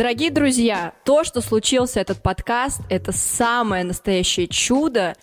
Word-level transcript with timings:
Дорогие 0.00 0.30
друзья, 0.30 0.94
то, 1.04 1.24
что 1.24 1.42
случился 1.42 2.00
этот 2.00 2.22
подкаст, 2.22 2.80
это 2.88 3.12
самое 3.12 3.84
настоящее 3.84 4.48
чудо. 4.48 5.14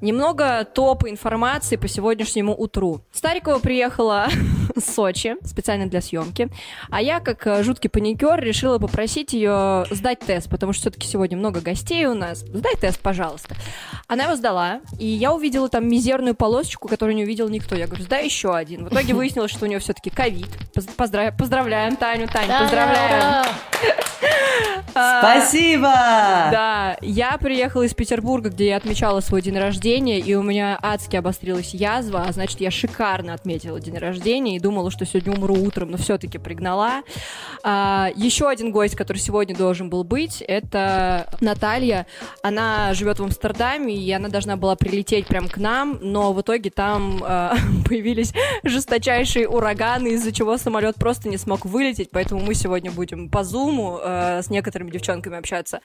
Немного 0.00 0.64
топ 0.64 1.04
информации 1.06 1.76
по 1.76 1.86
сегодняшнему 1.86 2.56
утру. 2.56 3.02
Старикова 3.12 3.58
приехала 3.58 4.28
Сочи 4.80 5.36
специально 5.44 5.86
для 5.86 6.00
съемки, 6.00 6.48
а 6.90 7.00
я, 7.00 7.20
как 7.20 7.46
э, 7.46 7.62
жуткий 7.62 7.90
паникер, 7.90 8.40
решила 8.40 8.78
попросить 8.78 9.32
ее 9.32 9.86
сдать 9.90 10.20
тест, 10.20 10.48
потому 10.48 10.72
что 10.72 10.82
все-таки 10.82 11.06
сегодня 11.06 11.36
много 11.36 11.60
гостей 11.60 12.06
у 12.06 12.14
нас. 12.14 12.40
Сдай 12.40 12.74
тест, 12.76 13.00
пожалуйста. 13.00 13.54
Она 14.06 14.24
его 14.24 14.36
сдала, 14.36 14.80
и 14.98 15.06
я 15.06 15.32
увидела 15.32 15.68
там 15.68 15.88
мизерную 15.88 16.34
полосочку, 16.34 16.88
которую 16.88 17.16
не 17.16 17.24
увидел 17.24 17.48
никто. 17.48 17.74
Я 17.74 17.86
говорю, 17.86 18.04
сдай 18.04 18.24
еще 18.24 18.54
один. 18.54 18.84
В 18.86 18.92
итоге 18.92 19.14
выяснилось, 19.14 19.50
что 19.50 19.64
у 19.64 19.68
нее 19.68 19.78
все-таки 19.78 20.10
ковид. 20.10 20.48
Поздрав... 20.96 21.36
Поздравляем 21.36 21.96
Таню, 21.96 22.28
Таня, 22.28 22.60
поздравляем. 22.60 23.44
Спасибо! 24.94 25.92
Да, 26.52 26.96
я 27.00 27.36
приехала 27.38 27.82
из 27.82 27.94
Петербурга, 27.94 28.50
где 28.50 28.68
я 28.68 28.76
отмечала 28.76 29.20
свой 29.20 29.42
день 29.42 29.58
рождения, 29.58 30.20
и 30.20 30.34
у 30.34 30.42
меня 30.42 30.78
адски 30.80 31.16
обострилась 31.16 31.74
язва, 31.74 32.24
а 32.28 32.32
значит, 32.32 32.60
я 32.60 32.70
шикарно 32.70 33.34
отметила 33.34 33.80
день 33.80 33.98
рождения 33.98 34.56
и 34.56 34.60
думала, 34.64 34.90
что 34.90 35.04
сегодня 35.04 35.34
умру 35.34 35.54
утром, 35.54 35.90
но 35.90 35.98
все-таки 35.98 36.38
пригнала. 36.38 37.02
А, 37.62 38.08
еще 38.16 38.48
один 38.48 38.72
гость, 38.72 38.96
который 38.96 39.18
сегодня 39.18 39.54
должен 39.54 39.90
был 39.90 40.04
быть, 40.04 40.40
это 40.40 41.28
Наталья. 41.40 42.06
Она 42.42 42.94
живет 42.94 43.20
в 43.20 43.24
Амстердаме, 43.24 43.94
и 43.94 44.10
она 44.10 44.30
должна 44.30 44.56
была 44.56 44.74
прилететь 44.74 45.26
прямо 45.26 45.48
к 45.48 45.58
нам, 45.58 45.98
но 46.00 46.32
в 46.32 46.40
итоге 46.40 46.70
там 46.70 47.22
э, 47.22 47.50
появились 47.88 48.32
жесточайшие 48.62 49.46
ураганы, 49.46 50.14
из-за 50.14 50.32
чего 50.32 50.56
самолет 50.56 50.96
просто 50.96 51.28
не 51.28 51.36
смог 51.36 51.66
вылететь, 51.66 52.08
поэтому 52.10 52.40
мы 52.40 52.54
сегодня 52.54 52.90
будем 52.90 53.28
по 53.28 53.44
зуму 53.44 53.98
э, 54.02 54.40
с 54.42 54.48
некоторыми 54.48 54.90
девчонками 54.90 55.36
общаться. 55.36 55.80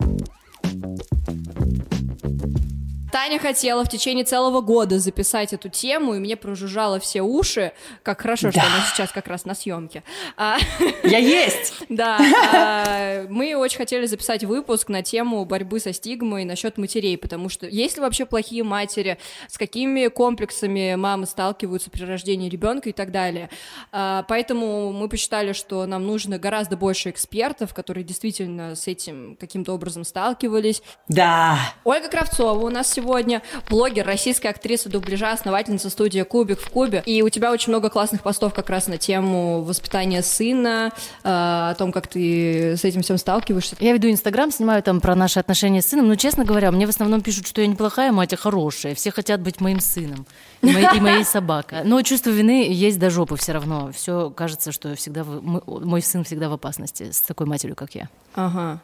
Таня 3.11 3.39
хотела 3.39 3.83
в 3.83 3.89
течение 3.89 4.23
целого 4.23 4.61
года 4.61 4.99
записать 4.99 5.53
эту 5.53 5.69
тему, 5.69 6.15
и 6.15 6.19
мне 6.19 6.35
прожужжало 6.35 6.99
все 6.99 7.21
уши. 7.21 7.73
Как 8.03 8.21
хорошо, 8.21 8.47
да. 8.47 8.51
что 8.51 8.61
она 8.61 8.85
сейчас 8.91 9.11
как 9.11 9.27
раз 9.27 9.45
на 9.45 9.55
съемке. 9.55 10.03
А, 10.37 10.57
Я 11.03 11.17
есть! 11.17 11.73
Да. 11.89 12.19
А, 12.53 13.25
мы 13.29 13.55
очень 13.55 13.77
хотели 13.77 14.05
записать 14.05 14.43
выпуск 14.43 14.89
на 14.89 15.01
тему 15.01 15.43
борьбы 15.43 15.79
со 15.79 15.91
стигмой 15.91 16.45
насчет 16.45 16.77
матерей, 16.77 17.17
потому 17.17 17.49
что 17.49 17.67
есть 17.67 17.97
ли 17.97 18.01
вообще 18.01 18.25
плохие 18.25 18.63
матери, 18.63 19.17
с 19.47 19.57
какими 19.57 20.07
комплексами 20.07 20.95
мамы 20.95 21.25
сталкиваются 21.25 21.89
при 21.89 22.03
рождении 22.03 22.47
ребенка 22.47 22.89
и 22.89 22.93
так 22.93 23.11
далее. 23.11 23.49
А, 23.91 24.23
поэтому 24.27 24.93
мы 24.93 25.09
посчитали, 25.09 25.53
что 25.53 25.85
нам 25.85 26.05
нужно 26.05 26.37
гораздо 26.37 26.77
больше 26.77 27.09
экспертов, 27.09 27.73
которые 27.73 28.03
действительно 28.03 28.75
с 28.75 28.87
этим 28.87 29.35
каким-то 29.39 29.73
образом 29.73 30.03
сталкивались. 30.03 30.81
Да. 31.07 31.57
Ольга 31.83 32.07
Кравцова 32.07 32.59
у 32.59 32.69
нас 32.69 32.98
сегодня, 32.99 33.41
блогер, 33.69 34.05
российская 34.05 34.49
актриса 34.49 34.89
дубляжа, 34.89 35.31
основательница 35.31 35.89
студии 35.89 36.21
«Кубик 36.21 36.59
в 36.59 36.69
Кубе». 36.69 37.01
И 37.05 37.21
у 37.21 37.29
тебя 37.29 37.51
очень 37.51 37.69
много 37.69 37.89
классных 37.89 38.21
постов 38.21 38.53
как 38.53 38.69
раз 38.69 38.87
на 38.87 38.97
тему 38.97 39.61
воспитания 39.61 40.21
сына, 40.21 40.91
э, 41.23 41.29
о 41.29 41.75
том, 41.75 41.93
как 41.93 42.07
ты 42.07 42.75
с 42.75 42.83
этим 42.83 43.01
всем 43.01 43.17
сталкиваешься. 43.17 43.77
Я 43.79 43.93
веду 43.93 44.09
Инстаграм, 44.09 44.51
снимаю 44.51 44.83
там 44.83 44.99
про 44.99 45.15
наши 45.15 45.39
отношения 45.39 45.81
с 45.81 45.85
сыном, 45.85 46.09
но, 46.09 46.15
честно 46.15 46.43
говоря, 46.43 46.71
мне 46.71 46.85
в 46.85 46.89
основном 46.89 47.21
пишут, 47.21 47.47
что 47.47 47.61
я 47.61 47.67
неплохая 47.67 48.11
мать, 48.11 48.33
а 48.33 48.37
хорошая. 48.37 48.95
Все 48.95 49.11
хотят 49.11 49.39
быть 49.39 49.61
моим 49.61 49.79
сыном 49.79 50.25
и 50.61 50.67
моей, 50.67 50.97
и 50.97 50.99
моей 50.99 51.23
собакой. 51.23 51.79
Но 51.85 52.01
чувство 52.01 52.31
вины 52.31 52.67
есть 52.69 52.99
до 52.99 53.09
жопы 53.09 53.37
все 53.37 53.53
равно. 53.53 53.91
Все 53.93 54.29
кажется, 54.29 54.73
что 54.73 54.93
всегда 54.95 55.23
мой 55.23 56.01
сын 56.01 56.25
всегда 56.25 56.49
в 56.49 56.53
опасности 56.53 57.11
с 57.11 57.21
такой 57.21 57.47
матерью, 57.47 57.77
как 57.77 57.95
я. 57.95 58.09
Ага. 58.35 58.81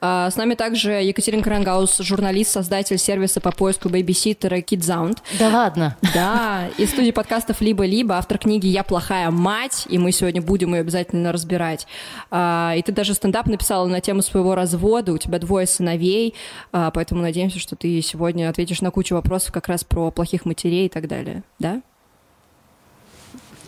А, 0.00 0.30
с 0.30 0.36
нами 0.36 0.54
также 0.54 0.92
Екатерина 0.92 1.42
Крангаус, 1.42 1.98
журналист, 1.98 2.52
создатель 2.52 2.98
сервиса 2.98 3.40
по 3.40 3.52
поиску 3.52 3.88
бейбиситера 3.88 4.56
KidSound. 4.56 5.18
Да 5.38 5.48
ладно? 5.48 5.96
Да, 6.14 6.68
из 6.78 6.90
студии 6.90 7.10
подкастов 7.10 7.60
«Либо-либо», 7.60 8.16
автор 8.16 8.38
книги 8.38 8.66
«Я 8.66 8.82
плохая 8.82 9.30
мать», 9.30 9.86
и 9.88 9.98
мы 9.98 10.12
сегодня 10.12 10.42
будем 10.42 10.74
ее 10.74 10.80
обязательно 10.80 11.32
разбирать. 11.32 11.86
А, 12.30 12.74
и 12.76 12.82
ты 12.82 12.92
даже 12.92 13.14
стендап 13.14 13.46
написала 13.46 13.86
на 13.86 14.00
тему 14.00 14.22
своего 14.22 14.54
развода, 14.54 15.12
у 15.12 15.18
тебя 15.18 15.38
двое 15.38 15.66
сыновей, 15.66 16.34
а, 16.72 16.90
поэтому 16.90 17.22
надеемся, 17.22 17.58
что 17.58 17.76
ты 17.76 18.00
сегодня 18.02 18.48
ответишь 18.48 18.80
на 18.80 18.90
кучу 18.90 19.14
вопросов 19.14 19.52
как 19.52 19.68
раз 19.68 19.84
про 19.84 20.10
плохих 20.10 20.44
матерей 20.44 20.86
и 20.86 20.88
так 20.88 21.08
далее, 21.08 21.42
да? 21.58 21.82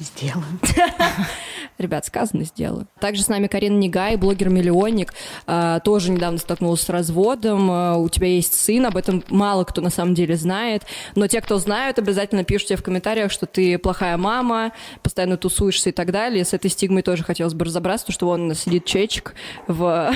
Сделаем. 0.01 0.61
Ребят, 1.79 2.05
сказано, 2.05 2.45
сделаю. 2.45 2.87
Также 3.01 3.23
с 3.23 3.29
нами 3.29 3.47
Карина 3.47 3.79
Негай, 3.79 4.17
блогер-миллионник, 4.17 5.15
а, 5.47 5.81
тоже 5.81 6.11
недавно 6.11 6.39
столкнулась 6.39 6.83
с 6.83 6.89
разводом. 6.91 7.71
А, 7.71 7.97
у 7.97 8.09
тебя 8.09 8.27
есть 8.27 8.53
сын, 8.53 8.85
об 8.87 8.97
этом 8.97 9.25
мало 9.31 9.65
кто 9.65 9.81
на 9.81 9.89
самом 9.89 10.15
деле 10.15 10.37
знает. 10.37 10.83
Но 11.15 11.27
те, 11.27 11.41
кто 11.41 11.59
знают, 11.59 11.99
обязательно 11.99 12.45
пишут 12.45 12.69
тебе 12.69 12.77
в 12.77 12.83
комментариях, 12.83 13.31
что 13.31 13.47
ты 13.47 13.79
плохая 13.79 14.17
мама, 14.19 14.73
постоянно 15.03 15.39
тусуешься 15.39 15.89
и 15.89 15.93
так 15.93 16.13
далее. 16.13 16.45
С 16.45 16.53
этой 16.53 16.71
стигмой 16.71 17.03
тоже 17.03 17.25
хотелось 17.25 17.55
бы 17.55 17.65
разобраться, 17.65 18.07
потому 18.07 18.15
что 18.15 18.27
вон 18.27 18.55
сидит 18.55 18.85
Чечик 18.85 19.35
в, 19.67 20.13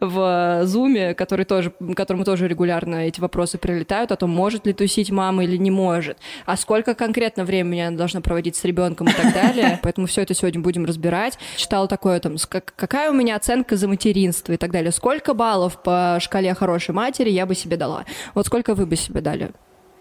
в 0.00 0.62
зуме, 0.64 1.14
который 1.14 1.44
тоже, 1.44 1.72
которому 1.94 2.24
тоже 2.24 2.48
регулярно 2.48 3.06
эти 3.06 3.20
вопросы 3.20 3.58
прилетают 3.58 4.12
о 4.12 4.16
том, 4.16 4.30
может 4.30 4.66
ли 4.66 4.72
тусить 4.72 5.10
мама 5.10 5.44
или 5.44 5.56
не 5.56 5.70
может, 5.70 6.18
а 6.46 6.56
сколько 6.56 6.94
конкретно 6.94 7.44
времени 7.44 7.80
она 7.80 7.96
должна 7.96 8.20
проводить 8.20 8.56
с 8.56 8.64
ребенком 8.64 9.08
и 9.08 9.12
так 9.12 9.32
далее. 9.32 9.78
Поэтому 9.82 10.06
все 10.06 10.22
это 10.22 10.34
сегодня 10.34 10.60
будем 10.60 10.84
разбирать. 10.84 11.38
Читала 11.56 11.88
такое 11.88 12.20
там, 12.20 12.36
какая 12.48 13.10
у 13.10 13.14
меня 13.14 13.36
оценка 13.36 13.76
за 13.76 13.88
материнство 13.88 14.52
и 14.52 14.56
так 14.56 14.70
далее. 14.70 14.92
Сколько 14.92 15.34
баллов 15.34 15.82
по 15.82 16.18
шкале 16.20 16.54
хорошей 16.54 16.94
матери 16.94 17.30
я 17.30 17.46
бы 17.46 17.54
себе 17.54 17.76
дала? 17.76 18.04
Вот 18.34 18.46
сколько 18.46 18.74
вы 18.74 18.86
бы 18.86 18.96
себе 18.96 19.20
дали 19.20 19.50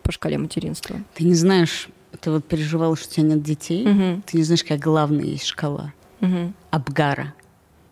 по 0.03 0.11
шкале 0.11 0.37
материнства? 0.37 0.97
Ты 1.15 1.23
не 1.25 1.33
знаешь, 1.35 1.89
ты 2.19 2.31
вот 2.31 2.45
переживала, 2.45 2.95
что 2.95 3.07
у 3.07 3.11
тебя 3.11 3.27
нет 3.27 3.43
детей. 3.43 3.87
Угу. 3.87 4.21
Ты 4.25 4.37
не 4.37 4.43
знаешь, 4.43 4.63
какая 4.63 4.79
главная 4.79 5.25
есть 5.25 5.45
шкала. 5.45 5.93
Угу. 6.21 6.53
Абгара. 6.71 7.33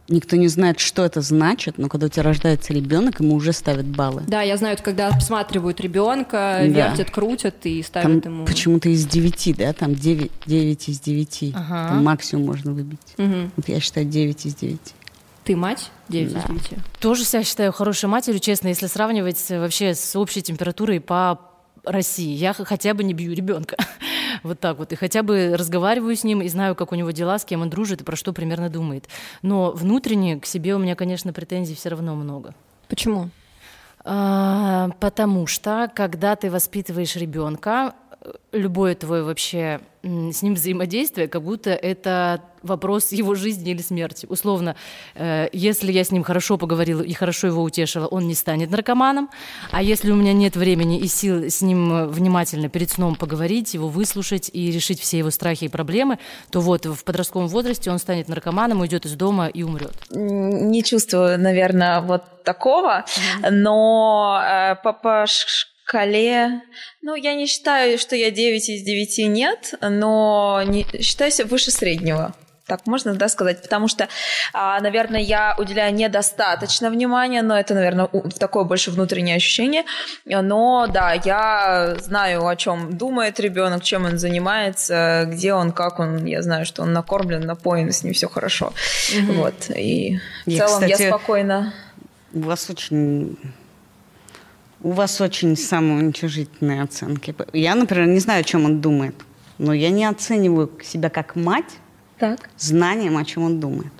Никто 0.10 0.36
не 0.36 0.48
знает, 0.48 0.80
что 0.80 1.06
это 1.06 1.22
значит, 1.22 1.78
но 1.78 1.88
когда 1.88 2.08
у 2.08 2.10
тебя 2.10 2.24
рождается 2.24 2.74
ребенок, 2.74 3.20
ему 3.20 3.36
уже 3.36 3.54
ставят 3.54 3.86
баллы. 3.86 4.24
Да, 4.28 4.42
я 4.42 4.58
знаю, 4.58 4.78
когда 4.84 5.08
обсматривают 5.10 5.80
ребенка, 5.80 6.62
да. 6.68 6.90
вертят, 6.90 7.12
крутят 7.12 7.56
и 7.64 7.84
ставят 7.84 8.24
там 8.24 8.34
ему. 8.34 8.46
Почему-то 8.46 8.90
из 8.90 9.06
9, 9.06 9.58
да, 9.58 9.74
там 9.74 9.94
9, 9.96 10.32
9 10.46 10.90
из 10.90 11.00
9. 11.00 11.52
Ага. 11.54 11.90
Там 11.90 12.04
максимум 12.04 12.48
можно 12.48 12.74
выбить. 12.74 13.00
Угу. 13.18 13.52
Вот 13.58 13.70
я 13.70 13.80
считаю 13.80 14.08
9 14.08 14.46
из 14.46 14.56
9. 14.56 14.80
Ты 15.44 15.56
мать? 15.56 15.92
9 16.10 16.34
да. 16.34 16.40
из 16.40 16.46
9. 16.46 16.62
Тоже 17.00 17.24
себя 17.24 17.44
считаю 17.44 17.72
хорошей 17.72 18.10
матерью, 18.10 18.40
честно, 18.40 18.70
если 18.70 18.88
сравнивать 18.88 19.44
вообще 19.50 19.94
с 19.94 20.16
общей 20.16 20.42
температурой 20.42 21.00
по 21.00 21.49
России. 21.92 22.36
Я 22.36 22.54
хотя 22.54 22.94
бы 22.94 23.04
не 23.04 23.14
бью 23.14 23.34
ребенка. 23.34 23.76
вот 24.44 24.60
так 24.60 24.78
вот. 24.78 24.92
И 24.92 24.96
хотя 24.96 25.24
бы 25.24 25.56
разговариваю 25.58 26.16
с 26.16 26.24
ним 26.24 26.42
и 26.42 26.48
знаю, 26.48 26.76
как 26.76 26.92
у 26.92 26.96
него 26.96 27.12
дела, 27.12 27.40
с 27.40 27.46
кем 27.46 27.62
он 27.62 27.70
дружит 27.70 28.02
и 28.02 28.04
про 28.04 28.16
что 28.16 28.34
примерно 28.34 28.70
думает. 28.70 29.08
Но 29.42 29.72
внутренне 29.72 30.40
к 30.40 30.46
себе 30.46 30.76
у 30.76 30.80
меня, 30.80 30.96
конечно, 30.96 31.34
претензий 31.34 31.76
все 31.76 31.90
равно 31.90 32.16
много. 32.16 32.54
Почему? 32.88 33.30
А, 34.04 34.90
потому 35.00 35.46
что, 35.46 35.92
когда 35.94 36.36
ты 36.36 36.50
воспитываешь 36.50 37.16
ребенка, 37.16 37.94
любое 38.52 38.96
твое 38.96 39.24
вообще 39.24 39.80
с 40.02 40.42
ним 40.42 40.54
взаимодействие, 40.54 41.28
как 41.28 41.44
будто 41.44 41.72
это 41.72 42.42
вопрос 42.64 43.12
его 43.12 43.36
жизни 43.36 43.72
или 43.72 43.82
смерти. 43.82 44.26
Условно, 44.30 44.76
э, 45.16 45.50
если 45.52 45.92
я 45.92 46.04
с 46.04 46.12
ним 46.12 46.24
хорошо 46.24 46.58
поговорила 46.58 47.02
и 47.02 47.14
хорошо 47.14 47.48
его 47.48 47.64
утешила, 47.64 48.08
он 48.08 48.28
не 48.28 48.34
станет 48.34 48.72
наркоманом. 48.72 49.30
А 49.72 49.82
если 49.82 50.12
у 50.12 50.16
меня 50.16 50.34
нет 50.34 50.56
времени 50.56 51.00
и 51.00 51.08
сил 51.08 51.50
с 51.50 51.62
ним 51.62 52.08
внимательно 52.08 52.70
перед 52.70 52.90
сном 52.90 53.16
поговорить, 53.16 53.74
его 53.74 53.90
выслушать 53.90 54.50
и 54.54 54.72
решить 54.72 55.02
все 55.02 55.18
его 55.18 55.32
страхи 55.32 55.66
и 55.66 55.70
проблемы, 55.70 56.18
то 56.50 56.62
вот 56.62 56.86
в 56.86 57.04
подростковом 57.04 57.48
возрасте 57.48 57.92
он 57.92 58.00
станет 58.00 58.30
наркоманом, 58.30 58.82
уйдет 58.82 59.06
из 59.06 59.16
дома 59.16 59.48
и 59.48 59.64
умрет. 59.64 59.96
Не 60.12 60.84
чувствую, 60.84 61.40
наверное, 61.40 62.02
вот 62.02 62.44
такого, 62.44 63.06
mm-hmm. 63.06 63.50
но 63.52 64.42
э, 64.44 64.76
по, 64.82 64.94
по 64.94 65.26
шкале, 65.90 66.62
ну, 67.02 67.16
я 67.16 67.34
не 67.34 67.48
считаю, 67.48 67.98
что 67.98 68.16
я 68.16 68.32
9 68.32 68.70
из 68.70 68.84
9 68.84 69.18
нет, 69.30 69.74
но 69.82 70.62
не, 70.66 70.86
считаю 71.02 71.32
себя 71.32 71.48
выше 71.48 71.72
среднего. 71.72 72.36
Так 72.68 72.86
можно, 72.86 73.16
да, 73.16 73.30
сказать? 73.30 73.64
Потому 73.64 73.88
что, 73.88 74.08
а, 74.54 74.80
наверное, 74.80 75.22
я 75.22 75.56
уделяю 75.58 75.92
недостаточно 75.92 76.92
внимания, 76.92 77.42
но 77.42 77.60
это, 77.60 77.74
наверное, 77.74 78.08
такое 78.38 78.64
больше 78.64 78.92
внутреннее 78.92 79.38
ощущение. 79.38 79.86
Но 80.26 80.86
да, 80.86 81.14
я 81.14 81.96
знаю, 82.00 82.46
о 82.46 82.56
чем 82.56 82.96
думает 82.96 83.40
ребенок, 83.40 83.84
чем 83.84 84.06
он 84.06 84.20
занимается, 84.20 85.24
где 85.26 85.56
он, 85.56 85.72
как 85.72 86.00
он. 86.00 86.26
Я 86.26 86.44
знаю, 86.44 86.68
что 86.68 86.84
он 86.84 86.94
накормлен, 86.94 87.42
напоен, 87.42 87.92
с 87.92 88.04
ним 88.04 88.14
все 88.14 88.30
хорошо. 88.30 88.72
Угу. 89.18 89.34
Вот. 89.34 89.72
И 89.76 90.20
в 90.46 90.50
я, 90.50 90.68
целом 90.68 90.84
кстати, 90.84 91.02
я 91.02 91.08
спокойно. 91.10 91.74
У 92.34 92.42
вас 92.42 92.70
очень 92.70 93.36
У 94.82 94.92
вас 94.92 95.20
очень 95.22 95.58
самоуничижительные 95.58 96.82
оценки. 96.84 97.36
Я, 97.54 97.76
например, 97.76 98.08
не 98.08 98.20
знаю, 98.20 98.42
о 98.42 98.44
чем 98.44 98.66
он 98.66 98.80
думает, 98.82 99.16
но 99.58 99.74
я 99.74 99.90
не 99.90 100.06
оцениваю 100.06 100.72
себя 100.84 101.10
как 101.10 101.36
мать 101.36 101.78
Так. 102.18 102.50
знанием, 102.58 103.18
о 103.18 103.26
чем 103.26 103.44
он 103.44 103.60
думает. 103.60 103.92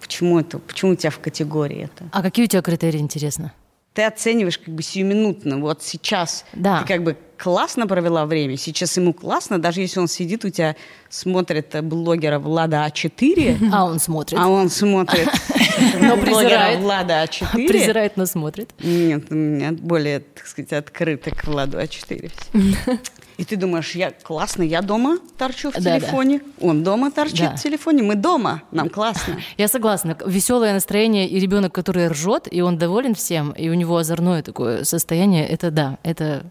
Почему 0.00 0.38
это? 0.38 0.58
Почему 0.58 0.92
у 0.92 0.94
тебя 0.94 1.10
в 1.10 1.18
категории 1.18 1.84
это? 1.84 2.04
А 2.12 2.22
какие 2.22 2.44
у 2.44 2.48
тебя 2.48 2.62
критерии, 2.62 2.98
интересно? 2.98 3.52
Ты 3.94 4.04
оцениваешь 4.04 4.58
как 4.58 4.72
бы 4.74 4.82
сиюминутно. 4.82 5.58
Вот 5.58 5.82
сейчас 5.82 6.44
Да. 6.52 6.80
ты 6.82 6.86
как 6.88 7.02
бы 7.02 7.16
классно 7.42 7.88
провела 7.88 8.24
время, 8.24 8.56
сейчас 8.56 8.96
ему 8.96 9.12
классно, 9.12 9.58
даже 9.58 9.80
если 9.80 9.98
он 9.98 10.06
сидит 10.06 10.44
у 10.44 10.48
тебя, 10.50 10.76
смотрит 11.10 11.74
э, 11.74 11.82
блогера 11.82 12.38
Влада 12.38 12.86
А4, 12.86 13.70
А 13.72 13.84
он 13.84 13.98
смотрит. 13.98 14.38
а 14.38 14.46
он 14.48 14.70
смотрит 14.70 15.28
Но 16.00 16.16
презирает. 16.18 16.78
Влада 16.78 17.24
А4. 17.24 17.66
Презирает, 17.66 18.16
но 18.16 18.26
смотрит. 18.26 18.70
Нет, 18.80 19.24
у 19.30 19.34
меня 19.34 19.72
более, 19.72 20.20
так 20.20 20.46
сказать, 20.46 20.72
открыто 20.72 21.32
к 21.32 21.44
Владу 21.44 21.78
А4 21.78 22.30
все. 22.30 22.98
И 23.38 23.44
ты 23.44 23.56
думаешь, 23.56 23.96
я 23.96 24.12
классно, 24.12 24.62
я 24.62 24.80
дома 24.82 25.18
торчу 25.36 25.70
в 25.70 25.74
Да-да. 25.74 25.98
телефоне, 25.98 26.42
он 26.60 26.84
дома 26.84 27.10
торчит 27.10 27.40
Да. 27.50 27.56
в 27.56 27.62
телефоне, 27.62 28.04
мы 28.04 28.14
дома, 28.14 28.62
нам 28.70 28.88
классно. 28.88 29.36
Я 29.58 29.66
согласна. 29.66 30.16
Веселое 30.24 30.74
настроение 30.74 31.26
и 31.28 31.40
ребенок, 31.40 31.72
который 31.74 32.06
ржет, 32.06 32.46
и 32.48 32.60
он 32.60 32.78
доволен 32.78 33.14
всем, 33.16 33.50
и 33.50 33.68
у 33.68 33.74
него 33.74 33.96
озорное 33.96 34.42
такое 34.44 34.84
состояние, 34.84 35.48
это 35.48 35.70
да, 35.72 35.98
это 36.04 36.44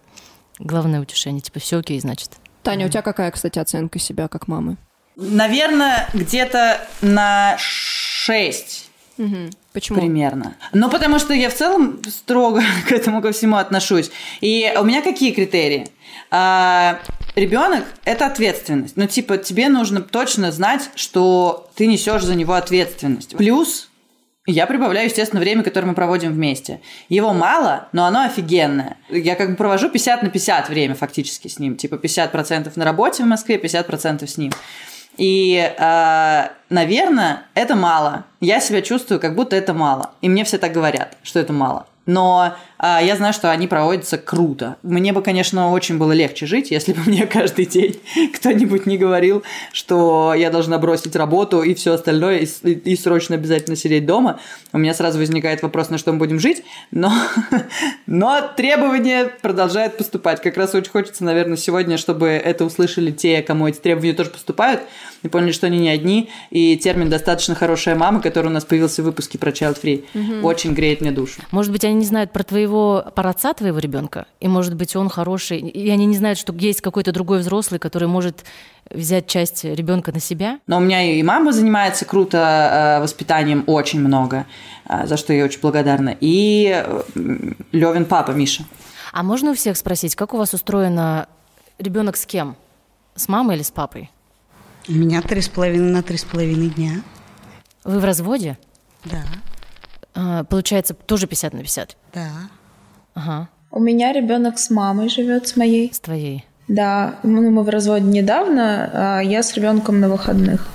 главное 0.61 1.01
утешение. 1.01 1.41
Типа, 1.41 1.59
все 1.59 1.79
окей, 1.79 1.99
значит. 1.99 2.31
Таня, 2.63 2.85
у 2.85 2.89
тебя 2.89 3.01
какая, 3.01 3.31
кстати, 3.31 3.59
оценка 3.59 3.99
себя 3.99 4.27
как 4.27 4.47
мамы? 4.47 4.77
Наверное, 5.15 6.07
где-то 6.13 6.87
на 7.01 7.55
6 7.57 8.91
Почему? 9.73 9.99
примерно. 9.99 10.55
Ну, 10.73 10.89
потому 10.89 11.19
что 11.19 11.33
я 11.33 11.49
в 11.49 11.53
целом 11.53 12.01
строго 12.07 12.61
к 12.87 12.91
этому 12.91 13.21
ко 13.21 13.31
всему 13.31 13.57
отношусь. 13.57 14.11
И 14.41 14.71
у 14.79 14.83
меня 14.83 15.01
какие 15.01 15.31
критерии? 15.31 15.87
ребенок 17.35 17.83
это 18.05 18.25
ответственность. 18.25 18.95
Ну, 18.97 19.05
типа, 19.07 19.37
тебе 19.37 19.69
нужно 19.69 20.01
точно 20.01 20.51
знать, 20.51 20.89
что 20.95 21.69
ты 21.75 21.87
несешь 21.87 22.23
за 22.23 22.35
него 22.35 22.53
ответственность. 22.53 23.35
Плюс 23.35 23.90
я 24.47 24.65
прибавляю, 24.65 25.07
естественно, 25.07 25.39
время, 25.39 25.61
которое 25.63 25.87
мы 25.87 25.93
проводим 25.93 26.33
вместе. 26.33 26.81
Его 27.09 27.31
мало, 27.31 27.89
но 27.91 28.05
оно 28.05 28.23
офигенное. 28.23 28.97
Я 29.09 29.35
как 29.35 29.51
бы 29.51 29.55
провожу 29.55 29.89
50 29.89 30.23
на 30.23 30.29
50 30.29 30.69
время 30.69 30.95
фактически 30.95 31.47
с 31.47 31.59
ним. 31.59 31.75
Типа 31.75 31.95
50% 31.95 32.71
на 32.75 32.85
работе 32.85 33.23
в 33.23 33.27
Москве, 33.27 33.57
50% 33.57 34.25
с 34.25 34.37
ним. 34.37 34.51
И, 35.17 35.57
э, 35.57 36.47
наверное, 36.69 37.43
это 37.53 37.75
мало. 37.75 38.25
Я 38.39 38.59
себя 38.59 38.81
чувствую, 38.81 39.19
как 39.19 39.35
будто 39.35 39.55
это 39.55 39.75
мало. 39.75 40.11
И 40.21 40.29
мне 40.29 40.43
все 40.43 40.57
так 40.57 40.71
говорят, 40.71 41.17
что 41.21 41.39
это 41.39 41.53
мало. 41.53 41.85
Но 42.05 42.55
э, 42.79 42.97
я 43.03 43.15
знаю, 43.15 43.33
что 43.33 43.51
они 43.51 43.67
проводятся 43.67 44.17
круто. 44.17 44.77
Мне 44.81 45.13
бы, 45.13 45.21
конечно, 45.21 45.71
очень 45.71 45.97
было 45.97 46.11
легче 46.11 46.45
жить, 46.45 46.71
если 46.71 46.93
бы 46.93 47.01
мне 47.05 47.27
каждый 47.27 47.65
день 47.65 47.99
кто-нибудь 48.33 48.85
не 48.85 48.97
говорил, 48.97 49.43
что 49.71 50.33
я 50.33 50.49
должна 50.49 50.77
бросить 50.79 51.15
работу 51.15 51.61
и 51.61 51.73
все 51.73 51.93
остальное, 51.93 52.39
и, 52.39 52.71
и 52.71 52.95
срочно 52.95 53.35
обязательно 53.35 53.75
сидеть 53.75 54.05
дома. 54.05 54.39
У 54.73 54.77
меня 54.77 54.93
сразу 54.93 55.19
возникает 55.19 55.61
вопрос, 55.61 55.89
на 55.89 55.97
что 55.97 56.11
мы 56.11 56.19
будем 56.19 56.39
жить. 56.39 56.63
Но, 56.91 57.11
но 58.07 58.41
требования 58.55 59.31
продолжают 59.41 59.97
поступать. 59.97 60.41
Как 60.41 60.57
раз 60.57 60.73
очень 60.73 60.91
хочется, 60.91 61.23
наверное, 61.23 61.57
сегодня, 61.57 61.97
чтобы 61.97 62.29
это 62.29 62.65
услышали 62.65 63.11
те, 63.11 63.41
кому 63.43 63.67
эти 63.67 63.77
требования 63.77 64.13
тоже 64.13 64.31
поступают, 64.31 64.81
и 65.23 65.27
поняли, 65.27 65.51
что 65.51 65.67
они 65.67 65.77
не 65.77 65.89
одни. 65.89 66.29
И 66.49 66.77
термин 66.77 67.09
«достаточно 67.09 67.53
хорошая 67.53 67.95
мама», 67.95 68.21
который 68.21 68.47
у 68.47 68.51
нас 68.51 68.65
появился 68.65 69.03
в 69.03 69.05
выпуске 69.05 69.37
про 69.37 69.51
Child 69.51 69.77
Free, 69.81 70.41
очень 70.41 70.73
греет 70.73 71.01
мне 71.01 71.11
душу. 71.11 71.41
Может 71.51 71.71
быть, 71.71 71.85
они 71.85 71.90
не 71.93 72.05
знают 72.05 72.31
про 72.31 72.43
твоего, 72.43 73.05
про 73.15 73.29
отца 73.29 73.53
твоего 73.53 73.79
ребенка, 73.79 74.25
и 74.39 74.47
может 74.47 74.75
быть 74.75 74.95
он 74.95 75.09
хороший, 75.09 75.59
и 75.59 75.89
они 75.89 76.05
не 76.05 76.15
знают, 76.15 76.37
что 76.37 76.53
есть 76.53 76.81
какой-то 76.81 77.11
другой 77.11 77.39
взрослый, 77.39 77.79
который 77.79 78.07
может 78.07 78.43
взять 78.89 79.27
часть 79.27 79.63
ребенка 79.63 80.11
на 80.11 80.19
себя. 80.19 80.59
Но 80.67 80.77
у 80.77 80.79
меня 80.79 81.03
и 81.03 81.21
мама 81.23 81.51
занимается 81.51 82.05
круто 82.05 82.37
э, 82.37 83.01
воспитанием 83.01 83.63
очень 83.67 83.99
много, 83.99 84.45
э, 84.87 85.07
за 85.07 85.17
что 85.17 85.33
я 85.33 85.45
очень 85.45 85.61
благодарна. 85.61 86.15
И 86.19 86.85
Левин 87.71 88.05
папа 88.05 88.31
Миша. 88.31 88.65
А 89.13 89.23
можно 89.23 89.51
у 89.51 89.53
всех 89.53 89.77
спросить, 89.77 90.15
как 90.15 90.33
у 90.33 90.37
вас 90.37 90.53
устроено 90.53 91.27
ребенок 91.79 92.17
с 92.17 92.25
кем? 92.25 92.55
С 93.15 93.27
мамой 93.27 93.57
или 93.57 93.63
с 93.63 93.71
папой? 93.71 94.09
У 94.87 94.93
меня 94.93 95.21
три 95.21 95.41
с 95.41 95.49
половиной 95.49 95.91
на 95.91 96.01
три 96.01 96.17
с 96.17 96.23
половиной 96.23 96.69
дня. 96.69 97.01
Вы 97.83 97.99
в 97.99 98.05
разводе? 98.05 98.57
Да, 99.05 99.23
А, 100.13 100.43
Получается, 100.43 100.93
тоже 100.93 101.27
50 101.27 101.53
на 101.53 101.59
50. 101.59 101.97
да. 102.13 102.29
Ага, 103.13 103.49
У 103.71 103.79
меня 103.79 104.13
ребенок 104.13 104.57
с 104.57 104.69
мамой 104.69 105.09
живет, 105.09 105.47
с 105.47 105.55
моей. 105.57 105.93
с 105.93 105.99
твоей. 105.99 106.45
Да, 106.69 107.15
ну, 107.23 107.49
мы 107.51 107.63
в 107.63 107.69
разводе 107.69 108.05
недавно, 108.05 108.89
а 108.93 109.19
я 109.21 109.43
с 109.43 109.53
ребенком 109.55 109.99
на 109.99 110.07
выходных. 110.09 110.65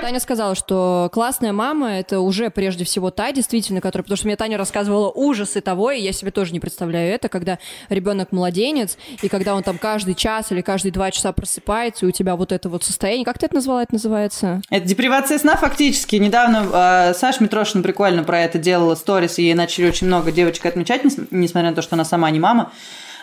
Таня 0.00 0.20
сказала, 0.20 0.54
что 0.54 1.08
классная 1.12 1.52
мама 1.52 1.98
это 1.98 2.20
уже 2.20 2.50
прежде 2.50 2.84
всего 2.84 3.10
та, 3.10 3.32
действительно, 3.32 3.80
которая, 3.80 4.02
потому 4.04 4.16
что 4.16 4.26
мне 4.26 4.36
Таня 4.36 4.58
рассказывала 4.58 5.10
ужасы 5.10 5.60
того, 5.60 5.90
и 5.90 6.00
я 6.00 6.12
себе 6.12 6.30
тоже 6.30 6.52
не 6.52 6.60
представляю 6.60 7.12
это, 7.12 7.28
когда 7.28 7.58
ребенок 7.88 8.32
младенец, 8.32 8.96
и 9.22 9.28
когда 9.28 9.54
он 9.54 9.62
там 9.62 9.78
каждый 9.78 10.14
час 10.14 10.50
или 10.52 10.60
каждые 10.60 10.92
два 10.92 11.10
часа 11.10 11.32
просыпается, 11.32 12.06
и 12.06 12.08
у 12.08 12.12
тебя 12.12 12.36
вот 12.36 12.52
это 12.52 12.68
вот 12.68 12.84
состояние, 12.84 13.24
как 13.24 13.38
ты 13.38 13.46
это 13.46 13.54
назвала, 13.54 13.82
это 13.82 13.94
называется? 13.94 14.62
Это 14.70 14.86
депривация 14.86 15.38
сна 15.38 15.56
фактически. 15.56 16.16
Недавно 16.16 16.66
э, 16.72 17.14
Саша 17.14 17.42
Митрошина 17.42 17.82
прикольно 17.82 18.24
про 18.24 18.40
это 18.40 18.58
делала 18.58 18.94
сторис, 18.94 19.38
и 19.38 19.44
ей 19.44 19.54
начали 19.54 19.86
очень 19.88 20.06
много 20.06 20.32
девочек 20.32 20.66
отмечать, 20.66 21.04
нес- 21.04 21.18
несмотря 21.30 21.70
на 21.70 21.76
то, 21.76 21.82
что 21.82 21.94
она 21.94 22.04
сама 22.04 22.30
не 22.30 22.40
мама. 22.40 22.72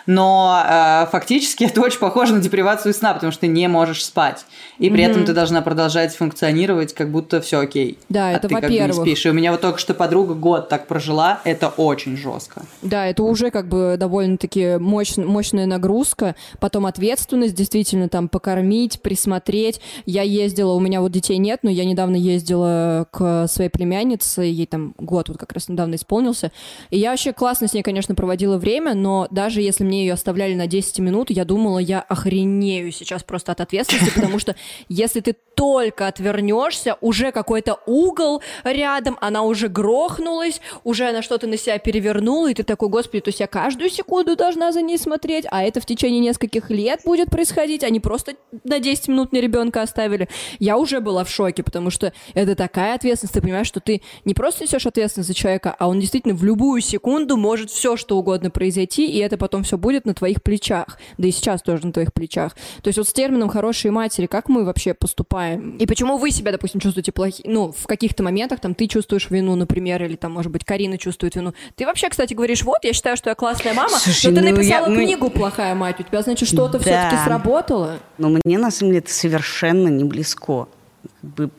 Но 0.08 0.64
э, 0.66 1.06
фактически 1.12 1.64
это 1.70 1.82
очень 1.82 1.98
похоже 1.98 2.32
на 2.32 2.40
депривацию 2.40 2.94
сна, 2.94 3.12
потому 3.12 3.30
что 3.30 3.42
ты 3.42 3.46
не 3.46 3.68
можешь 3.68 4.02
спать. 4.02 4.46
И 4.78 4.88
при 4.88 5.04
этом 5.04 5.24
ты 5.26 5.34
должна 5.34 5.60
продолжать 5.60 6.16
функционировать, 6.16 6.94
как 6.94 7.10
будто 7.10 7.42
все 7.42 7.60
окей. 7.60 7.98
Да, 8.08 8.28
а 8.28 8.32
это 8.32 8.48
ты 8.48 8.54
как 8.54 8.64
бы 8.64 8.70
не 8.70 8.80
во-первых. 8.80 9.06
спишь. 9.06 9.26
И 9.26 9.28
у 9.28 9.34
меня 9.34 9.52
вот 9.52 9.60
только 9.60 9.78
что 9.78 9.92
подруга 9.92 10.32
год 10.32 10.70
так 10.70 10.86
прожила, 10.86 11.40
это 11.44 11.68
очень 11.68 12.16
жестко. 12.16 12.62
Да, 12.80 13.06
это 13.06 13.22
уже 13.22 13.50
как 13.50 13.68
бы 13.68 13.96
довольно-таки 13.98 14.78
мощь- 14.78 15.22
мощная 15.22 15.66
нагрузка. 15.66 16.34
Потом 16.58 16.86
ответственность, 16.86 17.54
действительно, 17.54 18.08
там 18.08 18.30
покормить, 18.30 19.02
присмотреть. 19.02 19.80
Я 20.06 20.22
ездила, 20.22 20.72
у 20.72 20.80
меня 20.80 21.02
вот 21.02 21.12
детей 21.12 21.36
нет, 21.36 21.60
но 21.62 21.68
я 21.68 21.84
недавно 21.84 22.16
ездила 22.16 23.06
к 23.10 23.46
своей 23.46 23.68
племяннице, 23.68 24.40
ей 24.40 24.66
там 24.66 24.94
год 24.96 25.28
вот 25.28 25.36
как 25.36 25.52
раз 25.52 25.68
недавно 25.68 25.96
исполнился. 25.96 26.50
И 26.88 26.98
я 26.98 27.10
вообще 27.10 27.34
классно 27.34 27.68
с 27.68 27.74
ней, 27.74 27.82
конечно, 27.82 28.14
проводила 28.14 28.56
время, 28.56 28.94
но 28.94 29.26
даже 29.30 29.60
если 29.60 29.84
мне 29.84 29.97
ее 30.02 30.14
оставляли 30.14 30.54
на 30.54 30.66
10 30.66 30.98
минут, 31.00 31.30
я 31.30 31.44
думала, 31.44 31.78
я 31.78 32.00
охренею 32.00 32.92
сейчас 32.92 33.22
просто 33.22 33.52
от 33.52 33.60
ответственности, 33.60 34.14
потому 34.14 34.38
что 34.38 34.56
если 34.88 35.20
ты 35.20 35.36
только 35.54 36.06
отвернешься, 36.06 36.96
уже 37.00 37.32
какой-то 37.32 37.80
угол 37.86 38.42
рядом, 38.64 39.18
она 39.20 39.42
уже 39.42 39.68
грохнулась, 39.68 40.60
уже 40.84 41.08
она 41.08 41.22
что-то 41.22 41.46
на 41.46 41.56
себя 41.56 41.78
перевернула, 41.78 42.50
и 42.50 42.54
ты 42.54 42.62
такой, 42.62 42.88
господи, 42.88 43.22
то 43.22 43.28
есть 43.28 43.40
я 43.40 43.46
каждую 43.46 43.90
секунду 43.90 44.36
должна 44.36 44.70
за 44.72 44.82
ней 44.82 44.98
смотреть, 44.98 45.46
а 45.50 45.64
это 45.64 45.80
в 45.80 45.86
течение 45.86 46.20
нескольких 46.20 46.70
лет 46.70 47.00
будет 47.04 47.30
происходить, 47.30 47.82
они 47.82 47.98
просто 47.98 48.34
на 48.64 48.78
10 48.78 49.08
минут 49.08 49.32
мне 49.32 49.40
ребенка 49.40 49.82
оставили. 49.82 50.28
Я 50.58 50.76
уже 50.76 51.00
была 51.00 51.24
в 51.24 51.30
шоке, 51.30 51.62
потому 51.62 51.90
что 51.90 52.12
это 52.34 52.54
такая 52.54 52.94
ответственность, 52.94 53.34
ты 53.34 53.40
понимаешь, 53.40 53.66
что 53.66 53.80
ты 53.80 54.02
не 54.24 54.34
просто 54.34 54.64
несешь 54.64 54.86
ответственность 54.86 55.28
за 55.28 55.34
человека, 55.34 55.74
а 55.78 55.88
он 55.88 56.00
действительно 56.00 56.34
в 56.34 56.44
любую 56.44 56.80
секунду 56.80 57.36
может 57.36 57.70
все 57.70 57.96
что 57.96 58.18
угодно 58.18 58.50
произойти, 58.50 59.06
и 59.10 59.18
это 59.18 59.36
потом 59.36 59.62
все 59.64 59.77
будет 59.78 60.04
на 60.04 60.14
твоих 60.14 60.42
плечах, 60.42 60.98
да 61.16 61.28
и 61.28 61.30
сейчас 61.30 61.62
тоже 61.62 61.86
на 61.86 61.92
твоих 61.92 62.12
плечах. 62.12 62.54
То 62.82 62.88
есть 62.88 62.98
вот 62.98 63.08
с 63.08 63.12
термином 63.12 63.48
«хорошие 63.48 63.90
матери», 63.92 64.26
как 64.26 64.48
мы 64.48 64.64
вообще 64.64 64.94
поступаем? 64.94 65.76
И 65.78 65.86
почему 65.86 66.18
вы 66.18 66.30
себя, 66.30 66.52
допустим, 66.52 66.80
чувствуете 66.80 67.12
плохи? 67.12 67.42
Ну, 67.46 67.72
в 67.76 67.86
каких-то 67.86 68.22
моментах 68.22 68.60
там 68.60 68.74
ты 68.74 68.86
чувствуешь 68.86 69.30
вину, 69.30 69.54
например, 69.56 70.02
или 70.04 70.16
там, 70.16 70.32
может 70.32 70.52
быть, 70.52 70.64
Карина 70.64 70.98
чувствует 70.98 71.36
вину. 71.36 71.54
Ты 71.76 71.86
вообще, 71.86 72.08
кстати, 72.08 72.34
говоришь, 72.34 72.62
вот, 72.62 72.78
я 72.82 72.92
считаю, 72.92 73.16
что 73.16 73.30
я 73.30 73.34
классная 73.34 73.74
мама, 73.74 73.96
Слушай, 73.98 74.30
но 74.32 74.40
ты 74.40 74.50
ну, 74.50 74.56
написала 74.56 74.88
я- 74.90 74.94
книгу 74.96 75.30
«Плохая 75.30 75.74
мать», 75.74 75.96
у 76.00 76.02
тебя, 76.02 76.22
значит, 76.22 76.48
что-то 76.48 76.78
Да. 76.78 76.78
все-таки 76.80 77.16
сработало? 77.24 77.98
Но 78.18 78.28
мне, 78.44 78.58
на 78.58 78.70
самом 78.70 78.90
деле, 78.92 79.00
это 79.00 79.12
совершенно 79.12 79.88
не 79.88 80.04
близко. 80.04 80.66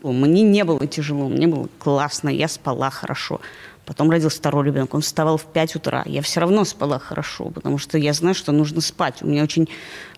Мне 0.03 0.41
не 0.43 0.63
было 0.63 0.85
тяжело, 0.87 1.27
мне 1.27 1.47
было 1.47 1.67
классно, 1.79 2.29
я 2.29 2.47
спала 2.47 2.89
хорошо. 2.89 3.41
Потом 3.89 4.11
родился 4.11 4.37
второй 4.37 4.67
ребенок, 4.67 4.93
он 4.93 5.01
вставал 5.01 5.37
в 5.37 5.45
5 5.45 5.77
утра. 5.77 6.03
Я 6.05 6.21
все 6.21 6.41
равно 6.41 6.63
спала 6.63 6.99
хорошо, 6.99 7.45
потому 7.45 7.79
что 7.79 7.97
я 7.97 8.13
знаю, 8.13 8.35
что 8.35 8.51
нужно 8.51 8.81
спать. 8.81 9.23
У 9.23 9.27
меня 9.27 9.41
очень 9.41 9.67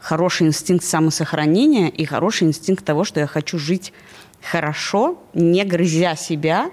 хороший 0.01 0.47
инстинкт 0.47 0.83
самосохранения 0.83 1.87
и 1.87 2.03
хороший 2.03 2.49
инстинкт 2.49 2.83
того, 2.83 3.05
что 3.05 3.21
я 3.21 3.27
хочу 3.27 3.57
жить 3.57 3.93
хорошо, 4.41 5.23
не 5.33 5.63
грызя 5.63 6.17
себя 6.17 6.71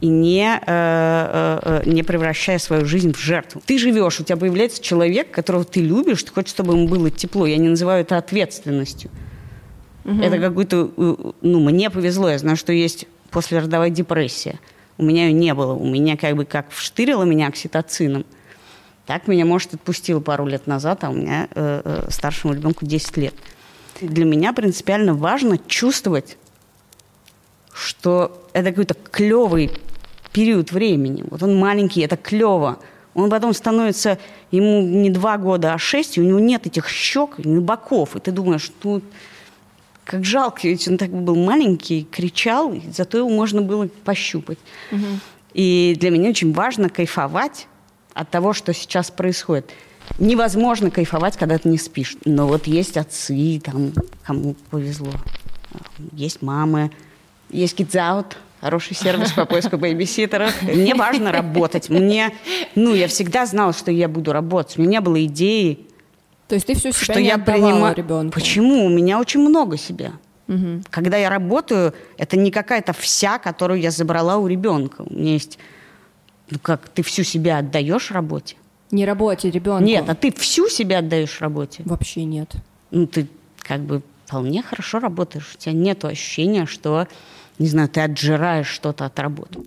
и 0.00 0.06
не, 0.06 0.46
э, 0.46 0.60
э, 0.66 1.82
э, 1.84 1.90
не 1.90 2.02
превращая 2.02 2.58
свою 2.58 2.86
жизнь 2.86 3.12
в 3.12 3.18
жертву. 3.18 3.60
Ты 3.66 3.78
живешь, 3.78 4.18
у 4.18 4.24
тебя 4.24 4.38
появляется 4.38 4.82
человек, 4.82 5.30
которого 5.30 5.64
ты 5.64 5.82
любишь, 5.82 6.22
ты 6.22 6.32
хочешь, 6.32 6.52
чтобы 6.52 6.72
ему 6.72 6.88
было 6.88 7.10
тепло. 7.10 7.44
Я 7.44 7.58
не 7.58 7.68
называю 7.68 8.00
это 8.00 8.16
ответственностью. 8.16 9.10
Это 10.04 10.38
какой-то... 10.38 10.90
э, 10.96 11.32
Ну, 11.42 11.60
мне 11.60 11.90
повезло, 11.90 12.30
я 12.30 12.38
знаю, 12.38 12.56
что 12.56 12.72
есть 12.72 13.06
послеродовая 13.30 13.90
депрессия. 13.90 14.58
У 14.98 15.02
меня 15.02 15.26
ее 15.26 15.32
не 15.32 15.54
было. 15.54 15.72
У 15.72 15.84
меня 15.84 16.16
как 16.16 16.36
бы 16.36 16.44
как 16.44 16.70
вштырило 16.70 17.24
меня 17.24 17.48
окситоцином. 17.48 18.24
Так 19.06 19.28
меня, 19.28 19.44
может, 19.44 19.74
отпустило 19.74 20.20
пару 20.20 20.46
лет 20.46 20.66
назад, 20.66 21.04
а 21.04 21.10
у 21.10 21.14
меня 21.14 21.48
э, 21.54 21.82
э, 21.84 22.10
старшему 22.10 22.54
ребенку 22.54 22.86
10 22.86 23.16
лет. 23.18 23.34
Для 24.00 24.24
меня 24.24 24.52
принципиально 24.52 25.14
важно 25.14 25.58
чувствовать, 25.58 26.38
что 27.72 28.48
это 28.52 28.70
какой-то 28.70 28.94
клевый 28.94 29.70
период 30.32 30.72
времени. 30.72 31.24
Вот 31.28 31.42
он 31.42 31.56
маленький, 31.56 32.00
это 32.00 32.16
клево. 32.16 32.78
Он 33.14 33.30
потом 33.30 33.52
становится, 33.52 34.18
ему 34.50 34.82
не 34.82 35.10
два 35.10 35.38
года, 35.38 35.74
а 35.74 35.78
шесть, 35.78 36.16
и 36.16 36.20
у 36.20 36.24
него 36.24 36.40
нет 36.40 36.66
этих 36.66 36.88
щек, 36.88 37.38
боков. 37.38 38.16
И 38.16 38.20
ты 38.20 38.32
думаешь, 38.32 38.72
ну, 38.82 39.02
как 40.04 40.24
жалко, 40.24 40.68
ведь 40.68 40.86
он 40.86 40.98
так 40.98 41.10
был 41.10 41.36
маленький, 41.36 42.06
кричал, 42.10 42.74
зато 42.92 43.18
его 43.18 43.28
можно 43.28 43.62
было 43.62 43.88
пощупать. 44.04 44.58
Угу. 44.92 45.06
И 45.54 45.96
для 45.98 46.10
меня 46.10 46.30
очень 46.30 46.52
важно 46.52 46.88
кайфовать 46.88 47.66
от 48.12 48.30
того, 48.30 48.52
что 48.52 48.74
сейчас 48.74 49.10
происходит. 49.10 49.70
Невозможно 50.18 50.90
кайфовать, 50.90 51.36
когда 51.36 51.58
ты 51.58 51.68
не 51.68 51.78
спишь. 51.78 52.16
Но 52.24 52.46
вот 52.46 52.66
есть 52.66 52.96
отцы, 52.96 53.60
там, 53.64 53.92
кому 54.24 54.54
повезло. 54.70 55.12
Есть 56.12 56.42
мамы, 56.42 56.90
есть 57.50 57.78
Kids 57.78 57.94
Out, 57.94 58.36
хороший 58.60 58.94
сервис 58.94 59.32
по 59.32 59.44
поиску 59.44 59.78
бэйбиситеров. 59.78 60.62
Мне 60.62 60.94
важно 60.94 61.32
работать. 61.32 61.88
Мне, 61.88 62.32
ну, 62.74 62.94
я 62.94 63.08
всегда 63.08 63.46
знала, 63.46 63.72
что 63.72 63.90
я 63.90 64.08
буду 64.08 64.32
работать. 64.32 64.78
У 64.78 64.82
меня 64.82 64.92
не 64.92 65.00
было 65.00 65.24
идеи, 65.24 65.86
то 66.54 66.56
есть 66.56 66.66
ты 66.68 66.74
всю 66.74 66.92
себя 66.92 67.14
что 67.14 67.20
не 67.20 67.26
я 67.26 67.38
принимаю 67.38 67.96
ребенку? 67.96 68.32
Почему? 68.32 68.84
У 68.84 68.88
меня 68.88 69.18
очень 69.18 69.40
много 69.40 69.76
себя. 69.76 70.12
Угу. 70.46 70.82
Когда 70.90 71.16
я 71.16 71.28
работаю, 71.28 71.94
это 72.16 72.36
не 72.36 72.52
какая-то 72.52 72.92
вся, 72.92 73.38
которую 73.38 73.80
я 73.80 73.90
забрала 73.90 74.36
у 74.36 74.46
ребенка. 74.46 75.02
У 75.02 75.12
меня 75.12 75.32
есть, 75.32 75.58
ну 76.50 76.58
как, 76.62 76.88
ты 76.88 77.02
всю 77.02 77.24
себя 77.24 77.58
отдаешь 77.58 78.12
работе? 78.12 78.56
Не 78.92 79.04
работе, 79.04 79.50
ребенку. 79.50 79.82
Нет, 79.82 80.08
а 80.08 80.14
ты 80.14 80.32
всю 80.32 80.68
себя 80.68 80.98
отдаешь 80.98 81.40
работе? 81.40 81.82
Вообще 81.84 82.22
нет. 82.24 82.52
Ну 82.92 83.08
ты 83.08 83.26
как 83.58 83.80
бы 83.80 84.02
вполне 84.26 84.62
хорошо 84.62 85.00
работаешь. 85.00 85.54
У 85.56 85.58
тебя 85.58 85.72
нет 85.72 86.04
ощущения, 86.04 86.66
что, 86.66 87.08
не 87.58 87.66
знаю, 87.66 87.88
ты 87.88 88.00
отжираешь 88.00 88.68
что-то 88.68 89.06
от 89.06 89.18
работы. 89.18 89.60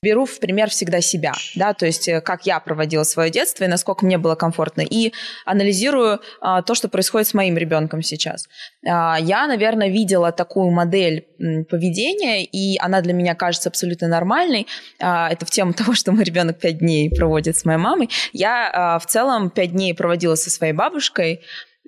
Беру 0.00 0.26
в 0.26 0.38
пример 0.38 0.70
всегда 0.70 1.00
себя, 1.00 1.32
да, 1.56 1.74
то 1.74 1.84
есть 1.84 2.06
э, 2.08 2.20
как 2.20 2.46
я 2.46 2.60
проводила 2.60 3.02
свое 3.02 3.30
детство 3.30 3.64
и 3.64 3.66
насколько 3.66 4.06
мне 4.06 4.16
было 4.16 4.36
комфортно, 4.36 4.82
и 4.82 5.12
анализирую 5.44 6.20
а, 6.40 6.62
то, 6.62 6.76
что 6.76 6.88
происходит 6.88 7.26
с 7.26 7.34
моим 7.34 7.56
ребенком 7.56 8.02
сейчас. 8.02 8.48
А, 8.86 9.18
я, 9.20 9.48
наверное, 9.48 9.88
видела 9.88 10.30
такую 10.30 10.70
модель 10.70 11.26
поведения, 11.68 12.44
и 12.44 12.78
она 12.78 13.00
для 13.00 13.12
меня 13.12 13.34
кажется 13.34 13.70
абсолютно 13.70 14.06
нормальной. 14.06 14.68
А, 15.00 15.30
это 15.30 15.44
в 15.44 15.50
тему 15.50 15.72
того, 15.76 15.94
что 15.94 16.12
мой 16.12 16.22
ребенок 16.22 16.60
пять 16.60 16.78
дней 16.78 17.10
проводит 17.10 17.56
с 17.56 17.64
моей 17.64 17.78
мамой. 17.78 18.08
Я 18.32 18.70
а, 18.72 18.98
в 19.00 19.06
целом 19.06 19.50
пять 19.50 19.72
дней 19.72 19.94
проводила 19.94 20.36
со 20.36 20.48
своей 20.48 20.72
бабушкой, 20.72 21.40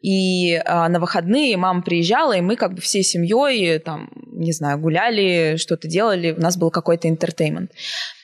и 0.02 0.54
а, 0.64 0.88
на 0.88 0.98
выходные 0.98 1.56
мама 1.56 1.82
приезжала, 1.82 2.32
и 2.36 2.40
мы 2.40 2.56
как 2.56 2.74
бы 2.74 2.80
всей 2.80 3.02
семьей, 3.02 3.78
там, 3.78 4.10
не 4.32 4.52
знаю, 4.52 4.78
гуляли, 4.78 5.56
что-то 5.56 5.88
делали, 5.88 6.32
у 6.32 6.40
нас 6.40 6.56
был 6.56 6.70
какой-то 6.70 7.08
интертеймент. 7.08 7.72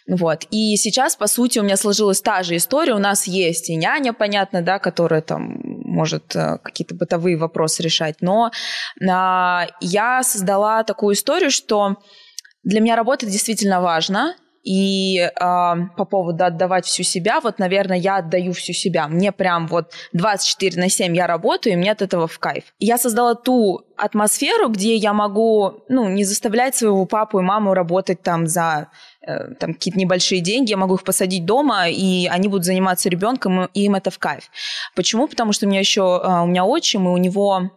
Вот. 0.08 0.44
И 0.50 0.76
сейчас, 0.76 1.16
по 1.16 1.26
сути, 1.26 1.58
у 1.58 1.62
меня 1.62 1.76
сложилась 1.76 2.20
та 2.20 2.42
же 2.44 2.56
история. 2.56 2.94
У 2.94 2.98
нас 2.98 3.26
есть 3.26 3.68
и 3.70 3.76
няня, 3.76 4.12
понятно, 4.12 4.62
да, 4.62 4.78
которая 4.78 5.20
там 5.20 5.60
может 5.64 6.36
э, 6.36 6.58
какие-то 6.62 6.94
бытовые 6.94 7.36
вопросы 7.36 7.82
решать. 7.82 8.16
Но 8.20 8.52
а, 9.08 9.66
я 9.80 10.22
создала 10.22 10.84
такую 10.84 11.14
историю, 11.14 11.50
что 11.50 11.96
для 12.62 12.80
меня 12.80 12.94
работа 12.94 13.26
действительно 13.26 13.80
важна, 13.80 14.36
и 14.66 15.20
э, 15.20 15.30
по 15.38 16.04
поводу 16.04 16.44
отдавать 16.44 16.86
всю 16.86 17.04
себя, 17.04 17.40
вот, 17.40 17.60
наверное, 17.60 17.96
я 17.96 18.16
отдаю 18.16 18.52
всю 18.52 18.72
себя. 18.72 19.06
Мне 19.06 19.30
прям 19.30 19.68
вот 19.68 19.92
24 20.12 20.80
на 20.80 20.88
7 20.88 21.14
я 21.16 21.28
работаю, 21.28 21.74
и 21.74 21.76
мне 21.76 21.92
от 21.92 22.02
этого 22.02 22.26
в 22.26 22.38
кайф. 22.40 22.64
Я 22.80 22.98
создала 22.98 23.36
ту 23.36 23.82
атмосферу, 23.96 24.68
где 24.68 24.96
я 24.96 25.12
могу, 25.12 25.84
ну, 25.88 26.08
не 26.08 26.24
заставлять 26.24 26.74
своего 26.74 27.06
папу 27.06 27.38
и 27.38 27.42
маму 27.42 27.74
работать 27.74 28.22
там 28.22 28.48
за 28.48 28.88
э, 29.22 29.54
там 29.54 29.74
какие-то 29.74 30.00
небольшие 30.00 30.40
деньги, 30.40 30.70
я 30.70 30.76
могу 30.76 30.96
их 30.96 31.04
посадить 31.04 31.44
дома, 31.44 31.88
и 31.88 32.26
они 32.26 32.48
будут 32.48 32.64
заниматься 32.64 33.08
ребенком, 33.08 33.66
и 33.66 33.84
им 33.84 33.94
это 33.94 34.10
в 34.10 34.18
кайф. 34.18 34.50
Почему? 34.96 35.28
Потому 35.28 35.52
что 35.52 35.66
у 35.66 35.68
меня 35.68 35.78
еще, 35.78 36.20
э, 36.22 36.42
у 36.42 36.46
меня 36.46 36.64
отчим, 36.64 37.06
и 37.06 37.12
у 37.12 37.16
него 37.18 37.70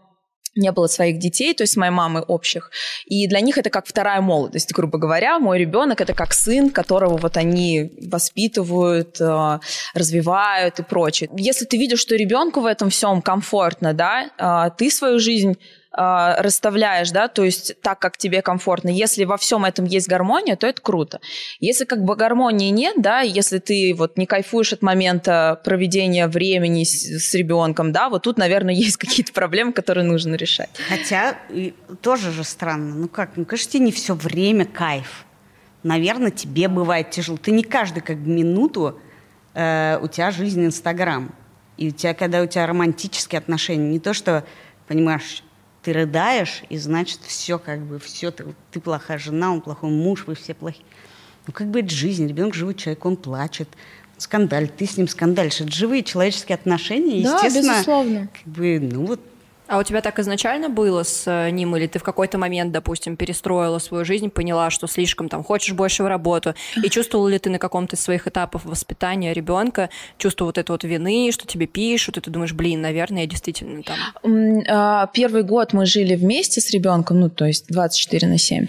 не 0.60 0.72
было 0.72 0.88
своих 0.88 1.20
детей, 1.20 1.54
то 1.54 1.64
есть 1.64 1.78
моей 1.78 1.92
мамы 1.92 2.22
общих. 2.22 2.72
И 3.06 3.28
для 3.28 3.40
них 3.42 3.58
это 3.58 3.70
как 3.70 3.88
вторая 3.88 4.22
молодость, 4.22 4.72
грубо 4.74 4.98
говоря. 4.98 5.40
Мой 5.40 5.58
ребенок 5.60 6.02
это 6.02 6.14
как 6.14 6.34
сын, 6.34 6.70
которого 6.70 7.18
вот 7.18 7.38
они 7.38 7.92
воспитывают, 8.02 9.20
э, 9.20 9.60
развивают 9.94 10.80
и 10.80 10.84
прочее. 10.84 11.30
Если 11.38 11.66
ты 11.66 11.78
видишь, 11.78 12.00
что 12.00 12.16
ребенку 12.16 12.62
в 12.62 12.66
этом 12.66 12.90
всем 12.90 13.22
комфортно, 13.22 13.94
да, 13.94 14.30
э, 14.38 14.72
ты 14.78 14.92
свою 14.92 15.20
жизнь 15.20 15.58
расставляешь, 16.00 17.12
да, 17.12 17.28
то 17.28 17.44
есть 17.44 17.82
так, 17.82 18.00
как 18.00 18.18
тебе 18.18 18.42
комфортно. 18.42 18.88
Если 18.90 19.26
во 19.26 19.36
всем 19.36 19.66
этом 19.66 19.84
есть 19.84 20.08
гармония, 20.08 20.56
то 20.56 20.66
это 20.66 20.82
круто. 20.82 21.20
Если 21.60 21.84
как 21.84 22.06
бы 22.06 22.16
гармонии 22.16 22.70
нет, 22.70 22.96
да, 23.02 23.20
если 23.20 23.60
ты 23.60 23.94
вот 23.98 24.18
не 24.18 24.26
кайфуешь 24.26 24.72
от 24.72 24.82
момента 24.82 25.60
проведения 25.66 26.28
времени 26.28 26.86
с, 26.86 27.30
с 27.30 27.34
ребенком, 27.34 27.92
да, 27.92 28.08
вот 28.08 28.24
тут, 28.24 28.38
наверное, 28.38 28.74
есть 28.86 28.96
какие-то 28.96 29.34
проблемы, 29.34 29.74
которые 29.74 30.06
нужно 30.06 30.36
решать. 30.36 30.70
Хотя 30.88 31.38
тоже 32.02 32.32
же 32.32 32.46
странно. 32.46 32.96
Ну 32.96 33.10
как, 33.10 33.32
ну 33.36 33.44
конечно, 33.44 33.72
тебе 33.72 33.86
не 33.86 33.92
все 33.92 34.14
время 34.16 34.66
кайф. 34.66 35.26
Наверное, 35.84 36.32
тебе 36.32 36.70
бывает 36.70 37.12
тяжело. 37.12 37.38
Ты 37.38 37.52
не 37.52 37.64
каждый 37.64 38.02
как 38.02 38.18
минуту 38.18 39.00
э, 39.54 40.00
у 40.02 40.08
тебя 40.08 40.32
жизнь 40.32 40.66
Инстаграм. 40.66 41.36
И 41.76 41.90
у 41.90 41.92
тебя, 41.92 42.14
когда 42.14 42.42
у 42.42 42.46
тебя 42.46 42.68
романтические 42.68 43.40
отношения, 43.40 43.90
не 43.90 44.00
то, 44.00 44.14
что, 44.14 44.46
понимаешь, 44.88 45.44
ты 45.82 45.94
рыдаешь, 45.94 46.64
и 46.70 46.78
значит, 46.78 47.20
все 47.22 47.58
как 47.60 47.80
бы, 47.82 48.00
все, 48.00 48.32
ты, 48.32 48.46
ты 48.72 48.80
плохая 48.80 49.18
жена, 49.18 49.54
он 49.54 49.62
плохой 49.62 49.90
муж, 49.90 50.26
вы 50.28 50.36
все 50.36 50.54
плохие. 50.54 50.86
Ну, 51.48 51.54
как 51.54 51.68
бы 51.68 51.80
это 51.80 51.90
жизнь, 51.90 52.28
ребенок 52.28 52.54
живой 52.54 52.76
человек, 52.76 53.06
он 53.06 53.16
плачет, 53.16 53.70
скандаль, 54.18 54.70
ты 54.70 54.86
с 54.86 54.98
ним 54.98 55.08
скандалишь. 55.08 55.62
Это 55.62 55.72
живые 55.72 56.04
человеческие 56.04 56.56
отношения, 56.56 57.24
да, 57.24 57.38
естественно. 57.38 57.74
безусловно. 57.74 58.30
Как 58.34 58.54
бы, 58.54 58.80
ну 58.80 59.06
вот 59.06 59.22
а 59.70 59.78
у 59.78 59.84
тебя 59.84 60.02
так 60.02 60.18
изначально 60.20 60.70
было 60.70 61.04
с 61.04 61.28
э, 61.28 61.52
ним, 61.52 61.76
или 61.76 61.86
ты 61.86 62.00
в 62.00 62.04
какой-то 62.04 62.40
момент, 62.40 62.72
допустим, 62.72 63.16
перестроила 63.16 63.78
свою 63.78 64.04
жизнь, 64.04 64.32
поняла, 64.32 64.72
что 64.72 64.88
слишком 64.88 65.30
там 65.30 65.44
хочешь 65.44 65.74
больше 65.74 66.04
в 66.04 66.08
работу, 66.08 66.56
и 66.84 66.90
чувствовала 66.90 67.28
ли 67.28 67.38
ты 67.38 67.52
на 67.52 67.60
каком-то 67.60 67.96
из 67.96 68.02
своих 68.02 68.28
этапов 68.28 68.66
воспитания 68.66 69.32
ребенка, 69.32 69.92
чувство 70.18 70.46
вот 70.46 70.58
этой 70.58 70.72
вот 70.72 70.84
вины, 70.84 71.30
что 71.32 71.46
тебе 71.46 71.68
пишут, 71.68 72.18
и 72.18 72.22
ты 72.22 72.32
думаешь, 72.32 72.54
блин, 72.54 72.82
наверное, 72.82 73.22
я 73.22 73.28
действительно 73.28 73.84
там... 73.84 74.64
А, 74.68 75.08
первый 75.14 75.44
год 75.44 75.74
мы 75.74 75.86
жили 75.86 76.16
вместе 76.16 76.62
с 76.62 76.72
ребенком, 76.72 77.20
ну, 77.20 77.30
то 77.30 77.46
есть 77.46 77.68
24 77.68 78.28
на 78.28 78.40
7. 78.40 78.68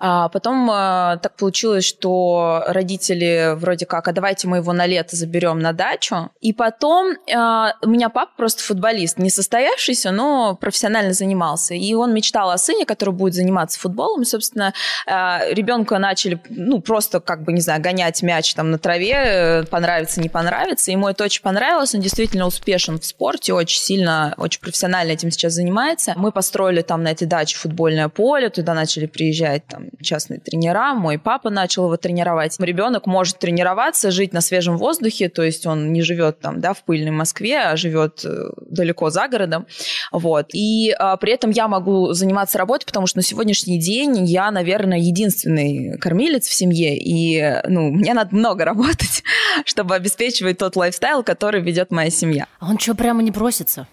А 0.00 0.28
потом 0.30 0.68
а, 0.68 1.18
так 1.18 1.36
получилось, 1.36 1.84
что 1.84 2.64
родители 2.66 3.54
вроде 3.54 3.86
как, 3.86 4.08
а 4.08 4.12
давайте 4.12 4.48
мы 4.48 4.56
его 4.56 4.72
на 4.72 4.86
лето 4.86 5.14
заберем 5.14 5.60
на 5.60 5.72
дачу. 5.72 6.30
И 6.40 6.52
потом 6.52 7.14
у 7.28 7.88
меня 7.88 8.08
папа 8.08 8.32
просто 8.36 8.64
футболист, 8.64 9.18
не 9.18 9.30
состоявшийся, 9.30 10.10
но 10.10 10.39
профессионально 10.60 11.12
занимался. 11.12 11.74
И 11.74 11.94
он 11.94 12.12
мечтал 12.14 12.50
о 12.50 12.58
сыне, 12.58 12.86
который 12.86 13.14
будет 13.14 13.34
заниматься 13.34 13.78
футболом. 13.78 14.22
И, 14.22 14.24
собственно, 14.24 14.72
э, 15.06 15.52
ребенка 15.52 15.98
начали, 15.98 16.40
ну, 16.48 16.80
просто, 16.80 17.20
как 17.20 17.44
бы, 17.44 17.52
не 17.52 17.60
знаю, 17.60 17.82
гонять 17.82 18.22
мяч 18.22 18.54
там 18.54 18.70
на 18.70 18.78
траве, 18.78 19.14
э, 19.14 19.64
понравится, 19.64 20.20
не 20.20 20.28
понравится. 20.28 20.90
Ему 20.90 21.08
это 21.08 21.24
очень 21.24 21.42
понравилось. 21.42 21.94
Он 21.94 22.00
действительно 22.00 22.46
успешен 22.46 22.98
в 22.98 23.04
спорте, 23.04 23.52
очень 23.52 23.80
сильно, 23.80 24.34
очень 24.36 24.60
профессионально 24.60 25.12
этим 25.12 25.30
сейчас 25.30 25.54
занимается. 25.54 26.14
Мы 26.16 26.32
построили 26.32 26.82
там 26.82 27.02
на 27.02 27.08
этой 27.08 27.26
даче 27.26 27.56
футбольное 27.56 28.08
поле, 28.08 28.48
туда 28.50 28.74
начали 28.74 29.06
приезжать 29.06 29.66
там 29.66 29.88
частные 30.02 30.40
тренера. 30.40 30.94
Мой 30.94 31.18
папа 31.18 31.50
начал 31.50 31.84
его 31.84 31.96
тренировать. 31.96 32.56
Ребенок 32.58 33.06
может 33.06 33.38
тренироваться, 33.38 34.10
жить 34.10 34.32
на 34.32 34.40
свежем 34.40 34.76
воздухе, 34.76 35.28
то 35.28 35.42
есть 35.42 35.66
он 35.66 35.92
не 35.92 36.02
живет 36.02 36.40
там, 36.40 36.60
да, 36.60 36.72
в 36.72 36.82
пыльной 36.82 37.10
Москве, 37.10 37.60
а 37.60 37.76
живет 37.76 38.24
э, 38.24 38.50
далеко 38.66 39.10
за 39.10 39.28
городом. 39.28 39.66
Вот 40.12 40.29
вот. 40.30 40.46
И 40.52 40.94
а, 40.96 41.16
при 41.16 41.32
этом 41.32 41.50
я 41.50 41.66
могу 41.66 42.12
заниматься 42.12 42.56
работой, 42.56 42.86
потому 42.86 43.08
что 43.08 43.18
на 43.18 43.22
сегодняшний 43.22 43.80
день 43.80 44.24
я, 44.24 44.50
наверное, 44.52 44.98
единственный 44.98 45.98
кормилец 45.98 46.46
в 46.46 46.54
семье, 46.54 46.96
и 46.96 47.60
ну, 47.66 47.90
мне 47.90 48.14
надо 48.14 48.34
много 48.34 48.64
работать, 48.70 49.24
чтобы 49.64 49.96
обеспечивать 49.96 50.58
тот 50.58 50.76
лайфстайл, 50.76 51.24
который 51.24 51.60
ведет 51.60 51.90
моя 51.90 52.10
семья. 52.10 52.46
А 52.60 52.70
он 52.70 52.78
что, 52.78 52.94
прямо 52.94 53.22
не 53.22 53.32
просится 53.32 53.88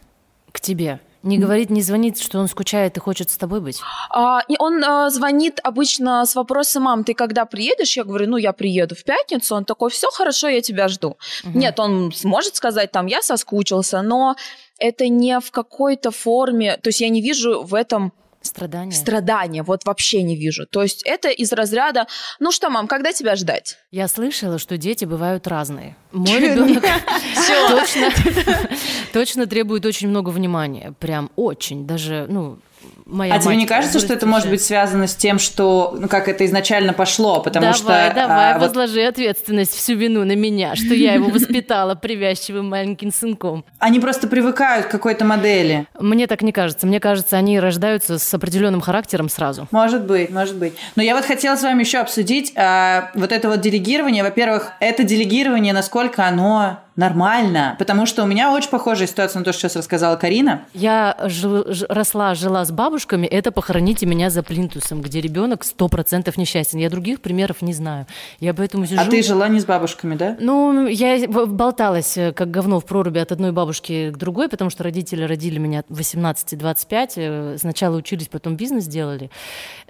к 0.52 0.62
тебе? 0.62 1.00
Не 1.24 1.40
говорит, 1.40 1.72
не 1.72 1.82
звонит, 1.82 2.20
что 2.20 2.40
он 2.40 2.48
скучает 2.48 2.96
и 2.96 3.00
хочет 3.00 3.30
с 3.30 3.38
тобой 3.38 3.60
быть? 3.60 3.82
А, 4.12 4.42
и 4.48 4.56
он 4.60 4.84
а, 4.84 5.10
звонит 5.10 5.60
обычно 5.64 6.26
с 6.26 6.36
вопросом, 6.36 6.84
мам, 6.84 7.04
ты 7.04 7.16
когда 7.16 7.46
приедешь? 7.46 7.98
Я 7.98 8.04
говорю, 8.04 8.30
ну, 8.30 8.38
я 8.38 8.54
приеду 8.54 8.96
в 8.96 9.04
пятницу. 9.04 9.56
Он 9.56 9.66
такой, 9.66 9.90
все 9.90 10.08
хорошо, 10.12 10.48
я 10.48 10.62
тебя 10.62 10.88
жду. 10.88 11.18
Угу. 11.44 11.58
Нет, 11.58 11.80
он 11.80 12.14
сможет 12.14 12.56
сказать, 12.56 12.92
там, 12.92 13.08
я 13.08 13.22
соскучился, 13.22 14.02
но 14.04 14.36
это 14.80 15.08
не 15.08 15.40
в 15.40 15.52
какой-то 15.52 16.12
форме, 16.12 16.78
то 16.78 16.90
есть 16.90 17.02
я 17.02 17.10
не 17.10 17.22
вижу 17.22 17.64
в 17.64 17.74
этом 17.74 18.14
Страдания. 18.48 18.92
Страдания, 18.94 19.64
вот 19.64 19.84
вообще 19.86 20.24
не 20.24 20.36
вижу. 20.36 20.66
То 20.66 20.82
есть 20.82 21.04
это 21.06 21.30
из 21.30 21.52
разряда, 21.52 22.08
ну 22.40 22.52
что, 22.52 22.70
мам, 22.70 22.88
когда 22.88 23.12
тебя 23.12 23.36
ждать? 23.36 23.78
Я 23.92 24.08
слышала, 24.08 24.58
что 24.58 24.78
дети 24.78 25.06
бывают 25.06 25.48
разные. 25.48 25.96
Мой 26.12 26.40
ребенок 26.40 26.82
точно, 27.70 28.10
точно 29.14 29.48
требует 29.48 29.86
очень 29.86 30.08
много 30.08 30.30
внимания. 30.30 30.94
Прям 31.00 31.30
очень. 31.36 31.86
Даже, 31.86 32.26
ну, 32.30 32.60
моя 33.08 33.36
А 33.36 33.40
тебе 33.40 33.56
не 33.56 33.66
кажется, 33.66 34.00
что 34.00 34.14
это 34.14 34.26
может 34.26 34.50
быть 34.50 34.62
связано 34.62 35.08
с 35.08 35.16
тем, 35.16 35.40
что, 35.40 35.96
ну, 36.00 36.08
как 36.08 36.28
это 36.28 36.46
изначально 36.46 36.94
пошло, 36.94 37.42
потому 37.42 37.66
давай, 37.66 37.78
что... 37.78 38.12
Давай, 38.16 38.54
а, 38.54 38.60
возложи 38.60 39.02
вот... 39.02 39.10
ответственность, 39.10 39.74
всю 39.74 39.96
вину 39.96 40.26
на 40.26 40.36
меня, 40.36 40.76
что 40.76 40.94
я 40.94 41.14
его 41.14 41.30
воспитала 41.30 41.96
привязчивым 41.96 42.70
маленьким 42.70 43.12
сынком. 43.12 43.66
Они 43.80 44.00
просто 44.00 44.28
привыкают 44.28 44.88
к 44.88 44.90
какой-то 44.90 45.26
модели. 45.26 45.88
Мне 46.00 46.28
так 46.28 46.42
не 46.42 46.52
кажется. 46.52 46.88
Мне 46.88 47.00
кажется, 47.00 47.38
они 47.38 47.60
рождаются 47.60 48.20
с 48.20 48.34
определенным 48.34 48.82
характером 48.82 49.30
сразу. 49.30 49.68
Может 49.72 50.06
быть, 50.06 50.30
может 50.30 50.56
быть. 50.58 50.74
Но 50.96 51.04
я 51.04 51.16
вот 51.16 51.26
хотела 51.26 51.56
с 51.56 51.64
вами 51.64 51.82
еще 51.82 52.00
обсудить 52.00 52.54
а, 52.56 53.12
вот 53.14 53.32
это 53.32 53.50
вот 53.50 53.62
делегирование. 53.62 54.24
Во-первых, 54.24 54.74
это 54.80 55.04
делегирование, 55.04 55.74
насколько 55.74 56.26
оно 56.26 56.80
нормально, 56.98 57.76
потому 57.80 58.06
что 58.06 58.24
у 58.24 58.26
меня 58.26 58.52
очень 58.52 58.70
похожая 58.70 59.08
ситуация 59.08 59.40
на 59.40 59.46
то, 59.46 59.54
что 59.54 59.62
сейчас 59.62 59.76
рассказала 59.78 60.18
Карина. 60.18 60.64
Я 60.74 61.16
жил, 61.26 61.72
ж, 61.72 61.86
росла, 61.88 62.34
жила 62.36 62.66
с 62.66 62.72
бабушками, 62.98 63.28
это 63.28 63.52
«Похороните 63.52 64.08
меня 64.08 64.32
за 64.32 64.42
плинтусом», 64.42 65.04
где 65.04 65.22
ребенок 65.22 65.64
сто 65.64 65.88
процентов 65.88 66.36
несчастен. 66.36 66.80
Я 66.80 66.90
других 66.90 67.22
примеров 67.22 67.62
не 67.62 67.74
знаю. 67.74 68.08
Я 68.40 68.56
поэтому 68.56 68.88
сижу... 68.88 69.00
А 69.00 69.06
ты 69.06 69.22
жила 69.22 69.48
не 69.50 69.60
с 69.60 69.66
бабушками, 69.66 70.16
да? 70.16 70.36
Ну, 70.40 70.88
я 70.88 71.28
болталась 71.28 72.18
э, 72.18 72.34
как 72.34 72.50
говно 72.50 72.80
в 72.80 72.86
проруби 72.86 73.20
от 73.20 73.32
одной 73.32 73.52
бабушки 73.52 74.10
к 74.10 74.18
другой, 74.18 74.50
потому 74.50 74.72
что 74.72 74.84
родители 74.84 75.22
родили 75.22 75.60
меня 75.60 75.84
в 75.90 76.00
18-25, 76.00 77.12
э, 77.16 77.58
сначала 77.60 77.98
учились, 77.98 78.30
потом 78.30 78.56
бизнес 78.56 78.88
делали. 78.88 79.30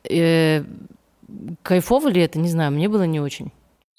Э, 0.09 0.65
кайфово 1.63 2.09
ли 2.09 2.21
это, 2.21 2.39
не 2.39 2.49
знаю, 2.49 2.73
мне 2.73 2.89
было 2.89 3.03
не 3.03 3.21
очень. 3.21 3.53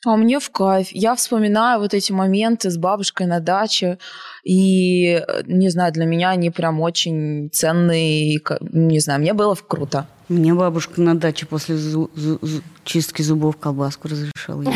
А 0.07 0.17
мне 0.17 0.39
в 0.39 0.51
кайф. 0.51 0.89
Я 0.93 1.15
вспоминаю 1.17 1.81
вот 1.81 1.93
эти 1.93 2.13
моменты 2.13 2.71
с 2.71 2.77
бабушкой 2.77 3.27
на 3.27 3.41
даче, 3.41 3.99
и, 4.45 5.21
не 5.47 5.69
знаю, 5.71 5.93
для 5.93 6.05
меня 6.07 6.31
они 6.31 6.51
прям 6.51 6.81
очень 6.81 7.51
ценные, 7.53 8.41
не 8.61 9.01
знаю, 9.01 9.21
мне 9.21 9.33
было 9.35 9.57
круто. 9.57 10.07
Мне 10.29 10.55
бабушка 10.55 11.01
на 11.01 11.19
даче 11.19 11.47
после 11.47 11.77
зу- 11.77 12.11
зу- 12.15 12.39
зу- 12.41 12.63
чистки 12.85 13.23
зубов 13.23 13.57
колбаску 13.57 14.09
разрешала. 14.09 14.63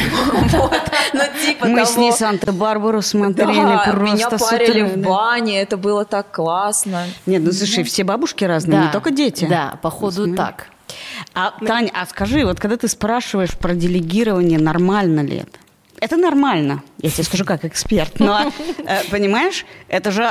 Ну, 1.15 1.21
типа 1.45 1.67
Мы 1.67 1.85
с 1.85 1.97
ней 1.99 2.11
Санта-Барбару 2.11 3.03
смотрели, 3.03 3.51
меня 3.51 4.31
парили 4.31 4.83
в 4.83 4.97
бане, 5.05 5.61
это 5.61 5.77
было 5.77 6.07
так 6.07 6.31
классно. 6.31 7.05
Нет, 7.27 7.43
ну 7.43 7.53
слушай, 7.53 7.85
все 7.85 8.03
бабушки 8.03 8.45
разные, 8.45 8.79
не 8.87 8.93
только 8.93 9.11
дети. 9.11 9.45
Да, 9.45 9.79
походу 9.83 10.35
так. 10.35 10.69
А, 11.35 11.53
Таня, 11.65 11.91
а 11.95 12.07
скажи, 12.07 12.45
вот 12.45 12.61
когда 12.61 12.77
ты 12.77 12.89
спрашиваешь 12.89 13.57
про 13.57 13.75
делегирование, 13.75 14.59
нормально 14.59 15.21
ли 15.21 15.39
это? 15.39 15.59
Это 15.99 16.17
нормально, 16.17 16.83
я 16.99 17.11
тебе 17.11 17.23
скажу 17.23 17.45
как 17.45 17.65
эксперт, 17.65 18.19
но, 18.19 18.53
э, 18.79 19.05
понимаешь, 19.11 19.65
это 19.89 20.11
же 20.11 20.29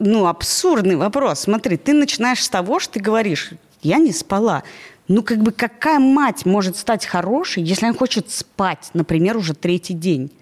ну, 0.00 0.26
абсурдный 0.26 0.96
вопрос. 0.96 1.40
Смотри, 1.40 1.76
ты 1.76 1.92
начинаешь 1.92 2.42
с 2.42 2.48
того, 2.48 2.80
что 2.80 2.94
ты 2.94 3.00
говоришь, 3.00 3.50
я 3.82 3.98
не 3.98 4.12
спала. 4.12 4.64
Ну, 5.08 5.22
как 5.22 5.38
бы 5.38 5.52
какая 5.52 5.98
мать 5.98 6.44
может 6.44 6.76
стать 6.76 7.06
хорошей, 7.06 7.62
если 7.62 7.86
она 7.86 7.96
хочет 7.96 8.30
спать, 8.30 8.90
например, 8.94 9.36
уже 9.36 9.54
третий 9.54 9.94
день? 9.94 10.32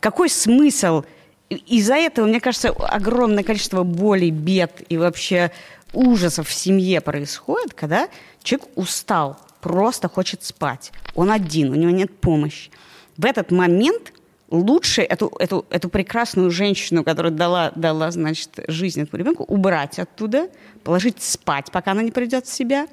Какой 0.00 0.28
смысл? 0.28 1.04
Из-за 1.50 1.94
этого, 1.94 2.26
мне 2.26 2.40
кажется, 2.40 2.68
огромное 2.70 3.42
количество 3.42 3.82
болей, 3.82 4.30
бед 4.30 4.82
и 4.88 4.98
вообще 4.98 5.50
ужасов 5.94 6.48
в 6.48 6.52
семье 6.52 7.00
происходит, 7.00 7.72
когда 7.74 8.08
человек 8.42 8.68
устал, 8.74 9.38
просто 9.60 10.08
хочет 10.08 10.44
спать. 10.44 10.92
Он 11.14 11.30
один, 11.30 11.70
у 11.70 11.74
него 11.74 11.90
нет 11.90 12.20
помощи. 12.20 12.70
В 13.16 13.24
этот 13.24 13.50
момент 13.50 14.12
лучше 14.50 15.02
эту, 15.02 15.32
эту, 15.38 15.66
эту 15.70 15.88
прекрасную 15.88 16.50
женщину, 16.50 17.04
которая 17.04 17.32
дала, 17.32 17.72
дала 17.74 18.10
значит, 18.10 18.50
жизнь 18.68 19.00
этому 19.00 19.18
ребенку, 19.20 19.44
убрать 19.44 19.98
оттуда, 19.98 20.48
положить 20.84 21.22
спать, 21.22 21.70
пока 21.72 21.92
она 21.92 22.02
не 22.02 22.10
придет 22.10 22.46
в 22.46 22.52
себя, 22.52 22.86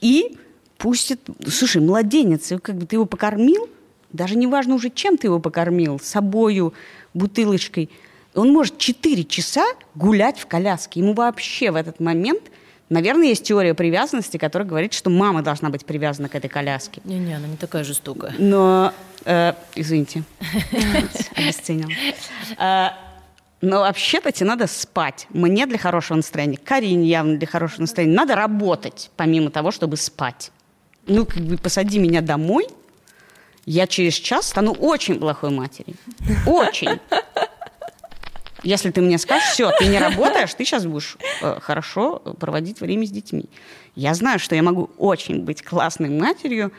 и 0.00 0.36
пустит... 0.78 1.20
Слушай, 1.48 1.82
младенец, 1.82 2.52
как 2.62 2.76
бы 2.76 2.86
ты 2.86 2.96
его 2.96 3.06
покормил, 3.06 3.68
даже 4.14 4.36
не 4.36 4.46
важно 4.46 4.76
уже, 4.76 4.88
чем 4.88 5.18
ты 5.18 5.26
его 5.26 5.38
покормил, 5.40 6.00
собою, 6.00 6.72
бутылочкой– 7.12 7.90
он 8.34 8.52
может 8.52 8.78
4 8.78 9.24
часа 9.24 9.64
гулять 9.94 10.38
в 10.38 10.46
коляске. 10.46 11.00
Ему 11.00 11.14
вообще 11.14 11.70
в 11.70 11.76
этот 11.76 12.00
момент 12.00 12.42
Наверное, 12.90 13.28
есть 13.28 13.44
теория 13.44 13.72
привязанности, 13.72 14.36
которая 14.36 14.68
говорит, 14.68 14.92
что 14.92 15.08
мама 15.08 15.40
должна 15.40 15.70
быть 15.70 15.86
привязана 15.86 16.28
к 16.28 16.34
этой 16.34 16.48
коляске. 16.48 17.00
Не-не, 17.04 17.34
она 17.34 17.46
не 17.46 17.56
такая 17.56 17.82
жестокая. 17.82 18.34
Но, 18.38 18.92
э, 19.24 19.54
извините, 19.74 20.22
обесценил. 21.34 21.88
Э, 22.58 22.90
но 23.62 23.80
вообще-то 23.80 24.30
тебе 24.32 24.48
надо 24.48 24.66
спать. 24.66 25.26
Мне 25.30 25.64
для 25.64 25.78
хорошего 25.78 26.16
настроения, 26.16 26.58
Карине 26.58 27.08
явно 27.08 27.38
для 27.38 27.48
хорошего 27.48 27.80
настроения. 27.80 28.14
Надо 28.14 28.36
работать, 28.36 29.10
помимо 29.16 29.50
того, 29.50 29.70
чтобы 29.70 29.96
спать. 29.96 30.52
Ну, 31.06 31.24
как 31.24 31.42
бы 31.42 31.56
посади 31.56 31.98
меня 31.98 32.20
домой, 32.20 32.66
я 33.66 33.86
через 33.86 34.14
час 34.14 34.48
стану 34.48 34.72
очень 34.72 35.18
плохой 35.18 35.50
матерью. 35.50 35.96
Очень. 36.46 37.00
Если 38.62 38.90
ты 38.90 39.02
мне 39.02 39.18
скажешь, 39.18 39.50
все, 39.50 39.72
ты 39.78 39.86
не 39.86 39.98
работаешь, 39.98 40.54
ты 40.54 40.64
сейчас 40.64 40.86
будешь 40.86 41.18
э, 41.42 41.60
хорошо 41.60 42.18
проводить 42.40 42.80
время 42.80 43.06
с 43.06 43.10
детьми. 43.10 43.44
Я 43.94 44.14
знаю, 44.14 44.38
что 44.38 44.54
я 44.54 44.62
могу 44.62 44.90
очень 44.96 45.42
быть 45.44 45.62
классной 45.62 46.08
матерью, 46.08 46.72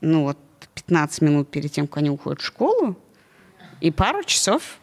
ну 0.00 0.24
вот 0.24 0.38
15 0.74 1.20
минут 1.20 1.50
перед 1.50 1.70
тем, 1.72 1.86
как 1.86 1.98
они 1.98 2.10
уходят 2.10 2.40
в 2.40 2.44
школу, 2.44 2.96
и 3.82 3.90
пару 3.90 4.24
часов, 4.24 4.78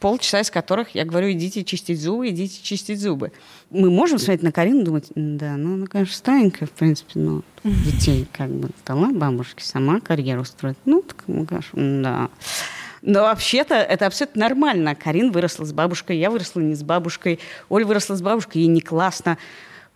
полчаса 0.00 0.40
из 0.40 0.50
которых 0.50 0.94
я 0.94 1.04
говорю, 1.04 1.32
идите 1.32 1.64
чистить 1.64 2.00
зубы, 2.00 2.28
идите 2.28 2.62
чистить 2.62 3.00
зубы. 3.00 3.32
Мы 3.70 3.90
можем 3.90 4.18
смотреть 4.18 4.42
на 4.42 4.52
Карину 4.52 4.82
и 4.82 4.84
думать, 4.84 5.06
да, 5.14 5.56
ну 5.56 5.74
она, 5.74 5.86
конечно, 5.86 6.14
странненькая, 6.14 6.68
в 6.68 6.72
принципе, 6.72 7.18
но 7.18 7.42
детей 7.64 8.26
как 8.32 8.50
бы 8.50 8.70
дала 8.86 9.10
бабушке, 9.10 9.64
сама 9.64 10.00
карьеру 10.00 10.44
строит. 10.44 10.78
Ну, 10.84 11.02
так, 11.02 11.24
ну, 11.26 11.44
конечно, 11.46 12.02
да. 12.02 12.30
Но 13.02 13.22
вообще-то 13.22 13.74
это 13.74 14.06
абсолютно 14.06 14.40
нормально. 14.40 14.94
Карин 14.94 15.30
выросла 15.30 15.64
с 15.64 15.72
бабушкой, 15.72 16.18
я 16.18 16.30
выросла 16.30 16.60
не 16.60 16.74
с 16.74 16.82
бабушкой, 16.82 17.38
Оль 17.68 17.84
выросла 17.84 18.16
с 18.16 18.22
бабушкой, 18.22 18.62
ей 18.62 18.68
не 18.68 18.80
классно. 18.80 19.38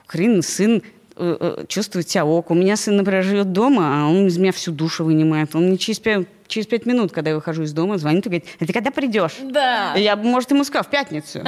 Карин 0.06 0.42
сын 0.42 0.82
э, 1.16 1.36
э, 1.40 1.64
чувствует 1.68 2.08
себя 2.08 2.24
ок. 2.24 2.50
У 2.50 2.54
меня 2.54 2.76
сын, 2.76 2.96
например, 2.96 3.24
живет 3.24 3.52
дома, 3.52 4.04
а 4.04 4.08
он 4.08 4.26
из 4.26 4.38
меня 4.38 4.52
всю 4.52 4.72
душу 4.72 5.04
вынимает. 5.04 5.54
Он 5.54 5.68
мне 5.68 5.78
через 5.78 5.98
пять, 5.98 6.26
через 6.52 6.66
пять 6.66 6.86
минут, 6.86 7.12
когда 7.12 7.30
я 7.30 7.36
выхожу 7.36 7.62
из 7.62 7.72
дома, 7.72 7.98
звонит 7.98 8.26
и 8.26 8.28
говорит, 8.28 8.46
а 8.60 8.66
ты 8.66 8.72
когда 8.72 8.90
придешь? 8.90 9.32
Да. 9.42 9.94
Я 9.96 10.16
бы, 10.16 10.24
может, 10.24 10.50
ему 10.50 10.64
сказал, 10.64 10.84
в 10.84 10.90
пятницу. 10.90 11.42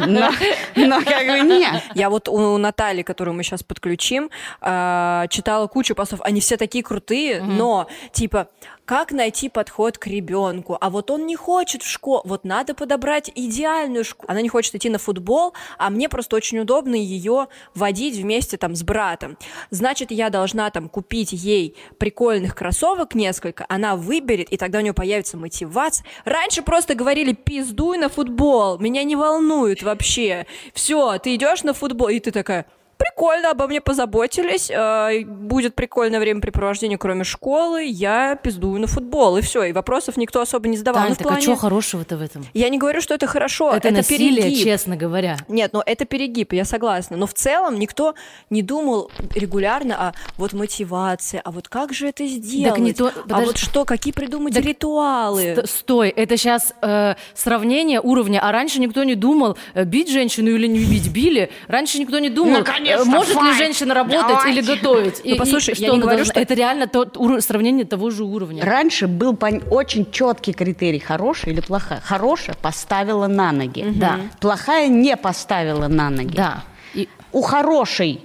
Но, 0.00 0.30
но 0.76 1.00
как 1.02 1.26
бы 1.26 1.40
нет. 1.40 1.82
Я 1.94 2.10
вот 2.10 2.28
у 2.28 2.58
Натальи, 2.58 3.02
которую 3.02 3.34
мы 3.34 3.42
сейчас 3.42 3.62
подключим, 3.62 4.30
э, 4.60 5.24
читала 5.30 5.66
кучу 5.66 5.94
постов. 5.94 6.20
Они 6.22 6.40
все 6.40 6.56
такие 6.56 6.84
крутые, 6.84 7.42
но, 7.42 7.88
типа, 8.12 8.48
как 8.86 9.10
найти 9.10 9.48
подход 9.48 9.98
к 9.98 10.06
ребенку. 10.06 10.78
А 10.80 10.88
вот 10.90 11.10
он 11.10 11.26
не 11.26 11.36
хочет 11.36 11.82
в 11.82 11.90
школу, 11.90 12.22
вот 12.24 12.44
надо 12.44 12.72
подобрать 12.72 13.30
идеальную 13.34 14.04
школу. 14.04 14.30
Она 14.30 14.40
не 14.40 14.48
хочет 14.48 14.74
идти 14.76 14.88
на 14.88 14.98
футбол, 14.98 15.52
а 15.76 15.90
мне 15.90 16.08
просто 16.08 16.36
очень 16.36 16.60
удобно 16.60 16.94
ее 16.94 17.48
водить 17.74 18.16
вместе 18.16 18.56
там 18.56 18.74
с 18.76 18.82
братом. 18.84 19.36
Значит, 19.70 20.12
я 20.12 20.30
должна 20.30 20.70
там 20.70 20.88
купить 20.88 21.32
ей 21.32 21.76
прикольных 21.98 22.54
кроссовок 22.54 23.14
несколько, 23.14 23.66
она 23.68 23.96
выберет, 23.96 24.48
и 24.50 24.56
тогда 24.56 24.78
у 24.78 24.82
нее 24.82 24.94
появится 24.94 25.36
мотивация. 25.36 26.06
Раньше 26.24 26.62
просто 26.62 26.94
говорили, 26.94 27.32
пиздуй 27.32 27.98
на 27.98 28.08
футбол, 28.08 28.78
меня 28.78 29.02
не 29.02 29.16
волнует 29.16 29.82
вообще. 29.82 30.46
Все, 30.72 31.18
ты 31.18 31.34
идешь 31.34 31.64
на 31.64 31.74
футбол, 31.74 32.08
и 32.08 32.20
ты 32.20 32.30
такая, 32.30 32.66
прикольно, 32.96 33.50
обо 33.50 33.66
мне 33.66 33.80
позаботились, 33.80 34.70
э, 34.70 35.24
будет 35.24 35.74
прикольное 35.74 36.20
времяпрепровождение, 36.20 36.98
кроме 36.98 37.24
школы, 37.24 37.84
я 37.84 38.36
пиздую 38.36 38.80
на 38.80 38.86
футбол, 38.86 39.36
и 39.36 39.40
все, 39.42 39.64
и 39.64 39.72
вопросов 39.72 40.16
никто 40.16 40.40
особо 40.40 40.68
не 40.68 40.76
задавал. 40.76 41.02
Тань, 41.02 41.10
ну, 41.10 41.16
так 41.16 41.26
плане... 41.26 41.38
а 41.38 41.42
что 41.42 41.56
хорошего-то 41.56 42.16
в 42.16 42.22
этом? 42.22 42.44
Я 42.54 42.68
не 42.68 42.78
говорю, 42.78 43.00
что 43.00 43.14
это 43.14 43.26
хорошо, 43.26 43.70
это, 43.72 43.88
это 43.88 43.98
насилие, 43.98 44.42
перегиб. 44.44 44.64
честно 44.64 44.96
говоря. 44.96 45.36
Нет, 45.48 45.72
ну 45.72 45.82
это 45.84 46.04
перегиб, 46.04 46.52
я 46.52 46.64
согласна, 46.64 47.16
но 47.16 47.26
в 47.26 47.34
целом 47.34 47.78
никто 47.78 48.14
не 48.50 48.62
думал 48.62 49.10
регулярно 49.34 50.08
о 50.08 50.12
вот 50.36 50.52
мотивации, 50.52 51.40
а 51.44 51.50
вот 51.50 51.68
как 51.68 51.92
же 51.92 52.08
это 52.08 52.26
сделать, 52.26 52.74
Так 52.74 52.78
не 52.78 52.92
то- 52.92 53.12
а 53.30 53.40
вот 53.40 53.58
что, 53.58 53.84
какие 53.84 54.12
придумать 54.12 54.54
Так 54.54 54.64
ритуалы. 54.64 55.56
Ст- 55.56 55.70
Стой, 55.86 56.08
это 56.10 56.36
сейчас 56.36 56.72
э, 56.82 57.14
сравнение 57.34 58.00
уровня, 58.00 58.40
а 58.42 58.50
раньше 58.52 58.80
никто 58.80 59.04
не 59.04 59.14
думал, 59.14 59.56
э, 59.74 59.84
бить 59.84 60.10
женщину 60.10 60.50
или 60.50 60.66
не 60.66 60.78
бить, 60.84 61.08
били. 61.12 61.50
Раньше 61.68 61.98
никто 61.98 62.18
не 62.18 62.30
думал, 62.30 62.64
конечно, 62.92 63.10
может 63.12 63.34
ли 63.34 63.40
fight. 63.50 63.56
женщина 63.58 63.94
работать 63.94 64.26
Давайте. 64.28 64.50
или 64.60 64.66
готовить? 64.66 65.20
И- 65.24 65.30
Ну, 65.30 65.36
послушай, 65.36 65.74
и 65.74 65.80
я 65.80 65.86
что 65.88 65.96
не 65.96 66.02
говорю, 66.02 66.16
должна- 66.18 66.32
что- 66.34 66.40
Это 66.40 66.54
реально 66.54 66.86
тот 66.86 67.16
ур- 67.16 67.40
сравнение 67.40 67.84
того 67.84 68.10
же 68.10 68.24
уровня. 68.24 68.64
Раньше 68.64 69.06
был 69.06 69.32
пон- 69.34 69.66
очень 69.70 70.10
четкий 70.10 70.52
критерий, 70.52 70.98
хорошая 71.00 71.52
или 71.52 71.60
плохая. 71.60 72.00
Хорошая 72.04 72.56
поставила 72.60 73.26
на 73.26 73.52
ноги. 73.52 73.84
Да. 73.96 74.20
Плохая 74.40 74.88
не 74.88 75.16
поставила 75.16 75.88
на 75.88 76.10
ноги. 76.10 76.36
Да. 76.36 76.64
И- 76.94 77.08
У 77.32 77.42
хорошей 77.42 78.20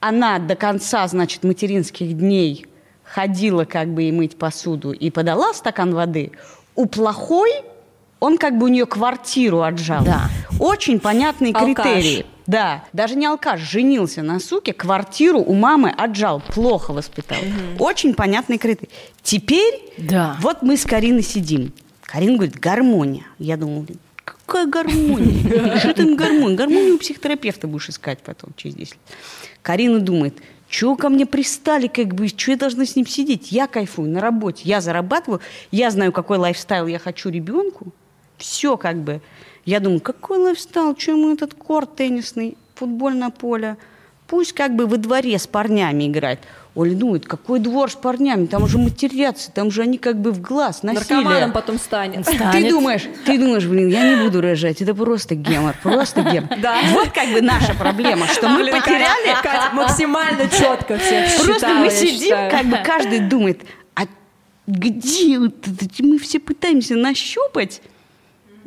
она 0.00 0.38
до 0.38 0.54
конца, 0.56 1.06
значит, 1.08 1.42
материнских 1.44 2.16
дней 2.16 2.66
ходила 3.04 3.64
как 3.64 3.88
бы 3.88 4.04
и 4.04 4.12
мыть 4.12 4.36
посуду 4.36 4.92
и 4.92 5.10
подала 5.10 5.52
стакан 5.54 5.94
воды. 5.94 6.32
У 6.74 6.86
плохой 6.86 7.50
он 8.20 8.38
как 8.38 8.58
бы 8.58 8.64
у 8.66 8.68
нее 8.68 8.86
квартиру 8.86 9.62
отжал. 9.62 10.04
Да. 10.04 10.28
Очень 10.58 11.00
понятные 11.00 11.52
Алкаш. 11.52 11.84
критерии. 11.86 12.26
Да, 12.46 12.84
даже 12.92 13.16
не 13.16 13.26
алкаш, 13.26 13.60
женился 13.60 14.22
на 14.22 14.38
суке, 14.38 14.72
квартиру 14.72 15.40
у 15.40 15.52
мамы 15.54 15.90
отжал, 15.90 16.40
плохо 16.40 16.92
воспитал. 16.92 17.38
Очень 17.78 18.14
понятный 18.14 18.58
критерий. 18.58 18.90
Теперь 19.22 19.92
Да. 19.98 20.36
вот 20.40 20.62
мы 20.62 20.76
с 20.76 20.84
Кариной 20.84 21.22
сидим. 21.22 21.72
Карина 22.02 22.34
говорит, 22.36 22.56
гармония. 22.60 23.24
Я 23.40 23.56
думала, 23.56 23.80
блин, 23.82 23.98
какая 24.24 24.66
гармония? 24.66 25.76
Что 25.78 25.92
там 25.94 26.14
гармония? 26.14 26.56
Гармонию 26.56 26.94
у 26.94 26.98
психотерапевта 26.98 27.66
будешь 27.66 27.88
искать 27.88 28.20
потом, 28.20 28.50
через 28.56 28.76
10 28.76 28.92
лет. 28.92 29.00
Карина 29.62 29.98
думает, 29.98 30.38
чего 30.68 30.94
ко 30.94 31.08
мне 31.08 31.26
пристали, 31.26 31.88
как 31.88 32.14
бы, 32.14 32.28
что 32.28 32.52
я 32.52 32.56
должна 32.56 32.86
с 32.86 32.94
ним 32.94 33.06
сидеть? 33.06 33.50
Я 33.50 33.66
кайфую 33.66 34.08
на 34.08 34.20
работе, 34.20 34.62
я 34.64 34.80
зарабатываю, 34.80 35.40
я 35.72 35.90
знаю, 35.90 36.12
какой 36.12 36.38
lifestyle 36.38 36.86
я 36.86 37.00
хочу 37.00 37.28
ребенку. 37.28 37.88
Все 38.38 38.76
как 38.76 38.98
бы. 39.02 39.20
Я 39.66 39.80
думаю, 39.80 40.00
какой 40.00 40.38
lifestyle, 40.38 40.96
что 40.96 41.10
ему 41.10 41.34
этот 41.34 41.52
корт 41.54 41.96
теннисный, 41.96 42.56
футбольное 42.76 43.30
поле? 43.30 43.76
Пусть 44.28 44.52
как 44.52 44.74
бы 44.74 44.86
во 44.86 44.96
дворе 44.96 45.38
с 45.38 45.46
парнями 45.46 46.06
играет. 46.06 46.40
Оля 46.76 46.94
думает, 46.94 47.26
какой 47.26 47.58
двор 47.58 47.90
с 47.90 47.94
парнями, 47.94 48.46
там 48.46 48.62
уже 48.62 48.76
матерятся, 48.76 49.50
там 49.50 49.70
же 49.70 49.82
они 49.82 49.98
как 49.98 50.20
бы 50.20 50.30
в 50.30 50.40
глаз, 50.42 50.82
насилие. 50.82 51.16
Наркоманом 51.16 51.52
потом 51.52 51.78
станет. 51.78 52.26
Ты 52.26 52.34
Станет. 52.34 52.70
думаешь, 52.70 53.08
ты 53.24 53.38
думаешь, 53.38 53.64
блин, 53.64 53.88
я 53.88 54.14
не 54.14 54.22
буду 54.22 54.40
рожать, 54.40 54.82
это 54.82 54.94
просто 54.94 55.34
гемор, 55.34 55.74
просто 55.82 56.22
гемор. 56.22 56.50
Да. 56.60 56.78
Вот 56.92 57.08
как 57.10 57.32
бы 57.32 57.40
наша 57.40 57.74
проблема, 57.74 58.26
что 58.26 58.48
мы 58.48 58.66
потеряли, 58.70 59.34
Катя 59.42 59.70
максимально 59.72 60.48
четко 60.48 60.98
всех 60.98 61.44
просто 61.44 61.68
мы 61.74 61.90
сидим, 61.90 62.36
как 62.50 62.66
бы 62.66 62.78
каждый 62.84 63.20
думает, 63.20 63.62
а 63.94 64.02
где 64.66 65.38
вот 65.38 65.54
это? 65.66 66.04
мы 66.04 66.18
все 66.18 66.38
пытаемся 66.40 66.94
нащупать, 66.94 67.80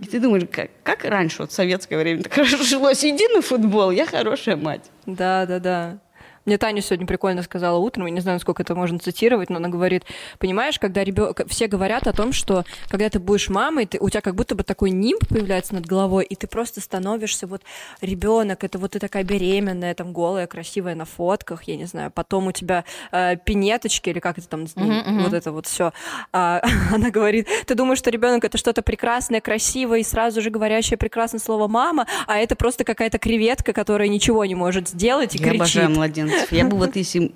и 0.01 0.05
ты 0.05 0.19
думаешь, 0.19 0.43
как, 0.51 0.69
как 0.83 1.03
раньше, 1.03 1.37
вот 1.39 1.51
в 1.51 1.53
советское 1.53 1.97
время, 1.97 2.23
так 2.23 2.33
хорошо 2.35 2.63
жилось, 2.63 3.03
иди 3.03 3.27
на 3.33 3.41
футбол, 3.41 3.91
я 3.91 4.05
хорошая 4.05 4.55
мать. 4.55 4.89
Да, 5.05 5.45
да, 5.45 5.59
да. 5.59 5.97
Мне 6.45 6.57
Таня 6.57 6.81
сегодня 6.81 7.05
прикольно 7.05 7.43
сказала 7.43 7.77
утром, 7.77 8.05
я 8.07 8.11
не 8.11 8.21
знаю, 8.21 8.39
сколько 8.39 8.63
это 8.63 8.75
можно 8.75 8.99
цитировать, 8.99 9.49
но 9.49 9.57
она 9.57 9.69
говорит, 9.69 10.03
понимаешь, 10.37 10.79
когда 10.79 11.03
ребенок, 11.03 11.41
все 11.47 11.67
говорят 11.67 12.07
о 12.07 12.13
том, 12.13 12.33
что 12.33 12.65
когда 12.89 13.09
ты 13.09 13.19
будешь 13.19 13.49
мамой, 13.49 13.85
ты, 13.85 13.99
у 13.99 14.09
тебя 14.09 14.21
как 14.21 14.35
будто 14.35 14.55
бы 14.55 14.63
такой 14.63 14.91
нимб 14.91 15.27
появляется 15.27 15.73
над 15.75 15.85
головой, 15.85 16.25
и 16.25 16.35
ты 16.35 16.47
просто 16.47 16.81
становишься 16.81 17.47
вот 17.47 17.61
ребенок, 18.01 18.63
это 18.63 18.77
вот 18.77 18.91
ты 18.91 18.99
такая 18.99 19.23
беременная, 19.23 19.93
там 19.93 20.13
голая, 20.13 20.47
красивая 20.47 20.95
на 20.95 21.05
фотках, 21.05 21.63
я 21.63 21.75
не 21.75 21.85
знаю, 21.85 22.11
потом 22.11 22.47
у 22.47 22.51
тебя 22.51 22.85
э, 23.11 23.35
пинеточки 23.37 24.09
или 24.09 24.19
как 24.19 24.37
это 24.37 24.47
там, 24.47 24.65
вот 24.75 25.33
это 25.33 25.51
вот 25.51 25.67
все. 25.67 25.91
она 26.31 27.09
говорит, 27.11 27.47
ты 27.65 27.75
думаешь, 27.75 27.99
что 27.99 28.09
ребенок 28.09 28.43
это 28.43 28.57
что-то 28.57 28.81
прекрасное, 28.81 29.41
красивое 29.41 29.99
и 29.99 30.03
сразу 30.03 30.41
же 30.41 30.49
говорящее 30.49 30.97
прекрасное 30.97 31.39
слово 31.39 31.67
мама, 31.67 32.07
а 32.27 32.37
это 32.37 32.55
просто 32.55 32.83
какая-то 32.83 33.17
креветка, 33.19 33.73
которая 33.73 34.07
ничего 34.07 34.45
не 34.45 34.55
может 34.55 34.89
сделать 34.89 35.35
и 35.35 35.37
Я 35.37 35.43
кричит. 35.43 35.61
обожаю 35.61 35.89
младенцев. 35.91 36.28
Я 36.51 36.65
бы 36.65 36.77
вот 36.77 36.95
если 36.95 37.33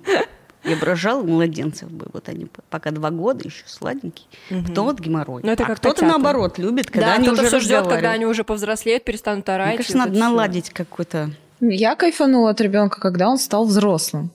я 0.64 0.76
бы 0.76 0.86
рожала 0.86 1.22
младенцев 1.22 1.90
бы, 1.90 2.06
вот 2.12 2.28
они 2.28 2.46
пока 2.70 2.90
два 2.90 3.10
года 3.10 3.44
еще 3.44 3.64
сладенькие, 3.66 4.26
потом 4.66 4.86
вот 4.86 4.98
геморрой. 5.00 5.42
Ну, 5.44 5.50
это 5.50 5.64
а 5.64 5.66
как 5.66 5.78
кто-то 5.78 5.96
котята. 5.96 6.12
наоборот 6.12 6.58
любит, 6.58 6.90
когда 6.90 7.08
да, 7.08 7.14
они 7.14 7.26
кто-то 7.26 7.42
уже 7.42 7.48
все 7.48 7.60
ждет, 7.60 7.86
когда 7.86 8.12
они 8.12 8.26
уже 8.26 8.44
повзрослеют, 8.44 9.04
перестанут 9.04 9.48
орать. 9.48 9.68
Мне 9.68 9.76
кажется, 9.76 9.98
надо 9.98 10.18
наладить 10.18 10.70
какой-то... 10.70 11.30
Я 11.60 11.94
кайфанула 11.96 12.50
от 12.50 12.60
ребенка, 12.60 13.00
когда 13.00 13.28
он 13.28 13.38
стал 13.38 13.66
взрослым. 13.66 14.30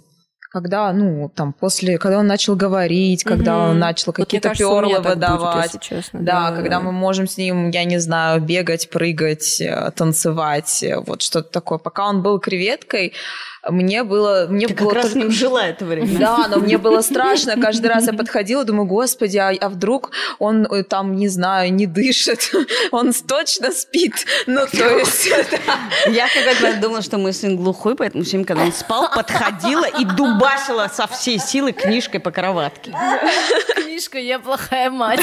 Когда, 0.52 0.92
ну, 0.94 1.30
там, 1.36 1.54
после, 1.54 2.00
когда 2.00 2.18
он 2.18 2.26
начал 2.28 2.56
говорить, 2.56 3.24
когда 3.24 3.54
Мгм. 3.60 3.70
он 3.70 3.80
начал 3.80 4.06
Вот 4.08 4.16
какие-то 4.16 4.50
так 4.50 4.58
будет, 4.58 5.06
выдавать. 5.06 5.66
если 5.66 5.78
честно. 5.78 6.20
Да, 6.22 6.50
Да, 6.50 6.56
когда 6.56 6.78
да. 6.78 6.82
мы 6.82 6.92
можем 6.92 7.28
с 7.28 7.38
ним, 7.38 7.70
я 7.70 7.84
не 7.84 8.00
знаю, 8.00 8.42
бегать, 8.42 8.90
прыгать, 8.90 9.62
э, 9.62 9.92
танцевать, 9.96 10.82
э, 10.82 10.98
вот 11.06 11.22
что-то 11.22 11.52
такое. 11.52 11.78
Пока 11.78 12.08
он 12.08 12.24
был 12.24 12.40
креветкой, 12.40 13.14
мне 13.70 14.04
было... 14.04 14.48
Мне 14.50 14.68
Ты 14.68 14.74
было 14.74 14.88
как 14.90 14.96
раз 14.96 15.06
с 15.06 15.10
только- 15.10 15.20
ним 15.20 15.32
жила 15.32 15.68
это 15.68 15.86
время. 15.86 16.18
Да, 16.18 16.48
но 16.50 16.58
мне 16.60 16.78
было 16.78 17.02
страшно. 17.02 17.62
Каждый 17.62 17.88
раз 17.88 18.08
я 18.08 18.14
подходила, 18.14 18.64
думаю, 18.64 18.88
господи, 18.88 19.38
а, 19.38 19.50
а 19.60 19.70
вдруг 19.70 20.12
он 20.40 20.66
э, 20.66 20.84
там, 20.84 21.16
не 21.16 21.28
знаю, 21.28 21.72
не 21.74 21.86
дышит, 21.86 22.52
он 22.92 23.12
точно 23.28 23.72
спит. 23.72 24.14
Ну, 24.48 24.62
то 24.66 24.98
есть... 24.98 25.30
да. 25.52 26.10
Я 26.10 26.28
когда-то 26.34 26.82
думала, 26.82 27.02
что 27.04 27.18
мой 27.18 27.34
сын 27.34 27.56
глухой, 27.58 27.96
поэтому 27.96 28.24
все 28.24 28.32
время, 28.38 28.46
когда 28.48 28.64
он 28.64 28.72
спал, 28.74 29.10
подходила 29.14 29.86
и 29.86 30.06
дубасила 30.40 30.88
со 30.92 31.08
всей 31.08 31.38
силы 31.40 31.72
книжкой 31.74 32.20
по 32.20 32.32
кроватке. 32.32 32.94
Книжка 33.76 34.18
«Я 34.18 34.40
плохая 34.40 34.90
мать». 34.90 35.22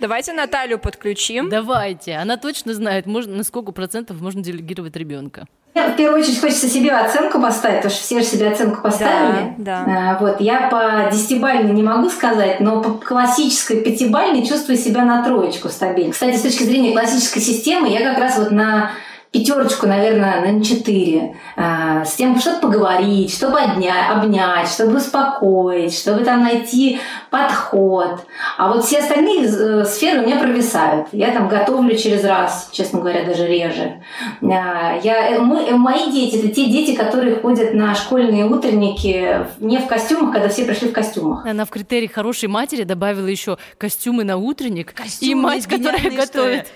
Давайте 0.00 0.32
Наталью 0.32 0.78
подключим. 0.78 1.48
Давайте. 1.48 2.14
Она 2.16 2.36
точно 2.36 2.72
знает, 2.72 3.06
можно, 3.06 3.36
на 3.36 3.44
сколько 3.44 3.72
процентов 3.72 4.20
можно 4.20 4.42
делегировать 4.42 4.96
ребенка. 4.96 5.46
В 5.74 5.96
первую 5.96 6.22
очередь 6.22 6.40
хочется 6.40 6.68
себе 6.68 6.92
оценку 6.92 7.40
поставить, 7.40 7.78
потому 7.78 7.94
что 7.94 8.02
все 8.02 8.20
же 8.20 8.26
себе 8.26 8.48
оценку 8.48 8.82
поставили. 8.82 9.54
Да, 9.58 9.84
А, 9.86 10.18
Вот, 10.18 10.40
я 10.40 10.68
по 10.68 11.08
десятибальной 11.14 11.72
не 11.72 11.82
могу 11.82 12.08
сказать, 12.10 12.58
но 12.60 12.80
по 12.82 12.90
классической 12.94 13.80
пятибальной 13.82 14.46
чувствую 14.46 14.76
себя 14.78 15.04
на 15.04 15.22
троечку 15.22 15.68
стабильно. 15.68 16.12
Кстати, 16.12 16.36
с 16.36 16.42
точки 16.42 16.64
зрения 16.64 16.92
классической 16.92 17.40
системы, 17.40 17.90
я 17.90 18.00
как 18.00 18.18
раз 18.18 18.38
вот 18.38 18.50
на 18.50 18.92
пятерочку, 19.30 19.86
наверное, 19.86 20.52
на 20.52 20.64
четыре. 20.64 21.36
А, 21.56 22.04
С 22.04 22.14
тем, 22.14 22.38
чтобы 22.40 22.60
поговорить, 22.60 23.32
чтобы 23.34 23.60
обнять, 23.60 24.10
обнять, 24.10 24.68
чтобы 24.68 24.96
успокоить, 24.96 25.96
чтобы 25.96 26.24
там 26.24 26.42
найти 26.42 27.00
подход. 27.30 28.20
А 28.56 28.72
вот 28.72 28.84
все 28.84 28.98
остальные 28.98 29.44
э, 29.44 29.84
сферы 29.84 30.20
у 30.22 30.26
меня 30.26 30.38
провисают. 30.38 31.08
Я 31.12 31.30
там 31.32 31.48
готовлю 31.48 31.96
через 31.96 32.24
раз, 32.24 32.70
честно 32.72 33.00
говоря, 33.00 33.24
даже 33.24 33.46
реже. 33.46 34.02
А, 34.42 34.98
Я, 35.02 35.30
э, 35.30 35.38
мы, 35.38 35.62
э, 35.62 35.72
мои 35.74 36.10
дети 36.10 36.36
это 36.36 36.48
те 36.48 36.66
дети, 36.66 36.94
которые 36.96 37.36
ходят 37.36 37.74
на 37.74 37.94
школьные 37.94 38.46
утренники 38.46 39.46
не 39.58 39.78
в 39.78 39.86
костюмах, 39.86 40.32
когда 40.32 40.48
все 40.48 40.64
пришли 40.64 40.88
в 40.88 40.92
костюмах. 40.92 41.44
Она 41.44 41.64
в 41.64 41.70
критерий 41.70 42.08
хорошей 42.08 42.48
матери 42.48 42.84
добавила 42.84 43.26
еще 43.26 43.58
костюмы 43.76 44.24
на 44.24 44.36
утренник 44.38 44.90
и 44.92 44.94
Костюмы, 44.94 45.42
мать, 45.42 45.66
которая 45.66 46.10
готовит. 46.10 46.66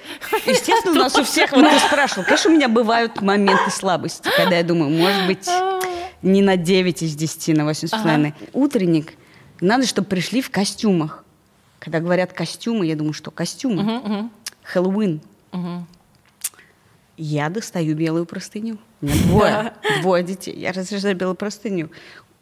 Естественно, 0.46 0.92
у 1.00 1.02
нас 1.02 1.16
у 1.16 1.24
всех, 1.24 1.52
вот 1.52 1.68
ты 1.68 1.78
спрашивал, 1.78 2.24
конечно, 2.42 2.50
у 2.50 2.54
меня 2.54 2.68
бывают 2.68 3.20
моменты 3.20 3.70
слабости, 3.70 4.28
когда 4.36 4.56
я 4.56 4.62
думаю, 4.64 4.90
может 4.90 5.26
быть, 5.26 5.48
не 6.22 6.42
на 6.42 6.56
9 6.56 7.02
из 7.02 7.14
10, 7.14 7.56
на 7.56 7.62
8,5. 7.62 8.34
Утренник, 8.52 9.14
надо, 9.60 9.86
чтобы 9.86 10.08
пришли 10.08 10.42
в 10.42 10.50
костюмах. 10.50 11.24
Когда 11.78 12.00
говорят 12.00 12.32
костюмы, 12.32 12.86
я 12.86 12.94
думаю, 12.96 13.12
что 13.12 13.30
костюмы? 13.30 13.82
Мгм, 13.82 14.30
Хэллоуин. 14.62 15.20
Я 17.16 17.50
достаю 17.50 17.94
белую 17.94 18.24
простыню. 18.24 18.78
У 19.00 19.06
меня 19.06 19.14
двое, 19.24 19.72
двое 20.02 20.24
детей. 20.24 20.54
Я 20.56 20.72
разряжаю 20.72 21.14
белую 21.14 21.36
простыню. 21.36 21.90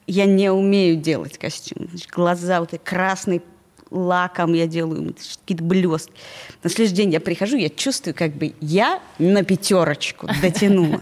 Я 0.06 0.26
не 0.26 0.50
умею 0.50 0.96
делать 0.96 1.38
костюм. 1.38 1.88
Значит, 1.90 2.10
глаза 2.10 2.60
вот 2.60 2.72
эти 2.72 2.80
красный 2.82 3.42
лаком 3.90 4.54
я 4.54 4.66
делаю, 4.66 5.14
какие-то 5.40 5.64
блестки. 5.64 6.12
На 6.62 6.68
следующий 6.68 6.96
день 6.96 7.12
я 7.12 7.20
прихожу, 7.20 7.56
я 7.56 7.70
чувствую, 7.70 8.14
как 8.14 8.34
бы 8.34 8.52
я 8.60 9.00
на 9.18 9.42
пятерочку 9.44 10.28
дотянула. 10.42 11.00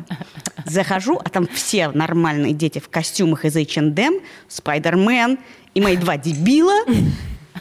Захожу, 0.65 1.21
а 1.23 1.29
там 1.29 1.49
все 1.53 1.89
нормальные 1.89 2.53
дети 2.53 2.79
в 2.79 2.89
костюмах 2.89 3.45
из 3.45 3.57
H&M, 3.57 4.21
Спайдермен 4.47 5.39
и 5.75 5.81
мои 5.81 5.97
два 5.97 6.17
дебила. 6.17 6.85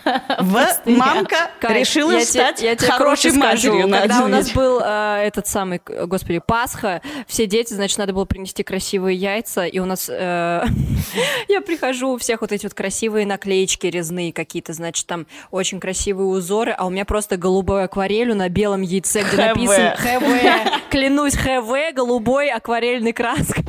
В 0.40 0.98
мамка 0.98 1.50
решила 1.70 2.20
стать 2.20 2.64
хорошей 2.82 3.32
матерью 3.34 3.90
Когда 3.90 4.24
у 4.24 4.28
нас 4.28 4.52
был 4.52 4.82
э, 4.84 5.24
этот 5.26 5.48
самый, 5.48 5.82
господи, 5.86 6.40
Пасха, 6.46 7.02
все 7.28 7.46
дети, 7.46 7.74
значит, 7.74 7.98
надо 7.98 8.14
было 8.14 8.26
принести 8.26 8.64
красивые 8.64 9.18
яйца, 9.18 9.66
и 9.66 9.80
у 9.80 9.86
нас... 9.86 10.10
э, 10.10 10.64
я 11.48 11.62
прихожу, 11.62 12.14
у 12.14 12.18
всех 12.18 12.42
вот 12.42 12.52
эти 12.52 12.66
вот 12.66 12.74
красивые 12.74 13.26
наклеечки 13.26 13.88
резные 13.88 14.34
какие-то, 14.34 14.74
значит, 14.74 15.06
там 15.08 15.28
очень 15.52 15.80
красивые 15.80 16.28
узоры, 16.28 16.72
а 16.72 16.86
у 16.86 16.90
меня 16.90 17.06
просто 17.06 17.38
голубой 17.38 17.84
акварелью 17.84 18.36
на 18.36 18.50
белом 18.50 18.82
яйце, 18.82 19.24
где 19.24 19.38
написано 19.38 19.96
ХВ. 19.98 20.90
Клянусь, 20.90 21.36
ХВ 21.36 21.94
голубой 21.94 22.50
акварельной 22.50 23.14
краской. 23.14 23.66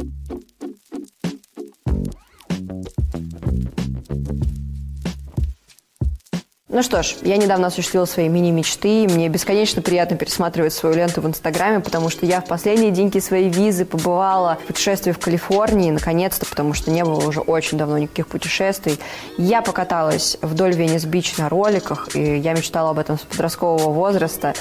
Ну 6.71 6.83
что 6.83 7.03
ж, 7.03 7.15
я 7.23 7.39
недавно 7.39 7.69
осуществила 7.69 8.05
свои 8.05 8.29
мини-мечты, 8.29 9.05
и 9.05 9.09
мне 9.09 9.31
бесконечно 9.31 9.81
приятно 9.81 10.19
пересматривать 10.19 10.75
свою 10.75 10.97
ленту 10.97 11.23
в 11.23 11.27
Инстаграме, 11.27 11.81
потому 11.81 12.11
что 12.11 12.27
я 12.27 12.43
в 12.43 12.45
последние 12.45 12.91
деньги 12.91 13.21
своей 13.21 13.49
визы 13.49 13.87
побывала 13.87 14.59
в 14.63 14.67
путешествии 14.67 15.13
в 15.13 15.19
Калифорнии, 15.19 15.91
наконец-то, 15.91 16.45
потому 16.45 16.75
что 16.75 16.91
не 16.91 17.03
было 17.05 17.27
уже 17.27 17.41
очень 17.41 17.79
давно 17.79 17.97
никаких 17.97 18.27
путешествий. 18.27 19.01
Я 19.39 19.63
покаталась 19.63 20.37
вдоль 20.43 20.75
Венес-Бич 20.75 21.39
на 21.39 21.49
роликах, 21.49 22.15
и 22.15 22.37
я 22.37 22.53
мечтала 22.53 22.91
об 22.91 22.99
этом 22.99 23.19
с 23.19 23.23
подросткового 23.23 23.91
возраста. 23.91 24.53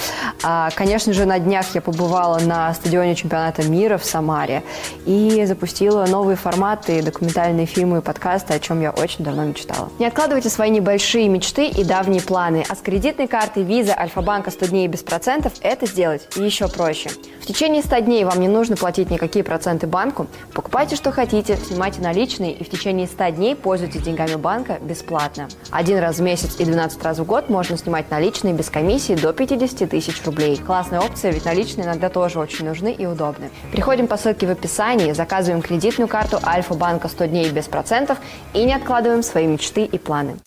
А, 0.44 0.70
конечно 0.76 1.12
же, 1.12 1.26
на 1.26 1.40
днях 1.40 1.66
я 1.76 1.82
побывала 1.82 2.40
на 2.40 2.74
стадионе 2.74 3.16
чемпионата 3.16 3.64
мира 3.64 3.98
в 3.98 4.06
Самаре 4.06 4.64
и 5.06 5.44
запустила 5.46 6.06
новые 6.06 6.38
форматы, 6.38 7.02
документальные 7.02 7.66
фильмы 7.66 7.98
и 7.98 8.02
подкасты, 8.02 8.54
о 8.54 8.60
чем 8.62 8.80
я 8.80 8.92
очень 8.92 9.26
давно 9.26 9.44
мечтала. 9.44 9.90
Не 10.00 10.06
откладывайте 10.06 10.50
свои 10.50 10.70
небольшие 10.70 11.28
мечты 11.28 11.68
и 11.68 11.84
давние 11.98 12.22
планы, 12.22 12.64
а 12.70 12.76
с 12.76 12.80
кредитной 12.80 13.28
картой 13.28 13.64
Visa 13.64 13.98
Альфа-банка 13.98 14.52
100 14.52 14.68
дней 14.68 14.88
без 14.88 15.02
процентов 15.02 15.54
это 15.62 15.88
сделать 15.88 16.28
еще 16.36 16.68
проще. 16.68 17.10
В 17.42 17.48
течение 17.48 17.82
100 17.82 18.00
дней 18.02 18.24
вам 18.24 18.40
не 18.40 18.48
нужно 18.48 18.76
платить 18.76 19.10
никакие 19.10 19.44
проценты 19.44 19.88
банку. 19.88 20.28
Покупайте, 20.54 20.96
что 20.96 21.12
хотите, 21.12 21.58
снимайте 21.58 22.00
наличные 22.00 22.54
и 22.54 22.64
в 22.64 22.70
течение 22.70 23.08
100 23.08 23.30
дней 23.30 23.56
пользуйтесь 23.56 24.04
деньгами 24.04 24.36
банка 24.36 24.78
бесплатно. 24.80 25.48
Один 25.72 25.98
раз 25.98 26.18
в 26.18 26.22
месяц 26.22 26.60
и 26.60 26.66
12 26.66 27.02
раз 27.02 27.18
в 27.18 27.26
год 27.26 27.50
можно 27.50 27.76
снимать 27.80 28.12
наличные 28.12 28.54
без 28.54 28.70
комиссии 28.70 29.14
до 29.14 29.34
50 29.34 29.90
тысяч 29.90 30.24
рублей. 30.24 30.56
Классная 30.58 31.02
опция, 31.02 31.32
ведь 31.32 31.46
наличные 31.46 31.86
иногда 31.88 32.10
тоже 32.10 32.38
очень 32.38 32.66
нужны 32.66 32.94
и 32.94 33.08
удобны. 33.08 33.50
Переходим 33.72 34.06
по 34.06 34.18
ссылке 34.18 34.46
в 34.46 34.52
описании, 34.52 35.14
заказываем 35.14 35.64
кредитную 35.64 36.08
карту 36.08 36.40
Альфа-банка 36.46 37.08
100 37.08 37.26
дней 37.26 37.50
без 37.50 37.66
процентов 37.66 38.20
и 38.54 38.64
не 38.66 38.76
откладываем 38.76 39.24
свои 39.24 39.48
мечты 39.48 39.84
и 39.84 39.98
планы. 39.98 40.38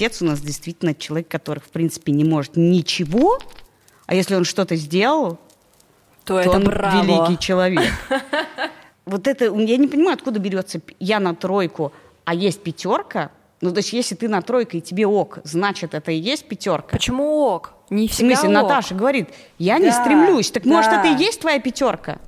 Отец 0.00 0.22
у 0.22 0.24
нас 0.24 0.40
действительно 0.40 0.94
человек, 0.94 1.28
который, 1.28 1.58
в 1.58 1.68
принципе, 1.68 2.12
не 2.12 2.24
может 2.24 2.56
ничего, 2.56 3.38
а 4.06 4.14
если 4.14 4.34
он 4.34 4.44
что-то 4.44 4.74
сделал, 4.74 5.38
То, 6.24 6.36
то 6.36 6.40
это 6.40 6.50
он 6.52 6.64
браво. 6.64 7.04
великий 7.04 7.38
человек. 7.44 7.92
Вот 9.04 9.26
это, 9.26 9.44
я 9.44 9.76
не 9.76 9.88
понимаю, 9.88 10.14
откуда 10.14 10.38
берется 10.38 10.80
я 11.00 11.20
на 11.20 11.34
тройку, 11.34 11.92
а 12.24 12.34
есть 12.34 12.62
пятерка. 12.62 13.30
Ну, 13.60 13.72
то 13.72 13.78
есть, 13.78 13.92
если 13.92 14.14
ты 14.14 14.28
на 14.28 14.40
тройку 14.40 14.76
и 14.78 14.80
тебе 14.80 15.06
ок, 15.06 15.38
значит, 15.44 15.94
это 15.94 16.10
и 16.12 16.16
есть 16.16 16.46
пятерка. 16.48 16.96
Почему 16.96 17.42
ок? 17.42 17.74
Не 17.90 18.08
В 18.08 18.12
всегда 18.12 18.36
смысле, 18.36 18.56
ок. 18.56 18.62
Наташа 18.62 18.94
говорит, 18.94 19.28
я 19.58 19.78
не 19.78 19.86
Да, 19.90 20.00
стремлюсь. 20.02 20.50
Так 20.50 20.64
может, 20.64 20.90
да. 20.90 21.04
это 21.04 21.14
и 21.20 21.22
есть 21.24 21.40
твоя 21.40 21.58
пятерка? 21.58 22.18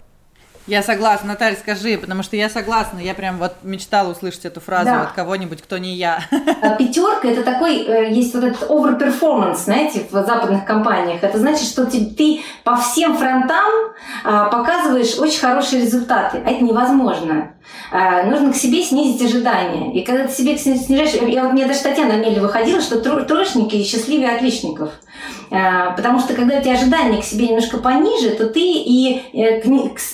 Я 0.69 0.83
согласна, 0.85 1.29
Наталья, 1.31 1.57
скажи, 1.57 1.99
потому 1.99 2.23
что 2.23 2.37
я 2.37 2.49
согласна. 2.49 3.01
Я 3.01 3.15
прям 3.15 3.39
вот 3.39 3.53
мечтала 3.65 4.13
услышать 4.13 4.45
эту 4.45 4.61
фразу 4.61 4.85
Да. 4.87 5.03
от 5.03 5.13
кого-нибудь, 5.13 5.61
кто 5.61 5.77
не 5.79 5.95
я. 5.97 6.21
А 6.63 6.77
Пятерка 6.77 7.27
это 7.29 7.43
такой, 7.43 7.79
э, 7.85 8.13
есть 8.13 8.33
вот 8.33 8.45
этот 8.45 8.71
overperformance, 8.71 9.57
знаете, 9.65 10.07
в 10.09 10.13
западных 10.13 10.65
компаниях. 10.65 11.25
Это 11.25 11.39
значит, 11.39 11.67
что 11.67 11.85
ты, 11.87 12.05
ты 12.07 12.43
по 12.63 12.77
всем 12.77 13.17
фронтам 13.17 13.73
а, 14.25 14.45
показываешь 14.51 15.19
очень 15.19 15.41
хорошие 15.41 15.83
результаты. 15.83 16.41
А 16.47 16.51
это 16.51 16.63
невозможно. 16.63 17.55
Нужно 18.25 18.53
к 18.53 18.57
себе 18.57 18.83
снизить 18.83 19.23
ожидания. 19.23 19.93
И 19.95 20.05
когда 20.05 20.27
ты 20.27 20.33
себе 20.33 20.57
сни- 20.59 20.77
снижаешь... 20.79 21.13
Я, 21.13 21.45
вот- 21.45 21.53
мне 21.53 21.67
даже 21.67 21.81
Татьяна 21.81 22.15
Амелия 22.15 22.41
выходила, 22.41 22.81
что 22.81 22.99
тро- 23.01 23.25
троечники 23.25 23.83
счастливее 23.85 24.31
отличников. 24.35 24.91
Потому 25.51 26.19
что 26.19 26.35
когда 26.35 26.59
у 26.59 26.63
тебя 26.63 26.73
ожидания 26.73 27.21
к 27.21 27.25
себе 27.25 27.49
немножко 27.49 27.79
пониже, 27.79 28.31
то 28.31 28.47
ты 28.49 28.61
и 28.61 29.23
э, 29.35 29.61
к 29.61 29.67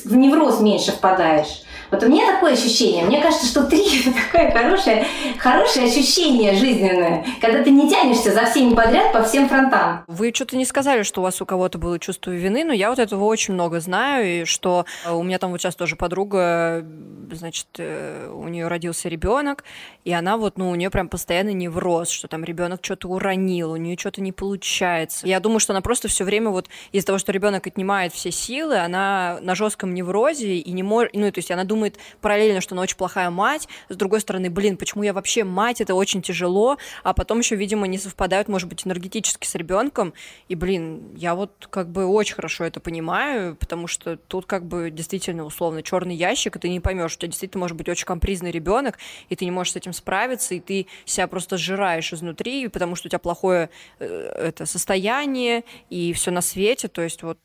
в 0.04 0.16
невроз 0.38 0.60
меньше 0.60 0.92
впадаешь. 0.92 1.62
Вот 1.90 2.02
у 2.02 2.08
меня 2.08 2.34
такое 2.34 2.52
ощущение. 2.52 3.04
Мне 3.04 3.22
кажется, 3.22 3.46
что 3.46 3.64
три– 3.64 4.00
это 4.06 4.14
такое 4.14 4.50
хорошее, 4.50 5.06
хорошее 5.38 5.86
ощущение 5.86 6.54
жизненное, 6.54 7.24
когда 7.40 7.62
ты 7.62 7.70
не 7.70 7.88
тянешься 7.88 8.32
за 8.32 8.44
всеми 8.44 8.74
подряд 8.74 9.12
по 9.12 9.22
всем 9.22 9.48
фронтам. 9.48 10.04
Вы 10.06 10.32
что-то 10.34 10.56
не 10.56 10.66
сказали, 10.66 11.02
что 11.02 11.20
у 11.20 11.24
вас 11.24 11.40
у 11.40 11.46
кого-то 11.46 11.78
было 11.78 11.98
чувство 11.98 12.30
вины, 12.30 12.64
но 12.64 12.74
я 12.74 12.90
вот 12.90 12.98
этого 12.98 13.24
очень 13.24 13.54
много 13.54 13.80
знаю, 13.80 14.42
и 14.42 14.44
что 14.44 14.84
э, 15.06 15.12
у 15.12 15.22
меня 15.22 15.38
там 15.38 15.50
вот 15.50 15.62
сейчас 15.62 15.76
тоже 15.76 15.96
подруга, 15.96 16.82
э, 16.82 16.82
значит, 17.32 17.66
э, 17.78 18.30
у 18.34 18.48
нее 18.48 18.68
родился 18.68 19.08
ребенок, 19.08 19.64
и 20.04 20.12
она 20.12 20.36
вот, 20.36 20.58
ну, 20.58 20.68
у 20.70 20.74
нее 20.74 20.90
прям 20.90 21.08
постоянно 21.08 21.54
невроз, 21.54 22.10
что 22.10 22.28
там 22.28 22.44
ребенок 22.44 22.80
что-то 22.82 23.08
уронил, 23.08 23.72
у 23.72 23.76
нее 23.76 23.96
что-то 23.98 24.20
не 24.20 24.32
получается. 24.32 25.26
Я 25.26 25.40
думаю, 25.40 25.58
что 25.58 25.72
она 25.72 25.80
просто 25.80 26.08
все 26.08 26.24
время 26.24 26.50
вот 26.50 26.68
из-за 26.92 27.06
того, 27.06 27.18
что 27.18 27.32
ребенок 27.32 27.66
отнимает 27.66 28.12
все 28.12 28.30
силы, 28.30 28.76
она 28.76 29.38
на 29.40 29.54
жестком 29.54 29.94
неврозе 29.94 30.56
и 30.56 30.70
не 30.72 30.82
может, 30.82 31.14
ну, 31.14 31.30
то 31.32 31.38
есть 31.38 31.50
она 31.50 31.64
думает 31.64 31.77
параллельно, 32.20 32.60
что 32.60 32.74
она 32.74 32.82
очень 32.82 32.96
плохая 32.96 33.30
мать, 33.30 33.68
с 33.88 33.96
другой 33.96 34.20
стороны, 34.20 34.50
блин, 34.50 34.76
почему 34.76 35.02
я 35.02 35.12
вообще 35.12 35.44
мать, 35.44 35.80
это 35.80 35.94
очень 35.94 36.22
тяжело, 36.22 36.78
а 37.02 37.14
потом 37.14 37.38
еще, 37.40 37.56
видимо, 37.56 37.86
не 37.86 37.98
совпадают, 37.98 38.48
может 38.48 38.68
быть, 38.68 38.86
энергетически 38.86 39.46
с 39.46 39.54
ребенком, 39.54 40.14
и, 40.48 40.54
блин, 40.54 41.14
я 41.16 41.34
вот 41.34 41.68
как 41.70 41.88
бы 41.88 42.06
очень 42.06 42.34
хорошо 42.34 42.64
это 42.64 42.80
понимаю, 42.80 43.56
потому 43.56 43.86
что 43.86 44.16
тут 44.16 44.46
как 44.46 44.64
бы 44.64 44.90
действительно 44.90 45.44
условно 45.44 45.82
черный 45.82 46.14
ящик, 46.14 46.56
и 46.56 46.58
ты 46.58 46.68
не 46.68 46.80
поймешь, 46.80 47.14
у 47.14 47.18
тебя 47.18 47.28
действительно 47.28 47.60
может 47.60 47.76
быть 47.76 47.88
очень 47.88 48.06
компризный 48.06 48.50
ребенок, 48.50 48.98
и 49.28 49.36
ты 49.36 49.44
не 49.44 49.50
можешь 49.50 49.72
с 49.72 49.76
этим 49.76 49.92
справиться, 49.92 50.54
и 50.54 50.60
ты 50.60 50.86
себя 51.04 51.26
просто 51.26 51.56
сжираешь 51.56 52.12
изнутри, 52.12 52.68
потому 52.68 52.94
что 52.94 53.08
у 53.08 53.10
тебя 53.10 53.18
плохое 53.18 53.70
э, 53.98 54.06
это 54.06 54.66
состояние 54.66 55.64
и 55.90 56.12
все 56.12 56.30
на 56.30 56.40
свете, 56.40 56.88
то 56.88 57.02
есть 57.02 57.22
вот 57.22 57.38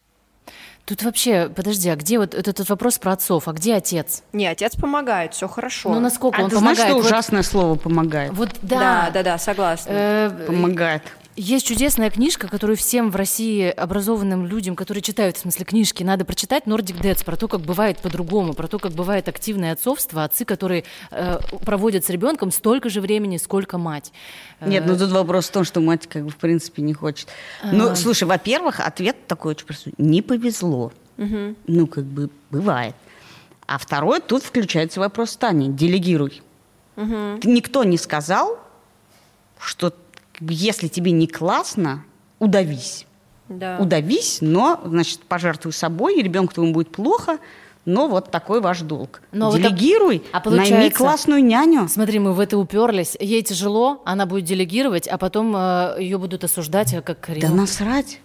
Тут 0.86 1.02
вообще, 1.04 1.50
подожди, 1.56 1.88
а 1.90 1.96
где 1.96 2.20
вот 2.20 2.34
этот 2.36 2.68
вопрос 2.68 2.98
про 3.00 3.14
отцов, 3.14 3.48
а 3.48 3.54
где 3.54 3.76
отец? 3.76 4.22
не, 4.34 4.46
отец 4.48 4.76
помогает, 4.76 5.34
все 5.34 5.48
хорошо. 5.48 5.90
Ну, 5.94 6.02
насколько 6.02 6.42
А 6.42 6.44
он 6.44 6.50
ты 6.50 6.58
знаешь, 6.58 6.78
помогает? 6.78 6.90
что 6.90 6.98
Вот- 7.02 7.06
ужасное 7.06 7.44
слово 7.44 7.76
помогает? 7.76 8.34
Вот, 8.34 8.50
да, 8.62 8.80
да. 8.80 9.10
да, 9.14 9.24
да, 9.24 9.38
согласна. 9.38 9.92
Э, 9.94 10.46
Помогает. 10.46 11.04
Есть 11.36 11.66
чудесная 11.66 12.12
книжка, 12.12 12.48
которую 12.48 12.78
всем 12.78 13.10
в 13.10 13.16
России 13.16 13.68
образованным 13.68 14.46
людям, 14.46 14.76
которые 14.76 15.02
читают, 15.02 15.36
в 15.36 15.40
смысле, 15.40 15.66
книжки, 15.66 16.04
надо 16.04 16.26
прочитать 16.26 16.66
Nordic 16.66 17.02
Dads, 17.02 17.26
про 17.26 17.36
то, 17.36 17.48
как 17.48 17.62
бывает 17.62 17.98
по-другому, 17.98 18.54
про 18.54 18.68
то, 18.68 18.78
как 18.78 18.92
бывает 18.92 19.28
активное 19.28 19.74
отцовство, 19.74 20.24
отцы, 20.26 20.46
которые 20.46 20.84
э, 21.10 21.40
проводят 21.66 22.06
с 22.06 22.10
ребенком 22.10 22.52
столько 22.52 22.90
же 22.90 23.02
времени, 23.02 23.38
сколько 23.38 23.80
мать. 23.80 24.12
Нет, 24.62 24.84
Э, 24.86 24.88
ну 24.88 24.96
тут 24.98 25.10
вопрос 25.10 25.48
в 25.48 25.52
том, 25.52 25.64
что 25.64 25.82
мать 25.82 26.06
как 26.06 26.24
бы 26.26 26.30
в 26.30 26.38
принципе 26.38 26.84
не 26.84 26.94
хочет. 26.94 27.28
Ну, 27.64 27.90
А. 27.90 27.96
слушай, 27.96 28.26
во-первых, 28.26 28.80
ответ 28.80 29.26
такой 29.28 29.54
очень 29.54 29.66
простой. 29.66 29.94
Не 29.98 30.22
повезло. 30.22 30.92
Ну, 31.18 31.88
как 31.88 32.04
бы 32.04 32.30
бывает. 32.52 32.94
А 33.66 33.80
второй, 33.80 34.20
тут 34.22 34.44
включается 34.44 35.00
вопрос 35.00 35.36
Тани. 35.36 35.70
Делегируй. 35.70 36.44
Никто 36.96 37.84
не 37.84 37.98
сказал, 37.98 38.60
что 39.60 39.94
если 40.40 40.88
тебе 40.88 41.12
не 41.12 41.28
классно, 41.28 42.04
удавись. 42.40 43.06
да. 43.50 43.78
Удавись, 43.80 44.40
но, 44.42 44.82
значит, 44.86 45.22
пожертвуй 45.22 45.74
собой, 45.74 46.20
и 46.20 46.24
ребенку 46.24 46.54
твоему 46.54 46.74
будет 46.74 46.92
плохо, 46.92 47.38
но 47.86 48.08
вот 48.08 48.32
такой 48.32 48.62
ваш 48.62 48.80
долг. 48.82 49.22
Но 49.34 49.52
вот 49.52 49.56
а- 49.56 49.58
Делегируй, 49.60 50.24
а 50.32 50.42
найми 50.50 50.58
получается- 50.68 50.98
классную 50.98 51.44
няню. 51.44 51.88
Смотри, 51.90 52.20
мы 52.20 52.34
в 52.34 52.40
это 52.40 52.58
уперлись. 52.58 53.18
Ей 53.20 53.44
тяжело, 53.44 54.02
она 54.06 54.26
будет 54.26 54.46
делегировать, 54.46 55.08
а 55.08 55.18
потом 55.18 55.54
э, 55.56 55.96
ее 56.00 56.18
будут 56.18 56.44
осуждать, 56.46 56.94
а 56.94 57.02
как 57.02 57.18
Да 57.20 57.28
Карину. 57.28 57.56
насрать. 57.56 58.20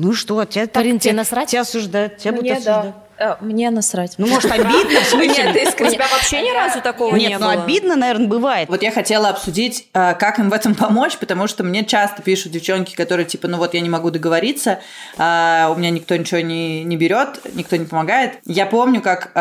Ну 0.00 0.14
что, 0.14 0.42
тебя 0.46 0.64
так- 0.66 0.74
Карин, 0.74 0.98
тебе 0.98 1.12
насрать? 1.12 1.50
Тебя 1.50 1.60
осуждают, 1.62 2.16
тебя 2.16 2.32
будут 2.32 2.44
Мне, 2.44 2.52
осуждать. 2.54 2.84
да. 2.84 2.94
Э, 3.22 3.36
Мне 3.44 3.68
насрать. 3.68 4.14
Ну, 4.16 4.26
может, 4.26 4.50
обидно, 4.50 5.00
в 5.00 5.04
смысле? 5.04 5.44
Нет, 5.44 5.54
У 5.54 5.58
искренне. 5.58 5.90
тебя 5.90 6.06
вообще 6.10 6.40
ни 6.40 6.50
разу 6.54 6.80
такого 6.80 7.14
Нет, 7.14 7.28
не 7.32 7.38
ну 7.38 7.52
было? 7.52 7.62
обидно, 7.64 7.96
наверное, 7.96 8.26
бывает. 8.26 8.66
Вот 8.70 8.82
я 8.82 8.90
хотела 8.90 9.28
обсудить, 9.28 9.88
э, 9.92 10.14
как 10.14 10.38
им 10.38 10.48
в 10.48 10.54
этом 10.54 10.74
помочь, 10.74 11.18
потому 11.18 11.46
что 11.46 11.62
мне 11.62 11.84
часто 11.84 12.22
пишут 12.22 12.52
девчонки, 12.52 12.94
которые 12.96 13.26
типа, 13.26 13.46
ну 13.46 13.58
вот 13.58 13.74
я 13.74 13.80
не 13.82 13.90
могу 13.90 14.10
договориться, 14.10 14.80
а, 15.18 15.70
у 15.74 15.78
меня 15.78 15.90
никто 15.90 16.16
ничего 16.16 16.40
не, 16.40 16.82
не 16.82 16.96
берет, 16.96 17.40
никто 17.54 17.76
не 17.76 17.84
помогает. 17.84 18.38
Я 18.46 18.64
помню, 18.64 19.02
как 19.02 19.32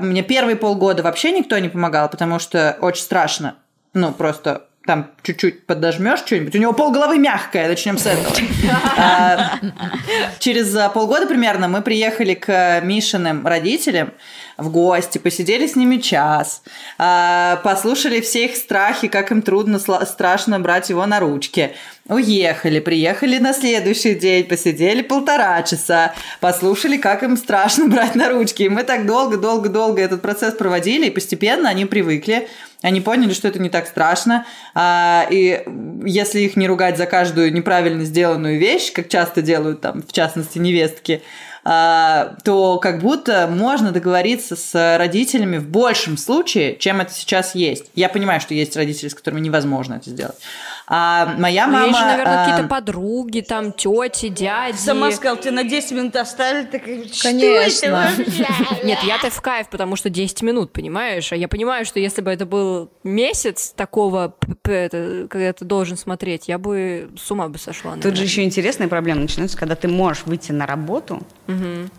мне 0.00 0.22
первые 0.22 0.56
полгода 0.56 1.02
вообще 1.02 1.30
никто 1.32 1.58
не 1.58 1.68
помогал, 1.68 2.08
потому 2.08 2.38
что 2.38 2.78
очень 2.80 3.02
страшно. 3.02 3.56
Ну, 3.92 4.12
просто 4.12 4.64
там 4.86 5.10
чуть-чуть 5.22 5.66
подожмешь 5.66 6.20
что-нибудь, 6.20 6.54
у 6.54 6.58
него 6.58 6.72
полголовы 6.72 7.18
мягкое, 7.18 7.68
начнем 7.68 7.98
с 7.98 8.06
этого. 8.06 8.34
А, 8.98 9.58
Через 10.38 10.74
а, 10.74 10.88
полгода 10.88 11.26
примерно 11.26 11.68
мы 11.68 11.82
приехали 11.82 12.34
к 12.34 12.80
Мишиным 12.82 13.46
родителям 13.46 14.12
в 14.58 14.70
гости, 14.70 15.18
посидели 15.18 15.66
с 15.66 15.76
ними 15.76 15.98
час, 15.98 16.62
а, 16.98 17.56
послушали 17.62 18.20
все 18.20 18.46
их 18.46 18.56
страхи, 18.56 19.08
как 19.08 19.30
им 19.30 19.42
трудно, 19.42 19.78
страшно 19.78 20.58
брать 20.60 20.90
его 20.90 21.04
на 21.06 21.20
ручки. 21.20 21.72
Уехали, 22.08 22.78
приехали 22.78 23.38
на 23.38 23.52
следующий 23.52 24.14
день, 24.14 24.44
посидели 24.44 25.02
полтора 25.02 25.62
часа, 25.62 26.14
послушали, 26.40 26.96
как 26.96 27.22
им 27.22 27.36
страшно 27.36 27.86
брать 27.88 28.14
на 28.14 28.30
ручки. 28.30 28.62
И 28.62 28.68
мы 28.68 28.84
так 28.84 29.06
долго-долго-долго 29.06 30.00
этот 30.00 30.22
процесс 30.22 30.54
проводили, 30.54 31.06
и 31.06 31.10
постепенно 31.10 31.68
они 31.68 31.84
привыкли, 31.84 32.48
они 32.82 33.00
поняли, 33.00 33.32
что 33.32 33.48
это 33.48 33.58
не 33.58 33.68
так 33.68 33.86
страшно. 33.86 34.46
А, 34.74 35.26
и 35.30 35.64
если 36.04 36.40
их 36.40 36.56
не 36.56 36.68
ругать 36.68 36.96
за 36.96 37.06
каждую 37.06 37.52
неправильно 37.52 38.04
сделанную 38.04 38.58
вещь, 38.58 38.92
как 38.92 39.08
часто 39.08 39.42
делают 39.42 39.80
там, 39.80 40.02
в 40.02 40.12
частности, 40.12 40.58
невестки, 40.58 41.22
то 41.66 42.78
как 42.80 43.00
будто 43.00 43.48
можно 43.48 43.90
договориться 43.90 44.54
с 44.54 44.96
родителями 44.98 45.56
в 45.56 45.68
большем 45.68 46.16
случае, 46.16 46.76
чем 46.76 47.00
это 47.00 47.12
сейчас 47.12 47.56
есть. 47.56 47.86
Я 47.96 48.08
понимаю, 48.08 48.40
что 48.40 48.54
есть 48.54 48.76
родители, 48.76 49.08
с 49.08 49.14
которыми 49.14 49.40
невозможно 49.40 49.94
это 49.94 50.10
сделать. 50.10 50.36
А 50.88 51.34
моя 51.36 51.66
мама... 51.66 51.80
Ну, 51.80 51.86
есть 51.86 51.98
же, 51.98 52.04
наверное, 52.04 52.42
а... 52.42 52.46
какие-то 52.46 52.68
подруги, 52.68 53.40
там, 53.40 53.72
тети, 53.72 54.28
дяди. 54.28 54.76
Сама 54.76 55.10
сказала, 55.10 55.36
ты 55.36 55.50
на 55.50 55.64
10 55.64 55.92
минут 55.92 56.14
оставили, 56.14 56.66
так 56.66 56.82
Конечно. 57.22 58.10
Нет, 58.84 59.00
я-то 59.02 59.30
в 59.30 59.40
кайф, 59.40 59.68
потому 59.68 59.96
что 59.96 60.10
10 60.10 60.42
минут, 60.42 60.72
понимаешь? 60.72 61.32
А 61.32 61.36
я 61.36 61.48
понимаю, 61.48 61.84
что 61.86 61.98
если 61.98 62.22
бы 62.22 62.30
это 62.30 62.46
был 62.46 62.92
месяц 63.02 63.72
такого, 63.74 64.36
когда 64.62 65.52
ты 65.52 65.64
должен 65.64 65.96
смотреть, 65.96 66.46
я 66.46 66.58
бы 66.58 67.10
с 67.20 67.28
ума 67.32 67.48
бы 67.48 67.58
сошла. 67.58 67.92
Наверное. 67.92 68.10
Тут 68.10 68.18
же 68.18 68.24
еще 68.24 68.44
интересная 68.44 68.86
проблема 68.86 69.22
начинается, 69.22 69.58
когда 69.58 69.74
ты 69.74 69.88
можешь 69.88 70.24
выйти 70.24 70.52
на 70.52 70.66
работу, 70.66 71.20
угу. 71.48 71.90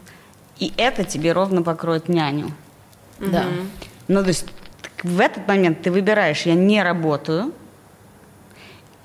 и 0.60 0.72
это 0.78 1.04
тебе 1.04 1.34
ровно 1.34 1.62
покроет 1.62 2.08
няню. 2.08 2.52
Да. 3.20 3.48
Ну, 4.08 4.22
то 4.22 4.30
есть 4.30 4.46
в 5.04 5.20
этот 5.20 5.46
момент 5.46 5.82
ты 5.82 5.92
выбираешь, 5.92 6.44
я 6.44 6.54
не 6.54 6.82
работаю, 6.82 7.52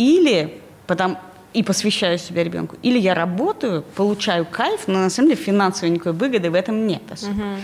или 0.02 0.60
потом 0.86 1.18
и 1.52 1.62
посвящаю 1.62 2.18
себя 2.18 2.44
ребенку. 2.44 2.76
Или 2.82 2.98
я 2.98 3.14
работаю, 3.14 3.82
получаю 3.94 4.46
кайф, 4.46 4.88
но 4.88 5.00
на 5.00 5.10
самом 5.10 5.30
деле 5.30 5.40
финансовой 5.40 5.90
никакой 5.90 6.12
выгоды 6.12 6.50
в 6.50 6.54
этом 6.54 6.86
нет 6.86 7.02
особо. 7.10 7.32
Угу. 7.32 7.56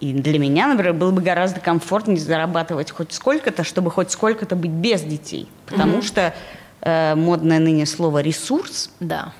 И 0.00 0.12
для 0.12 0.38
меня, 0.38 0.68
например, 0.68 0.94
было 0.94 1.10
бы 1.10 1.22
гораздо 1.22 1.60
комфортнее 1.60 2.18
зарабатывать 2.18 2.90
хоть 2.90 3.12
сколько-то, 3.12 3.64
чтобы 3.64 3.90
хоть 3.90 4.10
сколько-то 4.10 4.56
быть 4.56 4.70
без 4.70 5.02
детей. 5.02 5.48
Потому 5.66 5.98
угу. 5.98 6.02
что 6.02 6.34
э, 6.82 7.14
модное 7.14 7.58
ныне 7.58 7.86
слово 7.86 8.20
ресурс. 8.20 8.90
Да. 9.00 9.32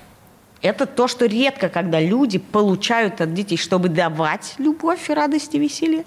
Это 0.61 0.87
то, 0.87 1.07
что 1.07 1.25
редко, 1.25 1.69
когда 1.69 1.99
люди 1.99 2.39
получают 2.39 3.21
от 3.21 3.33
детей, 3.33 3.57
чтобы 3.57 3.89
давать 3.89 4.55
любовь, 4.57 5.09
радость 5.09 5.53
и 5.53 5.59
веселье 5.59 6.05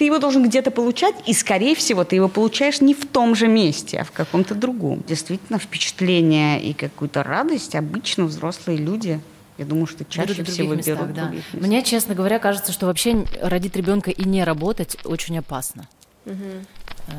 ты 0.00 0.06
его 0.06 0.18
должен 0.18 0.42
где-то 0.42 0.70
получать, 0.70 1.14
и, 1.26 1.34
скорее 1.34 1.74
всего, 1.74 2.04
ты 2.04 2.16
его 2.16 2.28
получаешь 2.28 2.80
не 2.80 2.94
в 2.94 3.06
том 3.06 3.34
же 3.34 3.48
месте, 3.48 4.00
а 4.00 4.04
в 4.04 4.12
каком-то 4.12 4.54
другом. 4.54 5.04
Действительно, 5.06 5.58
впечатление 5.58 6.58
и 6.58 6.72
какую-то 6.72 7.22
радость 7.22 7.74
обычно 7.74 8.24
взрослые 8.24 8.78
люди 8.78 9.20
я 9.58 9.66
думаю, 9.66 9.86
что 9.86 10.06
чаще 10.06 10.32
берут 10.32 10.48
всего 10.48 10.74
местах, 10.74 11.00
берут 11.00 11.14
да. 11.14 11.32
Мне, 11.52 11.82
честно 11.82 12.14
говоря, 12.14 12.38
кажется, 12.38 12.72
что 12.72 12.86
вообще 12.86 13.26
родить 13.42 13.76
ребенка 13.76 14.10
и 14.10 14.24
не 14.24 14.42
работать 14.42 14.96
очень 15.04 15.38
опасно. 15.38 15.86
Угу. 16.24 17.14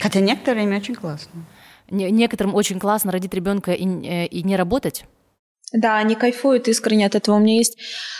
Хотя 0.00 0.20
некоторые 0.20 0.64
время 0.64 0.80
очень 0.80 0.94
классно. 0.94 1.44
некоторым 1.90 2.54
очень 2.54 2.80
классно 2.80 3.12
родить 3.12 3.34
ребенка 3.34 3.72
и, 3.72 3.84
э, 3.84 4.24
и 4.24 4.42
не 4.42 4.56
работать. 4.56 5.04
Да, 5.72 5.96
они 5.96 6.14
кайфуют 6.14 6.68
искренне 6.68 7.06
от 7.06 7.14
этого. 7.14 7.36
У 7.36 7.38
меня 7.38 7.56
есть 7.56 7.78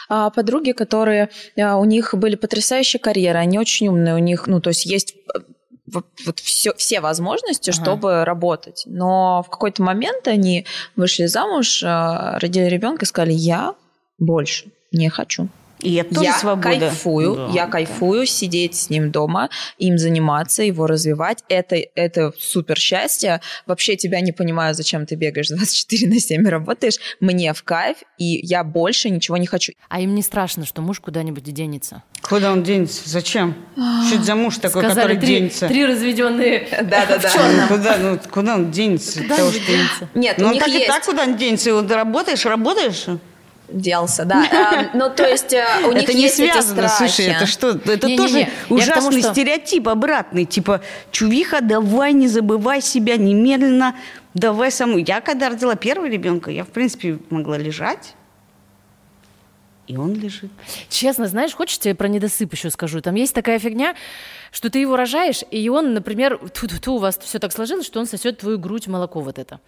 а, 0.09 0.31
подруги, 0.31 0.73
которые 0.73 1.31
а, 1.59 1.77
у 1.77 1.85
них 1.85 2.15
были 2.15 2.37
потрясающие 2.37 3.01
карьеры, 3.01 3.38
они 3.38 3.59
очень 3.59 3.88
умные, 3.88 4.15
у 4.15 4.19
них, 4.19 4.47
ну, 4.47 4.61
то 4.61 4.71
есть 4.71 4.87
есть 4.87 5.15
э, 5.35 5.41
вот, 5.87 6.07
вот 6.25 6.41
все, 6.41 6.75
все 6.75 7.01
возможности, 7.01 7.71
ага. 7.71 7.81
чтобы 7.81 8.25
работать. 8.25 8.85
Но 8.87 9.43
в 9.47 9.51
какой-то 9.51 9.83
момент 9.83 10.29
они 10.29 10.67
вышли 10.97 11.27
замуж, 11.27 11.83
а, 11.85 12.38
родили 12.38 12.67
ребенка 12.67 13.05
и 13.05 13.09
сказали, 13.09 13.33
я 13.33 13.75
больше 14.19 14.67
не 14.93 15.09
хочу. 15.09 15.49
И 15.83 15.95
это 15.95 16.14
тоже 16.14 16.27
я 16.27 16.38
свобода. 16.38 16.62
кайфую, 16.62 17.35
да, 17.35 17.49
я 17.53 17.66
кайфую 17.66 18.21
да. 18.21 18.27
сидеть 18.27 18.77
с 18.77 18.90
ним 18.90 19.11
дома, 19.11 19.51
им 19.79 19.99
заниматься, 19.99 20.62
его 20.62 20.87
развивать. 20.87 21.42
Это, 21.49 21.77
это 21.95 22.33
супер 22.38 22.79
счастье. 22.79 23.40
Вообще 23.66 23.97
тебя 23.97 24.21
не 24.21 24.33
понимаю, 24.33 24.75
зачем 24.75 25.07
ты 25.07 25.16
бегаешь 25.16 25.49
24 25.49 26.09
на 26.09 26.21
7 26.21 26.47
работаешь. 26.47 26.99
Мне 27.21 27.53
в 27.53 27.62
кайф, 27.64 27.99
и 28.18 28.40
я 28.47 28.64
больше 28.64 29.11
ничего 29.11 29.37
не 29.37 29.47
хочу. 29.47 29.73
А 29.88 30.01
им 30.01 30.14
не 30.14 30.23
страшно, 30.23 30.64
что 30.64 30.83
муж 30.83 31.01
куда-нибудь 31.01 31.45
денется? 31.45 32.03
Куда 32.23 32.53
он 32.53 32.62
денется? 32.62 33.09
Зачем? 33.09 33.57
Что 33.75 34.16
это 34.16 34.25
за 34.25 34.35
муж 34.37 34.59
такой, 34.59 34.83
Сказали, 34.83 34.95
который 34.95 35.16
три, 35.18 35.35
денется? 35.37 35.68
Три 35.68 35.85
разведенные 35.85 36.68
Да-да-да. 36.83 37.66
Куда, 37.68 37.97
ну, 37.99 38.18
куда 38.31 38.55
он 38.55 38.71
денется? 38.71 39.21
Куда 39.23 39.45
он 39.45 39.53
денется? 39.53 40.09
Нет, 40.14 40.38
ну, 40.38 40.49
у 40.49 40.53
них 40.53 40.61
так 40.61 40.73
есть... 40.73 40.85
и 40.85 40.87
так 40.87 41.05
куда 41.05 41.25
он 41.25 41.37
денется? 41.37 41.75
Вот 41.75 41.90
работаешь, 41.90 42.45
работаешь 42.47 43.07
делся, 43.72 44.24
да. 44.24 44.44
А, 44.52 44.90
ну, 44.96 45.11
то 45.11 45.28
есть 45.28 45.52
э, 45.52 45.64
у 45.85 45.92
них 45.92 46.04
это 46.04 46.14
не 46.14 46.28
связано, 46.28 46.88
слушай, 46.88 47.26
это 47.26 47.46
что? 47.46 47.70
Это 47.85 48.16
тоже 48.16 48.48
ужасный 48.68 49.22
стереотип 49.22 49.88
обратный. 49.88 50.44
Типа, 50.44 50.82
чувиха, 51.11 51.61
давай, 51.61 52.12
не 52.12 52.28
забывай 52.28 52.80
себя 52.80 53.16
немедленно, 53.16 53.96
давай 54.35 54.70
саму. 54.70 54.98
Я 54.98 55.20
когда 55.20 55.48
родила 55.48 55.74
первого 55.74 56.08
ребенка, 56.08 56.50
я, 56.50 56.64
в 56.64 56.68
принципе, 56.68 57.18
могла 57.30 57.58
лежать, 57.58 58.14
и 59.87 59.96
он 59.96 60.14
лежит. 60.14 60.50
Честно, 60.88 61.26
знаешь, 61.26 61.54
хочешь, 61.54 61.78
тебе 61.78 61.94
про 61.94 62.08
недосып 62.08 62.52
еще 62.52 62.70
скажу? 62.70 63.00
Там 63.00 63.14
есть 63.16 63.35
такая 63.35 63.58
фигня, 63.58 63.94
что 64.50 64.70
ты 64.70 64.78
его 64.78 64.96
рожаешь, 64.96 65.42
и 65.50 65.68
он, 65.68 65.92
например, 65.92 66.38
ту 66.38 66.66
-ту 66.66 66.80
-ту, 66.80 66.90
у 66.92 66.98
вас 66.98 67.18
все 67.18 67.38
так 67.38 67.52
сложилось, 67.52 67.87
что 67.87 68.00
он 68.00 68.06
сосет 68.06 68.38
твою 68.38 68.58
грудь 68.58 68.87
молоко 68.87 69.20
вот 69.20 69.38
это. 69.38 69.61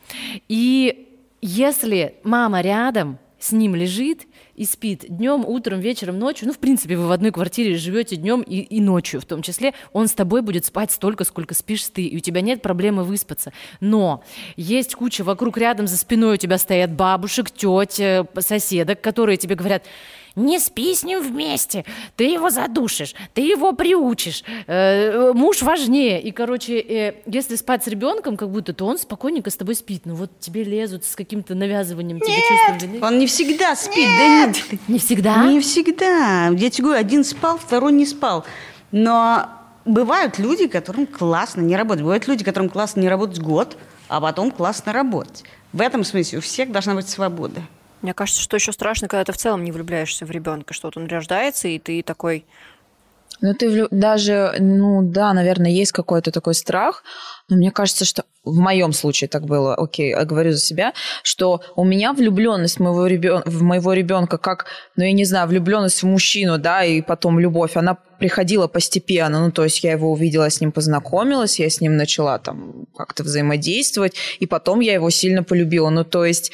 И 0.48 1.08
если 1.42 2.14
мама 2.22 2.62
рядом, 2.62 3.18
с 3.44 3.52
ним 3.52 3.74
лежит 3.74 4.26
и 4.54 4.64
спит 4.64 5.04
днем, 5.06 5.44
утром, 5.46 5.80
вечером, 5.80 6.18
ночью. 6.18 6.48
Ну, 6.48 6.54
в 6.54 6.58
принципе, 6.58 6.96
вы 6.96 7.06
в 7.06 7.12
одной 7.12 7.30
квартире 7.30 7.76
живете 7.76 8.16
днем 8.16 8.40
и, 8.40 8.60
и 8.60 8.80
ночью 8.80 9.20
в 9.20 9.26
том 9.26 9.42
числе. 9.42 9.74
Он 9.92 10.08
с 10.08 10.14
тобой 10.14 10.40
будет 10.40 10.64
спать 10.64 10.90
столько, 10.90 11.24
сколько 11.24 11.52
спишь 11.52 11.84
ты, 11.88 12.06
и 12.06 12.16
у 12.16 12.20
тебя 12.20 12.40
нет 12.40 12.62
проблемы 12.62 13.04
выспаться. 13.04 13.52
Но 13.80 14.24
есть 14.56 14.94
куча 14.94 15.24
вокруг 15.24 15.58
рядом 15.58 15.86
за 15.86 15.98
спиной 15.98 16.34
у 16.34 16.38
тебя 16.38 16.56
стоят 16.56 16.92
бабушек, 16.92 17.50
тетя, 17.50 18.26
соседок, 18.38 19.02
которые 19.02 19.36
тебе 19.36 19.56
говорят, 19.56 19.84
не 20.36 20.58
спи 20.58 20.94
с 20.94 21.04
ним 21.04 21.20
вместе, 21.20 21.84
ты 22.16 22.24
его 22.24 22.50
задушишь, 22.50 23.14
ты 23.34 23.42
его 23.42 23.72
приучишь, 23.72 24.42
э, 24.66 25.32
муж 25.32 25.62
важнее. 25.62 26.20
И, 26.20 26.30
короче, 26.32 26.78
э, 26.78 27.14
если 27.26 27.56
спать 27.56 27.84
с 27.84 27.86
ребенком, 27.86 28.36
как 28.36 28.50
будто, 28.50 28.72
то 28.72 28.86
он 28.86 28.98
спокойненько 28.98 29.50
с 29.50 29.56
тобой 29.56 29.74
спит. 29.74 30.02
Ну 30.04 30.14
вот 30.14 30.30
тебе 30.40 30.64
лезут 30.64 31.04
с 31.04 31.14
каким-то 31.14 31.54
навязыванием 31.54 32.20
тебе 32.20 32.36
чувством 32.36 32.78
вины. 32.78 33.04
он 33.04 33.18
не 33.18 33.26
всегда 33.26 33.76
спит. 33.76 33.96
Нет. 33.96 34.18
Да 34.18 34.66
нет. 34.72 34.80
Не 34.88 34.98
всегда? 34.98 35.44
Не 35.44 35.60
всегда. 35.60 36.48
Я 36.48 36.70
тебе 36.70 36.84
говорю, 36.84 37.00
один 37.00 37.24
спал, 37.24 37.58
второй 37.58 37.92
не 37.92 38.06
спал. 38.06 38.44
Но 38.90 39.48
бывают 39.84 40.38
люди, 40.38 40.66
которым 40.66 41.06
классно 41.06 41.60
не 41.60 41.76
работать. 41.76 42.02
Бывают 42.02 42.26
люди, 42.26 42.44
которым 42.44 42.68
классно 42.68 43.00
не 43.00 43.08
работать 43.08 43.40
год, 43.40 43.76
а 44.08 44.20
потом 44.20 44.50
классно 44.50 44.92
работать. 44.92 45.44
В 45.72 45.80
этом 45.80 46.04
смысле 46.04 46.38
у 46.38 46.40
всех 46.40 46.70
должна 46.72 46.94
быть 46.94 47.08
свобода. 47.08 47.62
Мне 48.04 48.12
кажется, 48.12 48.42
что 48.42 48.56
еще 48.56 48.70
страшно, 48.70 49.08
когда 49.08 49.24
ты 49.24 49.32
в 49.32 49.38
целом 49.38 49.64
не 49.64 49.72
влюбляешься 49.72 50.26
в 50.26 50.30
ребенка, 50.30 50.74
что 50.74 50.88
вот 50.88 50.98
он 50.98 51.06
рождается, 51.06 51.68
и 51.68 51.78
ты 51.78 52.02
такой... 52.02 52.44
Ну, 53.40 53.54
ты 53.54 53.70
влю... 53.70 53.88
даже, 53.90 54.56
ну 54.58 55.00
да, 55.02 55.32
наверное, 55.32 55.70
есть 55.70 55.92
какой-то 55.92 56.30
такой 56.30 56.52
страх, 56.52 57.02
но 57.48 57.56
мне 57.56 57.70
кажется, 57.70 58.04
что 58.04 58.24
в 58.44 58.58
моем 58.58 58.92
случае 58.92 59.28
так 59.28 59.46
было, 59.46 59.74
окей, 59.74 60.10
я 60.10 60.26
говорю 60.26 60.52
за 60.52 60.58
себя, 60.58 60.92
что 61.22 61.62
у 61.76 61.84
меня 61.84 62.12
влюбленность 62.12 62.78
моего 62.78 63.06
ребен... 63.06 63.42
в 63.46 63.62
моего 63.62 63.94
ребенка, 63.94 64.36
как, 64.36 64.66
ну 64.96 65.04
я 65.04 65.12
не 65.12 65.24
знаю, 65.24 65.48
влюбленность 65.48 66.02
в 66.02 66.06
мужчину, 66.06 66.58
да, 66.58 66.84
и 66.84 67.00
потом 67.00 67.38
любовь, 67.38 67.74
она 67.74 67.94
приходила 67.94 68.66
постепенно, 68.66 69.46
ну 69.46 69.50
то 69.50 69.64
есть 69.64 69.82
я 69.82 69.92
его 69.92 70.12
увидела, 70.12 70.50
с 70.50 70.60
ним 70.60 70.72
познакомилась, 70.72 71.58
я 71.58 71.70
с 71.70 71.80
ним 71.80 71.96
начала 71.96 72.38
там 72.38 72.84
как-то 72.94 73.22
взаимодействовать, 73.22 74.14
и 74.40 74.46
потом 74.46 74.80
я 74.80 74.92
его 74.92 75.08
сильно 75.08 75.42
полюбила, 75.42 75.88
ну 75.88 76.04
то 76.04 76.26
есть 76.26 76.52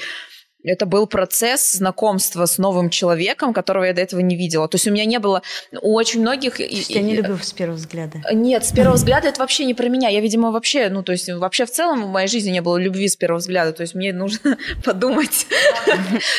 это 0.65 0.87
был 0.87 1.07
процесс 1.07 1.73
знакомства 1.73 2.47
с 2.47 2.59
новым 2.59 2.91
человеком, 2.91 3.53
которого 3.53 3.85
я 3.85 3.93
до 3.93 4.01
этого 4.01 4.21
не 4.21 4.37
видела. 4.37 4.69
То 4.69 4.77
есть 4.77 4.87
у 4.87 4.91
меня 4.91 5.05
не 5.05 5.19
было 5.19 5.43
у 5.81 5.95
очень 5.95 6.21
многих... 6.21 6.61
Я 6.61 7.03
не 7.03 7.17
люблю 7.17 7.39
с 7.39 7.53
первого 7.53 7.77
взгляда. 7.77 8.21
Нет, 8.33 8.65
с 8.65 8.73
первого 8.73 8.97
взгляда 8.97 9.29
это 9.29 9.41
вообще 9.41 9.65
не 9.65 9.75
про 9.75 9.89
меня. 9.89 10.09
Я, 10.09 10.21
видимо, 10.21 10.51
вообще, 10.51 10.89
ну, 10.89 11.03
то 11.03 11.13
есть 11.13 11.29
вообще 11.29 11.65
в 11.65 11.71
целом 11.71 12.05
в 12.05 12.09
моей 12.09 12.29
жизни 12.29 12.51
не 12.51 12.63
было 12.63 12.77
любви 12.77 13.09
с 13.09 13.17
первого 13.17 13.39
взгляда. 13.39 13.73
То 13.73 13.83
есть 13.83 13.95
мне 13.95 14.13
нужно 14.13 14.59
подумать. 14.85 15.47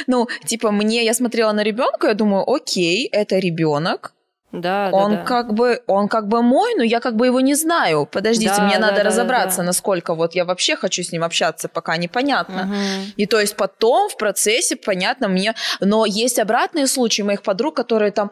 Ну, 0.08 0.28
типа, 0.46 0.72
мне, 0.72 1.06
я 1.06 1.14
смотрела 1.14 1.52
на 1.52 1.64
ребенка, 1.64 2.08
я 2.08 2.14
думаю, 2.14 2.50
окей, 2.50 3.08
это 3.12 3.38
ребенок, 3.40 4.14
да, 4.52 4.90
он 4.92 5.12
да, 5.12 5.18
да. 5.18 5.24
как 5.24 5.54
бы, 5.54 5.82
он 5.88 6.08
как 6.08 6.28
бы 6.28 6.42
мой, 6.42 6.76
но 6.76 6.84
я 6.84 7.00
как 7.00 7.16
бы 7.16 7.26
его 7.28 7.40
не 7.40 7.56
знаю. 7.56 8.06
Подождите, 8.06 8.54
да, 8.58 8.64
мне 8.64 8.76
да, 8.76 8.88
надо 8.88 8.98
да, 8.98 9.04
разобраться, 9.04 9.58
да, 9.58 9.64
да. 9.64 9.68
насколько 9.68 10.14
вот 10.14 10.36
я 10.36 10.46
вообще 10.46 10.76
хочу 10.76 11.04
с 11.04 11.12
ним 11.12 11.24
общаться, 11.24 11.70
пока 11.70 11.98
непонятно. 11.98 12.64
Угу. 12.64 13.12
И 13.18 13.26
то 13.26 13.40
есть 13.40 13.56
потом 13.56 14.10
в 14.10 14.18
процессе 14.18 14.76
понятно 14.76 15.28
мне, 15.28 15.54
но 15.80 16.06
есть 16.06 16.40
обратные 16.40 16.88
случаи 16.88 17.22
моих 17.22 17.44
подруг, 17.44 17.76
которые 17.76 18.12
там, 18.12 18.32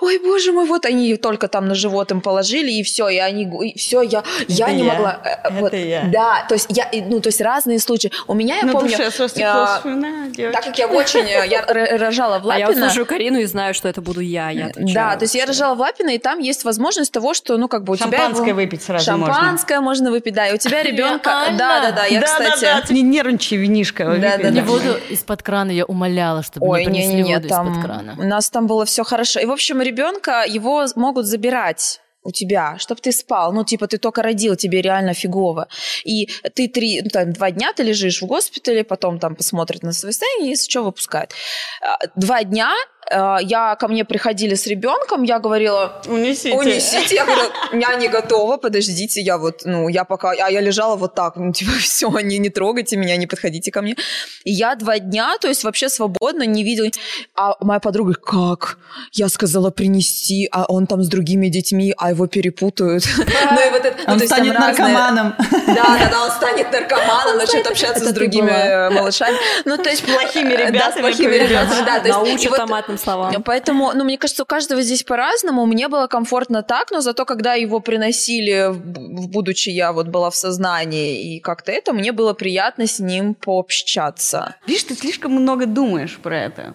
ой, 0.00 0.18
боже 0.18 0.52
мой, 0.52 0.66
вот 0.66 0.86
они 0.86 1.16
только 1.16 1.48
там 1.48 1.68
на 1.68 1.74
живот 1.74 2.10
им 2.10 2.20
положили 2.20 2.70
и 2.72 2.82
все, 2.82 3.08
и 3.08 3.18
они, 3.18 3.44
и 3.68 3.78
все, 3.78 4.02
я, 4.02 4.24
я 4.48 4.72
не 4.72 4.84
я. 4.84 4.92
могла. 4.92 5.20
Э, 5.24 5.28
Это 5.44 5.54
вот, 5.54 5.72
я. 5.72 6.04
Да, 6.12 6.44
то 6.48 6.54
есть 6.54 6.66
я, 6.70 6.88
ну 7.08 7.20
то 7.20 7.28
есть 7.28 7.40
разные 7.40 7.78
случаи. 7.78 8.10
У 8.26 8.34
меня 8.34 8.56
я 8.56 8.64
На 8.64 8.72
помню, 8.72 8.90
душе 8.96 9.10
я- 9.36 9.80
так 10.52 10.64
как 10.64 10.78
я 10.78 10.86
очень, 10.86 11.26
э, 11.26 11.46
я 11.48 11.64
рожала 11.98 12.38
в 12.38 12.48
А 12.48 12.58
я 12.58 12.66
Лапино. 12.66 12.86
слушаю 12.86 13.06
Карину 13.06 13.38
и 13.38 13.44
знаю, 13.44 13.74
что 13.74 13.88
это 13.88 14.00
буду 14.00 14.20
я. 14.20 14.50
я 14.50 14.70
Да, 14.76 15.16
то 15.16 15.24
есть 15.24 15.34
я 15.34 15.46
лежала 15.60 15.74
в 15.74 15.80
Лапино, 15.80 16.10
и 16.10 16.18
там 16.18 16.38
есть 16.38 16.64
возможность 16.64 17.12
того, 17.12 17.34
что, 17.34 17.56
ну, 17.56 17.68
как 17.68 17.84
бы 17.84 17.92
у 17.92 17.96
тебя... 17.96 18.18
Шампанское 18.18 18.54
выпить 18.54 18.82
сразу 18.82 19.04
Шампанское 19.04 19.80
можно 19.80 20.10
выпить, 20.10 20.34
да, 20.34 20.48
и 20.48 20.54
у 20.54 20.56
тебя 20.56 20.82
ребенка... 20.82 21.46
Да-да-да, 21.56 22.06
я, 22.06 22.22
кстати... 22.22 22.92
Не 22.92 23.02
нервничай, 23.02 23.58
винишка. 23.58 24.04
Да-да-да. 24.04 24.50
Не 24.50 24.62
воду 24.62 24.96
из-под 25.10 25.42
крана 25.42 25.70
я 25.70 25.84
умоляла, 25.84 26.42
чтобы 26.42 26.66
Ой, 26.66 26.80
мне 26.80 26.86
принесли 26.86 27.14
не-не-не, 27.14 27.34
воду 27.36 27.48
там 27.48 27.70
из-под 27.70 27.84
крана. 27.84 28.16
у 28.18 28.24
нас 28.24 28.50
там 28.50 28.66
было 28.66 28.84
все 28.84 29.04
хорошо. 29.04 29.40
И, 29.40 29.46
в 29.46 29.52
общем, 29.52 29.80
ребенка 29.82 30.44
его 30.46 30.86
могут 30.96 31.26
забирать 31.26 32.00
у 32.22 32.32
тебя, 32.32 32.76
чтобы 32.78 33.00
ты 33.00 33.12
спал. 33.12 33.52
Ну, 33.52 33.64
типа, 33.64 33.86
ты 33.86 33.96
только 33.96 34.22
родил, 34.22 34.54
тебе 34.54 34.82
реально 34.82 35.14
фигово. 35.14 35.68
И 36.04 36.28
ты 36.54 36.68
три, 36.68 37.00
ну, 37.02 37.08
там, 37.08 37.32
два 37.32 37.50
дня 37.50 37.72
ты 37.72 37.82
лежишь 37.82 38.20
в 38.20 38.26
госпитале, 38.26 38.84
потом 38.84 39.18
там 39.18 39.34
посмотрят 39.36 39.82
на 39.82 39.92
свое 39.92 40.12
состояние, 40.12 40.50
если 40.50 40.70
что, 40.70 40.82
выпускают. 40.82 41.32
А, 41.80 41.96
Два 42.16 42.44
дня 42.44 42.74
я 43.12 43.76
ко 43.76 43.88
мне 43.88 44.04
приходили 44.04 44.54
с 44.54 44.66
ребенком, 44.66 45.22
я 45.24 45.38
говорила, 45.38 46.00
Унесите. 46.06 46.52
унесите. 46.56 47.14
Я 47.14 47.24
говорю, 47.24 47.42
я 47.72 47.94
не 47.96 48.08
готова, 48.08 48.56
подождите, 48.56 49.20
я 49.20 49.36
вот, 49.38 49.62
ну, 49.64 49.88
я 49.88 50.04
пока, 50.04 50.30
а 50.30 50.50
я 50.50 50.60
лежала 50.60 50.96
вот 50.96 51.14
так, 51.14 51.36
ну, 51.36 51.52
типа, 51.52 51.72
все, 51.80 52.08
не, 52.20 52.38
не 52.38 52.50
трогайте 52.50 52.96
меня, 52.96 53.16
не 53.16 53.26
подходите 53.26 53.70
ко 53.70 53.82
мне. 53.82 53.96
И 54.44 54.52
я 54.52 54.74
два 54.76 54.98
дня, 54.98 55.36
то 55.40 55.48
есть 55.48 55.64
вообще 55.64 55.88
свободно, 55.88 56.44
не 56.44 56.62
видела. 56.64 56.88
А 57.36 57.54
моя 57.60 57.80
подруга, 57.80 58.14
как? 58.14 58.78
Я 59.12 59.28
сказала 59.28 59.70
принести, 59.70 60.48
а 60.52 60.64
он 60.68 60.86
там 60.86 61.02
с 61.02 61.08
другими 61.08 61.48
детьми, 61.48 61.92
а 61.98 62.10
его 62.10 62.26
перепутают. 62.26 63.04
Ну, 63.52 63.66
и 63.66 63.70
вот 63.70 63.84
это- 63.84 63.96
ну, 64.06 64.12
Он 64.12 64.20
станет 64.20 64.58
наркоманом. 64.58 65.34
Да, 65.66 65.74
да, 65.98 66.08
да, 66.10 66.24
он 66.24 66.30
станет 66.30 66.70
наркоманом, 66.72 67.36
начнет 67.38 67.66
общаться 67.66 68.04
с 68.08 68.12
другими 68.12 68.50
э, 68.50 68.90
малышами. 68.90 69.36
Ну, 69.64 69.76
то 69.76 69.90
есть 69.90 70.04
Плохими 70.04 70.54
Да, 70.56 70.62
с 70.64 70.68
ребятами 70.68 71.00
плохими 71.02 71.34
ребятами, 71.34 71.84
да. 71.84 72.02
Научат 72.14 72.50
вот- 72.50 72.56
томатным 72.56 72.98
словам. 73.00 73.42
Поэтому, 73.42 73.92
ну, 73.94 74.04
мне 74.04 74.18
кажется, 74.18 74.42
у 74.42 74.46
каждого 74.46 74.82
здесь 74.82 75.02
по-разному. 75.02 75.66
Мне 75.66 75.88
было 75.88 76.06
комфортно 76.06 76.62
так, 76.62 76.90
но 76.90 77.00
зато, 77.00 77.24
когда 77.24 77.54
его 77.54 77.80
приносили, 77.80 78.72
будучи 78.72 79.70
я 79.70 79.92
вот 79.92 80.08
была 80.08 80.30
в 80.30 80.36
сознании, 80.36 81.34
и 81.34 81.40
как-то 81.40 81.72
это, 81.72 81.92
мне 81.92 82.12
было 82.12 82.34
приятно 82.34 82.86
с 82.86 83.00
ним 83.00 83.34
пообщаться. 83.34 84.56
Видишь, 84.66 84.84
ты 84.84 84.94
слишком 84.94 85.32
много 85.32 85.66
думаешь 85.66 86.18
про 86.22 86.38
это. 86.38 86.74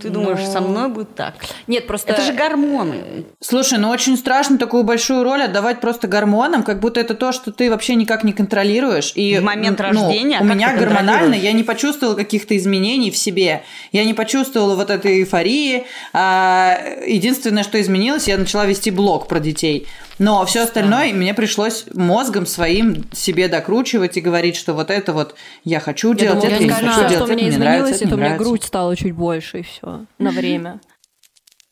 Ты 0.00 0.10
думаешь, 0.10 0.46
со 0.46 0.60
мной 0.60 0.88
будет 0.88 1.14
так. 1.14 1.34
Нет, 1.66 1.86
просто... 1.86 2.12
Это 2.12 2.22
же 2.22 2.32
гормоны. 2.32 3.24
Слушай, 3.40 3.78
ну 3.78 3.90
очень 3.90 4.16
страшно 4.16 4.58
такую 4.58 4.84
большую 4.84 5.24
роль 5.24 5.42
отдавать 5.42 5.80
просто 5.80 6.08
гормонам, 6.08 6.62
как 6.62 6.80
будто 6.80 7.00
это 7.00 7.14
то, 7.14 7.32
что 7.32 7.52
ты 7.52 7.70
вообще 7.70 7.94
никак 7.94 8.24
не 8.24 8.32
контролируешь. 8.32 9.12
И, 9.14 9.38
В 9.38 9.42
момент 9.42 9.78
ну, 9.78 9.84
рождения, 9.84 10.40
у 10.40 10.44
меня 10.44 10.76
гормонально, 10.76 11.34
я 11.34 11.52
не 11.52 11.62
почувствовала 11.62 12.14
каких-то 12.14 12.56
изменений 12.56 13.10
в 13.10 13.16
себе. 13.16 13.62
Я 13.92 14.04
не 14.04 14.14
почувствовала 14.14 14.74
вот 14.76 14.90
этой 14.90 15.20
эйфории. 15.20 15.86
А, 16.12 16.78
единственное, 17.06 17.62
что 17.62 17.80
изменилось, 17.80 18.28
я 18.28 18.38
начала 18.38 18.66
вести 18.66 18.90
блог 18.90 19.28
про 19.28 19.40
детей. 19.40 19.86
Но 20.18 20.44
все 20.46 20.62
остальное 20.62 21.12
мне 21.12 21.34
пришлось 21.34 21.86
мозгом 21.94 22.46
своим 22.46 23.04
себе 23.12 23.48
докручивать 23.48 24.16
и 24.16 24.20
говорить, 24.20 24.56
что 24.56 24.74
вот 24.74 24.90
это 24.90 25.12
вот 25.12 25.34
я 25.64 25.80
хочу 25.80 26.12
Я 26.12 26.18
делать, 26.18 26.40
думала, 26.40 26.54
это 26.54 26.62
я 26.62 26.68
не 26.68 26.70
скажешь, 26.70 26.88
хочу 26.88 27.00
что 27.00 27.08
делать, 27.08 27.30
у 27.30 27.32
это 27.32 27.42
мне 27.42 27.58
нравится, 27.58 27.58
изменилось, 27.58 27.96
это 27.96 28.04
это 28.04 28.08
не 28.08 28.16
меня 28.16 28.24
нравится. 28.26 28.44
грудь 28.44 28.64
стала 28.64 28.96
чуть 28.96 29.12
больше, 29.12 29.60
и 29.60 29.62
все, 29.62 30.06
на 30.18 30.30
время. 30.30 30.80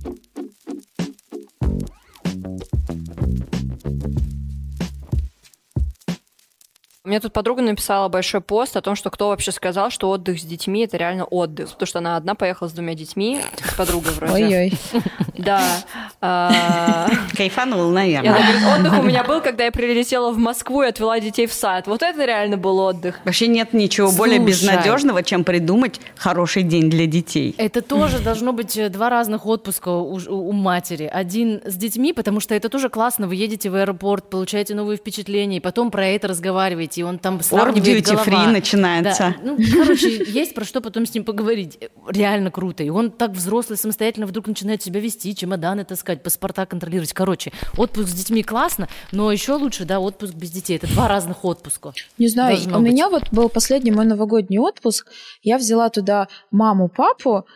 Мне 7.07 7.21
тут 7.21 7.35
подруга 7.35 7.61
написала 7.61 8.09
большой 8.09 8.41
пост 8.41 8.79
о 8.79 8.81
том, 8.81 8.97
что 8.97 9.11
кто 9.11 9.29
вообще 9.29 9.53
сказал, 9.53 9.91
что 9.91 10.09
отдых 10.09 10.41
с 10.41 10.43
детьми 10.43 10.85
это 10.85 10.97
реально 10.97 11.25
отдых. 11.25 11.69
Потому 11.73 11.87
что 11.87 11.99
она 11.99 12.17
одна 12.17 12.35
поехала 12.35 12.67
с 12.67 12.73
двумя 12.73 12.95
детьми, 12.95 13.43
подруга 13.77 14.09
вроде. 14.09 14.33
Ой-ой. 14.33 14.73
Да. 15.37 15.61
А, 16.23 17.11
Кайфанул, 17.37 17.81
и 17.81 17.85
она 17.85 17.93
наверное. 17.93 18.33
говорит, 18.33 18.63
отдых 18.79 18.99
у 19.01 19.03
меня 19.03 19.23
был, 19.23 19.43
когда 19.43 19.65
я 19.65 19.71
прилетела 19.71 20.33
в 20.33 20.39
Москву 20.39 20.83
и 20.83 20.87
отвела 20.87 21.21
детей 21.21 21.47
в 21.47 21.53
сад. 21.53 21.87
Вот 21.87 22.01
это 22.01 22.25
реально 22.25 22.57
был 22.57 22.79
отдых. 22.79 23.21
Вообще 23.27 23.49
нет 23.49 23.75
ничего 23.75 24.11
более 24.11 24.39
безнадежного, 24.39 25.23
чем 25.23 25.45
придумать 25.45 26.01
хороший 26.17 26.63
день 26.63 26.89
для 26.89 27.05
детей. 27.05 27.55
Это 27.59 27.83
тоже 27.83 28.21
должно 28.21 28.55
быть 28.55 28.79
э, 28.79 28.89
два 28.89 29.11
разных 29.11 29.45
отпуска 29.45 29.91
у, 29.91 30.15
у 30.15 30.53
матери. 30.53 31.11
Один 31.13 31.61
с 31.67 31.75
детьми, 31.75 32.15
потому 32.15 32.41
что 32.41 32.55
это 32.55 32.71
тоже 32.71 32.89
классно. 32.89 33.27
Вы 33.27 33.35
едете 33.35 33.69
в 33.69 33.75
аэропорт, 33.75 34.31
получаете 34.31 34.75
новые 34.75 34.97
впечатления, 34.97 35.59
и 35.59 35.61
потом 35.61 35.91
про 35.91 36.07
это 36.07 36.29
разговариваете, 36.29 36.94
и 36.99 37.03
он 37.03 37.19
там 37.19 37.41
сравнивает 37.43 38.07
duty 38.07 38.25
free 38.25 38.51
начинается. 38.51 39.35
Да. 39.39 39.43
Ну, 39.43 39.59
короче, 39.73 40.25
есть 40.25 40.55
про 40.55 40.65
что 40.65 40.81
потом 40.81 41.07
с 41.07 41.15
ним 41.15 41.25
поговорить. 41.25 41.79
Реально 42.09 42.51
круто. 42.51 42.83
И 42.83 42.91
он 42.91 43.11
так 43.11 43.33
взрослый, 43.33 43.79
самостоятельно 43.79 44.27
вдруг 44.27 44.47
начинает 44.47 44.83
себя 44.83 45.01
вести, 45.01 45.35
чемоданы 45.35 45.85
таскать, 45.85 46.23
паспорта 46.23 46.67
контролировать. 46.67 47.13
Короче, 47.13 47.53
отпуск 47.77 48.09
с 48.09 48.13
детьми 48.13 48.43
классно, 48.43 48.89
но 49.13 49.33
еще 49.33 49.55
лучше, 49.55 49.85
да, 49.85 50.01
отпуск 50.01 50.35
без 50.35 50.51
детей. 50.51 50.77
Это 50.77 50.87
два 50.87 51.09
разных 51.09 51.45
отпуска. 51.45 51.93
Не 52.19 52.29
знаю, 52.29 52.57
у 52.57 52.81
быть. 52.81 52.81
меня 52.81 53.09
вот 53.09 53.25
был 53.33 53.49
последний 53.49 53.91
мой 53.91 54.05
новогодний 54.05 54.59
отпуск. 54.59 55.07
Я 55.43 55.59
взяла 55.59 55.89
туда 55.89 56.29
маму, 56.51 56.89
папу, 56.89 57.47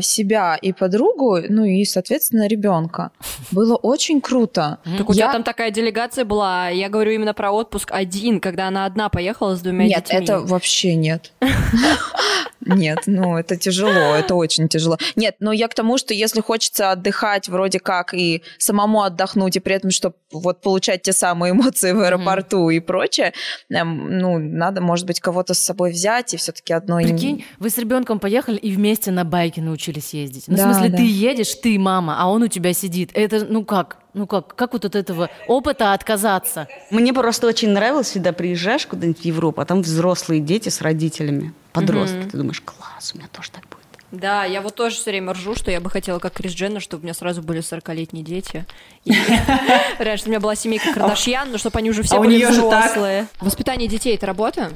себя 0.00 0.56
и 0.56 0.72
подругу, 0.72 1.38
ну 1.48 1.64
и, 1.64 1.84
соответственно, 1.84 2.46
ребенка. 2.48 3.10
Было 3.50 3.76
очень 3.76 4.20
круто. 4.20 4.78
Так 4.96 5.10
у 5.10 5.14
тебя 5.14 5.32
там 5.32 5.42
такая 5.42 5.70
делегация 5.70 6.24
была. 6.24 6.68
Я 6.68 6.88
говорю 6.88 7.12
именно 7.12 7.34
про 7.34 7.52
отпуск 7.52 7.90
один, 7.92 8.40
когда 8.40 8.68
она 8.68 8.86
одна 8.86 9.08
поехала 9.08 9.56
с 9.56 9.60
двумя 9.60 9.86
Нет, 9.86 10.04
детьми. 10.04 10.18
это 10.24 10.40
вообще 10.40 10.94
нет. 10.94 11.32
Нет, 12.66 13.00
ну 13.06 13.36
это 13.36 13.56
тяжело, 13.56 14.14
это 14.14 14.34
очень 14.34 14.68
тяжело. 14.68 14.98
Нет, 15.16 15.36
но 15.40 15.52
я 15.52 15.68
к 15.68 15.74
тому, 15.74 15.98
что 15.98 16.14
если 16.14 16.40
хочется 16.40 16.90
отдыхать 16.90 17.48
вроде 17.48 17.80
как 17.80 18.14
и 18.14 18.42
самому 18.58 19.02
отдохнуть, 19.02 19.56
и 19.56 19.60
при 19.60 19.76
этом, 19.76 19.90
чтобы 19.90 20.16
вот 20.30 20.60
получать 20.60 21.02
те 21.02 21.12
самые 21.12 21.52
эмоции 21.52 21.92
в 21.92 22.00
аэропорту 22.00 22.70
и 22.70 22.80
прочее, 22.80 23.32
эм, 23.70 24.18
ну, 24.18 24.38
надо, 24.38 24.80
может 24.80 25.06
быть, 25.06 25.20
кого-то 25.20 25.54
с 25.54 25.58
собой 25.58 25.90
взять 25.92 26.34
и 26.34 26.36
все-таки 26.36 26.72
одной... 26.72 27.04
Прикинь, 27.04 27.44
вы 27.58 27.70
с 27.70 27.78
ребенком 27.78 28.18
поехали 28.18 28.56
и 28.56 28.70
вместе 28.72 29.10
на 29.10 29.24
байке 29.24 29.62
научились 29.62 30.14
ездить. 30.14 30.44
Ну, 30.46 30.56
Да, 30.56 30.70
в 30.70 30.74
смысле, 30.74 30.90
да. 30.90 30.96
ты 30.98 31.04
едешь, 31.04 31.54
ты 31.54 31.78
мама, 31.78 32.16
а 32.18 32.26
он 32.26 32.42
у 32.42 32.48
тебя 32.48 32.72
сидит. 32.72 33.10
Это, 33.14 33.44
ну 33.48 33.64
как? 33.64 33.99
Ну 34.12 34.26
как? 34.26 34.54
Как 34.54 34.72
вот 34.72 34.84
от 34.84 34.96
этого 34.96 35.30
опыта 35.46 35.92
отказаться? 35.92 36.66
Мне 36.90 37.12
просто 37.12 37.46
очень 37.46 37.70
нравилось, 37.70 38.08
всегда 38.08 38.32
приезжаешь 38.32 38.86
куда-нибудь 38.86 39.20
в 39.20 39.24
Европу, 39.24 39.60
а 39.60 39.64
там 39.64 39.82
взрослые 39.82 40.40
дети 40.40 40.68
с 40.68 40.80
родителями, 40.80 41.52
подростки. 41.72 42.28
Ты 42.30 42.36
думаешь, 42.36 42.60
класс, 42.60 43.12
у 43.14 43.18
меня 43.18 43.28
тоже 43.32 43.50
так 43.50 43.64
будет. 43.68 43.80
Да, 44.10 44.44
я 44.44 44.60
вот 44.60 44.74
тоже 44.74 44.96
все 44.96 45.10
время 45.10 45.32
ржу, 45.34 45.54
что 45.54 45.70
я 45.70 45.80
бы 45.80 45.88
хотела, 45.88 46.18
как 46.18 46.32
Крис 46.32 46.52
Дженнер, 46.52 46.80
чтобы 46.80 47.02
у 47.02 47.04
меня 47.04 47.14
сразу 47.14 47.42
были 47.42 47.60
40-летние 47.60 48.24
дети. 48.24 48.66
Чтобы 49.06 50.18
у 50.26 50.28
меня 50.28 50.40
была 50.40 50.56
семейка 50.56 50.92
Кардашьян, 50.92 51.52
но 51.52 51.58
чтобы 51.58 51.78
они 51.78 51.90
уже 51.90 52.02
все 52.02 52.16
А 52.16 52.18
у 52.18 52.24
были 52.24 52.38
неё 52.38 52.52
же 52.52 52.62
так. 52.62 52.86
взрослые. 52.90 53.28
Воспитание 53.40 53.88
детей— 53.88 54.14
это 54.16 54.26
работа? 54.26 54.72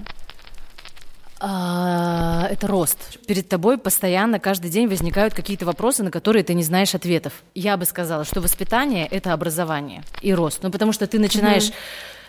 А, 1.46 2.48
это 2.50 2.66
рост. 2.66 3.18
Перед 3.26 3.46
тобой 3.50 3.76
постоянно 3.76 4.40
каждый 4.40 4.70
день 4.70 4.88
возникают 4.88 5.34
какие-то 5.34 5.66
вопросы, 5.66 6.02
на 6.02 6.10
которые 6.10 6.42
ты 6.42 6.54
не 6.54 6.62
знаешь 6.62 6.94
ответов. 6.94 7.34
Я 7.54 7.76
бы 7.76 7.84
сказала, 7.84 8.24
что 8.24 8.40
воспитание 8.40 9.06
это 9.06 9.34
образование 9.34 10.04
и 10.22 10.32
рост. 10.32 10.62
Ну, 10.62 10.70
потому 10.70 10.92
что 10.92 11.06
ты 11.06 11.18
начинаешь 11.18 11.70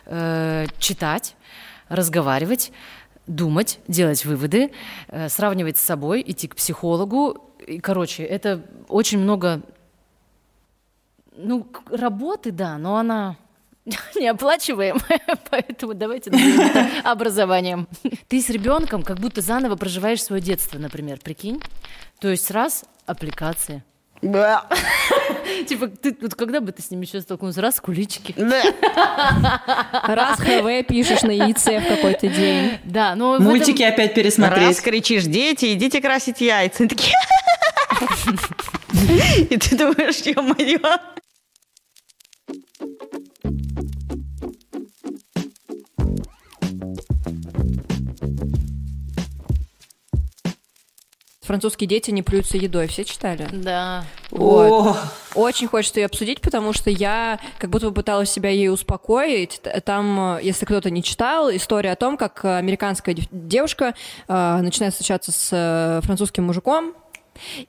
э, 0.06 0.66
читать, 0.80 1.38
разговаривать, 1.88 2.74
думать, 3.26 3.80
делать 3.88 4.26
выводы, 4.26 4.72
э, 5.08 5.30
сравнивать 5.30 5.78
с 5.78 5.82
собой, 5.82 6.22
идти 6.28 6.50
к 6.50 6.58
психологу. 6.58 7.38
И, 7.66 7.80
короче, 7.80 8.24
это 8.24 8.66
очень 8.90 9.20
много 9.20 9.62
ну, 11.38 11.66
работы, 11.90 12.52
да, 12.52 12.78
но 12.78 12.98
она 12.98 13.38
неоплачиваемая, 14.16 15.22
поэтому 15.52 15.94
давайте 15.94 16.32
образованием. 17.04 17.88
Ты 18.28 18.42
с 18.42 18.50
ребенком 18.50 19.04
как 19.04 19.20
будто 19.20 19.42
заново 19.42 19.76
проживаешь 19.76 20.24
свое 20.24 20.42
детство, 20.42 20.80
например, 20.80 21.20
прикинь. 21.24 21.62
То 22.20 22.30
есть 22.30 22.50
раз 22.52 22.86
аппликации. 23.06 23.84
Типа, 25.68 25.88
ты 25.88 26.18
вот 26.20 26.34
когда 26.34 26.62
бы 26.62 26.72
ты 26.72 26.82
с 26.82 26.90
ними 26.90 27.06
еще 27.06 27.22
столкнулся? 27.22 27.62
Раз 27.62 27.80
кулички. 27.80 28.34
Раз 30.04 30.40
ХВ 30.40 30.88
пишешь 30.88 31.22
на 31.22 31.32
яйце 31.32 31.80
в 31.80 31.88
какой-то 31.88 32.28
день. 32.28 32.80
Да, 32.86 33.14
но 33.16 33.32
в 33.32 33.36
этом- 33.36 33.46
Мультики 33.48 33.84
опять 33.84 34.10
Раз 34.12 34.16
пересмотреть. 34.16 34.82
кричишь, 34.82 35.26
дети, 35.26 35.74
идите 35.74 36.02
красить 36.02 36.42
яйца. 36.42 36.78
Они 36.84 36.90
такие... 36.90 37.14
И 39.50 39.58
ты 39.58 39.78
думаешь, 39.78 40.18
ё-моё. 40.26 40.80
Французские 51.42 51.88
дети 51.88 52.10
не 52.10 52.24
плюются 52.24 52.58
едой, 52.58 52.88
все 52.88 53.06
читали? 53.06 53.48
Да. 53.52 54.04
Вот. 54.32 54.72
О, 54.72 54.98
Очень 55.36 55.68
хочется 55.68 56.00
ее 56.00 56.08
обсудить, 56.08 56.42
потому 56.42 56.74
что 56.74 56.90
я 56.90 57.40
как 57.60 57.70
будто 57.70 57.90
бы 57.90 57.94
пыталась 57.94 58.32
себя 58.32 58.50
ей 58.50 58.70
успокоить. 58.70 59.62
Там, 59.86 60.38
э, 60.38 60.40
если 60.42 60.66
кто-то 60.66 60.90
не 60.90 61.04
читал, 61.04 61.52
история 61.56 61.92
о 61.92 61.96
том, 61.96 62.18
как 62.18 62.44
американская 62.46 63.14
дев- 63.14 63.28
девушка 63.32 63.94
э, 64.28 64.58
начинает 64.62 64.94
встречаться 64.94 65.32
с 65.32 65.50
э, 65.52 66.02
французским 66.04 66.46
мужиком, 66.46 66.96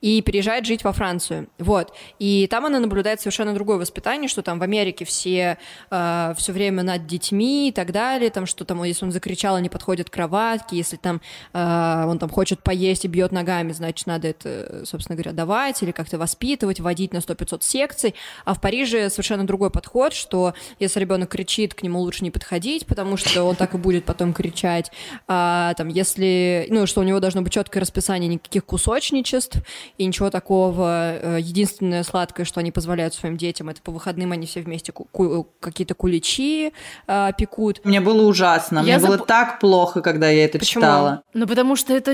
и 0.01 0.23
переезжает 0.23 0.67
жить 0.67 0.85
во 0.85 0.93
Францию. 0.93 1.49
Вот. 1.59 1.93
И 2.19 2.47
там 2.51 2.67
она 2.67 2.81
наблюдает 2.81 3.21
совершенно 3.21 3.55
другое 3.55 3.79
воспитание, 3.79 4.29
что 4.29 4.43
там 4.43 4.59
в 4.59 4.63
Америке 4.63 5.05
все 5.05 5.59
э, 5.91 6.35
все 6.37 6.53
время 6.53 6.83
над 6.83 7.07
детьми 7.07 7.69
и 7.69 7.73
так 7.73 7.93
далее, 7.93 8.31
там 8.31 8.47
что 8.47 8.65
там, 8.65 8.83
если 8.85 9.05
он 9.05 9.13
закричал, 9.13 9.57
они 9.57 9.69
подходят 9.69 10.11
к 10.11 10.13
кроватке, 10.13 10.77
если 10.77 10.97
там 10.97 11.21
э, 11.53 12.05
он 12.07 12.19
там 12.19 12.31
хочет 12.31 12.63
поесть 12.63 13.05
и 13.05 13.09
бьет 13.09 13.33
ногами, 13.33 13.73
значит, 13.73 14.07
надо 14.07 14.29
это, 14.29 14.83
собственно 14.85 15.17
говоря, 15.17 15.33
давать 15.33 15.83
или 15.83 15.93
как-то 15.93 16.19
воспитывать, 16.19 16.81
водить 16.81 17.13
на 17.13 17.19
100-500 17.19 17.63
секций. 17.63 18.15
А 18.45 18.55
в 18.55 18.61
Париже 18.61 19.11
совершенно 19.11 19.47
другой 19.47 19.71
подход, 19.71 20.13
что 20.13 20.55
если 20.79 21.01
ребенок 21.01 21.31
кричит, 21.31 21.75
к 21.75 21.83
нему 21.83 22.01
лучше 22.01 22.25
не 22.25 22.31
подходить, 22.31 22.87
потому 22.87 23.17
что 23.17 23.45
он 23.45 23.57
так 23.57 23.75
и 23.75 23.79
будет 23.79 24.05
потом 24.05 24.33
кричать. 24.33 24.91
А, 25.29 25.75
там, 25.75 25.89
если, 25.89 26.67
ну, 26.71 26.87
что 26.87 27.01
у 27.01 27.05
него 27.05 27.21
должно 27.21 27.43
быть 27.43 27.53
четкое 27.53 27.81
расписание, 27.81 28.29
никаких 28.29 28.65
кусочничеств, 28.65 29.56
и 29.99 30.07
ничего 30.07 30.31
такого. 30.31 31.17
Э, 31.17 31.39
единственное 31.41 32.03
сладкое, 32.03 32.45
что 32.47 32.61
они 32.61 32.71
позволяют 32.73 33.15
своим 33.15 33.37
детям, 33.37 33.69
это 33.69 33.81
по 33.83 33.93
выходным 33.93 34.33
они 34.33 34.47
все 34.47 34.61
вместе 34.61 34.93
ку- 34.93 35.47
какие-то 35.61 35.95
куличи 35.95 36.73
э, 37.07 37.31
пекут. 37.39 37.81
Мне 37.85 38.01
было 38.01 38.27
ужасно. 38.27 38.79
Я 38.79 38.83
Мне 38.83 39.01
зап... 39.01 39.11
было 39.11 39.19
так 39.19 39.61
плохо, 39.61 40.01
когда 40.01 40.29
я 40.29 40.45
это 40.45 40.59
Почему? 40.59 40.83
читала. 40.83 41.23
Ну, 41.35 41.47
потому 41.47 41.77
что 41.77 41.93
это... 41.95 42.13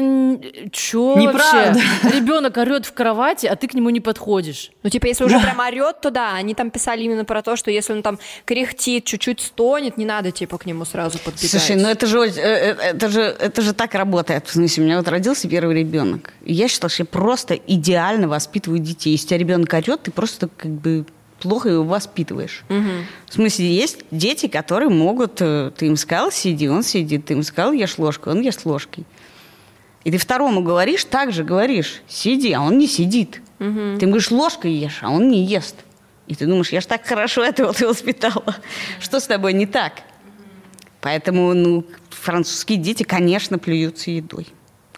Чё 0.72 1.16
Неправда. 1.16 1.80
вообще? 2.02 2.18
Ребенок 2.18 2.56
орет 2.56 2.86
в 2.86 2.92
кровати, 2.92 3.46
а 3.46 3.56
ты 3.56 3.68
к 3.68 3.74
нему 3.74 3.90
не 3.90 4.00
подходишь. 4.00 4.70
Ну, 4.82 4.90
типа, 4.90 5.06
если 5.06 5.24
уже 5.24 5.38
прям 5.40 5.58
орет, 5.60 6.00
то 6.00 6.10
да. 6.10 6.34
Они 6.34 6.54
там 6.54 6.70
писали 6.70 7.02
именно 7.02 7.24
про 7.24 7.42
то, 7.42 7.56
что 7.56 7.70
если 7.70 7.92
он 7.92 8.02
там 8.02 8.18
кряхтит, 8.44 9.04
чуть-чуть 9.04 9.40
стонет, 9.40 9.96
не 9.96 10.04
надо, 10.04 10.30
типа, 10.30 10.58
к 10.58 10.66
нему 10.66 10.84
сразу 10.84 11.18
подбегать. 11.18 11.50
Слушай, 11.50 11.76
ну 11.76 11.88
это 11.88 12.06
же, 12.06 12.18
э, 12.20 12.74
это 12.74 13.08
же, 13.08 13.20
это 13.20 13.62
же 13.62 13.72
так 13.72 13.94
работает. 13.94 14.46
В 14.46 14.52
смысле, 14.52 14.82
у 14.82 14.86
меня 14.86 14.96
вот 14.98 15.08
родился 15.08 15.48
первый 15.48 15.76
ребенок. 15.78 16.32
Я 16.44 16.68
считала, 16.68 16.90
что 16.90 17.02
я 17.02 17.06
просто 17.06 17.31
идеально 17.66 18.28
воспитываю 18.28 18.80
детей. 18.80 19.12
Если 19.12 19.26
у 19.26 19.28
тебя 19.28 19.38
ребенок 19.38 19.72
орет, 19.72 20.02
ты 20.02 20.10
просто 20.10 20.48
как 20.48 20.70
бы 20.70 21.06
плохо 21.40 21.68
его 21.68 21.84
воспитываешь. 21.84 22.64
Угу. 22.68 22.88
В 23.26 23.34
смысле, 23.34 23.74
есть 23.74 24.04
дети, 24.10 24.46
которые 24.46 24.90
могут... 24.90 25.40
Э, 25.40 25.72
ты 25.76 25.86
им 25.86 25.96
сказал, 25.96 26.30
сиди, 26.30 26.68
он 26.68 26.82
сидит. 26.82 27.26
Ты 27.26 27.34
им 27.34 27.42
сказал, 27.42 27.72
ешь 27.72 27.98
ложкой, 27.98 28.34
он 28.34 28.42
ест 28.42 28.64
ложкой. 28.64 29.04
И 30.04 30.10
ты 30.10 30.18
второму 30.18 30.62
говоришь, 30.62 31.04
так 31.04 31.32
же 31.32 31.44
говоришь, 31.44 32.02
сиди, 32.08 32.52
а 32.52 32.60
он 32.60 32.78
не 32.78 32.86
сидит. 32.86 33.40
Угу. 33.58 33.98
Ты 33.98 34.04
ему 34.04 34.12
говоришь, 34.12 34.30
ложкой 34.30 34.72
ешь, 34.72 34.98
а 35.02 35.10
он 35.10 35.28
не 35.28 35.44
ест. 35.44 35.76
И 36.26 36.34
ты 36.34 36.46
думаешь, 36.46 36.70
я 36.70 36.80
ж 36.80 36.86
так 36.86 37.04
хорошо 37.06 37.44
этого 37.44 37.72
ты 37.72 37.86
воспитала. 37.86 38.56
Что 39.00 39.20
с 39.20 39.26
тобой 39.26 39.52
не 39.52 39.66
так? 39.66 40.02
Поэтому, 41.00 41.52
ну, 41.52 41.84
французские 42.10 42.78
дети, 42.78 43.02
конечно, 43.02 43.58
плюются 43.58 44.10
едой. 44.10 44.46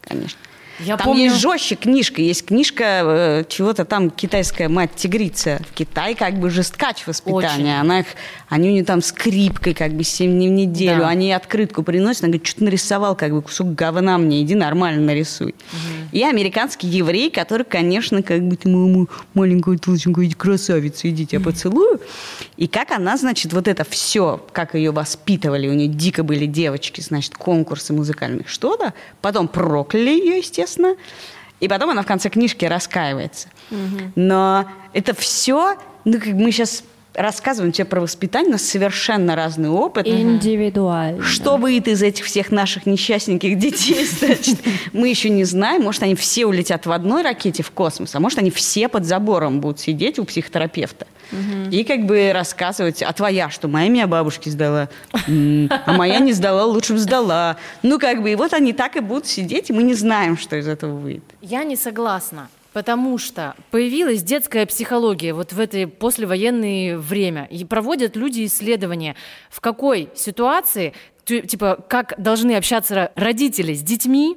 Конечно. 0.02 0.38
Я 0.80 0.96
там 0.96 1.06
помню... 1.06 1.24
есть 1.24 1.36
жестче 1.36 1.76
книжка, 1.76 2.20
есть 2.20 2.46
книжка 2.46 2.84
э, 3.04 3.44
чего-то 3.48 3.84
там 3.84 4.10
китайская 4.10 4.68
мать 4.68 4.90
тигрица. 4.96 5.60
В 5.70 5.74
Китае 5.74 6.14
как 6.16 6.34
бы 6.38 6.50
жесткач 6.50 7.06
воспитания. 7.06 7.80
Она 7.80 8.00
их, 8.00 8.06
они 8.48 8.70
у 8.70 8.72
нее 8.72 8.84
там 8.84 9.00
скрипкой 9.00 9.74
как 9.74 9.92
бы 9.92 10.02
7 10.02 10.30
дней 10.30 10.48
в 10.48 10.52
неделю. 10.52 11.00
Да. 11.00 11.08
Они 11.08 11.32
открытку 11.32 11.82
приносят, 11.82 12.24
она 12.24 12.32
говорит, 12.32 12.46
что 12.46 12.58
ты 12.58 12.64
нарисовал 12.64 13.14
как 13.14 13.32
бы 13.32 13.42
кусок 13.42 13.74
говна 13.74 14.18
мне, 14.18 14.42
иди 14.42 14.54
нормально 14.54 15.02
нарисуй. 15.02 15.50
Угу. 15.50 16.08
И 16.12 16.22
американский 16.22 16.88
еврей, 16.88 17.30
который, 17.30 17.64
конечно, 17.64 18.22
как 18.22 18.42
бы 18.42 18.56
ты 18.56 18.68
мою 18.68 19.08
маленькую 19.34 19.78
толстенькую 19.78 20.30
красавицу, 20.36 21.08
идите, 21.08 21.36
я 21.36 21.40
поцелую. 21.40 22.00
И 22.56 22.66
как 22.66 22.90
она, 22.90 23.16
значит, 23.16 23.52
вот 23.52 23.68
это 23.68 23.84
все, 23.84 24.44
как 24.52 24.74
ее 24.74 24.90
воспитывали, 24.90 25.68
у 25.68 25.72
нее 25.72 25.88
дико 25.88 26.24
были 26.24 26.46
девочки, 26.46 27.00
значит, 27.00 27.34
конкурсы 27.34 27.92
музыкальных, 27.92 28.48
что-то. 28.48 28.92
Потом 29.20 29.46
прокляли 29.46 30.10
ее, 30.10 30.38
естественно 30.38 30.63
естественно. 30.64 30.96
И 31.60 31.68
потом 31.68 31.90
она 31.90 32.02
в 32.02 32.06
конце 32.06 32.28
книжки 32.28 32.64
раскаивается. 32.64 33.48
Угу. 33.70 34.12
Но 34.16 34.68
это 34.92 35.14
все, 35.14 35.76
ну, 36.04 36.18
как 36.18 36.26
мы 36.28 36.50
сейчас 36.50 36.82
рассказываем 37.14 37.72
тебе 37.72 37.84
про 37.84 38.00
воспитание, 38.00 38.48
у 38.48 38.52
нас 38.52 38.62
совершенно 38.62 39.36
разный 39.36 39.68
опыт. 39.68 40.06
Индивидуально. 40.06 41.22
Что 41.22 41.56
выйдет 41.56 41.88
из 41.88 42.02
этих 42.02 42.24
всех 42.24 42.50
наших 42.50 42.86
несчастненьких 42.86 43.58
детей, 43.58 44.04
значит, 44.20 44.58
мы 44.92 45.08
еще 45.08 45.30
не 45.30 45.44
знаем. 45.44 45.82
Может, 45.82 46.02
они 46.02 46.14
все 46.14 46.46
улетят 46.46 46.86
в 46.86 46.92
одной 46.92 47.22
ракете 47.22 47.62
в 47.62 47.70
космос, 47.70 48.14
а 48.14 48.20
может, 48.20 48.38
они 48.38 48.50
все 48.50 48.88
под 48.88 49.04
забором 49.04 49.60
будут 49.60 49.80
сидеть 49.80 50.18
у 50.18 50.24
психотерапевта. 50.24 51.06
И 51.70 51.84
как 51.84 52.06
бы 52.06 52.30
рассказывать, 52.32 53.02
а 53.02 53.12
твоя 53.12 53.50
что? 53.50 53.66
Моя 53.66 53.88
меня 53.88 54.06
бабушке 54.06 54.50
сдала, 54.50 54.88
а 55.12 55.92
моя 55.92 56.18
не 56.18 56.32
сдала, 56.32 56.64
лучше 56.64 56.92
бы 56.92 56.98
сдала. 56.98 57.56
Ну, 57.82 57.98
как 57.98 58.22
бы, 58.22 58.30
и 58.30 58.34
вот 58.36 58.52
они 58.52 58.72
так 58.72 58.96
и 58.96 59.00
будут 59.00 59.26
сидеть, 59.26 59.70
и 59.70 59.72
мы 59.72 59.82
не 59.82 59.94
знаем, 59.94 60.36
что 60.36 60.56
из 60.56 60.68
этого 60.68 60.94
выйдет. 60.96 61.24
Я 61.40 61.64
не 61.64 61.76
согласна. 61.76 62.48
Потому 62.74 63.18
что 63.18 63.54
появилась 63.70 64.24
детская 64.24 64.66
психология 64.66 65.32
вот 65.32 65.52
в 65.52 65.60
это 65.60 65.86
послевоенное 65.86 66.98
время. 66.98 67.46
И 67.48 67.64
проводят 67.64 68.16
люди 68.16 68.44
исследования, 68.44 69.14
в 69.48 69.60
какой 69.60 70.10
ситуации, 70.16 70.92
типа, 71.24 71.78
как 71.88 72.14
должны 72.18 72.56
общаться 72.56 73.12
родители 73.14 73.74
с 73.74 73.80
детьми, 73.80 74.36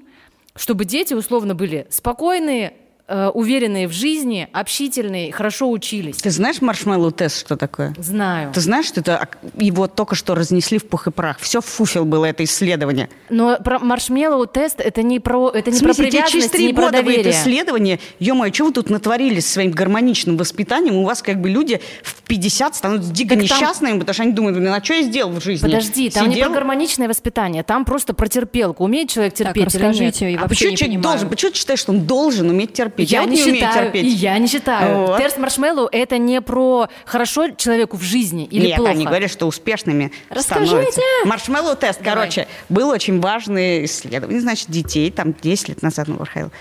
чтобы 0.56 0.86
дети 0.86 1.16
условно 1.16 1.56
были 1.56 1.88
спокойные, 1.90 2.74
Э, 3.10 3.30
уверенные 3.34 3.88
в 3.88 3.94
жизни, 3.94 4.50
общительные, 4.52 5.32
хорошо 5.32 5.72
учились. 5.72 6.18
Ты 6.18 6.30
знаешь 6.30 6.60
маршмеллоу 6.60 7.12
тест, 7.12 7.40
что 7.40 7.56
такое? 7.56 7.96
Знаю. 7.98 8.52
Ты 8.52 8.60
знаешь, 8.60 8.86
что 8.88 9.00
это 9.00 9.30
его 9.56 9.88
только 9.88 10.16
что 10.16 10.36
разнесли 10.36 10.78
в 10.78 10.86
пух 10.86 11.08
и 11.08 11.12
прах? 11.12 11.40
Все 11.40 11.62
в 11.62 11.66
фуфел 11.66 12.04
было 12.04 12.26
это 12.26 12.44
исследование. 12.44 13.08
Но 13.30 13.60
про 13.64 13.80
маршмеллоу 13.80 14.46
тест 14.46 14.82
это 14.82 15.04
не 15.04 15.22
про 15.22 15.50
это 15.52 15.72
не 15.72 15.78
смысле, 15.78 16.04
про 16.04 16.12
привязанность, 16.12 16.32
через 16.34 16.50
три 16.50 16.74
года 16.74 16.90
про 16.90 17.02
доверие. 17.02 17.22
это 17.22 17.30
исследование, 17.30 18.00
ё-моё, 18.20 18.54
что 18.54 18.66
вы 18.66 18.74
тут 18.74 18.90
натворили 18.90 19.40
со 19.40 19.54
своим 19.54 19.72
гармоничным 19.72 20.36
воспитанием? 20.36 20.98
У 20.98 21.06
вас 21.06 21.22
как 21.22 21.40
бы 21.40 21.48
люди 21.48 21.80
в 22.04 22.24
50 22.24 22.76
становятся 22.76 23.14
дико 23.14 23.36
так 23.36 23.44
несчастными, 23.44 23.92
там... 23.92 24.00
потому 24.02 24.14
что 24.16 24.24
они 24.24 24.34
думают, 24.34 24.58
блин, 24.58 24.74
а 24.74 24.84
что 24.84 24.96
я 24.96 25.04
сделал 25.04 25.32
в 25.32 25.42
жизни? 25.42 25.66
Подожди, 25.66 26.10
там 26.10 26.26
Сидел? 26.26 26.36
не 26.40 26.44
про 26.44 26.54
гармоничное 26.60 27.08
воспитание, 27.08 27.64
там 27.64 27.86
просто 27.86 28.14
про 28.14 28.28
терпелку. 28.28 28.84
Умеет 28.84 29.12
человек 29.12 29.34
терпеть 29.34 29.72
так, 29.72 29.82
расскажите, 29.82 30.26
или 30.26 30.32
нет? 30.34 30.42
А 30.44 30.50
почему 30.50 30.76
человек 30.76 31.00
должен? 31.00 31.30
Почему 31.30 31.52
ты 31.54 31.58
считаешь, 31.58 31.80
что 31.80 31.94
он 31.94 32.02
должен 32.02 32.50
уметь 32.50 32.74
терпеть? 32.74 32.97
Терпеть. 32.98 33.12
Я, 33.12 33.20
я 33.20 33.28
вот 33.28 33.32
не, 33.32 33.44
не 33.44 33.54
считаю, 33.54 33.86
терпеть. 33.86 34.14
Я 34.14 34.38
не 34.40 34.48
считаю. 34.48 34.98
Вот. 34.98 35.18
Тест 35.18 35.38
маршмеллоу 35.38 35.90
это 35.92 36.18
не 36.18 36.42
про 36.42 36.88
хорошо 37.06 37.50
человеку 37.52 37.98
в 37.98 38.02
жизни 38.02 38.46
или 38.46 38.68
Нет, 38.68 38.78
плохо. 38.78 38.92
они 38.92 39.06
говорят, 39.06 39.32
что 39.32 39.46
успешными 39.46 40.12
Расскажите. 40.30 40.68
становятся. 40.68 41.02
Маршмеллоу 41.26 41.76
тест, 41.76 42.00
Давай. 42.02 42.16
короче, 42.16 42.48
был 42.70 42.90
очень 42.90 43.20
важный 43.20 43.86
исследование. 43.86 44.42
Значит, 44.42 44.70
детей, 44.70 45.12
там 45.12 45.34
10 45.34 45.70
лет 45.70 45.82
назад, 45.82 46.08
ну, 46.08 46.16
Вархайл, 46.16 46.52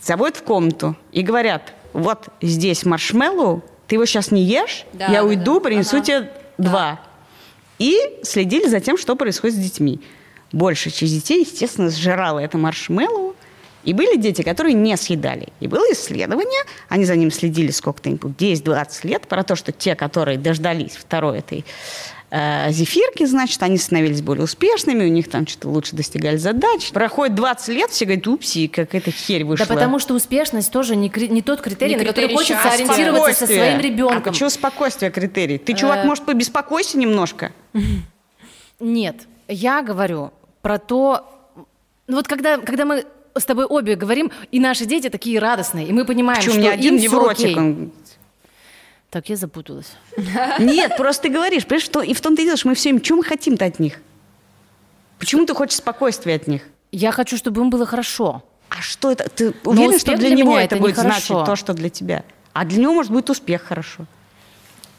заводят 0.00 0.38
в 0.38 0.42
комнату 0.42 0.96
и 1.12 1.22
говорят, 1.22 1.74
вот 1.92 2.28
здесь 2.40 2.84
маршмеллоу, 2.84 3.62
ты 3.86 3.96
его 3.96 4.06
сейчас 4.06 4.30
не 4.30 4.42
ешь, 4.42 4.84
да, 4.92 5.06
я 5.06 5.24
уйду, 5.24 5.54
да. 5.54 5.68
принесу 5.68 5.96
ага. 5.96 6.04
тебе 6.04 6.20
да. 6.58 6.70
два. 6.70 7.00
И 7.78 7.98
следили 8.22 8.66
за 8.68 8.80
тем, 8.80 8.96
что 8.96 9.16
происходит 9.16 9.56
с 9.56 9.58
детьми. 9.58 10.00
Большая 10.52 10.92
часть 10.92 11.12
детей, 11.12 11.40
естественно, 11.40 11.90
сжирала 11.90 12.38
это 12.38 12.58
маршмеллоу, 12.58 13.31
и 13.84 13.92
были 13.92 14.16
дети, 14.16 14.42
которые 14.42 14.74
не 14.74 14.96
съедали. 14.96 15.48
И 15.60 15.66
было 15.66 15.84
исследование, 15.92 16.62
они 16.88 17.04
за 17.04 17.16
ним 17.16 17.30
следили 17.30 17.70
сколько-то, 17.70 18.10
10-20 18.10 19.06
лет, 19.06 19.26
про 19.26 19.42
то, 19.42 19.56
что 19.56 19.72
те, 19.72 19.94
которые 19.94 20.38
дождались 20.38 20.92
второй 20.92 21.38
этой 21.38 21.64
э, 22.30 22.70
зефирки, 22.70 23.24
значит, 23.26 23.62
они 23.62 23.78
становились 23.78 24.22
более 24.22 24.44
успешными, 24.44 25.04
у 25.04 25.08
них 25.08 25.28
там 25.28 25.46
что-то 25.46 25.68
лучше 25.68 25.94
достигали 25.94 26.36
задач. 26.36 26.90
Проходит 26.90 27.34
20 27.34 27.68
лет, 27.68 27.90
все 27.90 28.04
говорят, 28.04 28.26
упси, 28.26 28.68
как 28.68 28.94
эта 28.94 29.10
херь 29.10 29.44
вышла. 29.44 29.66
Да 29.66 29.74
потому 29.74 29.98
что 29.98 30.14
успешность 30.14 30.72
тоже 30.72 30.96
не, 30.96 31.12
не 31.28 31.42
тот 31.42 31.60
критерий, 31.60 31.94
не 31.94 32.00
на 32.00 32.04
который 32.04 32.34
хочется 32.34 32.70
ориентироваться 32.70 33.46
со 33.46 33.46
своим 33.46 33.80
ребенком. 33.80 34.30
А 34.30 34.32
почему 34.32 34.50
спокойствие 34.50 35.10
критерий? 35.10 35.58
Ты, 35.58 35.74
чувак, 35.74 36.04
э. 36.04 36.06
может, 36.06 36.24
побеспокойся 36.24 36.98
немножко? 36.98 37.52
Нет, 38.80 39.16
я 39.48 39.82
говорю 39.82 40.32
про 40.62 40.78
то... 40.78 41.28
Ну 42.08 42.16
вот 42.16 42.26
когда, 42.26 42.58
когда 42.58 42.84
мы 42.84 43.04
с 43.36 43.44
тобой 43.44 43.64
обе 43.64 43.96
говорим, 43.96 44.30
и 44.50 44.60
наши 44.60 44.84
дети 44.86 45.08
такие 45.08 45.38
радостные, 45.38 45.86
и 45.86 45.92
мы 45.92 46.04
понимаем, 46.04 46.40
Почему 46.40 46.60
что 46.60 46.70
один 46.70 46.96
им 46.96 47.02
невротик, 47.02 47.56
он... 47.56 47.92
Так, 49.10 49.28
я 49.28 49.36
запуталась. 49.36 49.92
Нет, 50.58 50.96
просто 50.96 51.24
ты 51.24 51.28
говоришь, 51.28 51.66
понимаешь, 51.66 51.84
что 51.84 52.00
и 52.00 52.14
в 52.14 52.20
том 52.20 52.34
ты 52.34 52.56
что 52.56 52.68
мы 52.68 52.74
все 52.74 52.90
им, 52.90 53.04
что 53.04 53.16
мы 53.16 53.24
хотим-то 53.24 53.64
от 53.64 53.78
них? 53.78 54.00
Почему 55.18 55.44
ты 55.44 55.54
хочешь 55.54 55.76
спокойствия 55.76 56.34
от 56.36 56.46
них? 56.46 56.62
Я 56.92 57.12
хочу, 57.12 57.36
чтобы 57.36 57.60
им 57.60 57.70
было 57.70 57.86
хорошо. 57.86 58.42
А 58.70 58.80
что 58.80 59.10
это? 59.10 59.28
Ты 59.28 59.54
уверен, 59.64 59.98
что 59.98 60.16
для, 60.16 60.28
для 60.28 60.36
него 60.36 60.58
это 60.58 60.76
будет 60.76 60.96
значить 60.96 61.28
то, 61.28 61.56
что 61.56 61.74
для 61.74 61.90
тебя? 61.90 62.24
А 62.54 62.64
для 62.64 62.80
него, 62.80 62.94
может, 62.94 63.12
будет 63.12 63.28
успех 63.30 63.62
хорошо. 63.62 64.06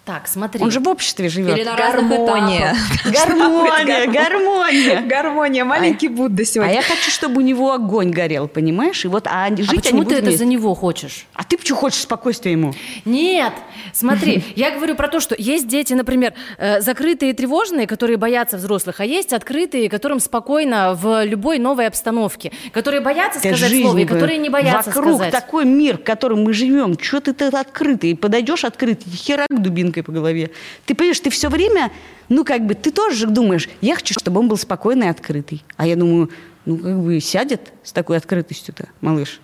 Так, 0.05 0.27
смотри. 0.27 0.61
Он 0.61 0.69
же 0.69 0.81
в 0.81 0.87
обществе 0.89 1.29
живет. 1.29 1.57
Или 1.57 1.63
на 1.63 1.77
Гармония. 1.77 2.75
Гармония, 3.05 4.07
гармония. 4.07 5.01
Гармония, 5.01 5.63
маленький 5.63 6.09
Будда 6.09 6.43
А 6.43 6.45
сегодня. 6.45 6.73
я 6.73 6.81
хочу, 6.81 7.09
чтобы 7.09 7.37
у 7.37 7.41
него 7.41 7.71
огонь 7.71 8.11
горел, 8.11 8.49
понимаешь? 8.49 9.05
И 9.05 9.07
вот, 9.07 9.27
а 9.27 9.47
жить 9.55 9.69
а 9.69 9.75
почему 9.75 10.03
ты 10.03 10.15
это 10.15 10.23
вместе. 10.23 10.39
за 10.39 10.45
него 10.45 10.75
хочешь? 10.75 11.25
А 11.33 11.45
ты 11.45 11.57
почему 11.57 11.77
хочешь 11.77 12.01
спокойствия 12.01 12.51
ему? 12.51 12.73
Нет, 13.05 13.53
смотри, 13.93 14.43
я 14.57 14.71
говорю 14.71 14.95
про 14.95 15.07
то, 15.07 15.21
что 15.21 15.35
есть 15.37 15.69
дети, 15.69 15.93
например, 15.93 16.33
э, 16.57 16.81
закрытые 16.81 17.31
и 17.31 17.33
тревожные, 17.33 17.87
которые 17.87 18.17
боятся 18.17 18.57
взрослых, 18.57 18.99
а 18.99 19.05
есть 19.05 19.31
открытые, 19.31 19.89
которым 19.89 20.19
спокойно 20.19 20.95
в 20.95 21.23
любой 21.23 21.59
новой 21.59 21.87
обстановке, 21.87 22.51
которые 22.73 22.99
боятся 22.99 23.39
Это 23.39 23.55
сказать 23.57 23.81
слово 23.81 23.99
и 23.99 24.05
которые 24.05 24.37
не 24.37 24.49
боятся 24.49 24.89
Вокруг 24.89 25.15
сказать. 25.15 25.31
такой 25.31 25.63
мир, 25.63 25.97
в 25.97 26.03
котором 26.03 26.43
мы 26.43 26.51
живем. 26.51 26.99
Что 26.99 27.21
ты 27.21 27.33
так 27.33 27.53
открытый? 27.53 28.17
Подойдешь 28.17 28.65
открытый, 28.65 29.11
херак 29.13 29.47
дубинкой 29.93 30.03
по 30.03 30.11
голове. 30.11 30.51
Ты 30.85 30.95
понимаешь, 30.95 31.19
ты 31.19 31.29
все 31.29 31.49
время, 31.49 31.91
ну 32.29 32.43
как 32.43 32.65
бы, 32.65 32.73
ты 32.73 32.91
тоже 32.91 33.15
же 33.15 33.27
думаешь, 33.27 33.69
я 33.81 33.95
хочу, 33.95 34.13
чтобы 34.13 34.39
он 34.39 34.47
был 34.47 34.57
спокойный 34.57 35.07
и 35.07 35.09
открытый. 35.09 35.63
А 35.77 35.85
я 35.85 35.95
думаю, 35.95 36.29
ну 36.65 36.77
как 36.77 36.99
бы 36.99 37.19
сядет 37.19 37.71
с 37.83 37.91
такой 37.91 38.17
открытостью-то, 38.17 38.89
малыш. 39.01 39.39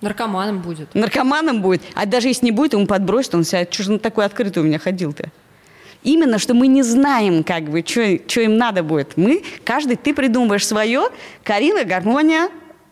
Наркоманом 0.00 0.62
будет. 0.62 0.94
Наркоманом 0.94 1.60
будет. 1.60 1.82
А 1.94 2.06
даже 2.06 2.28
если 2.28 2.46
не 2.46 2.52
будет, 2.52 2.72
ему 2.72 2.86
подбросит, 2.86 3.34
он 3.34 3.44
сядет. 3.44 3.74
Что 3.74 3.82
же 3.82 3.92
он 3.92 3.98
такой 3.98 4.24
открытый 4.24 4.62
у 4.62 4.66
меня 4.66 4.78
ходил-то? 4.78 5.30
Именно, 6.02 6.38
что 6.38 6.54
мы 6.54 6.68
не 6.68 6.82
знаем, 6.82 7.44
как 7.44 7.64
бы, 7.64 7.84
что 7.86 8.40
им 8.40 8.56
надо 8.56 8.82
будет. 8.82 9.18
Мы, 9.18 9.42
каждый, 9.62 9.96
ты 9.96 10.14
придумываешь 10.14 10.66
свое, 10.66 11.10
Карина, 11.44 11.84
гармония, 11.84 12.48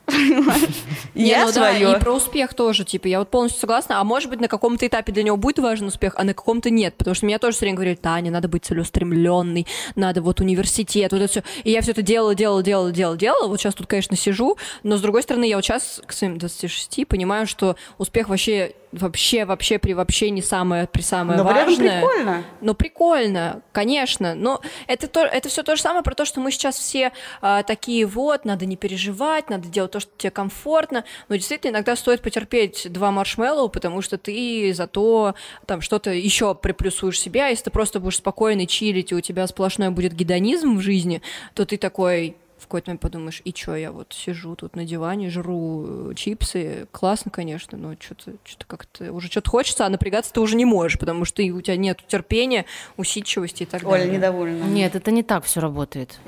я 1.14 1.46
ну 1.46 1.52
да, 1.52 1.52
свое. 1.52 1.96
и 1.96 2.00
про 2.00 2.12
успех 2.12 2.54
тоже, 2.54 2.84
типа, 2.84 3.06
я 3.06 3.18
вот 3.18 3.30
полностью 3.30 3.60
согласна, 3.60 4.00
а 4.00 4.04
может 4.04 4.30
быть, 4.30 4.40
на 4.40 4.48
каком-то 4.48 4.86
этапе 4.86 5.12
для 5.12 5.22
него 5.22 5.36
будет 5.36 5.58
важен 5.58 5.86
успех, 5.86 6.14
а 6.16 6.24
на 6.24 6.34
каком-то 6.34 6.70
нет, 6.70 6.94
потому 6.96 7.14
что 7.14 7.26
меня 7.26 7.38
тоже 7.38 7.56
все 7.56 7.66
время 7.66 7.76
говорили, 7.76 7.96
Таня, 7.96 8.30
надо 8.30 8.48
быть 8.48 8.64
целеустремленной, 8.64 9.66
надо 9.96 10.22
вот 10.22 10.40
университет, 10.40 11.12
вот 11.12 11.20
это 11.20 11.30
все. 11.30 11.42
И 11.64 11.70
я 11.70 11.82
все 11.82 11.90
это 11.90 12.02
делала, 12.02 12.34
делала, 12.34 12.62
делала, 12.62 12.90
делала, 12.90 13.16
делала, 13.16 13.48
вот 13.48 13.60
сейчас 13.60 13.74
тут, 13.74 13.86
конечно, 13.86 14.16
сижу, 14.16 14.56
но 14.82 14.96
с 14.96 15.00
другой 15.00 15.22
стороны, 15.22 15.44
я 15.44 15.56
вот 15.56 15.64
сейчас 15.64 16.00
к 16.06 16.12
своим 16.12 16.38
26 16.38 17.06
понимаю, 17.06 17.46
что 17.46 17.76
успех 17.98 18.28
вообще, 18.28 18.74
вообще, 18.92 19.44
вообще, 19.44 19.78
при 19.78 19.92
вообще 19.92 20.30
не 20.30 20.42
самое, 20.42 20.86
при 20.86 21.02
самое 21.02 21.38
Но 21.38 21.44
важное. 21.44 22.00
прикольно. 22.00 22.44
Ну, 22.60 22.74
прикольно, 22.74 23.62
конечно. 23.72 24.34
Но 24.34 24.60
это, 24.86 25.08
то, 25.08 25.24
это 25.24 25.48
все 25.48 25.62
то 25.62 25.76
же 25.76 25.82
самое 25.82 26.02
про 26.02 26.14
то, 26.14 26.24
что 26.24 26.40
мы 26.40 26.50
сейчас 26.50 26.76
все 26.78 27.12
а, 27.40 27.62
такие 27.62 28.06
вот, 28.06 28.44
надо 28.44 28.66
не 28.66 28.76
переживать, 28.76 29.50
надо 29.50 29.68
делать 29.68 29.92
то, 29.92 30.00
что 30.00 30.10
тебе 30.16 30.30
комфортно. 30.30 31.04
Но 31.28 31.36
действительно, 31.36 31.72
иногда 31.72 31.96
стоит 31.96 32.22
потерпеть 32.22 32.90
два 32.90 33.10
маршмеллоу, 33.10 33.68
потому 33.68 34.02
что 34.02 34.18
ты 34.18 34.72
зато 34.74 35.34
там 35.66 35.80
что-то 35.80 36.10
еще 36.10 36.54
приплюсуешь 36.54 37.20
себе. 37.20 37.44
А 37.44 37.48
если 37.48 37.64
ты 37.64 37.70
просто 37.70 38.00
будешь 38.00 38.16
спокойно 38.16 38.66
чилить, 38.66 39.12
и 39.12 39.14
у 39.14 39.20
тебя 39.20 39.46
сплошной 39.46 39.90
будет 39.90 40.14
гедонизм 40.14 40.76
в 40.76 40.80
жизни, 40.80 41.22
то 41.54 41.64
ты 41.66 41.76
такой 41.76 42.36
какой-то 42.68 42.90
момент 42.90 43.00
подумаешь, 43.00 43.42
и 43.44 43.52
чё, 43.52 43.74
я 43.74 43.90
вот 43.92 44.12
сижу 44.12 44.54
тут 44.54 44.76
на 44.76 44.84
диване, 44.84 45.30
жру 45.30 46.10
э, 46.10 46.14
чипсы, 46.14 46.86
классно, 46.92 47.30
конечно, 47.30 47.76
но 47.76 47.94
что-то 47.98 48.32
что 48.44 48.66
как-то 48.66 49.12
уже 49.12 49.28
что-то 49.28 49.50
хочется, 49.50 49.86
а 49.86 49.88
напрягаться 49.88 50.32
ты 50.32 50.40
уже 50.40 50.54
не 50.54 50.64
можешь, 50.64 50.98
потому 50.98 51.24
что 51.24 51.42
и 51.42 51.50
у 51.50 51.60
тебя 51.60 51.76
нет 51.76 51.98
терпения, 52.06 52.66
усидчивости 52.96 53.62
и 53.64 53.66
так 53.66 53.84
Оля 53.84 54.00
далее. 54.00 54.16
недовольна. 54.16 54.64
Нет, 54.64 54.94
это 54.94 55.10
не 55.10 55.22
так 55.22 55.44
все 55.44 55.60
работает. 55.60 56.18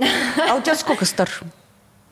А 0.48 0.56
у 0.56 0.62
тебя 0.62 0.74
сколько 0.74 1.04
старше? 1.04 1.46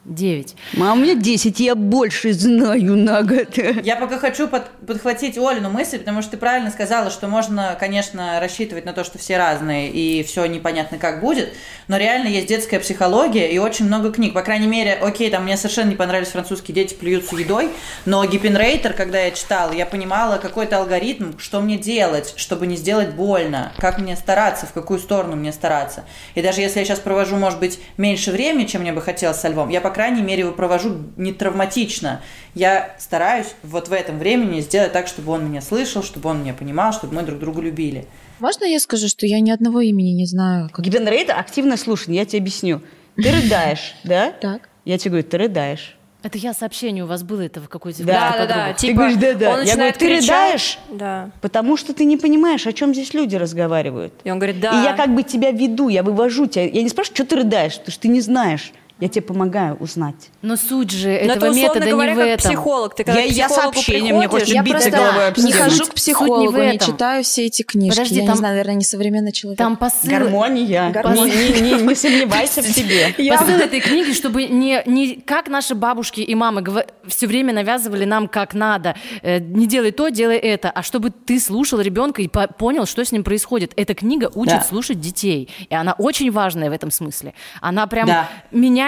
Девять. 0.05 0.55
А 0.81 0.95
у 0.95 0.97
меня 0.97 1.15
10, 1.15 1.61
я 1.61 1.75
больше 1.75 2.33
знаю 2.33 2.97
на 2.97 3.23
год. 3.23 3.59
Я 3.83 3.97
пока 3.97 4.19
хочу 4.19 4.49
под- 4.49 4.71
подхватить 4.87 5.37
Олину 5.37 5.69
мысль, 5.69 5.99
потому 5.99 6.23
что 6.23 6.31
ты 6.31 6.37
правильно 6.39 6.71
сказала, 6.71 7.11
что 7.11 7.29
можно, 7.29 7.77
конечно, 7.79 8.41
рассчитывать 8.41 8.87
на 8.87 8.95
то, 8.95 9.05
что 9.05 9.19
все 9.19 9.37
разные 9.37 9.91
и 9.91 10.23
все 10.23 10.47
непонятно 10.47 10.97
как 10.97 11.21
будет, 11.21 11.53
но 11.89 11.99
реально 11.99 12.29
есть 12.29 12.47
детская 12.47 12.81
психология 12.81 13.51
и 13.51 13.59
очень 13.59 13.85
много 13.85 14.11
книг. 14.11 14.33
По 14.33 14.41
крайней 14.41 14.67
мере, 14.67 14.95
окей, 14.95 15.29
там 15.31 15.45
мне 15.45 15.59
совершенно 15.59 15.91
не 15.91 15.97
понравились 15.97 16.29
французские 16.29 16.75
дети 16.75 16.95
плюются 16.95 17.37
едой, 17.37 17.69
но 18.07 18.25
Гиппенрейтер, 18.25 18.95
когда 18.95 19.21
я 19.21 19.31
читала, 19.33 19.73
я 19.73 19.85
понимала 19.85 20.39
какой-то 20.39 20.79
алгоритм, 20.79 21.37
что 21.39 21.61
мне 21.61 21.77
делать, 21.77 22.33
чтобы 22.37 22.67
не 22.67 22.77
сделать 22.77 23.11
больно, 23.11 23.73
как 23.77 23.99
мне 23.99 24.17
стараться, 24.17 24.65
в 24.65 24.73
какую 24.73 25.01
сторону 25.01 25.37
мне 25.37 25.53
стараться. 25.53 26.05
И 26.35 26.41
даже 26.41 26.63
если 26.63 26.79
я 26.79 26.87
сейчас 26.87 27.01
провожу, 27.01 27.37
может 27.37 27.59
быть, 27.59 27.79
меньше 27.99 28.31
времени, 28.31 28.65
чем 28.65 28.81
мне 28.81 28.93
бы 28.93 29.03
хотелось 29.03 29.39
со 29.39 29.49
львом, 29.49 29.69
я, 29.69 29.83
по 29.83 29.91
крайней 29.99 30.23
мере, 30.23 30.41
его 30.43 30.53
провожу 30.53 30.97
не 31.17 31.33
травматично. 31.33 32.21
Я 32.55 32.95
стараюсь 32.99 33.49
вот 33.65 33.89
в 33.89 33.93
этом 33.93 34.19
времени 34.21 34.61
сделать 34.61 34.93
так, 34.93 35.09
чтобы 35.09 35.33
он 35.33 35.49
меня 35.51 35.61
слышал, 35.61 36.05
чтобы 36.05 36.29
он 36.31 36.43
меня 36.43 36.55
понимал, 36.55 36.93
чтобы 36.93 37.15
мы 37.17 37.23
друг 37.23 37.41
друга 37.41 37.61
любили. 37.61 38.07
Можно 38.39 38.65
я 38.65 38.79
скажу, 38.79 39.09
что 39.09 39.27
я 39.27 39.41
ни 39.41 39.51
одного 39.51 39.81
имени 39.81 40.11
не 40.11 40.27
знаю? 40.27 40.71
Как- 40.73 40.85
Гибенрейтер 40.85 41.37
активно 41.37 41.77
слушание, 41.77 42.21
я 42.21 42.27
тебе 42.27 42.39
объясню. 42.41 42.81
Ты 43.17 43.33
рыдаешь, 43.33 43.95
да? 44.05 44.31
Так. 44.31 44.69
Я 44.85 44.99
тебе 44.99 45.11
говорю, 45.11 45.27
ты 45.29 45.37
рыдаешь. 45.39 45.97
Это 46.23 46.39
я 46.39 46.53
сообщение 46.55 47.05
у 47.05 47.07
вас 47.09 47.23
было 47.23 47.41
это 47.43 47.61
в 47.61 47.69
какой-то 47.69 48.03
Да, 48.05 48.13
Да, 48.13 48.31
да, 48.31 48.39
да. 48.39 48.47
подругах. 48.47 48.77
Ты 48.77 48.87
Типа, 48.87 48.97
говоришь, 48.99 49.17
да-да. 49.19 49.51
он 49.55 49.63
Я 49.65 49.75
говорю, 49.75 49.93
ты 49.93 49.99
кричать. 49.99 50.21
рыдаешь? 50.23 50.79
Да. 50.91 51.31
Потому 51.41 51.77
что 51.77 51.93
ты 51.95 52.05
не 52.05 52.17
понимаешь, 52.17 52.67
о 52.67 52.73
чем 52.73 52.93
здесь 52.95 53.15
люди 53.15 53.35
разговаривают. 53.37 54.13
И 54.25 54.31
он 54.31 54.39
говорит, 54.39 54.61
да. 54.61 54.81
И 54.81 54.85
я 54.85 54.95
как 54.95 55.15
бы 55.15 55.23
тебя 55.25 55.51
веду, 55.51 55.89
я 55.89 56.03
вывожу 56.05 56.47
тебя. 56.47 56.65
Я 56.69 56.83
не 56.83 56.89
спрашиваю, 56.89 57.17
что 57.17 57.25
ты 57.27 57.37
рыдаешь, 57.37 57.75
потому 57.79 57.93
что 57.93 58.03
ты 58.03 58.09
не 58.09 58.21
знаешь. 58.21 58.73
Я 59.01 59.09
тебе 59.09 59.23
помогаю 59.23 59.77
узнать. 59.77 60.31
Но 60.43 60.57
суть 60.57 60.91
же 60.91 61.09
Но 61.09 61.15
этого 61.15 61.47
это, 61.47 61.55
метода 61.55 61.87
говоря, 61.89 62.11
не 62.13 62.17
в 62.17 62.19
как 62.19 62.27
этом. 62.41 62.51
психолог. 62.51 62.95
Ты 62.97 63.05
когда 63.05 63.21
Я- 63.21 63.27
я 63.27 63.49
сообщение, 63.49 64.13
мне 64.13 64.27
хочется 64.29 64.61
биться 64.63 64.91
головой 64.91 65.29
об 65.29 65.39
Не 65.39 65.53
хожу 65.53 65.85
к 65.87 65.95
психологу, 65.95 66.59
не 66.59 66.79
читаю 66.79 67.23
все 67.23 67.47
эти 67.47 67.63
книжки. 67.63 67.97
Подожди, 67.97 68.17
я 68.21 68.27
там- 68.27 68.35
не 68.35 68.39
знаю, 68.39 68.55
наверное, 68.55 68.75
не 68.75 68.85
современный 68.85 69.31
человек. 69.33 69.59
Там 69.59 69.77
посыл... 69.77 70.11
Гармония. 70.11 70.91
Гармония. 70.91 71.35
Не, 71.53 71.61
не- 71.61 71.83
не 71.83 71.95
сомневайся 71.95 72.63
в 72.63 72.67
себе. 72.67 73.15
Посыл 73.31 73.57
этой 73.59 73.81
книги, 73.81 74.13
чтобы 74.13 74.45
не, 74.47 74.83
не 74.87 75.15
как 75.17 75.49
наши 75.49 75.75
бабушки 75.75 76.21
и 76.21 76.35
мамы 76.35 76.65
все 77.07 77.27
время 77.27 77.53
навязывали 77.53 78.05
нам 78.05 78.27
как 78.29 78.55
надо. 78.55 78.97
Э, 79.23 79.39
не 79.39 79.67
делай 79.67 79.93
то, 79.93 80.09
делай 80.09 80.37
это. 80.39 80.71
А 80.71 80.83
чтобы 80.83 81.11
ты 81.11 81.39
слушал 81.39 81.81
ребенка 81.81 82.21
и 82.23 82.29
по- 82.29 82.49
понял, 82.49 82.85
что 82.87 83.05
с 83.05 83.13
ним 83.13 83.23
происходит. 83.23 83.73
Эта 83.77 83.95
книга 83.95 84.31
учит 84.35 84.55
Да. 84.59 84.63
слушать 84.65 85.01
детей. 85.01 85.49
И 85.71 85.75
она 85.75 85.93
очень 85.99 86.31
важная 86.33 86.69
в 86.69 86.73
этом 86.73 86.91
смысле. 86.91 87.35
Она 87.61 87.87
прям 87.87 88.07
Да. 88.09 88.29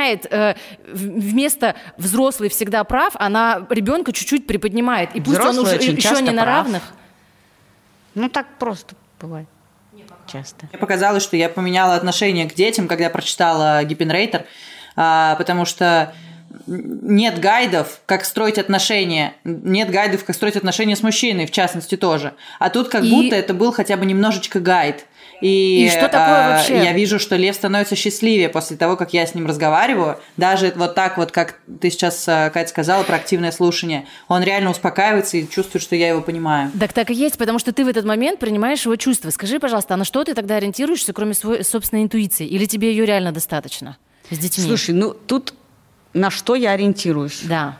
Меняет 0.00 0.26
э, 0.30 0.54
вместо 0.92 1.74
взрослый 1.96 2.48
всегда 2.48 2.84
прав, 2.84 3.12
она 3.18 3.66
ребенка 3.70 4.12
чуть-чуть 4.12 4.46
приподнимает. 4.46 5.14
И 5.14 5.20
пусть 5.20 5.38
он 5.38 5.50
Взрослый 5.50 5.64
уже 5.64 5.76
очень 5.76 5.96
еще 5.96 6.22
не 6.22 6.30
на 6.30 6.42
прав. 6.42 6.64
равных. 6.64 6.82
Ну 8.14 8.28
так 8.28 8.46
просто 8.58 8.94
бывает. 9.20 9.48
Часто. 10.26 10.66
Мне 10.70 10.78
показалось, 10.78 11.24
что 11.24 11.36
я 11.36 11.48
поменяла 11.48 11.96
отношение 11.96 12.48
к 12.48 12.54
детям, 12.54 12.86
когда 12.86 13.10
прочитала 13.10 13.82
Гиппенрейтер, 13.82 14.44
а, 14.94 15.34
потому 15.36 15.64
что 15.64 16.14
нет 16.68 17.40
гайдов, 17.40 18.00
как 18.06 18.24
строить 18.24 18.56
отношения, 18.58 19.34
нет 19.42 19.90
гайдов, 19.90 20.24
как 20.24 20.36
строить 20.36 20.54
отношения 20.56 20.94
с 20.94 21.02
мужчиной, 21.02 21.46
в 21.46 21.50
частности, 21.50 21.96
тоже. 21.96 22.34
А 22.60 22.70
тут 22.70 22.88
как 22.88 23.02
И- 23.02 23.10
будто 23.10 23.34
это 23.34 23.54
был 23.54 23.72
хотя 23.72 23.96
бы 23.96 24.06
немножечко 24.06 24.60
гайд. 24.60 25.04
И, 25.40 25.86
И 25.86 25.90
что 25.90 26.08
такое 26.08 26.54
а, 26.54 26.56
вообще? 26.56 26.82
Я 26.82 26.92
вижу, 26.92 27.18
что 27.18 27.36
Лев 27.36 27.54
становится 27.54 27.96
счастливее 27.96 28.48
после 28.48 28.76
того, 28.76 28.96
как 28.96 29.12
я 29.12 29.26
с 29.26 29.34
ним 29.34 29.46
разговариваю. 29.46 30.18
Даже 30.36 30.72
вот 30.76 30.94
так 30.94 31.16
вот, 31.16 31.32
как 31.32 31.58
ты 31.80 31.90
сейчас, 31.90 32.28
а, 32.28 32.50
Катя, 32.50 32.68
сказала 32.68 33.02
про 33.04 33.16
активное 33.16 33.52
слушание. 33.52 34.06
Он 34.28 34.42
реально 34.42 34.70
успокаивается 34.70 35.38
и 35.38 35.48
чувствует, 35.48 35.82
что 35.82 35.96
я 35.96 36.08
его 36.08 36.20
понимаю. 36.20 36.70
Так 36.78 36.92
так 36.92 37.10
и 37.10 37.14
есть, 37.14 37.38
потому 37.38 37.58
что 37.58 37.72
ты 37.72 37.84
в 37.84 37.88
этот 37.88 38.04
момент 38.04 38.38
принимаешь 38.38 38.84
его 38.84 38.96
чувства. 38.96 39.30
Скажи, 39.30 39.58
пожалуйста, 39.58 39.94
а 39.94 39.96
на 39.96 40.04
что 40.04 40.24
ты 40.24 40.34
тогда 40.34 40.56
ориентируешься, 40.56 41.12
кроме 41.12 41.34
своей 41.34 41.64
собственной 41.64 42.02
интуиции? 42.02 42.46
Или 42.46 42.66
тебе 42.66 42.90
ее 42.90 43.06
реально 43.06 43.32
достаточно 43.32 43.96
с 44.30 44.38
детьми? 44.38 44.66
Слушай, 44.66 44.94
ну 44.94 45.14
тут 45.14 45.54
на 46.12 46.30
что 46.30 46.54
я 46.54 46.72
ориентируюсь? 46.72 47.42
Да. 47.44 47.78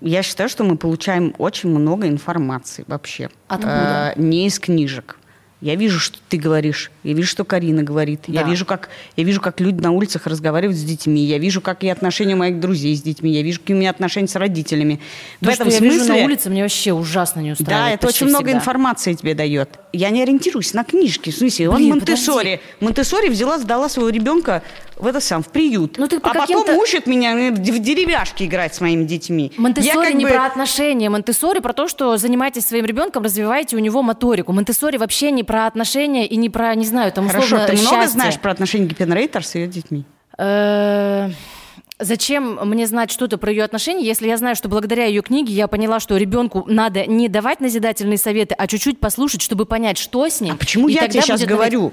Я 0.00 0.22
считаю, 0.22 0.50
что 0.50 0.64
мы 0.64 0.76
получаем 0.76 1.34
очень 1.38 1.70
много 1.70 2.08
информации 2.08 2.84
вообще. 2.86 3.30
Откуда? 3.48 4.12
Э, 4.14 4.20
не 4.20 4.46
из 4.46 4.58
книжек. 4.58 5.16
Я 5.64 5.76
вижу, 5.76 5.98
что 5.98 6.18
ты 6.28 6.36
говоришь, 6.36 6.90
я 7.04 7.14
вижу, 7.14 7.26
что 7.26 7.42
Карина 7.42 7.82
говорит, 7.82 8.24
я 8.26 8.42
Да. 8.42 8.48
вижу, 8.50 8.66
как 8.66 8.90
я 9.16 9.24
вижу, 9.24 9.40
как 9.40 9.60
люди 9.62 9.80
на 9.80 9.92
улицах 9.92 10.26
разговаривают 10.26 10.78
с 10.78 10.82
детьми, 10.82 11.22
я 11.24 11.38
вижу, 11.38 11.62
какие 11.62 11.90
отношения 11.90 12.34
моих 12.36 12.60
друзей 12.60 12.94
с 12.94 13.00
детьми, 13.00 13.32
я 13.32 13.40
вижу, 13.40 13.60
какие 13.60 13.74
у 13.74 13.80
меня 13.80 13.88
отношения 13.88 14.28
с 14.28 14.36
родителями. 14.36 15.00
То, 15.40 15.46
В 15.46 15.54
этом 15.54 15.70
что 15.70 15.82
я 15.82 15.90
вижу 15.90 16.04
смысле, 16.04 16.20
на 16.20 16.24
улице, 16.26 16.50
мне 16.50 16.62
вообще 16.64 16.92
ужасно 16.92 17.40
не 17.40 17.52
устраивает. 17.52 17.88
да, 17.88 17.94
это 17.94 18.08
очень 18.08 18.26
много 18.26 18.44
всегда. 18.44 18.58
информации 18.58 19.14
тебе 19.14 19.32
дает. 19.34 19.70
Я 19.94 20.10
не 20.10 20.22
ориентируюсь 20.22 20.74
на 20.74 20.84
книжки. 20.84 21.30
В 21.30 21.34
смысле, 21.36 21.70
он 21.70 21.82
Монтессори. 21.88 22.60
Монтессори 22.80 23.30
взяла, 23.30 23.58
сдала 23.58 23.88
своего 23.88 24.10
ребенка 24.10 24.62
в 24.96 25.06
это 25.06 25.20
сам 25.20 25.42
в 25.42 25.48
приют. 25.48 25.98
Ну, 25.98 26.06
ты 26.08 26.16
а 26.16 26.34
потом 26.34 26.68
учит 26.78 27.06
меня 27.06 27.48
э, 27.48 27.50
в 27.50 27.78
деревяшки 27.78 28.44
играть 28.44 28.74
с 28.74 28.80
моими 28.80 29.04
детьми. 29.04 29.52
Монтессори 29.56 30.12
не 30.12 30.24
бы- 30.24 30.30
про 30.30 30.46
отношения. 30.46 31.10
Монтессори 31.10 31.60
про 31.60 31.72
то, 31.72 31.88
что 31.88 32.16
занимайтесь 32.16 32.66
своим 32.66 32.84
ребенком, 32.84 33.22
развивайте 33.22 33.76
у 33.76 33.80
него 33.80 34.02
моторику. 34.02 34.52
Монтессори 34.52 34.96
вообще 34.96 35.30
не 35.30 35.42
про 35.42 35.66
отношения 35.66 36.26
и 36.26 36.36
не 36.36 36.50
про, 36.50 36.74
не 36.74 36.84
знаю, 36.84 37.12
там, 37.12 37.28
Хорошо, 37.28 37.46
условно, 37.46 37.66
ты 37.66 37.72
много 37.74 37.96
счастье. 37.96 38.08
знаешь 38.08 38.38
про 38.38 38.50
отношения 38.52 38.86
Гиппенрейтер 38.86 39.44
с 39.44 39.54
ее 39.54 39.66
детьми? 39.66 40.04
Э, 40.38 41.30
зачем 41.98 42.58
мне 42.68 42.86
знать 42.86 43.10
что-то 43.10 43.38
про 43.38 43.50
ее 43.50 43.64
отношения, 43.64 44.04
если 44.04 44.28
я 44.28 44.36
знаю, 44.36 44.56
что 44.56 44.68
благодаря 44.68 45.04
ее 45.06 45.22
книге 45.22 45.52
я 45.52 45.68
поняла, 45.68 46.00
что 46.00 46.16
ребенку 46.16 46.64
надо 46.66 47.06
не 47.06 47.28
давать 47.28 47.60
назидательные 47.60 48.18
советы, 48.18 48.54
а 48.56 48.66
чуть-чуть 48.66 49.00
послушать, 49.00 49.42
чтобы 49.42 49.66
понять, 49.66 49.98
что 49.98 50.26
с 50.28 50.40
ним. 50.40 50.54
А 50.54 50.56
почему 50.56 50.88
я 50.88 51.08
тебе 51.08 51.22
сейчас 51.22 51.44
говорю 51.44 51.92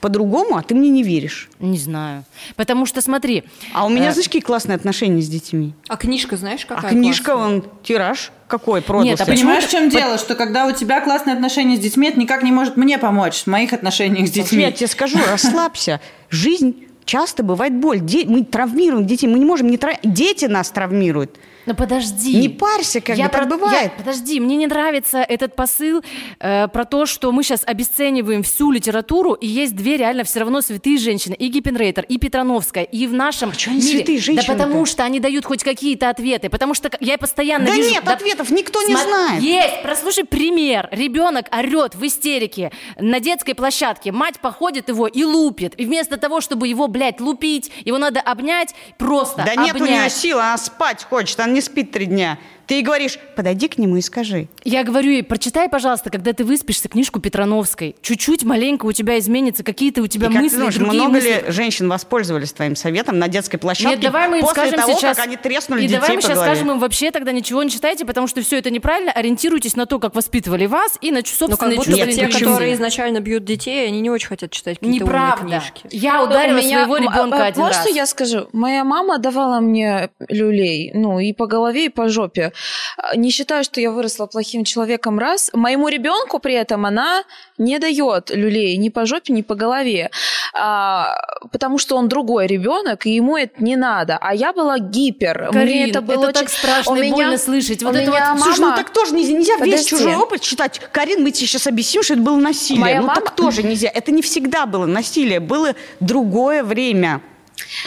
по-другому, 0.00 0.56
а 0.56 0.62
ты 0.62 0.74
мне 0.74 0.88
не 0.90 1.02
веришь? 1.02 1.48
Не 1.58 1.78
знаю. 1.78 2.24
Потому 2.56 2.86
что, 2.86 3.00
смотри, 3.00 3.44
А 3.74 3.84
у 3.86 3.88
меня, 3.88 4.08
Э, 4.08 4.12
знаешь, 4.12 4.26
какие 4.26 4.42
классные 4.42 4.76
отношения 4.76 5.20
с 5.20 5.28
детьми? 5.28 5.74
А 5.88 5.96
книжка, 5.96 6.36
знаешь, 6.36 6.64
какая 6.66 6.90
а 6.90 6.94
книжка, 6.94 7.32
классная? 7.32 7.56
он 7.56 7.64
тираж 7.82 8.32
какой 8.48 8.82
продался? 8.82 9.10
Нет, 9.10 9.20
а 9.20 9.26
Понимаешь, 9.26 9.64
в 9.64 9.70
чем 9.70 9.88
дело? 9.90 10.18
Что 10.18 10.34
когда 10.34 10.66
у 10.66 10.72
тебя 10.72 11.00
классные 11.00 11.34
отношения 11.34 11.76
с 11.76 11.80
детьми, 11.80 12.08
это 12.08 12.18
никак 12.18 12.42
не 12.42 12.50
может 12.52 12.76
мне 12.76 12.98
помочь 12.98 13.42
в 13.42 13.46
моих 13.46 13.72
отношениях 13.72 14.26
с 14.26 14.30
детьми. 14.30 14.62
Я 14.62 14.72
тебе 14.72 14.88
скажу, 14.88 15.18
расслабься. 15.30 16.00
Жизнь 16.30 16.86
часто 17.04 17.42
бывает 17.42 17.74
боль. 17.74 18.00
Де- 18.00 18.24
Мы 18.26 18.44
травмируем 18.44 19.06
детей, 19.06 19.26
мы 19.28 19.38
не 19.38 19.44
можем 19.44 19.68
не 19.68 19.76
тра- 19.78 19.98
Дети 20.02 20.46
нас 20.46 20.70
травмируют. 20.70 21.36
Ну 21.66 21.74
подожди. 21.74 22.36
Не 22.36 22.48
парься, 22.48 23.00
как 23.00 23.16
бы 23.16 23.22
так 23.22 23.32
про- 23.32 23.44
бывает. 23.44 23.92
я- 23.92 23.98
подожди, 23.98 24.40
мне 24.40 24.56
не 24.56 24.66
нравится 24.66 25.18
этот 25.18 25.54
посыл 25.56 26.02
э, 26.38 26.68
про 26.68 26.84
то, 26.84 27.06
что 27.06 27.30
мы 27.32 27.42
сейчас 27.42 27.62
обесцениваем 27.66 28.42
всю 28.42 28.70
литературу, 28.70 29.34
и 29.34 29.46
есть 29.46 29.74
две 29.76 29.96
реально 29.96 30.24
все 30.24 30.40
равно 30.40 30.60
святые 30.60 30.98
женщины, 30.98 31.34
и 31.34 31.48
Гиппенрейтер, 31.48 32.04
и 32.08 32.18
Петрановская, 32.18 32.84
и 32.84 33.06
в 33.06 33.12
нашем 33.12 33.50
А 33.50 33.70
мире. 33.70 33.80
святые 33.82 34.18
Да 34.18 34.24
женщины-то? 34.24 34.52
потому 34.52 34.86
что 34.86 35.04
они 35.04 35.20
дают 35.20 35.44
хоть 35.44 35.62
какие-то 35.62 36.08
ответы, 36.10 36.48
потому 36.48 36.74
что 36.74 36.90
я 37.00 37.18
постоянно 37.18 37.66
Да 37.66 37.74
вижу... 37.74 37.90
нет 37.90 38.08
ответов, 38.08 38.50
никто 38.50 38.82
не 38.82 38.94
Смо- 38.94 39.02
знает. 39.04 39.42
Есть, 39.42 39.82
прослушай 39.82 40.24
пример. 40.24 40.88
Ребенок 40.92 41.46
орет 41.54 41.94
в 41.94 42.04
истерике 42.06 42.72
на 42.98 43.20
детской 43.20 43.54
площадке. 43.54 44.12
Мать 44.12 44.40
походит 44.40 44.88
его 44.88 45.06
и 45.06 45.24
лупит. 45.24 45.78
И 45.78 45.84
вместо 45.84 46.16
того, 46.16 46.40
чтобы 46.40 46.68
его, 46.68 46.88
блядь, 46.88 47.20
лупить, 47.20 47.70
его 47.84 47.98
надо 47.98 48.20
обнять, 48.20 48.74
просто 48.98 49.42
Да 49.44 49.54
нет 49.56 49.74
у 49.74 49.78
нее 49.84 49.96
обнять. 49.96 50.12
сил, 50.12 50.38
она 50.38 50.56
спать 50.58 51.04
хочет, 51.08 51.38
она 51.40 51.52
не 51.52 51.59
спит 51.60 51.90
три 51.92 52.06
дня. 52.06 52.38
Ты 52.70 52.74
ей 52.74 52.82
говоришь, 52.84 53.18
подойди 53.34 53.66
к 53.66 53.78
нему 53.78 53.96
и 53.96 54.00
скажи. 54.00 54.46
Я 54.62 54.84
говорю 54.84 55.10
ей, 55.10 55.24
прочитай, 55.24 55.68
пожалуйста, 55.68 56.08
когда 56.08 56.32
ты 56.32 56.44
выспишься, 56.44 56.88
книжку 56.88 57.18
Петрановской. 57.18 57.96
Чуть-чуть 58.00 58.44
маленько 58.44 58.86
у 58.86 58.92
тебя 58.92 59.18
изменится, 59.18 59.64
какие-то 59.64 60.02
у 60.02 60.06
тебя 60.06 60.28
И 60.28 60.30
как 60.30 60.36
ты 60.36 60.42
мысли, 60.44 60.56
думаешь, 60.56 60.74
другие 60.76 61.00
много 61.02 61.12
мысли. 61.14 61.28
ли 61.46 61.50
женщин 61.52 61.88
воспользовались 61.88 62.52
твоим 62.52 62.76
советом 62.76 63.18
на 63.18 63.26
детской 63.26 63.58
площадке 63.58 63.90
Нет, 63.96 64.00
давай 64.00 64.28
мы 64.28 64.36
им 64.38 64.42
после 64.42 64.54
скажем 64.68 64.78
того, 64.78 64.92
сейчас... 64.96 65.16
как 65.16 65.26
они 65.26 65.36
треснули 65.36 65.80
и 65.80 65.82
детей 65.88 65.94
давай 65.98 66.10
мы 66.10 66.16
по 66.18 66.22
сейчас 66.22 66.34
голове? 66.36 66.54
скажем 66.54 66.70
им, 66.70 66.78
вообще 66.78 67.10
тогда 67.10 67.32
ничего 67.32 67.60
не 67.64 67.70
читайте, 67.70 68.04
потому 68.04 68.28
что 68.28 68.40
все 68.40 68.58
это 68.58 68.70
неправильно. 68.70 69.10
Ориентируйтесь 69.10 69.74
на 69.74 69.86
то, 69.86 69.98
как 69.98 70.14
воспитывали 70.14 70.66
вас 70.66 70.96
и 71.00 71.10
на 71.10 71.24
собственные 71.26 71.76
как 71.78 71.86
будто 71.88 72.06
те, 72.12 72.28
которые 72.28 72.74
изначально 72.74 73.18
бьют 73.18 73.44
детей, 73.44 73.84
они 73.88 74.00
не 74.00 74.10
очень 74.10 74.28
хотят 74.28 74.52
читать 74.52 74.78
какие-то 74.78 75.06
умные 75.06 75.18
Неправда. 75.18 75.44
книжки. 75.44 75.86
Я 75.90 76.22
ударила 76.22 76.58
У 76.58 76.62
меня- 76.62 76.84
своего 76.84 76.96
м, 76.98 77.02
ребенка 77.02 77.42
а, 77.42 77.46
один 77.46 77.62
Можно 77.64 77.82
раз. 77.82 77.90
я 77.90 78.06
скажу? 78.06 78.46
Моя 78.52 78.84
мама 78.84 79.18
давала 79.18 79.58
мне 79.58 80.10
люлей, 80.28 80.92
ну, 80.94 81.18
и 81.18 81.32
по 81.32 81.48
голове, 81.48 81.86
и 81.86 81.88
по 81.88 82.08
жопе. 82.08 82.52
А, 82.96 83.16
Не 83.16 83.30
считаю, 83.30 83.64
что 83.64 83.80
я 83.80 83.90
выросла 83.90 84.26
плохим 84.26 84.64
человеком 84.64 85.18
раз. 85.18 85.50
Моему 85.52 85.88
ребенку 85.88 86.38
при 86.38 86.54
этом 86.54 86.86
она 86.86 87.24
не 87.58 87.78
дает 87.78 88.30
люлей 88.30 88.76
ни 88.76 88.88
по 88.88 89.06
жопе, 89.06 89.32
ни 89.32 89.42
по 89.42 89.54
голове. 89.54 90.10
А, 90.54 91.14
потому 91.52 91.78
что 91.78 91.96
он 91.96 92.08
другой 92.08 92.46
ребенок, 92.46 93.06
и 93.06 93.10
ему 93.14 93.36
это 93.36 93.62
не 93.62 93.76
надо. 93.76 94.18
А 94.20 94.34
я 94.34 94.52
была 94.52 94.78
гипер. 94.78 95.50
Карин, 95.52 95.66
Мне 95.68 95.90
это 95.90 96.00
было 96.00 96.24
это 96.24 96.32
так 96.32 96.44
очень- 96.44 96.56
страшно 96.58 96.92
У 96.92 96.96
меня- 96.96 97.14
больно 97.14 97.38
слышать. 97.38 97.82
Вот 97.82 97.94
у 97.94 97.98
это 97.98 98.10
меня 98.10 98.32
вот- 98.34 98.42
Слушай, 98.42 98.58
ну 98.60 98.66
мама- 98.66 98.76
так 98.76 98.90
тоже 98.90 99.14
нельзя, 99.14 99.32
нельзя 99.32 99.54
весь 99.56 99.60
Подожди. 99.72 99.88
чужой 99.90 100.16
опыт 100.16 100.42
считать. 100.44 100.80
Карин, 100.92 101.22
мы 101.22 101.30
тебе 101.30 101.46
сейчас 101.46 101.66
объясним, 101.66 102.02
что 102.02 102.14
это 102.14 102.22
было 102.22 102.36
насилие. 102.36 102.80
Моя 102.80 103.00
ну 103.00 103.06
мама- 103.06 103.20
так 103.20 103.34
тоже 103.34 103.62
нельзя. 103.62 103.88
Это 103.88 104.12
не 104.12 104.22
всегда 104.22 104.66
было 104.66 104.86
насилие, 104.86 105.40
было 105.40 105.74
другое 106.00 106.62
время. 106.62 107.20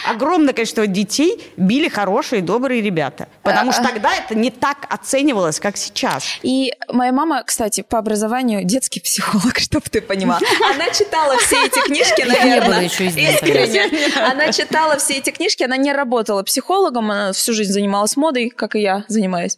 Огромное 0.06 0.52
количество 0.54 0.86
детей 0.86 1.40
били 1.56 1.88
хорошие, 1.88 2.42
добрые 2.42 2.80
ребята. 2.82 3.28
Потому 3.42 3.72
что 3.72 3.82
тогда 3.82 4.14
это 4.14 4.34
не 4.34 4.50
так 4.50 4.86
оценивалось, 4.88 5.60
как 5.60 5.76
сейчас. 5.76 6.24
И 6.42 6.72
моя 6.88 7.12
мама, 7.12 7.42
кстати, 7.44 7.82
по 7.82 7.98
образованию 7.98 8.64
детский 8.64 9.00
психолог, 9.00 9.58
чтобы 9.58 9.86
ты 9.90 10.00
понимала. 10.00 10.40
Она 10.74 10.90
читала 10.90 11.36
все 11.38 11.66
эти 11.66 11.80
книжки, 11.86 12.20
Не 12.22 12.26
было 12.26 12.38
наверное. 12.38 12.82
еще 12.84 13.06
Искренне. 13.06 14.16
Она 14.18 14.52
читала 14.52 14.96
все 14.98 15.14
эти 15.14 15.30
книжки, 15.30 15.62
она 15.62 15.76
не 15.76 15.92
работала 15.92 16.42
психологом, 16.42 17.10
она 17.10 17.32
всю 17.32 17.52
жизнь 17.52 17.72
занималась 17.72 18.16
модой, 18.16 18.50
как 18.50 18.76
и 18.76 18.80
я 18.80 19.04
занимаюсь. 19.08 19.56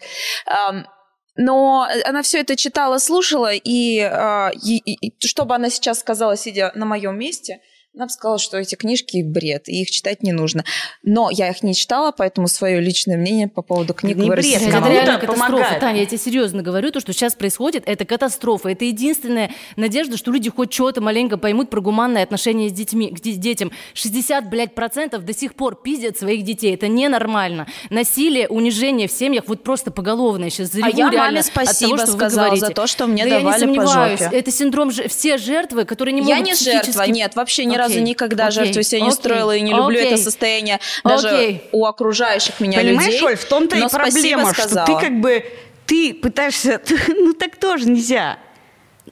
Но 1.39 1.87
она 2.07 2.23
все 2.23 2.41
это 2.41 2.57
читала, 2.57 2.97
слушала, 2.99 3.53
и, 3.53 4.01
а, 4.01 4.51
и- 4.55 4.79
и- 4.79 5.09
и 5.09 5.27
что 5.27 5.45
бы 5.45 5.55
она 5.55 5.69
сейчас 5.69 6.01
сказала, 6.01 6.35
сидя 6.37 6.73
на 6.75 6.87
моем 6.87 7.19
месте, 7.19 7.61
она 7.97 8.05
бы 8.07 8.11
сказала, 8.13 8.39
что 8.39 8.59
эти 8.59 8.75
книжки 8.75 9.23
бред, 9.23 9.69
и 9.71 9.81
их 9.81 9.91
читать 9.91 10.23
не 10.23 10.33
нужно. 10.33 10.65
Но 11.03 11.31
я 11.31 11.49
их 11.49 11.63
не 11.63 11.75
читала, 11.75 12.13
поэтому 12.13 12.47
свое 12.47 12.79
личное 12.79 13.17
мнение 13.17 13.49
по 13.49 13.63
поводу 13.63 13.95
книг 13.95 14.19
Не 14.19 14.29
бред, 14.29 14.45
не 14.45 14.53
Это 14.53 14.87
реально 14.87 15.19
катастрофа. 15.19 15.51
помогает. 15.51 15.81
Таня, 15.81 16.01
я 16.01 16.07
тебе 16.07 16.19
серьезно 16.19 16.63
говорю, 16.63 16.91
то, 16.93 17.01
что 17.01 17.15
сейчас 17.15 17.35
происходит, 17.35 17.85
это 17.87 18.05
катастрофа. 18.05 18.69
Это 18.69 18.85
единственная 18.85 19.51
надежда, 19.77 20.19
что 20.19 20.31
люди 20.31 20.51
хоть 20.51 20.75
что-то 20.75 21.01
маленько 21.01 21.39
поймут 21.39 21.71
про 21.71 21.81
гуманное 21.81 22.23
отношение 22.23 22.69
с 22.69 22.73
детьми, 22.73 23.11
к 23.13 23.21
де- 23.21 23.33
детям. 23.33 23.73
60, 23.95 24.51
блядь, 24.51 24.75
процентов 24.75 25.25
до 25.25 25.33
сих 25.33 25.55
пор 25.55 25.81
пиздят 25.81 26.19
своих 26.19 26.45
детей. 26.45 26.75
Это 26.75 26.89
ненормально. 26.89 27.67
Насилие, 27.89 28.47
унижение 28.49 29.09
в 29.09 29.13
семьях 29.13 29.45
вот 29.47 29.63
просто 29.63 29.91
поголовное. 29.91 30.51
Сейчас 30.51 30.69
зареву 30.71 30.89
А 30.89 30.91
я 30.99 31.11
маме 31.11 31.41
от 31.41 31.47
спасибо 31.47 31.97
того, 31.97 32.07
что 32.09 32.13
сказала 32.19 32.57
за 32.57 32.69
то, 32.69 32.87
что 32.87 33.07
мне 33.07 33.25
да 33.25 33.39
давали 33.39 33.61
я 33.61 33.67
не 33.67 33.79
по 33.79 33.87
сомневаюсь. 33.87 34.21
жопе. 34.21 34.37
Это 34.37 34.51
синдром... 34.51 34.91
же- 34.91 35.09
Все 35.09 35.39
жертвы, 35.39 35.87
которые 35.87 36.13
не 36.13 36.21
Я 36.29 36.37
могут 36.37 36.47
не 36.49 36.53
психически- 36.53 36.93
жертва, 36.93 37.03
нет, 37.11 37.35
вообще 37.37 37.65
ни 37.65 37.75
разу 37.75 37.86
Окей, 37.93 38.03
никогда 38.03 38.47
окей, 38.47 38.65
жертву 38.65 38.83
себя 38.83 39.01
не 39.01 39.09
окей, 39.09 39.17
строила 39.17 39.57
и 39.57 39.61
не 39.61 39.73
люблю 39.73 39.99
это 39.99 40.17
состояние 40.17 40.81
даже 41.05 41.29
Окей. 41.29 41.63
у 41.73 41.87
окружающих 41.87 42.61
меня 42.61 42.81
Понимаешь, 42.81 43.13
людей. 43.15 43.27
Оль, 43.27 43.37
в 43.37 43.45
том-то 43.45 43.77
и 43.77 43.89
проблема, 43.89 44.55
что 44.55 44.85
ты 44.85 44.93
как 44.95 45.21
бы 45.21 45.45
ты 45.87 46.15
пытаешься, 46.15 46.81
ну 47.09 47.33
так 47.33 47.57
тоже 47.57 47.89
нельзя. 47.89 48.39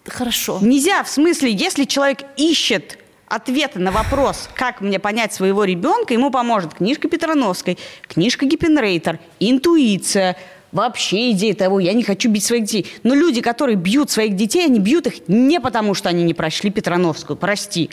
Хорошо. 0.06 0.58
Нельзя, 0.60 1.02
в 1.02 1.08
смысле, 1.08 1.52
если 1.52 1.84
человек 1.84 2.20
ищет 2.36 2.98
ответы 3.26 3.78
на 3.78 3.90
вопрос, 3.90 4.48
как 4.54 4.80
мне 4.80 4.98
понять 4.98 5.32
своего 5.32 5.64
ребенка, 5.64 6.12
ему 6.12 6.30
поможет 6.30 6.74
книжка 6.74 7.08
Петрановской, 7.08 7.78
книжка 8.02 8.44
Гиппенрейтер, 8.44 9.18
интуиция, 9.40 10.36
вообще 10.72 11.30
идея 11.30 11.54
того, 11.54 11.80
я 11.80 11.92
не 11.92 12.02
хочу 12.02 12.28
бить 12.28 12.44
своих 12.44 12.64
детей. 12.64 12.86
Но 13.02 13.14
люди, 13.14 13.40
которые 13.40 13.76
бьют 13.76 14.10
своих 14.10 14.36
детей, 14.36 14.66
они 14.66 14.80
бьют 14.80 15.06
их 15.06 15.28
не 15.28 15.60
потому, 15.60 15.94
что 15.94 16.08
они 16.08 16.24
не 16.24 16.34
прошли 16.34 16.70
Петрановскую, 16.70 17.36
прости. 17.36 17.90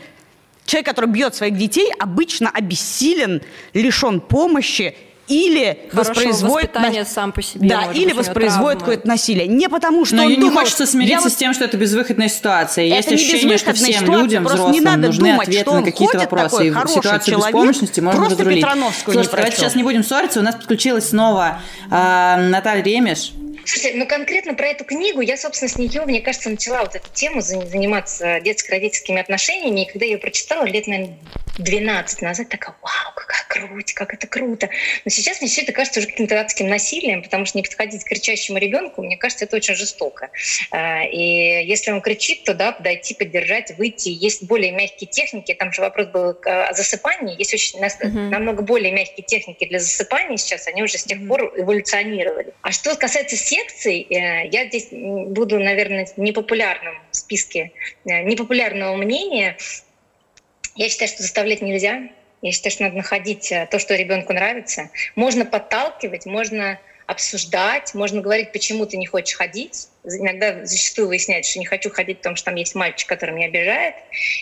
Человек, 0.71 0.87
который 0.87 1.07
бьет 1.07 1.35
своих 1.35 1.57
детей, 1.57 1.91
обычно 1.99 2.49
обессилен, 2.49 3.41
лишен 3.73 4.21
помощи 4.21 4.95
или 5.27 5.79
Хорошего 5.91 6.13
воспроизводит... 6.13 6.75
на- 6.75 7.03
сам 7.03 7.33
по 7.33 7.41
себе, 7.41 7.67
Да, 7.67 7.81
может 7.81 7.97
или 7.97 8.13
воспроизводит 8.13 8.79
травмы. 8.79 8.79
какое-то 8.79 9.07
насилие. 9.09 9.47
Не 9.47 9.67
потому, 9.67 10.05
что 10.05 10.15
Но 10.15 10.23
он 10.23 10.29
не 10.29 10.35
думал, 10.37 10.59
хочется 10.59 10.83
я 10.83 10.87
смириться 10.87 11.23
вот 11.23 11.33
с 11.33 11.35
тем, 11.35 11.53
что 11.53 11.65
это 11.65 11.75
безвыходная 11.75 12.29
ситуация. 12.29 12.85
Это 12.85 12.95
Есть 12.95 13.09
не 13.09 13.15
ощущение, 13.15 13.57
что 13.57 13.71
безвыходная 13.73 13.91
всем 13.91 14.05
ситуация, 14.05 14.21
людям, 14.23 14.43
просто 14.45 14.59
не 14.59 14.79
взрослым, 14.79 14.83
надо 14.85 15.07
нужны 15.07 15.29
думать, 15.29 15.47
ответы 15.49 15.61
что 15.63 15.71
на 15.73 15.77
он 15.79 15.83
какие-то 15.83 16.19
вопросы. 16.19 16.49
такой 16.51 16.67
И 16.67 16.71
хороший 16.71 16.93
ситуацию 16.95 17.33
человек, 17.33 17.45
беспомощности 17.47 17.99
можно 17.99 18.19
просто 18.21 18.37
разрулить. 18.37 18.59
Петрановскую 18.61 19.17
не 19.17 19.23
давайте 19.27 19.57
сейчас 19.57 19.75
не 19.75 19.83
будем 19.83 20.03
ссориться. 20.05 20.39
У 20.39 20.43
нас 20.43 20.55
подключилась 20.55 21.09
снова 21.09 21.59
э, 21.89 22.47
Наталья 22.49 22.81
Ремеш. 22.81 23.33
Слушайте, 23.65 23.97
ну 23.97 24.07
конкретно 24.07 24.53
про 24.53 24.67
эту 24.67 24.83
книгу, 24.85 25.21
я, 25.21 25.37
собственно, 25.37 25.69
с 25.69 25.77
нее, 25.77 26.05
мне 26.05 26.21
кажется, 26.21 26.49
начала 26.49 26.81
вот 26.83 26.95
эту 26.95 27.09
тему 27.13 27.41
за- 27.41 27.65
заниматься 27.65 28.39
детско-родительскими 28.41 29.19
отношениями, 29.21 29.81
и 29.81 29.85
когда 29.91 30.05
я 30.05 30.13
ее 30.13 30.17
прочитала 30.17 30.65
лет, 30.65 30.87
наверное, 30.87 31.17
12 31.57 32.21
назад, 32.21 32.49
такая, 32.49 32.75
вау, 32.81 33.13
какая 33.13 33.45
круть, 33.47 33.93
как 33.93 34.13
это 34.13 34.25
круто. 34.25 34.69
Но 35.05 35.11
сейчас 35.11 35.41
мне 35.41 35.49
все 35.49 35.61
это 35.61 35.73
кажется 35.73 35.99
уже 35.99 36.07
каким-то 36.09 36.39
адским 36.39 36.67
насилием, 36.67 37.21
потому 37.21 37.45
что 37.45 37.57
не 37.57 37.61
подходить 37.63 38.03
к 38.03 38.07
кричащему 38.07 38.57
ребенку, 38.57 39.03
мне 39.03 39.15
кажется, 39.17 39.45
это 39.45 39.57
очень 39.57 39.75
жестоко. 39.75 40.31
А, 40.71 41.03
И 41.03 41.19
если 41.67 41.91
он 41.91 42.01
кричит, 42.01 42.45
то 42.45 42.53
да, 42.55 42.71
подойти, 42.71 43.13
поддержать, 43.13 43.77
выйти. 43.77 44.09
Есть 44.09 44.43
более 44.43 44.71
мягкие 44.71 45.07
техники, 45.09 45.53
там 45.53 45.71
же 45.73 45.81
вопрос 45.81 46.07
был 46.07 46.35
о 46.45 46.73
засыпании, 46.73 47.37
есть 47.37 47.53
очень 47.53 47.79
нас- 47.79 47.97
намного 48.01 48.63
более 48.63 48.91
мягкие 48.91 49.25
техники 49.25 49.65
для 49.67 49.79
засыпания 49.79 50.37
сейчас, 50.37 50.67
они 50.67 50.81
уже 50.81 50.97
с 50.97 51.03
тех 51.03 51.27
пор 51.27 51.53
эволюционировали. 51.57 52.53
А 52.61 52.71
что 52.71 52.95
касается 52.95 53.35
секций, 53.51 54.07
э, 54.09 54.47
я 54.47 54.67
здесь 54.67 54.87
буду, 54.91 55.59
наверное, 55.59 56.05
в 56.05 56.17
непопулярном 56.17 56.95
списке 57.11 57.71
э, 58.05 58.21
непопулярного 58.23 58.95
мнения. 58.95 59.57
Я 60.75 60.87
считаю, 60.89 61.09
что 61.09 61.21
заставлять 61.21 61.61
нельзя. 61.61 62.09
Я 62.41 62.51
считаю, 62.53 62.71
что 62.71 62.83
надо 62.83 62.95
находить 62.95 63.51
э, 63.51 63.67
то, 63.69 63.77
что 63.77 63.95
ребенку 63.95 64.31
нравится. 64.31 64.89
Можно 65.15 65.45
подталкивать, 65.45 66.25
можно 66.25 66.79
обсуждать, 67.07 67.93
можно 67.93 68.21
говорить, 68.21 68.53
почему 68.53 68.85
ты 68.85 68.95
не 68.95 69.05
хочешь 69.05 69.35
ходить. 69.35 69.89
Иногда 70.03 70.65
зачастую 70.65 71.07
выясняется, 71.07 71.51
что 71.51 71.59
не 71.59 71.65
хочу 71.65 71.89
ходить, 71.89 72.17
потому 72.17 72.35
что 72.35 72.45
там 72.45 72.55
есть 72.55 72.75
мальчик, 72.75 73.07
который 73.07 73.35
меня 73.35 73.47
обижает, 73.47 73.95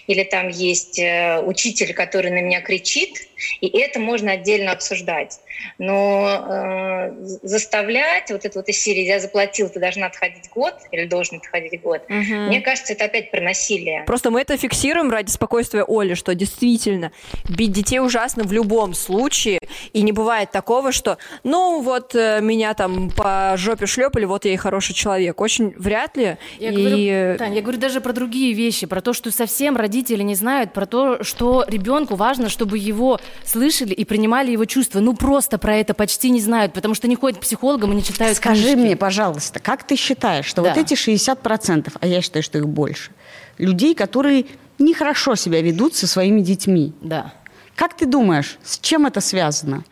или 0.08 0.24
там 0.24 0.48
есть 0.48 1.00
э, 1.00 1.42
учитель, 1.42 1.94
который 1.94 2.32
на 2.32 2.42
меня 2.42 2.62
кричит, 2.62 3.28
и 3.62 3.68
это 3.80 4.00
можно 4.00 4.34
отдельно 4.34 4.72
обсуждать. 4.72 5.40
Но 5.78 6.48
э, 6.50 7.12
заставлять 7.44 8.32
вот 8.32 8.46
эту 8.46 8.60
вот 8.60 8.70
из 8.70 8.82
серии 8.82 9.04
«я 9.04 9.20
заплатил, 9.20 9.70
ты 9.70 9.80
должна 9.80 10.08
отходить 10.08 10.50
год» 10.50 10.76
или 10.92 11.06
«должен 11.06 11.38
отходить 11.38 11.82
год», 11.82 12.04
угу. 12.08 12.16
мне 12.16 12.62
кажется, 12.62 12.94
это 12.94 13.06
опять 13.06 13.32
про 13.32 13.42
насилие. 13.42 14.04
Просто 14.06 14.32
мы 14.32 14.42
это 14.42 14.58
фиксируем 14.58 15.12
ради 15.12 15.30
спокойствия 15.30 15.84
Оли, 15.86 16.14
что 16.14 16.34
действительно 16.36 17.12
бить 17.50 17.72
детей 17.72 18.00
ужасно 18.00 18.44
в 18.44 18.54
любом 18.54 18.94
случае, 18.94 19.60
и 19.92 20.02
не 20.02 20.12
бывает 20.12 20.52
такого, 20.52 20.92
что 20.92 21.18
ну 21.44 21.82
вот 21.82 22.16
э, 22.16 22.40
меня 22.42 22.74
там 22.74 23.12
по 23.12 23.54
жопе 23.58 23.86
шлепали, 23.86 24.26
вот 24.26 24.46
я 24.46 24.54
и 24.54 24.58
хороший 24.58 24.94
человек. 24.94 25.42
Очень 25.50 25.74
вряд 25.78 26.16
ли. 26.16 26.38
Я, 26.60 26.70
и... 26.70 26.76
говорю, 26.76 27.38
Тань, 27.40 27.56
я 27.56 27.62
говорю 27.64 27.80
даже 27.80 28.02
про 28.02 28.14
другие 28.14 28.54
вещи, 28.54 28.86
про 28.86 29.02
то, 29.02 29.14
что 29.14 29.32
совсем 29.32 29.76
родители 29.76 30.22
не 30.22 30.36
знают, 30.36 30.74
про 30.74 30.86
то, 30.86 31.24
что 31.24 31.66
ребенку 31.68 32.14
важно, 32.14 32.50
чтобы 32.50 32.78
его 32.78 33.20
слышали 33.44 33.96
и 33.96 34.06
принимали 34.06 34.52
его 34.52 34.66
чувства. 34.66 35.00
Ну 35.00 35.16
просто 35.16 35.58
про 35.58 35.76
это 35.76 35.96
почти 35.96 36.30
не 36.30 36.40
знают, 36.40 36.74
потому 36.74 36.94
что 36.94 37.08
не 37.08 37.16
ходят 37.16 37.40
к 37.40 37.42
психологам 37.42 37.94
и 37.94 37.96
не 37.96 38.04
читают 38.04 38.38
Скажи 38.38 38.62
книжки. 38.62 38.78
мне, 38.78 38.96
пожалуйста, 38.96 39.60
как 39.60 39.82
ты 39.82 39.96
считаешь, 39.96 40.46
что 40.46 40.62
да. 40.62 40.70
вот 40.70 40.78
эти 40.78 40.94
60%, 40.94 41.98
а 42.00 42.06
я 42.06 42.22
считаю, 42.22 42.44
что 42.44 42.60
их 42.60 42.68
больше, 42.68 43.10
людей, 43.58 43.96
которые 43.96 44.46
нехорошо 44.78 45.34
себя 45.34 45.64
ведут 45.64 45.96
со 45.96 46.06
своими 46.06 46.42
детьми. 46.42 46.94
Да. 47.02 47.34
Как 47.76 47.98
ты 47.98 48.06
думаешь, 48.06 48.60
с 48.64 48.78
чем 48.78 49.08
это 49.08 49.20
связано? 49.20 49.84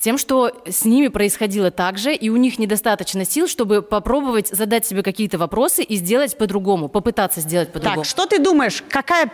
Тем, 0.00 0.16
что 0.16 0.50
с 0.66 0.86
ними 0.86 1.08
происходило 1.08 1.70
так 1.70 1.98
же, 1.98 2.14
и 2.14 2.30
у 2.30 2.36
них 2.36 2.58
недостаточно 2.58 3.26
сил, 3.26 3.46
чтобы 3.46 3.82
попробовать 3.82 4.48
задать 4.48 4.86
себе 4.86 5.02
какие-то 5.02 5.36
вопросы 5.36 5.82
и 5.82 5.96
сделать 5.96 6.38
по-другому, 6.38 6.88
попытаться 6.88 7.42
сделать 7.42 7.70
по-другому. 7.70 8.02
Так, 8.02 8.10
что 8.10 8.24
ты 8.24 8.38
думаешь, 8.38 8.82
какая, 8.88 9.30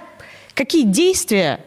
какие 0.55 0.83
действия, 0.83 1.64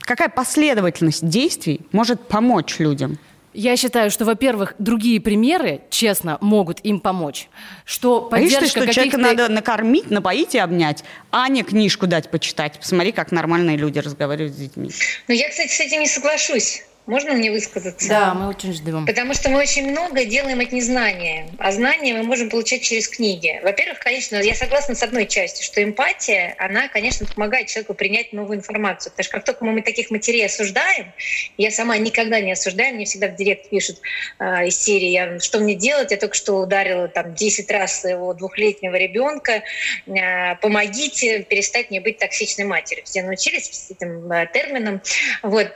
какая 0.00 0.28
последовательность 0.28 1.26
действий 1.28 1.82
может 1.92 2.20
помочь 2.20 2.80
людям? 2.80 3.16
Я 3.54 3.76
считаю, 3.76 4.10
что, 4.10 4.24
во-первых, 4.24 4.74
другие 4.80 5.20
примеры, 5.20 5.82
честно, 5.88 6.36
могут 6.40 6.80
им 6.84 6.98
помочь. 6.98 7.48
Что 7.84 8.22
поддержка 8.22 8.60
Боишься, 8.60 8.82
что 8.82 8.92
человека 8.92 9.18
надо 9.18 9.48
накормить, 9.48 10.10
напоить 10.10 10.56
и 10.56 10.58
обнять, 10.58 11.04
а 11.30 11.48
не 11.48 11.62
книжку 11.62 12.08
дать 12.08 12.28
почитать. 12.28 12.78
Посмотри, 12.80 13.12
как 13.12 13.30
нормальные 13.30 13.76
люди 13.76 14.00
разговаривают 14.00 14.52
с 14.52 14.58
детьми. 14.58 14.90
Ну, 15.28 15.34
я, 15.34 15.48
кстати, 15.48 15.70
с 15.70 15.80
этим 15.80 16.00
не 16.00 16.08
соглашусь. 16.08 16.82
Можно 17.06 17.34
мне 17.34 17.52
высказаться? 17.52 18.08
Да, 18.08 18.34
мы 18.34 18.48
очень 18.48 18.72
ждем. 18.72 19.06
Потому 19.06 19.32
что 19.32 19.48
мы 19.48 19.60
очень 19.60 19.88
много 19.88 20.24
делаем 20.24 20.58
от 20.58 20.72
незнания, 20.72 21.48
а 21.58 21.70
знания 21.70 22.14
мы 22.14 22.24
можем 22.24 22.50
получать 22.50 22.82
через 22.82 23.08
книги. 23.08 23.60
Во-первых, 23.62 24.00
конечно, 24.00 24.36
я 24.36 24.56
согласна 24.56 24.96
с 24.96 25.02
одной 25.04 25.26
частью, 25.26 25.64
что 25.64 25.82
эмпатия, 25.82 26.56
она, 26.58 26.88
конечно, 26.88 27.24
помогает 27.26 27.68
человеку 27.68 27.94
принять 27.94 28.32
новую 28.32 28.58
информацию. 28.58 29.12
Потому 29.12 29.24
что 29.24 29.32
как 29.34 29.44
только 29.44 29.64
мы 29.64 29.82
таких 29.82 30.10
матерей 30.10 30.46
осуждаем, 30.46 31.12
я 31.56 31.70
сама 31.70 31.96
никогда 31.96 32.40
не 32.40 32.52
осуждаю, 32.52 32.96
мне 32.96 33.04
всегда 33.04 33.28
в 33.28 33.36
директ 33.36 33.70
пишут 33.70 34.00
э, 34.40 34.66
из 34.66 34.76
серии, 34.76 35.10
я, 35.10 35.38
что 35.38 35.60
мне 35.60 35.76
делать, 35.76 36.10
я 36.10 36.16
только 36.16 36.34
что 36.34 36.54
ударила 36.54 37.06
там 37.06 37.34
10 37.34 37.70
раз 37.70 38.00
своего 38.00 38.34
двухлетнего 38.34 38.96
ребенка, 38.96 39.62
э, 40.06 40.56
помогите 40.56 41.44
перестать 41.44 41.92
не 41.92 42.00
быть 42.00 42.18
токсичной 42.18 42.64
матерью. 42.64 43.04
Все 43.04 43.22
научились 43.22 43.70
с 43.70 43.90
этим 43.92 44.30
э, 44.32 44.48
термином. 44.52 45.00
Вот 45.42 45.72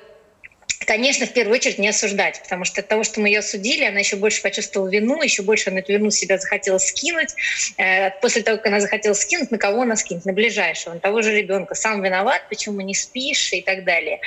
конечно, 0.87 1.27
в 1.27 1.33
первую 1.33 1.57
очередь 1.57 1.79
не 1.79 1.89
осуждать, 1.89 2.41
потому 2.43 2.65
что 2.65 2.81
от 2.81 2.89
того, 2.89 3.05
что 3.05 3.21
мы 3.21 3.29
ее 3.29 3.41
осудили, 3.41 3.85
она 3.85 4.01
еще 4.01 4.17
больше 4.17 4.43
почувствовала 4.43 4.89
вину, 4.89 5.23
еще 5.23 5.43
больше 5.43 5.71
она 5.71 5.81
эту 5.81 5.93
вину 5.93 6.11
себя 6.11 6.39
захотела 6.39 6.79
скинуть. 6.79 7.35
Э, 7.77 8.11
после 8.21 8.43
того, 8.43 8.57
как 8.57 8.67
она 8.67 8.81
захотела 8.81 9.15
скинуть, 9.15 9.51
на 9.51 9.59
кого 9.59 9.83
она 9.83 9.97
скинет? 9.97 10.25
На 10.25 10.33
ближайшего, 10.33 10.95
на 10.95 11.01
того 11.01 11.23
же 11.23 11.37
ребенка. 11.37 11.75
Сам 11.75 12.03
виноват, 12.03 12.43
почему 12.49 12.81
не 12.81 12.95
спишь 12.95 13.53
и 13.53 13.61
так 13.61 13.85
далее. 13.85 14.21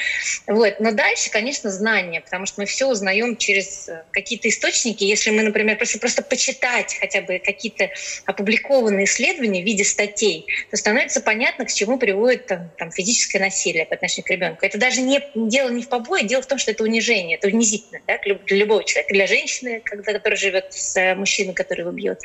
Вот. 0.47 0.79
Но 0.79 0.91
дальше, 0.91 1.29
конечно, 1.31 1.69
знание, 1.69 2.21
потому 2.21 2.45
что 2.45 2.61
мы 2.61 2.65
все 2.65 2.87
узнаем 2.87 3.35
через 3.37 3.89
э, 3.89 4.03
какие-то 4.11 4.47
источники. 4.47 5.03
Если 5.03 5.31
мы, 5.31 5.43
например, 5.43 5.77
просто, 5.77 5.99
просто 5.99 6.21
почитать 6.21 6.95
хотя 6.99 7.21
бы 7.21 7.39
какие-то 7.43 7.89
опубликованные 8.25 9.05
исследования 9.05 9.61
в 9.61 9.65
виде 9.65 9.83
статей, 9.83 10.45
то 10.69 10.77
становится 10.77 11.19
понятно, 11.21 11.65
к 11.65 11.73
чему 11.73 11.97
приводит 11.97 12.45
там, 12.45 12.71
там, 12.77 12.91
физическое 12.91 13.39
насилие 13.39 13.85
по 13.85 13.95
отношению 13.95 14.25
к 14.25 14.29
ребенку. 14.29 14.65
Это 14.65 14.77
даже 14.77 15.01
не 15.01 15.21
дело 15.35 15.69
не 15.69 15.83
в 15.83 15.89
побое, 15.89 16.23
дело 16.23 16.41
в 16.41 16.45
том, 16.45 16.52
что 16.59 16.71
это 16.71 16.83
унижение, 16.83 17.37
это 17.37 17.47
унизительно 17.47 18.01
да, 18.07 18.17
для 18.19 18.57
любого 18.57 18.83
человека, 18.83 19.13
для 19.13 19.27
женщины, 19.27 19.81
когда, 19.83 20.13
которая 20.13 20.37
живет 20.37 20.73
с 20.73 20.97
э, 20.97 21.15
мужчиной, 21.15 21.53
который 21.53 21.81
его 21.81 21.91
бьет. 21.91 22.19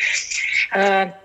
А, 0.70 1.18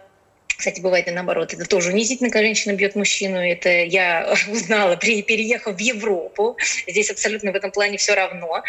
кстати, 0.63 0.79
бывает 0.79 1.07
и 1.07 1.11
наоборот. 1.11 1.53
Это 1.53 1.65
тоже 1.65 1.91
унизительно, 1.91 2.29
когда 2.29 2.45
женщина 2.45 2.73
бьет 2.73 2.95
мужчину. 2.95 3.37
Это 3.37 3.69
я 3.69 4.33
узнала, 4.47 4.95
при, 4.95 5.21
переехав 5.21 5.75
в 5.75 5.79
Европу. 5.79 6.57
Здесь 6.87 7.09
абсолютно 7.09 7.51
в 7.51 7.55
этом 7.55 7.71
плане 7.71 7.97
все 7.97 8.13
равно. 8.13 8.63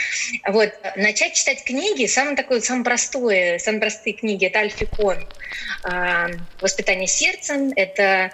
Вот. 0.48 0.70
Начать 0.96 1.34
читать 1.34 1.62
книги, 1.62 2.06
самое 2.06 2.36
такое, 2.36 2.60
самое 2.60 2.84
простое, 2.84 3.58
самые 3.58 3.80
простые 3.80 4.14
книги, 4.14 4.46
это 4.46 4.60
Альфикон. 4.60 5.24
А, 5.84 6.30
«Воспитание 6.60 7.06
сердцем», 7.06 7.72
это 7.76 8.32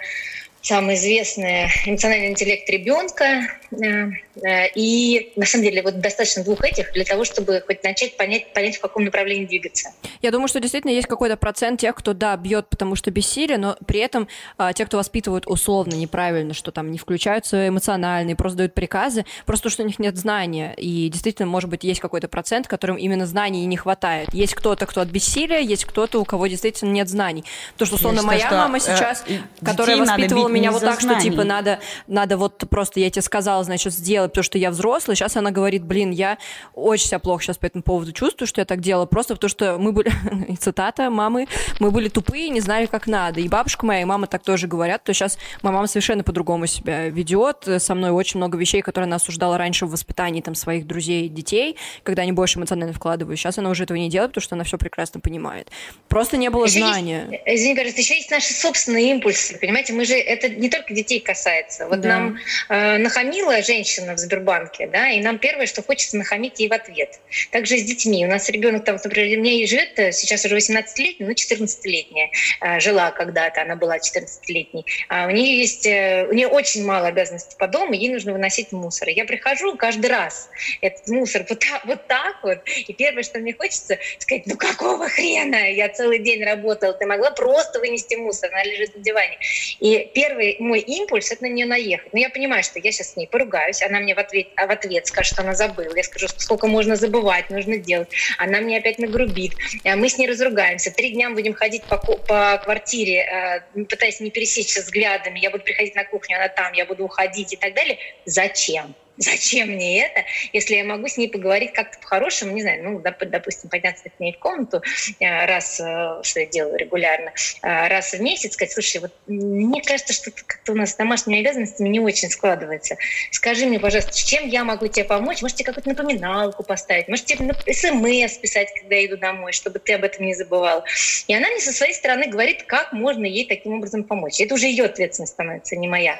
самый 0.61 0.95
известный 0.95 1.67
эмоциональный 1.85 2.29
интеллект 2.29 2.69
ребенка. 2.69 3.47
Э, 3.71 4.09
э, 4.43 4.67
и 4.75 5.31
на 5.35 5.45
самом 5.45 5.63
деле 5.63 5.81
вот 5.81 5.99
достаточно 5.99 6.43
двух 6.43 6.63
этих 6.63 6.91
для 6.93 7.03
того, 7.03 7.23
чтобы 7.23 7.63
хоть 7.65 7.83
начать 7.83 8.17
понять, 8.17 8.53
понять, 8.53 8.77
в 8.77 8.81
каком 8.81 9.05
направлении 9.05 9.45
двигаться. 9.45 9.91
Я 10.21 10.31
думаю, 10.31 10.47
что 10.47 10.59
действительно 10.59 10.91
есть 10.91 11.07
какой-то 11.07 11.37
процент 11.37 11.79
тех, 11.79 11.95
кто, 11.95 12.13
да, 12.13 12.35
бьет, 12.37 12.67
потому 12.67 12.95
что 12.95 13.11
бессилие, 13.11 13.57
но 13.57 13.77
при 13.85 13.99
этом 13.99 14.27
а, 14.57 14.73
те, 14.73 14.85
кто 14.85 14.97
воспитывают 14.97 15.47
условно 15.47 15.95
неправильно, 15.95 16.53
что 16.53 16.71
там 16.71 16.91
не 16.91 16.97
включаются 16.97 17.67
эмоциональные, 17.67 18.35
просто 18.35 18.57
дают 18.57 18.73
приказы, 18.73 19.25
просто 19.45 19.69
что 19.69 19.83
у 19.83 19.85
них 19.87 19.99
нет 19.99 20.17
знания. 20.17 20.73
И 20.77 21.09
действительно, 21.09 21.47
может 21.47 21.69
быть, 21.69 21.83
есть 21.83 22.01
какой-то 22.01 22.27
процент, 22.27 22.67
которым 22.67 22.97
именно 22.97 23.25
знаний 23.25 23.65
не 23.65 23.77
хватает. 23.77 24.33
Есть 24.33 24.53
кто-то, 24.53 24.85
кто 24.85 25.01
от 25.01 25.07
бессилия, 25.07 25.59
есть 25.59 25.85
кто-то, 25.85 26.19
у 26.19 26.25
кого 26.25 26.47
действительно 26.47 26.91
нет 26.91 27.09
знаний. 27.09 27.45
То, 27.77 27.85
что, 27.85 27.95
условно, 27.95 28.21
моя 28.21 28.47
что, 28.47 28.57
мама 28.57 28.77
э, 28.77 28.81
сейчас, 28.81 29.23
э, 29.27 29.39
которая 29.63 29.97
воспитывала 29.97 30.50
меня 30.51 30.71
вот 30.71 30.81
так, 30.81 31.01
знаний. 31.01 31.21
что, 31.21 31.29
типа, 31.29 31.43
надо, 31.43 31.79
надо 32.07 32.37
вот 32.37 32.63
просто, 32.69 32.99
я 32.99 33.09
тебе 33.09 33.21
сказала, 33.21 33.63
значит, 33.63 33.93
сделать, 33.93 34.31
потому 34.31 34.43
что 34.43 34.57
я 34.57 34.71
взрослый. 34.71 35.15
Сейчас 35.15 35.37
она 35.37 35.51
говорит, 35.51 35.83
блин, 35.83 36.11
я 36.11 36.37
очень 36.73 37.07
себя 37.07 37.19
плохо 37.19 37.43
сейчас 37.43 37.57
по 37.57 37.65
этому 37.65 37.83
поводу 37.83 38.11
чувствую, 38.11 38.47
что 38.47 38.61
я 38.61 38.65
так 38.65 38.81
делала, 38.81 39.05
просто 39.05 39.35
потому 39.35 39.49
что 39.49 39.77
мы 39.77 39.91
были, 39.91 40.11
цитата 40.59 41.09
мамы, 41.09 41.47
мы 41.79 41.91
были 41.91 42.09
тупые, 42.09 42.49
не 42.49 42.61
знали, 42.61 42.85
как 42.85 43.07
надо. 43.07 43.39
И 43.39 43.47
бабушка 43.47 43.85
моя, 43.85 44.01
и 44.01 44.05
мама 44.05 44.27
так 44.27 44.43
тоже 44.43 44.67
говорят, 44.67 45.03
то 45.03 45.13
сейчас 45.13 45.37
моя 45.61 45.73
мама 45.73 45.87
совершенно 45.87 46.23
по-другому 46.23 46.67
себя 46.67 47.09
ведет. 47.09 47.67
Со 47.77 47.95
мной 47.95 48.11
очень 48.11 48.37
много 48.37 48.57
вещей, 48.57 48.81
которые 48.81 49.07
она 49.07 49.17
осуждала 49.17 49.57
раньше 49.57 49.85
в 49.85 49.91
воспитании 49.91 50.41
там 50.41 50.55
своих 50.55 50.87
друзей 50.87 51.25
и 51.25 51.29
детей, 51.29 51.77
когда 52.03 52.23
они 52.23 52.31
больше 52.31 52.59
эмоционально 52.59 52.93
вкладывают. 52.93 53.39
Сейчас 53.39 53.57
она 53.57 53.69
уже 53.69 53.83
этого 53.83 53.97
не 53.97 54.09
делает, 54.09 54.31
потому 54.31 54.43
что 54.43 54.55
она 54.55 54.63
все 54.63 54.77
прекрасно 54.77 55.19
понимает. 55.19 55.69
Просто 56.07 56.37
не 56.37 56.49
было 56.49 56.65
еще 56.65 56.79
знания. 56.79 57.27
Есть, 57.45 57.61
извини, 57.61 57.75
пожалуйста, 57.75 58.01
еще 58.01 58.15
есть 58.15 58.31
наши 58.31 58.53
собственные 58.53 59.11
импульсы, 59.11 59.57
понимаете? 59.59 59.93
Мы 59.93 60.05
же, 60.05 60.15
это 60.15 60.40
не 60.49 60.69
только 60.69 60.93
детей 60.93 61.19
касается. 61.19 61.87
Вот 61.87 62.01
да. 62.01 62.09
нам 62.09 62.37
э, 62.69 62.97
нахамила 62.97 63.61
женщина 63.61 64.15
в 64.15 64.17
Сбербанке, 64.17 64.87
да, 64.87 65.09
и 65.09 65.21
нам 65.21 65.37
первое, 65.37 65.65
что 65.65 65.81
хочется 65.83 66.17
нахамить 66.17 66.59
ей 66.59 66.69
в 66.69 66.73
ответ. 66.73 67.19
Также 67.51 67.77
с 67.77 67.83
детьми. 67.83 68.25
У 68.25 68.29
нас 68.29 68.49
ребенок 68.49 68.85
там, 68.85 68.97
например, 69.03 69.39
у 69.39 69.41
меня 69.41 69.67
живет, 69.67 69.97
э, 69.97 70.11
сейчас 70.11 70.45
уже 70.45 70.57
18-летний, 70.57 71.25
ну, 71.25 71.31
14-летняя. 71.31 72.29
Э, 72.61 72.79
жила 72.79 73.11
когда-то, 73.11 73.61
она 73.61 73.75
была 73.75 73.97
14-летней. 73.97 74.85
А 75.09 75.27
у 75.27 75.31
нее 75.31 75.59
есть, 75.59 75.85
э, 75.85 76.27
у 76.29 76.33
нее 76.33 76.47
очень 76.47 76.85
мало 76.85 77.07
обязанностей 77.07 77.55
по 77.57 77.67
дому, 77.67 77.93
ей 77.93 78.09
нужно 78.09 78.33
выносить 78.33 78.71
мусор. 78.71 79.09
Я 79.09 79.25
прихожу 79.25 79.75
каждый 79.75 80.07
раз, 80.07 80.49
этот 80.81 81.07
мусор 81.07 81.45
вот 81.47 81.59
так, 81.59 81.85
вот 81.85 82.07
так 82.07 82.37
вот, 82.43 82.59
и 82.65 82.93
первое, 82.93 83.23
что 83.23 83.39
мне 83.39 83.53
хочется, 83.53 83.97
сказать, 84.19 84.43
ну 84.45 84.57
какого 84.57 85.07
хрена, 85.09 85.71
я 85.71 85.89
целый 85.89 86.19
день 86.19 86.43
работала, 86.43 86.93
ты 86.93 87.05
могла 87.05 87.31
просто 87.31 87.79
вынести 87.79 88.15
мусор, 88.15 88.49
она 88.51 88.63
лежит 88.63 88.95
на 88.95 89.03
диване. 89.03 89.37
И 89.79 90.09
первый 90.31 90.55
мой 90.59 90.79
импульс— 90.79 91.31
это 91.31 91.43
на 91.43 91.47
нее 91.47 91.65
наехать. 91.65 92.13
Но 92.13 92.19
я 92.19 92.29
понимаю, 92.29 92.63
что 92.63 92.79
я 92.79 92.91
сейчас 92.91 93.13
с 93.13 93.15
ней 93.15 93.27
поругаюсь, 93.27 93.81
она 93.81 93.99
мне 93.99 94.15
в 94.15 94.19
ответ, 94.19 94.47
а 94.55 94.67
в 94.67 94.71
ответ 94.71 95.07
скажет, 95.07 95.33
что 95.33 95.41
она 95.43 95.53
забыла. 95.53 95.95
Я 95.95 96.03
скажу, 96.03 96.27
сколько 96.27 96.67
можно 96.67 96.95
забывать, 96.95 97.49
нужно 97.49 97.77
делать. 97.77 98.09
Она 98.37 98.61
мне 98.61 98.77
опять 98.77 98.99
нагрубит. 98.99 99.53
А 99.83 99.95
мы 99.95 100.09
с 100.09 100.17
ней 100.17 100.27
разругаемся. 100.27 100.91
Три 100.91 101.11
дня 101.11 101.29
будем 101.29 101.53
ходить 101.53 101.83
по, 101.83 101.97
по 101.97 102.61
квартире, 102.63 103.63
э, 103.75 103.83
пытаясь 103.85 104.19
не 104.19 104.31
пересечься 104.31 104.81
взглядами. 104.81 105.39
Я 105.39 105.49
буду 105.49 105.63
приходить 105.63 105.95
на 105.95 106.05
кухню, 106.05 106.37
она 106.37 106.47
там, 106.47 106.73
я 106.73 106.85
буду 106.85 107.03
уходить 107.03 107.53
и 107.53 107.57
так 107.57 107.73
далее. 107.73 107.97
Зачем? 108.25 108.95
Зачем 109.21 109.69
мне 109.69 110.05
это, 110.05 110.25
если 110.53 110.75
я 110.75 110.83
могу 110.83 111.07
с 111.07 111.17
ней 111.17 111.29
поговорить 111.29 111.73
как-то 111.73 111.99
по-хорошему, 111.99 112.53
не 112.53 112.61
знаю, 112.61 112.83
ну, 112.83 112.99
допустим, 112.99 113.69
подняться 113.69 114.09
к 114.09 114.19
ней 114.19 114.33
в 114.33 114.39
комнату 114.39 114.81
э, 115.19 115.45
раз, 115.45 115.79
э, 115.79 116.21
что 116.23 116.39
я 116.39 116.45
делаю 116.45 116.77
регулярно, 116.77 117.31
э, 117.61 117.87
раз 117.87 118.13
в 118.13 118.21
месяц, 118.21 118.53
сказать, 118.53 118.73
слушай, 118.73 118.99
вот 119.01 119.13
мне 119.27 119.81
кажется, 119.81 120.13
что 120.13 120.31
как-то 120.31 120.73
у 120.73 120.75
нас 120.75 120.91
с 120.91 120.95
домашними 120.95 121.39
обязанностями 121.39 121.89
не 121.89 121.99
очень 121.99 122.29
складывается. 122.29 122.97
Скажи 123.31 123.65
мне, 123.65 123.79
пожалуйста, 123.79 124.13
чем 124.13 124.47
я 124.47 124.63
могу 124.63 124.87
тебе 124.87 125.05
помочь? 125.05 125.41
Может, 125.41 125.57
тебе 125.57 125.71
какую-то 125.71 125.89
напоминалку 125.89 126.63
поставить? 126.63 127.07
Может, 127.07 127.25
тебе 127.25 127.51
смс 127.73 128.37
писать, 128.37 128.69
когда 128.79 128.95
я 128.95 129.05
иду 129.05 129.17
домой, 129.17 129.51
чтобы 129.53 129.79
ты 129.79 129.93
об 129.93 130.03
этом 130.03 130.25
не 130.25 130.33
забывал? 130.33 130.83
И 131.27 131.33
она 131.33 131.47
мне 131.49 131.61
со 131.61 131.71
своей 131.71 131.93
стороны 131.93 132.27
говорит, 132.27 132.63
как 132.63 132.93
можно 132.93 133.25
ей 133.25 133.47
таким 133.47 133.73
образом 133.73 134.03
помочь. 134.03 134.39
Это 134.39 134.55
уже 134.55 134.67
ее 134.67 134.85
ответственность 134.85 135.33
становится, 135.33 135.75
не 135.75 135.87
моя. 135.87 136.19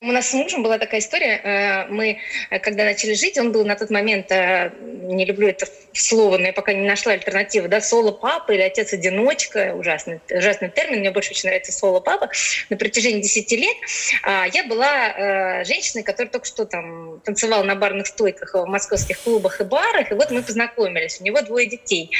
У 0.00 0.12
нас 0.12 0.30
с 0.30 0.32
мужем 0.32 0.62
была 0.62 0.78
такая 0.78 1.00
история. 1.00 1.40
Э, 1.42 1.86
мы, 1.88 2.18
э, 2.50 2.60
когда 2.60 2.84
начали 2.84 3.14
жить, 3.14 3.36
он 3.36 3.50
был 3.50 3.66
на 3.66 3.74
тот 3.74 3.90
момент, 3.90 4.30
э, 4.30 4.70
не 4.80 5.24
люблю 5.24 5.48
это 5.48 5.66
слово, 5.92 6.38
но 6.38 6.46
я 6.46 6.52
пока 6.52 6.72
не 6.72 6.86
нашла 6.86 7.14
альтернативы, 7.14 7.66
да, 7.66 7.80
соло-папа 7.80 8.52
или 8.52 8.60
отец-одиночка, 8.60 9.74
ужасный, 9.74 10.20
ужасный 10.30 10.68
термин, 10.68 11.00
мне 11.00 11.10
больше 11.10 11.30
очень 11.30 11.48
нравится 11.48 11.72
соло-папа, 11.72 12.30
на 12.70 12.76
протяжении 12.76 13.22
10 13.22 13.50
лет. 13.52 13.76
А, 14.22 14.46
я 14.46 14.64
была 14.64 15.64
женщиной, 15.64 16.04
которая 16.04 16.30
только 16.30 16.46
что 16.46 16.64
там 16.64 17.20
танцевала 17.24 17.64
на 17.64 17.74
барных 17.74 18.06
стойках 18.06 18.54
в 18.54 18.66
московских 18.66 19.18
клубах 19.18 19.60
и 19.60 19.64
барах, 19.64 20.12
и 20.12 20.14
вот 20.14 20.30
мы 20.30 20.42
познакомились, 20.42 21.20
у 21.20 21.24
него 21.24 21.40
двое 21.40 21.66
детей. 21.66 22.10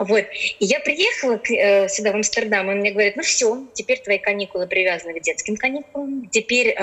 Вот. 0.00 0.24
И 0.58 0.64
я 0.64 0.80
приехала 0.80 1.40
сюда, 1.88 2.10
в 2.10 2.16
Амстердам, 2.16 2.68
и 2.68 2.72
он 2.72 2.78
мне 2.78 2.90
говорит, 2.90 3.14
ну 3.14 3.22
все, 3.22 3.64
теперь 3.74 4.00
твои 4.00 4.18
каникулы 4.18 4.66
привязаны 4.66 5.20
к 5.20 5.22
детским 5.22 5.56
каникулам, 5.56 6.28
теперь 6.30 6.74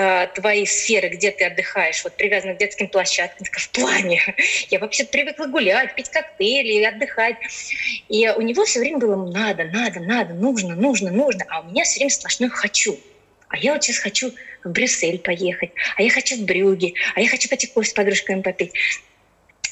твои 0.46 0.64
сферы, 0.64 1.08
где 1.08 1.32
ты 1.32 1.44
отдыхаешь, 1.44 2.04
вот 2.04 2.16
привязаны 2.16 2.54
к 2.54 2.58
детским 2.58 2.86
площадкам, 2.86 3.48
в 3.50 3.68
плане. 3.70 4.22
Я 4.70 4.78
вообще 4.78 5.04
привыкла 5.04 5.46
гулять, 5.46 5.96
пить 5.96 6.08
коктейли, 6.08 6.84
отдыхать. 6.84 7.34
И 8.08 8.28
у 8.28 8.40
него 8.42 8.64
все 8.64 8.78
время 8.78 8.98
было 8.98 9.16
надо, 9.28 9.64
надо, 9.64 9.98
надо, 9.98 10.34
нужно, 10.34 10.76
нужно, 10.76 11.10
нужно. 11.10 11.44
А 11.48 11.62
у 11.62 11.64
меня 11.64 11.82
все 11.82 11.98
время 11.98 12.10
сплошное 12.10 12.48
хочу. 12.48 12.96
А 13.48 13.56
я 13.58 13.72
вот 13.72 13.82
сейчас 13.82 13.98
хочу 13.98 14.32
в 14.62 14.70
Брюссель 14.70 15.18
поехать, 15.18 15.70
а 15.96 16.02
я 16.02 16.10
хочу 16.10 16.36
в 16.36 16.44
Брюге, 16.44 16.94
а 17.16 17.20
я 17.20 17.28
хочу 17.28 17.48
пойти 17.48 17.66
кофе 17.66 17.90
с 17.90 17.92
подружками 17.92 18.42
попить. 18.42 18.72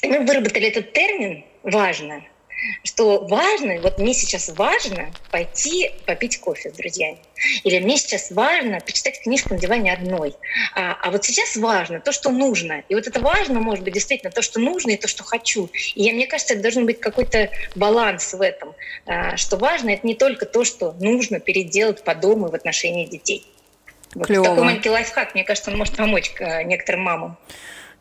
И 0.01 0.07
мы 0.07 0.25
выработали 0.25 0.67
этот 0.67 0.91
термин 0.91 1.45
«важно», 1.63 2.21
что 2.83 3.25
важно, 3.25 3.79
вот 3.81 3.99
мне 3.99 4.13
сейчас 4.13 4.49
важно 4.49 5.11
пойти 5.31 5.91
попить 6.05 6.39
кофе 6.39 6.71
с 6.71 6.73
друзьями. 6.73 7.17
Или 7.63 7.79
мне 7.79 7.97
сейчас 7.97 8.31
важно 8.31 8.79
почитать 8.79 9.21
книжку 9.21 9.53
на 9.53 9.59
диване 9.59 9.93
одной. 9.93 10.35
А, 10.73 10.97
а 11.01 11.11
вот 11.11 11.25
сейчас 11.25 11.55
важно 11.57 11.99
то, 11.99 12.11
что 12.11 12.29
нужно. 12.29 12.83
И 12.89 12.95
вот 12.95 13.07
это 13.07 13.19
важно, 13.19 13.59
может 13.59 13.83
быть, 13.83 13.93
действительно 13.93 14.31
то, 14.31 14.41
что 14.41 14.59
нужно 14.59 14.91
и 14.91 14.97
то, 14.97 15.07
что 15.07 15.23
хочу. 15.23 15.69
И 15.95 16.03
я, 16.03 16.13
мне 16.13 16.27
кажется, 16.27 16.53
это 16.53 16.63
должен 16.63 16.85
быть 16.85 16.99
какой-то 16.99 17.49
баланс 17.75 18.33
в 18.33 18.41
этом. 18.41 18.73
А, 19.05 19.37
что 19.37 19.57
важно, 19.57 19.89
это 19.89 20.07
не 20.07 20.15
только 20.15 20.45
то, 20.45 20.63
что 20.63 20.93
нужно 20.99 21.39
переделать 21.39 22.03
по 22.03 22.15
дому 22.15 22.49
в 22.49 22.55
отношении 22.55 23.05
детей. 23.05 23.45
Вот 24.15 24.27
такой 24.27 24.63
маленький 24.63 24.89
лайфхак, 24.89 25.35
мне 25.35 25.43
кажется, 25.43 25.71
он 25.71 25.77
может 25.77 25.97
помочь 25.97 26.31
э, 26.39 26.63
некоторым 26.63 27.01
мамам. 27.01 27.37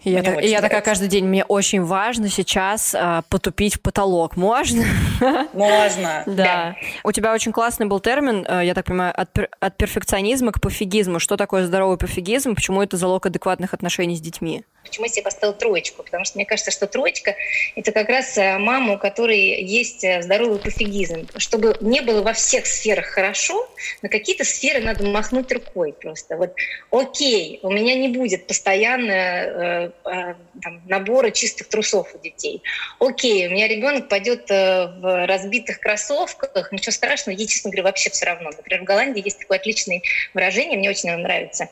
И 0.05 0.11
я, 0.11 0.22
так, 0.22 0.42
и 0.42 0.48
я 0.48 0.61
такая 0.61 0.82
каждый 0.82 1.09
день, 1.09 1.24
мне 1.24 1.44
очень 1.44 1.82
важно 1.82 2.28
сейчас 2.28 2.94
а, 2.94 3.22
потупить 3.30 3.76
в 3.76 3.80
потолок. 3.80 4.36
Можно? 4.36 4.84
Можно. 5.55 6.24
Да. 6.26 6.76
У 7.02 7.12
тебя 7.12 7.32
очень 7.32 7.52
классный 7.52 7.86
был 7.86 8.00
термин, 8.00 8.44
э, 8.46 8.66
я 8.66 8.74
так 8.74 8.84
понимаю, 8.84 9.14
от, 9.16 9.30
от 9.59 9.76
перфекционизма 9.78 10.52
к 10.52 10.61
пофигизму. 10.61 11.20
Что 11.20 11.36
такое 11.36 11.64
здоровый 11.64 11.96
пофигизм? 11.96 12.55
Почему 12.55 12.82
это 12.82 12.98
залог 12.98 13.24
адекватных 13.24 13.72
отношений 13.72 14.16
с 14.16 14.20
детьми? 14.20 14.64
Почему 14.84 15.07
я 15.07 15.12
себе 15.12 15.22
поставила 15.22 15.57
троечку? 15.57 16.02
Потому 16.02 16.26
что 16.26 16.36
мне 16.36 16.44
кажется, 16.44 16.70
что 16.70 16.86
троечка– 16.86 17.34
это 17.76 17.90
как 17.90 18.11
раз 18.11 18.36
э, 18.36 18.59
мама, 18.59 18.94
у 18.94 18.98
которой 18.98 19.62
есть 19.62 20.05
э, 20.05 20.20
здоровый 20.20 20.59
пофигизм. 20.59 21.26
Чтобы 21.38 21.78
не 21.80 22.02
было 22.02 22.22
во 22.22 22.34
всех 22.34 22.66
сферах 22.66 23.07
хорошо, 23.07 23.66
на 24.02 24.11
какие-то 24.11 24.44
сферы 24.44 24.80
надо 24.80 25.07
махнуть 25.07 25.50
рукой 25.50 25.94
просто. 25.94 26.36
Вот, 26.36 26.55
окей, 26.90 27.61
у 27.62 27.70
меня 27.70 27.94
не 27.94 28.09
будет 28.09 28.46
постоянно 28.46 29.93
там, 30.03 30.82
набора 30.86 31.30
чистых 31.30 31.68
трусов 31.68 32.14
у 32.14 32.18
детей. 32.18 32.62
Окей, 32.99 33.47
у 33.47 33.51
меня 33.51 33.68
ребенок 33.68 34.09
пойдет 34.09 34.51
э, 34.51 34.86
в 34.99 35.26
разбитых 35.26 35.80
кроссовках, 35.80 36.72
ничего 36.72 36.92
страшного, 36.92 37.36
ей, 37.36 37.47
честно 37.47 37.70
говоря, 37.70 37.84
вообще 37.84 38.11
все 38.11 38.26
равно. 38.26 38.51
Например, 38.51 38.82
в 38.82 38.84
Голландии 38.84 39.22
есть 39.24 39.38
такое 39.38 39.59
отличное 39.59 40.03
выражение, 40.34 40.78
мне 40.78 40.90
очень 40.90 41.11
оно 41.11 41.22
нравится. 41.22 41.68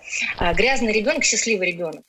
Грязный 0.54 0.92
ребенок– 0.92 1.24
счастливый 1.24 1.72
ребенок. 1.72 2.02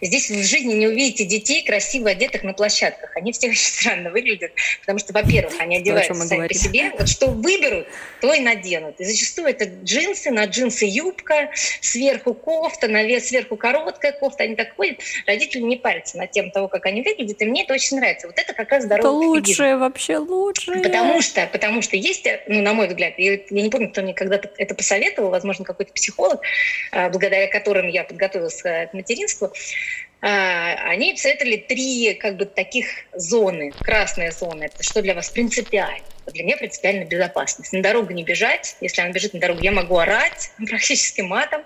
Здесь 0.00 0.30
вы 0.30 0.42
в 0.42 0.44
жизни 0.44 0.74
не 0.74 0.86
увидите 0.86 1.24
детей, 1.24 1.64
красиво 1.64 2.10
одетых 2.10 2.42
на 2.42 2.52
площадках. 2.52 3.16
Они 3.16 3.32
все 3.32 3.48
очень 3.50 3.70
странно 3.70 4.10
выглядят, 4.10 4.52
потому 4.80 4.98
что, 4.98 5.12
во-первых, 5.12 5.54
они 5.58 5.78
одеваются 5.78 6.14
сами 6.14 6.28
говорим. 6.28 6.48
по 6.48 6.54
себе. 6.54 6.90
Вот 6.98 7.08
что 7.08 7.28
выберут, 7.28 7.86
то 8.20 8.32
и 8.32 8.40
наденут. 8.40 9.00
И 9.00 9.04
зачастую 9.04 9.48
это 9.48 9.64
джинсы, 9.64 10.30
на 10.30 10.44
джинсы 10.44 10.84
юбка, 10.84 11.50
сверху 11.80 12.34
кофта, 12.34 12.88
на 12.88 13.02
вес 13.04 13.28
сверху 13.28 13.56
короткая 13.56 14.12
кофта. 14.12 14.44
Они 14.44 14.54
так 14.54 14.74
ходят. 14.76 15.00
Родители 15.26 15.62
не 15.62 15.76
парятся 15.76 16.18
над 16.18 16.30
тем 16.30 16.50
того, 16.50 16.68
как 16.68 16.86
они 16.86 17.02
выглядят, 17.02 17.40
и 17.42 17.44
мне 17.44 17.64
это 17.64 17.74
очень 17.74 17.98
нравится. 17.98 18.28
Вот 18.28 18.38
это 18.38 18.52
как 18.54 18.70
раз 18.70 18.84
здоровый 18.84 19.08
Это 19.10 19.28
лучшее, 19.28 19.76
вообще 19.76 20.18
лучшее. 20.18 20.82
Потому 20.82 21.20
что, 21.22 21.46
потому 21.46 21.82
что 21.82 21.96
есть, 21.96 22.26
ну, 22.46 22.62
на 22.62 22.72
мой 22.74 22.88
взгляд, 22.88 23.14
я, 23.18 23.32
я 23.32 23.62
не 23.62 23.70
помню, 23.70 23.90
кто 23.90 24.02
мне 24.02 24.14
когда-то 24.14 24.50
это 24.56 24.74
посоветовал, 24.74 25.30
возможно, 25.30 25.64
какой-то 25.64 25.92
психолог, 25.92 26.40
а, 26.92 27.08
благодаря 27.08 27.48
которым 27.48 27.88
я 27.88 28.04
подготовилась 28.04 28.62
к 28.62 28.90
материнству, 28.92 29.52
они 30.20 31.12
посоветовали 31.12 31.56
три 31.56 32.14
как 32.14 32.36
бы 32.36 32.44
таких 32.44 32.86
зоны. 33.12 33.72
Красная 33.80 34.32
зона– 34.32 34.64
это 34.64 34.82
что 34.82 35.00
для 35.00 35.14
вас 35.14 35.30
принципиально? 35.30 36.04
Для 36.32 36.44
меня 36.44 36.56
принципиально 36.56 37.04
безопасность. 37.04 37.72
На 37.72 37.82
дорогу 37.82 38.12
не 38.12 38.24
бежать. 38.24 38.76
Если 38.80 39.00
она 39.00 39.12
бежит 39.12 39.34
на 39.34 39.40
дорогу, 39.40 39.60
я 39.60 39.72
могу 39.72 39.96
орать 39.96 40.50
практически 40.68 41.20
матом. 41.20 41.62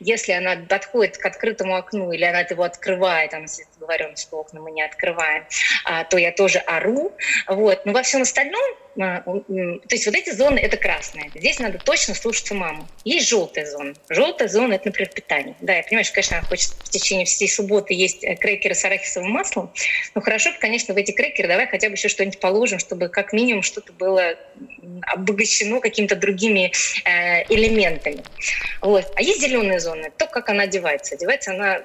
Если 0.00 0.32
она 0.32 0.56
подходит 0.56 1.18
к 1.18 1.26
открытому 1.26 1.76
окну 1.76 2.12
или 2.12 2.24
она 2.24 2.40
его 2.40 2.62
открывает, 2.62 3.30
там, 3.30 3.42
если 3.42 3.64
говорим, 3.78 4.16
что 4.16 4.38
окна 4.38 4.60
мы 4.60 4.70
не 4.70 4.82
открываем, 4.82 5.46
а, 5.84 6.04
то 6.04 6.18
я 6.18 6.32
тоже 6.32 6.58
ору. 6.58 7.12
Вот. 7.48 7.84
Но 7.86 7.92
во 7.92 8.02
всем 8.02 8.22
остальном 8.22 8.62
а, 8.62 8.83
то 8.94 9.34
есть 9.90 10.06
вот 10.06 10.14
эти 10.14 10.30
зоны– 10.30 10.58
это 10.60 10.76
красные. 10.76 11.30
Здесь 11.34 11.58
надо 11.58 11.78
точно 11.78 12.14
слушаться 12.14 12.54
маму. 12.54 12.86
Есть 13.04 13.28
желтая 13.28 13.66
зона. 13.66 13.94
Желтая 14.08 14.48
зона– 14.48 14.74
это, 14.74 14.86
например, 14.86 15.10
питание. 15.10 15.56
Да, 15.60 15.74
я 15.76 15.82
понимаю, 15.82 16.04
что, 16.04 16.14
конечно, 16.14 16.38
она 16.38 16.46
хочет 16.46 16.70
в 16.70 16.90
течение 16.90 17.26
всей 17.26 17.48
субботы 17.48 17.94
есть 17.94 18.22
э, 18.24 18.36
крекеры 18.36 18.74
с 18.74 18.84
арахисовым 18.84 19.30
маслом, 19.30 19.72
но 20.14 20.20
хорошо 20.20 20.50
конечно, 20.58 20.94
в 20.94 20.96
эти 20.96 21.12
крекеры 21.12 21.48
давай 21.48 21.66
хотя 21.66 21.88
бы 21.88 21.94
еще 21.94 22.08
что-нибудь 22.08 22.38
положим, 22.38 22.78
чтобы 22.78 23.08
как 23.08 23.32
минимум 23.32 23.62
что-то 23.62 23.92
было 23.92 24.36
обогащено 25.02 25.80
какими-то 25.80 26.16
другими 26.16 26.72
э, 27.04 27.44
элементами. 27.52 28.22
Вот. 28.80 29.10
А 29.16 29.22
есть 29.22 29.40
зеленая 29.40 29.78
зона. 29.78 30.10
То, 30.16 30.26
как 30.26 30.48
она 30.48 30.64
одевается. 30.64 31.14
Одевается 31.14 31.52
она 31.52 31.82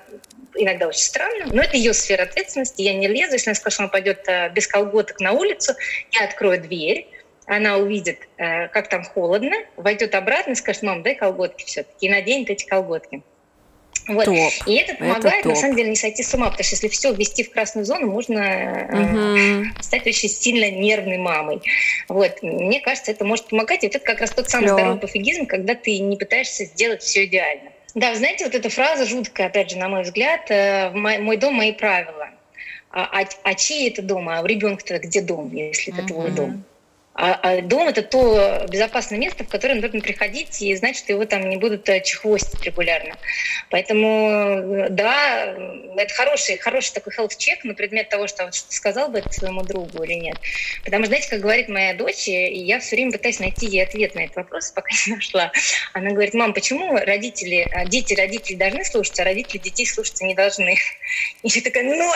иногда 0.56 0.88
очень 0.88 1.02
странно, 1.02 1.46
но 1.52 1.62
это 1.62 1.78
ее 1.78 1.94
сфера 1.94 2.24
ответственности. 2.24 2.82
Я 2.82 2.94
не 2.94 3.08
лезу. 3.08 3.34
Если 3.34 3.50
она 3.50 3.56
скажет, 3.56 3.74
что 3.74 3.84
она 3.84 3.90
пойдет 3.90 4.28
э, 4.28 4.50
без 4.50 4.68
колготок 4.68 5.20
на 5.20 5.34
улицу, 5.34 5.74
я 6.12 6.26
открою 6.26 6.62
дверь, 6.62 7.08
она 7.46 7.78
увидит, 7.78 8.28
э, 8.38 8.68
как 8.68 8.90
там 8.90 9.04
холодно, 9.04 9.56
войдет 9.76 10.14
обратно 10.16 10.52
и 10.52 10.56
скажет, 10.56 10.84
мам, 10.84 11.02
дай 11.04 11.16
колготки 11.16 11.66
все-таки, 11.66 12.08
и 12.08 12.10
наденет 12.10 12.50
эти 12.50 12.66
колготки. 12.66 13.24
Вот. 14.08 14.26
Топ. 14.26 14.54
И 14.66 14.76
это 14.76 14.96
помогает, 14.96 15.40
это 15.40 15.50
на 15.50 15.56
самом 15.56 15.76
деле, 15.76 15.90
не 15.90 15.96
сойти 15.96 16.24
с 16.24 16.34
ума, 16.34 16.50
потому 16.50 16.64
что 16.64 16.76
если 16.76 16.88
все 16.88 17.14
ввести 17.14 17.44
в 17.44 17.52
красную 17.52 17.86
зону, 17.86 18.08
можно 18.08 18.88
угу. 18.92 19.82
стать 19.82 20.08
очень 20.08 20.30
сильно 20.30 20.70
нервной 20.72 21.18
мамой. 21.18 21.62
Вот. 22.08 22.42
Мне 22.42 22.82
кажется, 22.82 23.12
это 23.12 23.24
может 23.24 23.48
помогать. 23.48 23.84
И 23.84 23.88
вот 23.88 23.96
это 23.96 24.06
как 24.06 24.22
раз 24.22 24.32
тот 24.32 24.50
самый 24.50 24.66
Клево. 24.66 24.78
здоровый 24.78 25.00
пофигизм, 25.00 25.46
когда 25.46 25.76
ты 25.76 26.00
не 26.00 26.18
пытаешься 26.18 26.66
сделать 26.66 27.04
все 27.04 27.26
идеально. 27.26 27.72
Да, 27.96 28.12
вы 28.12 28.18
знаете, 28.18 28.46
вот 28.46 28.56
эта 28.56 28.70
фраза 28.70 29.06
жуткая, 29.06 29.48
опять 29.48 29.72
же, 29.72 29.78
на 29.78 29.90
мой 29.90 30.04
взгляд, 30.04 30.50
э, 30.50 30.92
«мой 30.92 31.38
дом, 31.38 31.56
мои 31.56 31.72
правила». 31.72 32.30
А, 32.92 33.22
а, 33.22 33.26
а 33.44 33.56
чей 33.56 33.90
это 33.90 34.02
дом? 34.02 34.30
А 34.30 34.42
у 34.42 34.46
ребенка-то 34.46 34.98
где 35.00 35.22
дом, 35.22 35.54
если 35.54 35.94
это 35.94 36.08
твой 36.08 36.32
дом? 36.32 36.64
А, 37.22 37.34
а 37.44 37.62
дом 37.62 37.90
это 37.90 38.02
то 38.02 38.66
безопасное 38.70 39.20
место, 39.20 39.44
в 39.44 39.50
которое 39.50 39.76
нужно 39.76 40.00
приходить 40.00 40.62
и 40.62 40.74
знать, 40.76 40.96
что 40.96 41.12
его 41.12 41.26
там 41.26 41.50
не 41.50 41.58
будут 41.58 41.90
э, 41.90 42.02
чехвостить 42.02 42.64
регулярно. 42.64 43.18
Поэтому, 43.70 44.86
э, 44.86 44.88
да, 44.90 45.54
это 45.98 46.14
хороший, 46.14 46.58
хороший 46.58 46.94
такой 46.94 47.14
health 47.14 47.32
check 47.38 47.58
на 47.64 47.74
предмет 47.74 48.08
того, 48.08 48.28
что, 48.28 48.46
вот, 48.46 48.56
что 48.56 48.72
сказал 48.74 49.10
бы 49.10 49.20
это 49.20 49.34
своему 49.34 49.64
другу 49.64 50.02
или 50.04 50.14
нет. 50.14 50.38
Потому 50.86 51.04
что, 51.04 51.10
знаете, 51.10 51.30
как 51.30 51.42
говорит 51.42 51.68
моя 51.68 51.94
дочь, 51.94 52.30
и 52.30 52.32
я 52.32 52.80
все 52.80 52.96
время 52.96 53.12
пытаюсь 53.12 53.40
найти 53.40 53.66
ей 53.66 53.84
ответ 53.84 54.16
на 54.16 54.22
этот 54.22 54.38
вопрос, 54.38 54.72
пока 54.76 54.90
не 55.06 55.16
нашла. 55.16 55.52
Она 55.92 56.12
говорит, 56.12 56.34
мам, 56.34 56.54
почему 56.54 56.96
родители, 56.96 57.68
э, 57.70 57.86
дети 57.90 58.14
родители 58.14 58.56
должны 58.56 58.86
слушаться, 58.86 59.24
а 59.24 59.26
родители 59.26 59.58
детей 59.58 59.86
слушаться 59.86 60.24
не 60.24 60.36
должны? 60.36 60.78
И 61.44 61.50
я 61.50 61.62
такая, 61.62 61.84
ну, 61.84 62.10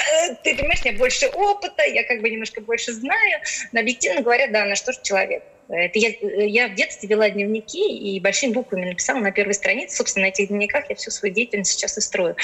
ты 0.46 0.56
понимаешь, 0.56 0.80
у 0.86 0.88
меня 0.88 0.98
больше 0.98 1.28
опыта, 1.28 1.84
я 1.84 2.06
как 2.06 2.22
бы 2.22 2.30
немножко 2.30 2.62
больше 2.62 2.94
знаю. 2.94 3.42
Но 3.74 3.82
объективно 3.82 4.22
говоря, 4.22 4.48
да, 4.48 4.64
на 4.64 4.78
что 4.78 4.93
тоже 4.94 5.04
человек. 5.04 5.44
Это 5.70 5.98
я, 5.98 6.10
я 6.20 6.68
в 6.68 6.76
детстве 6.76 7.08
вела 7.08 7.30
дневники 7.30 7.90
и 7.90 8.20
большими 8.20 8.52
буквами 8.52 8.86
написала 8.86 9.20
на 9.20 9.32
первой 9.32 9.54
странице. 9.54 9.96
Собственно, 9.96 10.26
на 10.26 10.30
этих 10.30 10.50
дневниках 10.50 10.90
я 10.90 10.96
всю 10.96 11.10
свою 11.10 11.34
деятельность 11.34 11.72
сейчас 11.72 11.98
и 11.98 12.02
строю. 12.02 12.36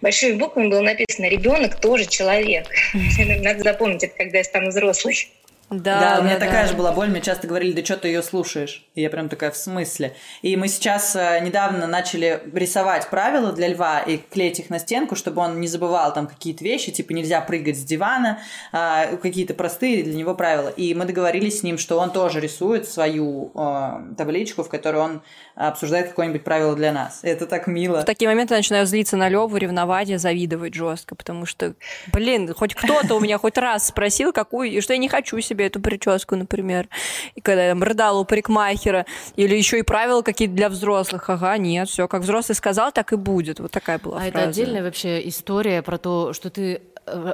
Большими 0.00 0.34
буквами 0.36 0.68
было 0.68 0.80
написано 0.80 1.26
«Ребенок 1.26 1.80
тоже 1.80 2.06
человек». 2.06 2.68
Надо 3.42 3.62
запомнить 3.62 4.04
это, 4.04 4.16
когда 4.16 4.38
я 4.38 4.44
стану 4.44 4.68
взрослой. 4.68 5.28
Да, 5.70 6.00
да, 6.00 6.20
у 6.20 6.24
меня 6.24 6.34
да, 6.34 6.46
такая 6.46 6.64
да. 6.64 6.68
же 6.68 6.76
была 6.76 6.90
боль, 6.90 7.08
мне 7.10 7.20
часто 7.20 7.46
говорили, 7.46 7.72
да 7.72 7.84
что 7.84 7.96
ты 7.96 8.08
ее 8.08 8.24
слушаешь? 8.24 8.84
И 8.96 9.02
я 9.02 9.08
прям 9.08 9.28
такая, 9.28 9.52
в 9.52 9.56
смысле? 9.56 10.16
И 10.42 10.56
мы 10.56 10.66
сейчас 10.66 11.14
э, 11.14 11.38
недавно 11.42 11.86
начали 11.86 12.42
рисовать 12.52 13.08
правила 13.08 13.52
для 13.52 13.68
льва 13.68 14.00
и 14.00 14.16
клеить 14.16 14.58
их 14.58 14.68
на 14.68 14.80
стенку, 14.80 15.14
чтобы 15.14 15.42
он 15.42 15.60
не 15.60 15.68
забывал 15.68 16.12
там 16.12 16.26
какие-то 16.26 16.64
вещи, 16.64 16.90
типа 16.90 17.12
нельзя 17.12 17.40
прыгать 17.40 17.78
с 17.78 17.84
дивана, 17.84 18.40
э, 18.72 19.16
какие-то 19.18 19.54
простые 19.54 20.02
для 20.02 20.14
него 20.14 20.34
правила. 20.34 20.70
И 20.70 20.92
мы 20.92 21.04
договорились 21.04 21.60
с 21.60 21.62
ним, 21.62 21.78
что 21.78 22.00
он 22.00 22.10
тоже 22.10 22.40
рисует 22.40 22.88
свою 22.88 23.52
э, 23.54 24.14
табличку, 24.18 24.64
в 24.64 24.68
которой 24.68 24.96
он 24.96 25.22
обсуждает 25.68 26.08
какое-нибудь 26.08 26.42
правило 26.42 26.74
для 26.74 26.92
нас. 26.92 27.20
Это 27.22 27.46
так 27.46 27.66
мило. 27.66 28.00
В 28.00 28.04
такие 28.04 28.28
моменты 28.28 28.54
я 28.54 28.58
начинаю 28.58 28.86
злиться 28.86 29.16
на 29.16 29.28
Леву, 29.28 29.56
ревновать 29.56 30.08
и 30.08 30.16
завидовать 30.16 30.74
жестко, 30.74 31.14
потому 31.14 31.46
что, 31.46 31.74
блин, 32.12 32.54
хоть 32.54 32.74
кто-то 32.74 33.14
у 33.14 33.20
меня 33.20 33.38
хоть 33.38 33.58
раз 33.58 33.88
спросил, 33.88 34.32
какую, 34.32 34.70
и 34.70 34.80
что 34.80 34.94
я 34.94 34.98
не 34.98 35.08
хочу 35.08 35.38
себе 35.40 35.66
эту 35.66 35.80
прическу, 35.80 36.36
например. 36.36 36.88
И 37.34 37.40
когда 37.40 37.64
я 37.64 37.70
там 37.72 37.82
рыдала 37.82 38.20
у 38.20 38.24
парикмахера, 38.24 39.06
или 39.36 39.54
еще 39.54 39.78
и 39.78 39.82
правила 39.82 40.22
какие-то 40.22 40.54
для 40.54 40.68
взрослых. 40.68 41.28
Ага, 41.28 41.56
нет, 41.58 41.88
все, 41.88 42.08
как 42.08 42.22
взрослый 42.22 42.56
сказал, 42.56 42.92
так 42.92 43.12
и 43.12 43.16
будет. 43.16 43.60
Вот 43.60 43.70
такая 43.70 43.98
была 43.98 44.16
а 44.16 44.20
фраза. 44.20 44.38
это 44.38 44.48
отдельная 44.48 44.82
вообще 44.82 45.28
история 45.28 45.82
про 45.82 45.98
то, 45.98 46.32
что 46.32 46.50
ты 46.50 46.80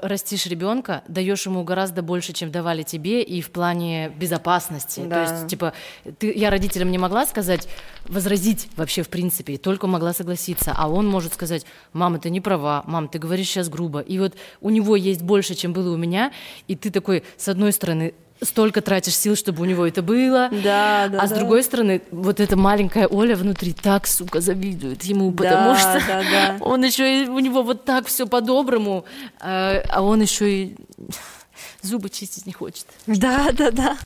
растишь 0.02 0.46
ребенка, 0.46 1.02
даешь 1.08 1.46
ему 1.46 1.64
гораздо 1.64 2.02
больше, 2.02 2.32
чем 2.32 2.50
давали 2.50 2.82
тебе, 2.82 3.22
и 3.22 3.40
в 3.40 3.50
плане 3.50 4.10
безопасности. 4.10 5.00
Да. 5.06 5.26
То 5.26 5.32
есть, 5.32 5.46
типа, 5.48 5.72
ты, 6.18 6.32
я 6.32 6.50
родителям 6.50 6.90
не 6.90 6.98
могла 6.98 7.26
сказать, 7.26 7.68
возразить 8.04 8.68
вообще 8.76 9.02
в 9.02 9.08
принципе, 9.08 9.56
только 9.56 9.86
могла 9.86 10.12
согласиться. 10.12 10.72
А 10.76 10.88
он 10.88 11.06
может 11.06 11.34
сказать, 11.34 11.64
мама, 11.92 12.18
ты 12.18 12.30
не 12.30 12.40
права, 12.40 12.82
мам, 12.86 13.08
ты 13.08 13.18
говоришь 13.18 13.48
сейчас 13.48 13.68
грубо. 13.68 14.00
И 14.00 14.18
вот 14.18 14.34
у 14.60 14.70
него 14.70 14.96
есть 14.96 15.22
больше, 15.22 15.54
чем 15.54 15.72
было 15.72 15.94
у 15.94 15.96
меня, 15.96 16.32
и 16.68 16.76
ты 16.76 16.90
такой, 16.90 17.24
с 17.36 17.48
одной 17.48 17.72
стороны, 17.72 18.14
столько 18.42 18.80
тратишь 18.80 19.16
сил, 19.16 19.36
чтобы 19.36 19.62
у 19.62 19.64
него 19.64 19.86
это 19.86 20.02
было. 20.02 20.48
Да, 20.50 21.08
да. 21.08 21.20
А 21.20 21.26
с 21.26 21.30
другой 21.30 21.62
стороны, 21.62 22.02
вот 22.10 22.40
эта 22.40 22.56
маленькая 22.56 23.06
Оля 23.08 23.36
внутри 23.36 23.72
так, 23.72 24.06
сука, 24.06 24.40
завидует 24.40 25.02
ему, 25.04 25.32
потому 25.32 25.72
да, 25.72 25.78
что 25.78 26.06
да, 26.06 26.22
да. 26.22 26.56
он 26.60 26.84
еще 26.84 27.24
и, 27.24 27.28
у 27.28 27.38
него 27.38 27.62
вот 27.62 27.84
так 27.84 28.06
все 28.06 28.26
по-доброму, 28.26 29.04
а, 29.40 29.82
а 29.88 30.02
он 30.02 30.22
еще 30.22 30.50
и 30.50 30.76
зубы 31.82 32.10
чистить 32.10 32.46
не 32.46 32.52
хочет. 32.52 32.86
Да, 33.06 33.48
да, 33.52 33.70
да. 33.70 33.96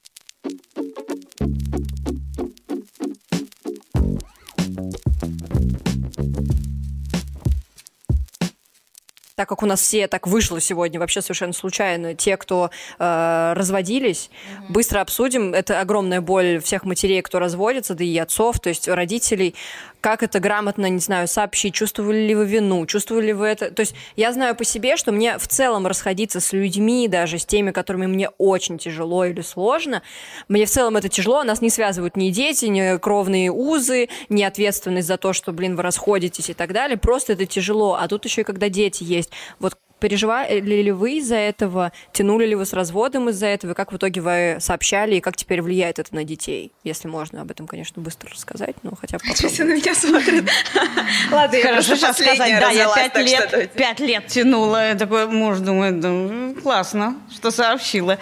Так 9.41 9.49
как 9.49 9.62
у 9.62 9.66
нас 9.66 9.80
все 9.80 10.07
так 10.07 10.26
вышло 10.26 10.61
сегодня, 10.61 11.01
вообще 11.01 11.22
совершенно 11.22 11.55
случайно, 11.55 12.14
те, 12.14 12.36
кто 12.36 12.70
э, 12.99 13.53
разводились, 13.57 14.28
mm-hmm. 14.28 14.72
быстро 14.72 15.01
обсудим. 15.01 15.55
Это 15.55 15.80
огромная 15.80 16.20
боль 16.20 16.61
всех 16.61 16.84
матерей, 16.84 17.22
кто 17.22 17.38
разводится, 17.38 17.95
да 17.95 18.05
и 18.05 18.18
отцов, 18.18 18.61
то 18.61 18.68
есть 18.68 18.86
родителей 18.86 19.55
как 20.01 20.22
это 20.22 20.40
грамотно, 20.40 20.86
не 20.86 20.98
знаю, 20.98 21.28
сообщить, 21.28 21.74
чувствовали 21.74 22.18
ли 22.18 22.34
вы 22.34 22.46
вину, 22.46 22.86
чувствовали 22.86 23.26
ли 23.26 23.32
вы 23.32 23.46
это. 23.46 23.70
То 23.70 23.80
есть 23.80 23.94
я 24.16 24.32
знаю 24.32 24.55
по 24.55 24.64
себе, 24.64 24.96
что 24.96 25.12
мне 25.12 25.38
в 25.38 25.46
целом 25.46 25.86
расходиться 25.86 26.40
с 26.40 26.53
людьми, 26.53 27.09
даже 27.09 27.38
с 27.38 27.46
теми, 27.46 27.70
которыми 27.70 28.07
мне 28.07 28.28
очень 28.38 28.78
тяжело 28.78 29.24
или 29.24 29.40
сложно, 29.40 30.03
мне 30.48 30.66
в 30.66 30.70
целом 30.70 30.96
это 30.96 31.09
тяжело, 31.09 31.42
нас 31.42 31.61
не 31.61 31.70
связывают 31.70 32.16
ни 32.16 32.30
дети, 32.30 32.66
ни 32.66 32.98
кровные 32.98 33.51
узы, 33.51 34.09
ни 34.28 34.42
ответственность 34.42 35.09
за 35.09 35.16
то, 35.16 35.32
что, 35.32 35.53
блин, 35.53 35.76
вы 35.76 35.82
расходитесь 35.82 36.51
и 36.51 36.55
так 36.55 36.72
далее, 36.72 36.96
просто 36.96 37.34
это 37.34 37.46
тяжело. 37.46 37.94
А 37.94 38.09
тут 38.09 38.24
еще 38.24 38.42
и 38.42 38.44
когда 38.44 38.68
дети 38.68 39.05
есть. 39.05 39.30
Вот 39.59 39.76
Переживали 40.01 40.61
ли 40.61 40.90
вы 40.90 41.18
из-за 41.18 41.36
этого? 41.36 41.92
Тянули 42.12 42.46
ли 42.46 42.55
вы 42.55 42.64
с 42.64 42.72
разводом 42.72 43.28
из-за 43.28 43.46
этого? 43.46 43.74
Как 43.74 43.92
в 43.92 43.96
итоге 43.96 44.20
вы 44.20 44.57
сообщали? 44.61 45.16
И 45.16 45.20
как 45.20 45.36
теперь 45.36 45.62
влияет 45.62 45.98
это 45.98 46.14
на 46.14 46.24
детей? 46.24 46.72
Если 46.84 47.09
можно 47.09 47.42
об 47.42 47.51
этом, 47.51 47.66
конечно, 47.66 48.01
быстро 48.03 48.30
рассказать, 48.30 48.76
но 48.82 48.92
хотя 48.98 49.18
бы 49.18 49.24
попробуем. 49.24 49.51
Все 49.53 49.64
на 49.64 49.74
меня 49.74 49.94
смотрят. 49.94 50.44
Ладно, 51.30 51.57
я 51.57 51.62
Хорошо 51.62 51.94
сейчас 51.94 52.16
сказать. 52.16 52.61
Да, 52.61 52.70
я 52.70 52.92
пять 52.94 53.16
лет, 53.16 53.72
пять 53.72 54.01
лет 54.01 54.26
тянула. 54.26 54.94
Такой 54.94 55.26
муж 55.26 55.59
думает, 55.59 56.61
классно, 56.62 57.16
что 57.32 57.51
сообщила. 57.51 58.18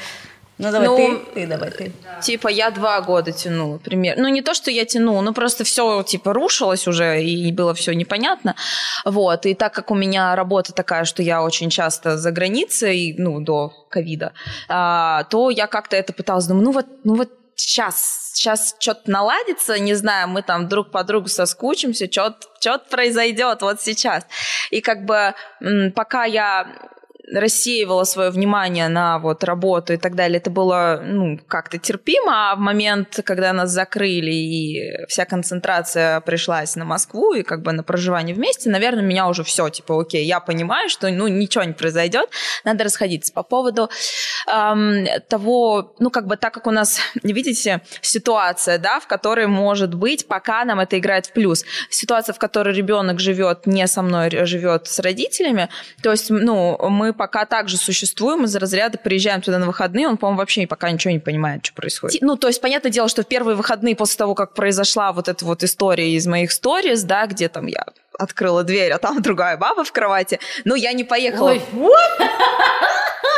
Ну, 0.59 0.73
давай, 0.73 0.89
ну, 0.89 0.97
ты, 0.97 1.35
ты, 1.35 1.47
давай, 1.47 1.71
ты. 1.71 1.93
Типа, 2.21 2.49
я 2.49 2.71
два 2.71 3.01
года 3.01 3.31
тянула, 3.31 3.79
примерно. 3.79 4.25
Ну, 4.25 4.29
не 4.29 4.43
то, 4.43 4.55
что 4.55 4.71
я 4.73 4.85
тянула, 4.85 5.21
ну, 5.21 5.33
просто 5.33 5.63
все, 5.63 6.03
типа, 6.03 6.33
рушилось 6.33 6.89
уже, 6.89 7.23
и 7.23 7.53
было 7.53 7.75
все 7.75 7.93
непонятно. 7.95 8.57
Вот, 9.05 9.47
и 9.47 9.55
так 9.55 9.73
как 9.73 9.93
у 9.93 9.95
меня 9.95 10.35
работа 10.35 10.73
такая, 10.73 11.05
что 11.05 11.23
я 11.23 11.43
очень 11.43 11.71
часто 11.71 12.19
за 12.19 12.33
границей, 12.33 13.15
ну, 13.19 13.41
до 13.41 13.73
ковида, 13.89 14.33
а, 14.69 15.25
то 15.25 15.51
я 15.51 15.69
как-то 15.69 15.97
это 15.97 16.13
пыталась, 16.13 16.47
думаю, 16.47 16.65
ну, 16.65 16.73
вот, 16.73 16.87
ну, 17.05 17.15
вот 17.15 17.31
сейчас, 17.55 18.33
сейчас 18.35 18.75
что-то 18.79 19.11
наладится, 19.11 19.79
не 19.79 19.95
знаю, 19.95 20.29
мы 20.29 20.43
там 20.43 20.69
друг 20.69 20.91
по 20.91 21.05
другу 21.05 21.29
соскучимся, 21.29 22.07
что-то 22.11 22.79
произойдет 22.91 23.63
вот 23.63 23.81
сейчас. 23.81 24.27
И 24.71 24.81
как 24.81 25.05
бы 25.05 25.35
пока 25.95 26.25
я 26.25 26.67
рассеивала 27.33 28.05
свое 28.05 28.31
внимание 28.31 28.89
на 28.89 29.19
вот 29.19 29.45
работу 29.45 29.93
и 29.93 29.97
так 29.97 30.15
далее, 30.15 30.39
это 30.39 30.51
было 30.51 31.01
ну, 31.05 31.39
как-то 31.49 31.79
терпимо, 31.79 32.53
а 32.53 32.57
в 32.57 32.59
момент, 32.59 33.21
когда 33.25 33.53
нас 33.53 33.71
закрыли 33.71 34.31
и 34.31 35.07
вся 35.09 35.25
концентрация 35.25 36.21
пришлась 36.21 36.77
на 36.77 36.85
Москву 36.85 37.35
и 37.35 37.43
как 37.43 37.63
бы 37.63 37.73
на 37.73 37.83
проживание 37.83 38.35
вместе, 38.35 38.71
наверное, 38.71 39.03
меня 39.03 39.29
уже 39.29 39.45
все, 39.45 39.69
типа, 39.69 40.01
окей, 40.01 40.25
я 40.25 40.41
понимаю, 40.41 40.89
что 40.89 41.09
ну 41.11 41.29
ничего 41.29 41.65
не 41.65 41.73
произойдет, 41.73 42.31
надо 42.65 42.85
расходиться. 42.85 43.33
По 43.33 43.43
поводу 43.43 43.91
эм, 44.47 45.07
того, 45.29 45.95
ну 45.99 46.11
как 46.11 46.27
бы 46.27 46.37
так 46.37 46.55
как 46.55 46.67
у 46.67 46.71
нас, 46.71 47.01
видите, 47.23 47.83
ситуация, 48.01 48.79
да, 48.79 49.01
в 49.01 49.07
которой 49.07 49.47
может 49.47 49.95
быть, 49.95 50.27
пока 50.27 50.65
нам 50.65 50.81
это 50.81 50.99
играет 50.99 51.27
в 51.27 51.33
плюс, 51.33 51.65
ситуация, 51.91 52.33
в 52.33 52.39
которой 52.39 52.75
ребенок 52.75 53.21
живет 53.21 53.67
не 53.67 53.87
со 53.87 54.03
мной, 54.03 54.31
живет 54.47 54.87
с 54.87 54.99
родителями, 54.99 55.69
то 56.03 56.11
есть, 56.11 56.31
ну, 56.31 56.79
мы 56.89 57.13
пока 57.19 57.45
также 57.45 57.77
существуем, 57.77 58.45
из 58.45 58.57
разряда 58.57 58.97
приезжаем 58.97 59.43
туда 59.43 59.59
на 59.59 59.67
выходные, 59.67 60.09
он, 60.09 60.17
по-моему, 60.17 60.39
вообще 60.39 60.67
пока 60.67 60.91
ничего 60.91 61.13
не 61.13 61.19
понимает, 61.19 61.67
что 61.67 61.75
происходит. 61.75 62.23
Ну, 62.23 62.37
то 62.37 62.49
есть, 62.49 62.63
понятное 62.63 62.91
дело, 62.91 63.09
что 63.09 63.23
в 63.23 63.27
первые 63.27 63.57
выходные 63.57 63.95
после 63.95 64.17
того, 64.17 64.35
как 64.35 64.55
произошла 64.55 65.13
вот 65.13 65.29
эта 65.29 65.45
вот 65.45 65.63
история 65.63 66.15
из 66.15 66.27
моих 66.27 66.53
сториз, 66.53 67.03
да, 67.03 67.27
где 67.27 67.51
там 67.51 67.67
я 67.67 67.85
открыла 68.19 68.65
дверь, 68.65 68.93
а 68.93 68.99
там 68.99 69.21
другая 69.23 69.59
баба 69.59 69.85
в 69.85 69.93
кровати, 69.93 70.39
ну, 70.65 70.75
я 70.75 70.93
не 70.93 71.05
поехала. 71.05 71.51
Ой. 71.51 71.63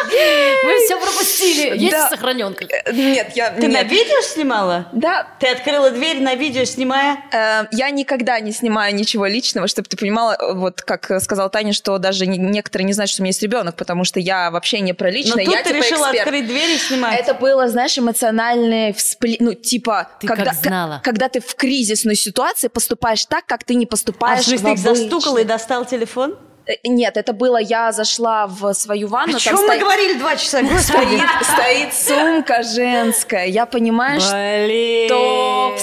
Вы 0.65 0.85
все 0.85 0.99
пропустили. 1.01 1.79
Есть 1.79 1.93
да. 1.93 2.09
сохраненка? 2.09 2.65
Э, 2.65 2.93
нет, 2.93 3.33
я... 3.35 3.51
Ты 3.51 3.63
нет. 3.63 3.73
на 3.73 3.83
видео 3.83 4.21
снимала? 4.23 4.89
Да. 4.93 5.27
Ты 5.39 5.49
открыла 5.49 5.91
дверь 5.91 6.21
на 6.21 6.35
видео, 6.35 6.65
снимая? 6.65 7.19
Э, 7.33 7.67
я 7.73 7.91
никогда 7.91 8.41
не 8.41 8.53
снимаю 8.53 8.95
ничего 8.95 9.27
личного, 9.27 9.67
чтобы 9.69 9.89
ты 9.89 9.97
понимала, 9.97 10.37
вот 10.55 10.83
как 10.83 11.21
сказала 11.21 11.49
Таня, 11.51 11.73
что 11.73 11.99
даже 11.99 12.27
некоторые 12.27 12.87
не 12.87 12.93
знают, 12.93 13.11
что 13.11 13.23
у 13.23 13.25
меня 13.25 13.31
есть 13.31 13.43
ребенок, 13.43 13.77
потому 13.77 14.05
что 14.05 14.21
я 14.21 14.51
вообще 14.51 14.81
не 14.81 14.93
про 14.93 15.11
личное. 15.11 15.45
Но 15.45 15.45
тут 15.45 15.55
я, 15.55 15.63
ты 15.63 15.71
типа, 15.71 15.85
решила 15.85 16.07
эксперт. 16.07 16.27
открыть 16.27 16.47
дверь 16.47 16.71
и 16.71 16.79
снимать. 16.79 17.21
Это 17.21 17.35
было, 17.35 17.69
знаешь, 17.69 17.99
эмоциональный 17.99 18.93
всплеск. 18.93 19.41
Ну, 19.41 19.55
типа, 19.55 20.09
ты 20.21 20.27
когда, 20.27 20.45
как 20.47 20.55
знала. 20.55 21.01
когда 21.03 21.29
ты 21.29 21.41
в 21.41 21.55
кризисной 21.55 22.17
ситуации 22.17 22.69
поступаешь 22.69 23.25
так, 23.27 23.47
как 23.47 23.65
ты 23.65 23.75
не 23.75 23.87
поступаешь 23.87 24.47
а 24.49 24.57
в 24.57 24.63
ты 24.63 24.77
застукал 24.77 25.37
и 25.39 25.45
достал 25.45 25.85
телефон? 25.85 26.37
Э, 26.67 26.73
нет, 26.85 27.17
это 27.17 27.33
было, 27.33 27.59
я 27.59 27.93
зашла 27.93 28.47
в 28.47 28.73
свою 28.75 29.09
ванну. 29.09 29.37
О 29.37 29.41
чем 29.41 29.57
мы 29.57 29.67
стоит, 29.67 29.81
говорили 29.81 30.19
два 30.19 30.37
часа? 30.37 30.59
Стоит, 30.79 31.23
стоит 31.43 31.95
сумка 31.95 32.63
женская. 32.63 33.47
Я 33.47 33.67
понимаю, 33.67 34.21
Блин. 34.21 35.09
что 35.09 35.77
в 35.77 35.81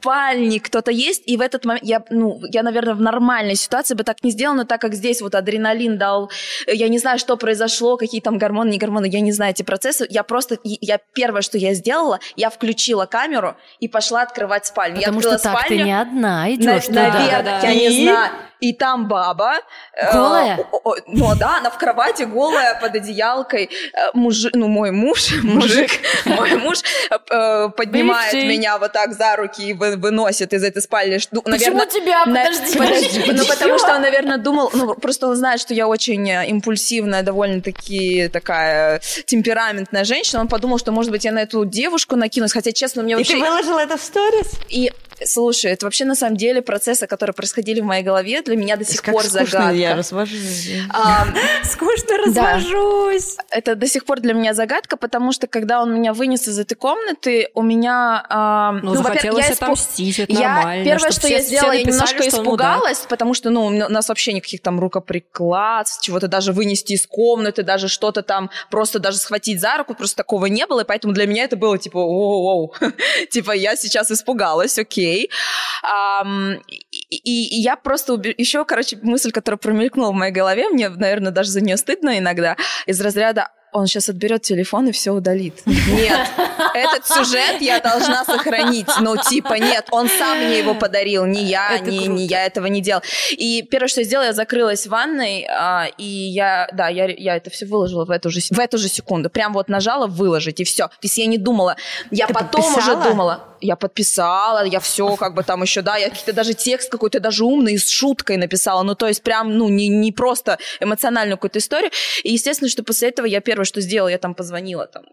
спальне 0.00 0.60
кто-то 0.60 0.90
есть, 0.90 1.22
и 1.26 1.36
в 1.36 1.40
этот 1.40 1.64
момент 1.64 1.84
я, 1.84 2.02
ну, 2.10 2.40
я, 2.50 2.62
наверное, 2.62 2.94
в 2.94 3.00
нормальной 3.00 3.54
ситуации 3.54 3.94
бы 3.94 4.02
так 4.02 4.22
не 4.22 4.30
сделала, 4.30 4.58
но 4.58 4.64
так 4.64 4.80
как 4.80 4.94
здесь 4.94 5.20
вот 5.20 5.34
адреналин 5.34 5.98
дал, 5.98 6.30
я 6.66 6.88
не 6.88 6.98
знаю, 6.98 7.18
что 7.18 7.36
произошло, 7.36 7.96
какие 7.96 8.20
там 8.20 8.38
гормоны, 8.38 8.70
не 8.70 8.78
гормоны, 8.78 9.06
я 9.06 9.20
не 9.20 9.32
знаю 9.32 9.52
эти 9.52 9.62
процессы, 9.62 10.06
я 10.08 10.22
просто, 10.22 10.58
я 10.64 10.98
первое, 11.12 11.42
что 11.42 11.58
я 11.58 11.74
сделала, 11.74 12.18
я 12.36 12.48
включила 12.48 13.04
камеру 13.04 13.56
и 13.78 13.88
пошла 13.88 14.22
открывать 14.22 14.66
спальню. 14.66 15.00
Потому 15.00 15.20
я 15.20 15.22
что 15.22 15.38
так 15.38 15.58
спальню, 15.58 15.68
ты 15.68 15.84
не 15.84 16.00
одна 16.00 16.50
идешь. 16.54 16.88
На, 16.88 16.94
наверное, 16.94 17.30
да, 17.30 17.42
да, 17.42 17.60
да. 17.60 17.68
я 17.68 17.74
не 17.74 18.02
знаю. 18.04 18.32
И 18.60 18.72
там 18.72 19.08
баба. 19.08 19.54
э, 19.94 20.12
голая? 20.12 20.58
Э, 20.58 20.88
ну 21.06 21.34
да, 21.36 21.58
она 21.58 21.70
в 21.70 21.78
кровати 21.78 22.22
голая, 22.22 22.78
под 22.80 22.94
одеялкой. 22.94 23.70
Э, 23.92 24.10
мужик, 24.14 24.52
ну 24.54 24.68
мой 24.68 24.90
муж, 24.90 25.32
мужик, 25.42 25.90
мой 26.24 26.56
муж 26.56 26.78
э, 27.10 27.68
поднимает 27.76 28.34
меня 28.34 28.78
вот 28.78 28.92
так 28.92 29.12
за 29.12 29.36
руки 29.36 29.70
и 29.70 29.72
выносит 29.72 30.52
из 30.52 30.62
этой 30.62 30.82
спальни. 30.82 31.18
Ну, 31.30 31.42
Почему 31.42 31.84
тебя? 31.86 32.24
Подожди, 32.24 32.78
подожди. 32.78 33.32
Ну 33.32 33.44
потому 33.46 33.78
что 33.78 33.94
он, 33.94 34.02
наверное, 34.02 34.38
думал, 34.38 34.70
ну 34.74 34.94
просто 34.94 35.28
он 35.28 35.36
знает, 35.36 35.60
что 35.60 35.74
я 35.74 35.88
очень 35.88 36.28
импульсивная, 36.28 37.22
довольно-таки 37.22 38.28
такая 38.28 39.00
темпераментная 39.26 40.04
женщина. 40.04 40.40
Он 40.40 40.48
подумал, 40.48 40.78
что, 40.78 40.92
может 40.92 41.10
быть, 41.10 41.24
я 41.24 41.32
на 41.32 41.40
эту 41.40 41.64
девушку 41.64 42.16
накинусь, 42.16 42.52
хотя, 42.52 42.72
честно, 42.72 43.02
мне 43.02 43.16
вообще... 43.16 43.36
И 43.36 43.40
ты 43.40 43.44
выложила 43.44 43.78
это 43.80 43.96
в 43.96 44.02
сторис? 44.02 44.52
И 44.68 44.92
Слушай, 45.24 45.72
это 45.72 45.86
вообще 45.86 46.04
на 46.04 46.14
самом 46.14 46.36
деле 46.36 46.62
процессы, 46.62 47.06
которые 47.06 47.34
происходили 47.34 47.80
в 47.80 47.84
моей 47.84 48.02
голове, 48.02 48.42
для 48.42 48.56
меня 48.56 48.76
до 48.76 48.84
сих 48.84 49.02
как 49.02 49.14
пор 49.14 49.24
загадка. 49.24 49.70
я 49.70 49.96
развожусь. 49.96 50.70
Скучно 51.64 52.18
развожусь. 52.18 53.36
Это 53.50 53.74
до 53.74 53.86
сих 53.86 54.04
пор 54.04 54.20
для 54.20 54.34
меня 54.34 54.54
загадка, 54.54 54.96
потому 54.96 55.32
что 55.32 55.46
когда 55.46 55.82
он 55.82 55.94
меня 55.94 56.12
вынес 56.12 56.48
из 56.48 56.58
этой 56.58 56.74
комнаты, 56.74 57.48
у 57.54 57.62
меня... 57.62 58.80
Ну, 58.82 58.94
захотелось 58.94 59.48
я 59.48 59.52
отомстить, 59.52 60.18
это 60.20 60.32
нормально. 60.32 60.84
Первое, 60.84 61.10
что 61.10 61.28
я 61.28 61.40
сделала, 61.40 61.72
я 61.72 61.82
немножко 61.82 62.28
испугалась, 62.28 63.06
потому 63.08 63.34
что, 63.34 63.50
ну, 63.50 63.66
у 63.66 63.70
нас 63.70 64.08
вообще 64.08 64.32
никаких 64.32 64.62
там 64.62 64.80
рукоприкладств, 64.80 66.02
чего-то 66.02 66.28
даже 66.28 66.52
вынести 66.52 66.94
из 66.94 67.06
комнаты, 67.06 67.62
даже 67.62 67.88
что-то 67.88 68.22
там, 68.22 68.50
просто 68.70 68.98
даже 68.98 69.18
схватить 69.18 69.60
за 69.60 69.76
руку, 69.76 69.94
просто 69.94 70.16
такого 70.16 70.46
не 70.46 70.66
было, 70.66 70.80
и 70.80 70.84
поэтому 70.84 71.12
для 71.12 71.26
меня 71.26 71.44
это 71.44 71.56
было 71.56 71.78
типа, 71.78 72.00
типа 73.30 73.52
я 73.52 73.76
сейчас 73.76 74.10
испугалась, 74.10 74.78
окей, 74.78 75.09
людей. 75.10 75.30
И 77.10 77.60
я 77.60 77.76
просто 77.76 78.14
уб... 78.14 78.26
еще, 78.26 78.64
короче, 78.64 78.98
мысль, 79.02 79.32
которая 79.32 79.58
промелькнула 79.58 80.10
в 80.10 80.14
моей 80.14 80.32
голове, 80.32 80.68
мне, 80.68 80.88
наверное, 80.88 81.32
даже 81.32 81.50
за 81.50 81.60
нее 81.60 81.76
стыдно 81.76 82.18
иногда, 82.18 82.56
из 82.86 83.00
разряда 83.00 83.48
он 83.72 83.86
сейчас 83.86 84.08
отберет 84.08 84.42
телефон 84.42 84.88
и 84.88 84.92
все 84.92 85.12
удалит. 85.12 85.62
Нет, 85.66 86.28
этот 86.74 87.06
сюжет 87.06 87.60
я 87.60 87.80
должна 87.80 88.24
сохранить. 88.24 88.88
Ну, 89.00 89.16
типа, 89.16 89.54
нет, 89.54 89.88
он 89.90 90.08
сам 90.08 90.38
мне 90.38 90.58
его 90.58 90.74
подарил, 90.74 91.26
не 91.26 91.44
я, 91.44 91.78
не, 91.78 92.06
не 92.06 92.26
я 92.26 92.46
этого 92.46 92.66
не 92.66 92.80
делал. 92.80 93.02
И 93.30 93.62
первое, 93.62 93.88
что 93.88 94.00
я 94.00 94.06
сделала, 94.06 94.26
я 94.26 94.32
закрылась 94.32 94.86
в 94.86 94.90
ванной, 94.90 95.46
а, 95.48 95.86
и 95.98 96.04
я, 96.04 96.68
да, 96.72 96.88
я, 96.88 97.06
я 97.06 97.36
это 97.36 97.50
все 97.50 97.66
выложила 97.66 98.04
в 98.04 98.10
эту 98.10 98.30
же, 98.30 98.40
в 98.40 98.58
эту 98.58 98.78
же 98.78 98.88
секунду. 98.88 99.30
Прям 99.30 99.52
вот 99.52 99.68
нажала 99.68 100.06
выложить, 100.06 100.60
и 100.60 100.64
все. 100.64 100.88
То 100.88 100.94
есть 101.02 101.18
я 101.18 101.26
не 101.26 101.38
думала. 101.38 101.76
Я 102.10 102.26
Ты 102.26 102.34
потом 102.34 102.62
подписала? 102.62 102.98
уже 102.98 103.08
думала. 103.08 103.46
Я 103.62 103.76
подписала, 103.76 104.64
я 104.64 104.80
все 104.80 105.16
как 105.16 105.34
бы 105.34 105.42
там 105.42 105.62
еще, 105.62 105.82
да, 105.82 105.96
я 105.96 106.08
какие-то 106.08 106.32
даже 106.32 106.54
текст 106.54 106.90
какой-то 106.90 107.20
даже 107.20 107.44
умный 107.44 107.78
с 107.78 107.90
шуткой 107.90 108.38
написала. 108.38 108.82
Ну, 108.82 108.94
то 108.94 109.06
есть 109.06 109.22
прям, 109.22 109.58
ну, 109.58 109.68
не, 109.68 109.88
не 109.88 110.12
просто 110.12 110.58
эмоциональную 110.80 111.36
какую-то 111.36 111.58
историю. 111.58 111.90
И, 112.24 112.32
естественно, 112.32 112.70
что 112.70 112.82
после 112.82 113.10
этого 113.10 113.26
я 113.26 113.40
первое 113.40 113.59
первое, 113.60 113.64
что 113.66 113.80
сделала, 113.80 114.08
я 114.08 114.18
там 114.18 114.34
позвонила 114.34 114.86
там 114.86 115.04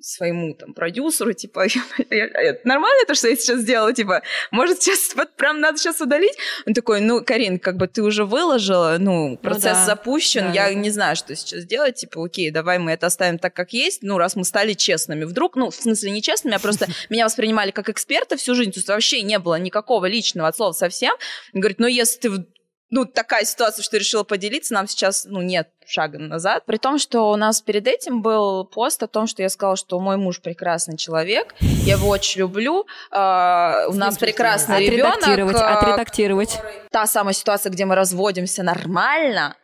своему 0.00 0.54
там 0.54 0.74
продюсеру, 0.74 1.32
типа, 1.32 1.66
нормально 2.64 3.04
то, 3.06 3.14
что 3.14 3.28
я 3.28 3.36
сейчас 3.36 3.60
сделала, 3.60 3.92
типа, 3.92 4.22
может 4.52 4.80
сейчас 4.80 5.14
вот 5.16 5.34
прям 5.36 5.60
надо 5.60 5.78
сейчас 5.78 6.00
удалить? 6.00 6.36
Он 6.66 6.74
такой, 6.74 7.00
ну, 7.00 7.24
Карин, 7.24 7.58
как 7.58 7.76
бы 7.76 7.88
ты 7.88 8.02
уже 8.02 8.24
выложила, 8.24 8.96
ну, 9.00 9.36
процесс 9.36 9.64
ну, 9.64 9.70
да. 9.70 9.86
запущен, 9.86 10.40
да, 10.42 10.52
я 10.52 10.64
да. 10.68 10.74
не 10.74 10.90
знаю, 10.90 11.16
что 11.16 11.34
сейчас 11.34 11.64
делать, 11.64 11.96
типа, 11.96 12.24
окей, 12.24 12.50
давай 12.52 12.78
мы 12.78 12.92
это 12.92 13.06
оставим 13.06 13.38
так, 13.38 13.54
как 13.54 13.72
есть, 13.72 14.02
ну, 14.02 14.18
раз 14.18 14.36
мы 14.36 14.44
стали 14.44 14.74
честными. 14.74 15.24
Вдруг, 15.24 15.56
ну, 15.56 15.70
в 15.70 15.74
смысле 15.74 16.12
не 16.12 16.22
честными, 16.22 16.54
а 16.54 16.58
просто 16.60 16.86
меня 17.10 17.24
воспринимали 17.24 17.72
как 17.72 17.88
эксперта 17.88 18.36
всю 18.36 18.54
жизнь, 18.54 18.70
то 18.70 18.78
есть 18.78 18.88
вообще 18.88 19.22
не 19.22 19.38
было 19.38 19.58
никакого 19.58 20.06
личного 20.06 20.48
от 20.48 20.56
слова 20.56 20.72
совсем. 20.72 21.14
Он 21.54 21.60
говорит, 21.60 21.80
ну, 21.80 21.88
если 21.88 22.20
ты 22.20 22.46
ну, 22.90 23.04
такая 23.04 23.44
ситуация, 23.44 23.82
что 23.82 23.98
решила 23.98 24.24
поделиться, 24.24 24.72
нам 24.72 24.86
сейчас, 24.88 25.26
ну, 25.26 25.42
нет 25.42 25.68
шага 25.86 26.18
назад. 26.18 26.64
При 26.66 26.78
том, 26.78 26.98
что 26.98 27.30
у 27.30 27.36
нас 27.36 27.60
перед 27.60 27.86
этим 27.86 28.22
был 28.22 28.64
пост 28.64 29.02
о 29.02 29.06
том, 29.06 29.26
что 29.26 29.42
я 29.42 29.50
сказала, 29.50 29.76
что 29.76 30.00
мой 30.00 30.16
муж 30.16 30.40
прекрасный 30.40 30.96
человек, 30.96 31.54
я 31.60 31.94
его 31.94 32.08
очень 32.08 32.40
люблю, 32.40 32.86
э, 33.10 33.86
у 33.88 33.92
нас 33.92 34.16
прекрасный 34.16 34.86
ребенок. 34.86 35.18
Отредактировать, 35.18 35.56
отредактировать. 35.56 36.60
Та 36.90 37.06
самая 37.06 37.34
ситуация, 37.34 37.70
где 37.70 37.84
мы 37.84 37.94
разводимся 37.94 38.62
нормально, 38.62 39.56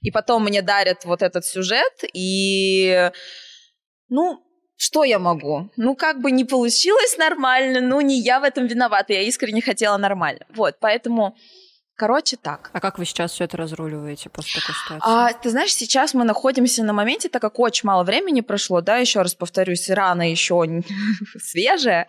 и 0.00 0.10
потом 0.10 0.44
мне 0.44 0.62
дарят 0.62 1.04
вот 1.04 1.22
этот 1.22 1.44
сюжет, 1.44 2.02
и, 2.12 3.10
ну, 4.08 4.42
что 4.76 5.04
я 5.04 5.20
могу? 5.20 5.70
Ну, 5.76 5.94
как 5.94 6.20
бы 6.20 6.32
не 6.32 6.44
получилось 6.44 7.16
нормально, 7.16 7.80
ну, 7.80 8.00
не 8.00 8.20
я 8.20 8.40
в 8.40 8.42
этом 8.42 8.66
виновата, 8.66 9.12
я 9.12 9.22
искренне 9.22 9.62
хотела 9.62 9.96
нормально. 9.96 10.44
Вот, 10.52 10.78
поэтому 10.80 11.36
Короче, 12.02 12.36
так. 12.36 12.70
А 12.72 12.80
как 12.80 12.98
вы 12.98 13.04
сейчас 13.04 13.30
все 13.30 13.44
это 13.44 13.56
разруливаете 13.56 14.28
после 14.28 14.60
такой 14.60 14.74
ситуации? 14.74 15.08
А, 15.08 15.32
ты 15.34 15.50
знаешь, 15.50 15.72
сейчас 15.72 16.14
мы 16.14 16.24
находимся 16.24 16.82
на 16.82 16.92
моменте, 16.92 17.28
так 17.28 17.40
как 17.40 17.60
очень 17.60 17.86
мало 17.86 18.02
времени 18.02 18.40
прошло, 18.40 18.80
да, 18.80 18.96
еще 18.96 19.22
раз 19.22 19.36
повторюсь, 19.36 19.88
рано 19.88 20.28
еще 20.28 20.66
свежая. 21.40 22.08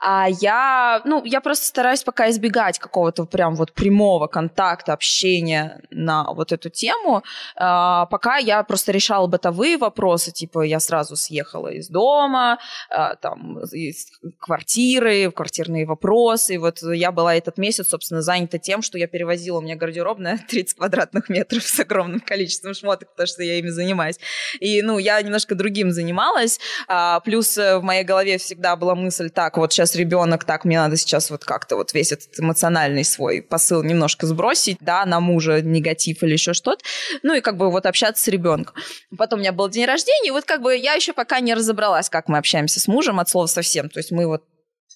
А 0.00 0.26
я, 0.28 1.00
ну, 1.04 1.24
я 1.24 1.40
просто 1.40 1.66
стараюсь 1.66 2.02
пока 2.02 2.28
избегать 2.30 2.80
какого-то 2.80 3.24
прям 3.24 3.54
вот 3.54 3.72
прямого 3.72 4.26
контакта, 4.26 4.94
общения 4.94 5.80
на 5.90 6.32
вот 6.32 6.50
эту 6.50 6.68
тему. 6.68 7.22
А, 7.54 8.06
пока 8.06 8.38
я 8.38 8.64
просто 8.64 8.90
решала 8.90 9.28
бытовые 9.28 9.76
вопросы, 9.78 10.32
типа 10.32 10.62
я 10.62 10.80
сразу 10.80 11.14
съехала 11.14 11.68
из 11.68 11.88
дома, 11.88 12.58
а, 12.88 13.14
там, 13.14 13.60
из 13.60 14.08
квартиры, 14.40 15.30
квартирные 15.30 15.86
вопросы. 15.86 16.54
И 16.54 16.58
вот 16.58 16.82
я 16.82 17.12
была 17.12 17.36
этот 17.36 17.58
месяц, 17.58 17.90
собственно, 17.90 18.22
занята 18.22 18.58
тем, 18.58 18.82
что 18.82 18.98
я 18.98 19.06
перевозила, 19.20 19.58
у 19.58 19.60
меня 19.60 19.76
гардеробная 19.76 20.38
30 20.48 20.76
квадратных 20.78 21.28
метров 21.28 21.62
с 21.62 21.78
огромным 21.78 22.20
количеством 22.20 22.72
шмоток, 22.74 23.10
потому 23.10 23.26
что 23.26 23.42
я 23.42 23.58
ими 23.58 23.68
занимаюсь. 23.68 24.16
И, 24.60 24.80
ну, 24.80 24.98
я 24.98 25.20
немножко 25.20 25.54
другим 25.54 25.90
занималась. 25.92 26.58
А, 26.88 27.20
плюс 27.20 27.58
э, 27.58 27.78
в 27.78 27.82
моей 27.82 28.02
голове 28.02 28.38
всегда 28.38 28.76
была 28.76 28.94
мысль, 28.94 29.28
так, 29.28 29.58
вот 29.58 29.72
сейчас 29.72 29.94
ребенок, 29.94 30.44
так, 30.44 30.64
мне 30.64 30.78
надо 30.78 30.96
сейчас 30.96 31.30
вот 31.30 31.44
как-то 31.44 31.76
вот 31.76 31.92
весь 31.92 32.12
этот 32.12 32.38
эмоциональный 32.38 33.04
свой 33.04 33.42
посыл 33.42 33.82
немножко 33.82 34.26
сбросить, 34.26 34.78
да, 34.80 35.04
на 35.04 35.20
мужа 35.20 35.60
негатив 35.60 36.22
или 36.22 36.32
еще 36.32 36.54
что-то. 36.54 36.82
Ну, 37.22 37.34
и 37.34 37.40
как 37.40 37.58
бы 37.58 37.70
вот 37.70 37.84
общаться 37.84 38.24
с 38.24 38.28
ребенком. 38.28 38.74
Потом 39.18 39.38
у 39.38 39.42
меня 39.42 39.52
был 39.52 39.68
день 39.68 39.84
рождения, 39.84 40.28
и 40.28 40.30
вот 40.30 40.44
как 40.44 40.62
бы 40.62 40.74
я 40.74 40.94
еще 40.94 41.12
пока 41.12 41.40
не 41.40 41.52
разобралась, 41.52 42.08
как 42.08 42.28
мы 42.28 42.38
общаемся 42.38 42.80
с 42.80 42.88
мужем 42.88 43.20
от 43.20 43.28
слова 43.28 43.46
совсем. 43.46 43.90
То 43.90 43.98
есть 43.98 44.12
мы 44.12 44.26
вот 44.26 44.44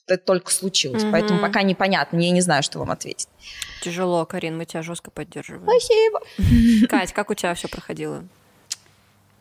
это 0.06 0.24
только 0.24 0.50
случилось, 0.50 1.02
mm-hmm. 1.02 1.12
поэтому 1.12 1.40
пока 1.40 1.62
непонятно, 1.62 2.18
я 2.18 2.30
не 2.30 2.40
знаю, 2.40 2.62
что 2.62 2.78
вам 2.78 2.90
ответить. 2.90 3.28
Тяжело, 3.84 4.24
Карин, 4.24 4.56
мы 4.56 4.64
тебя 4.64 4.80
жестко 4.80 5.10
поддерживаем. 5.10 5.62
Спасибо. 5.62 6.86
Кать, 6.88 7.12
как 7.12 7.28
у 7.28 7.34
тебя 7.34 7.52
все 7.52 7.68
проходило? 7.68 8.24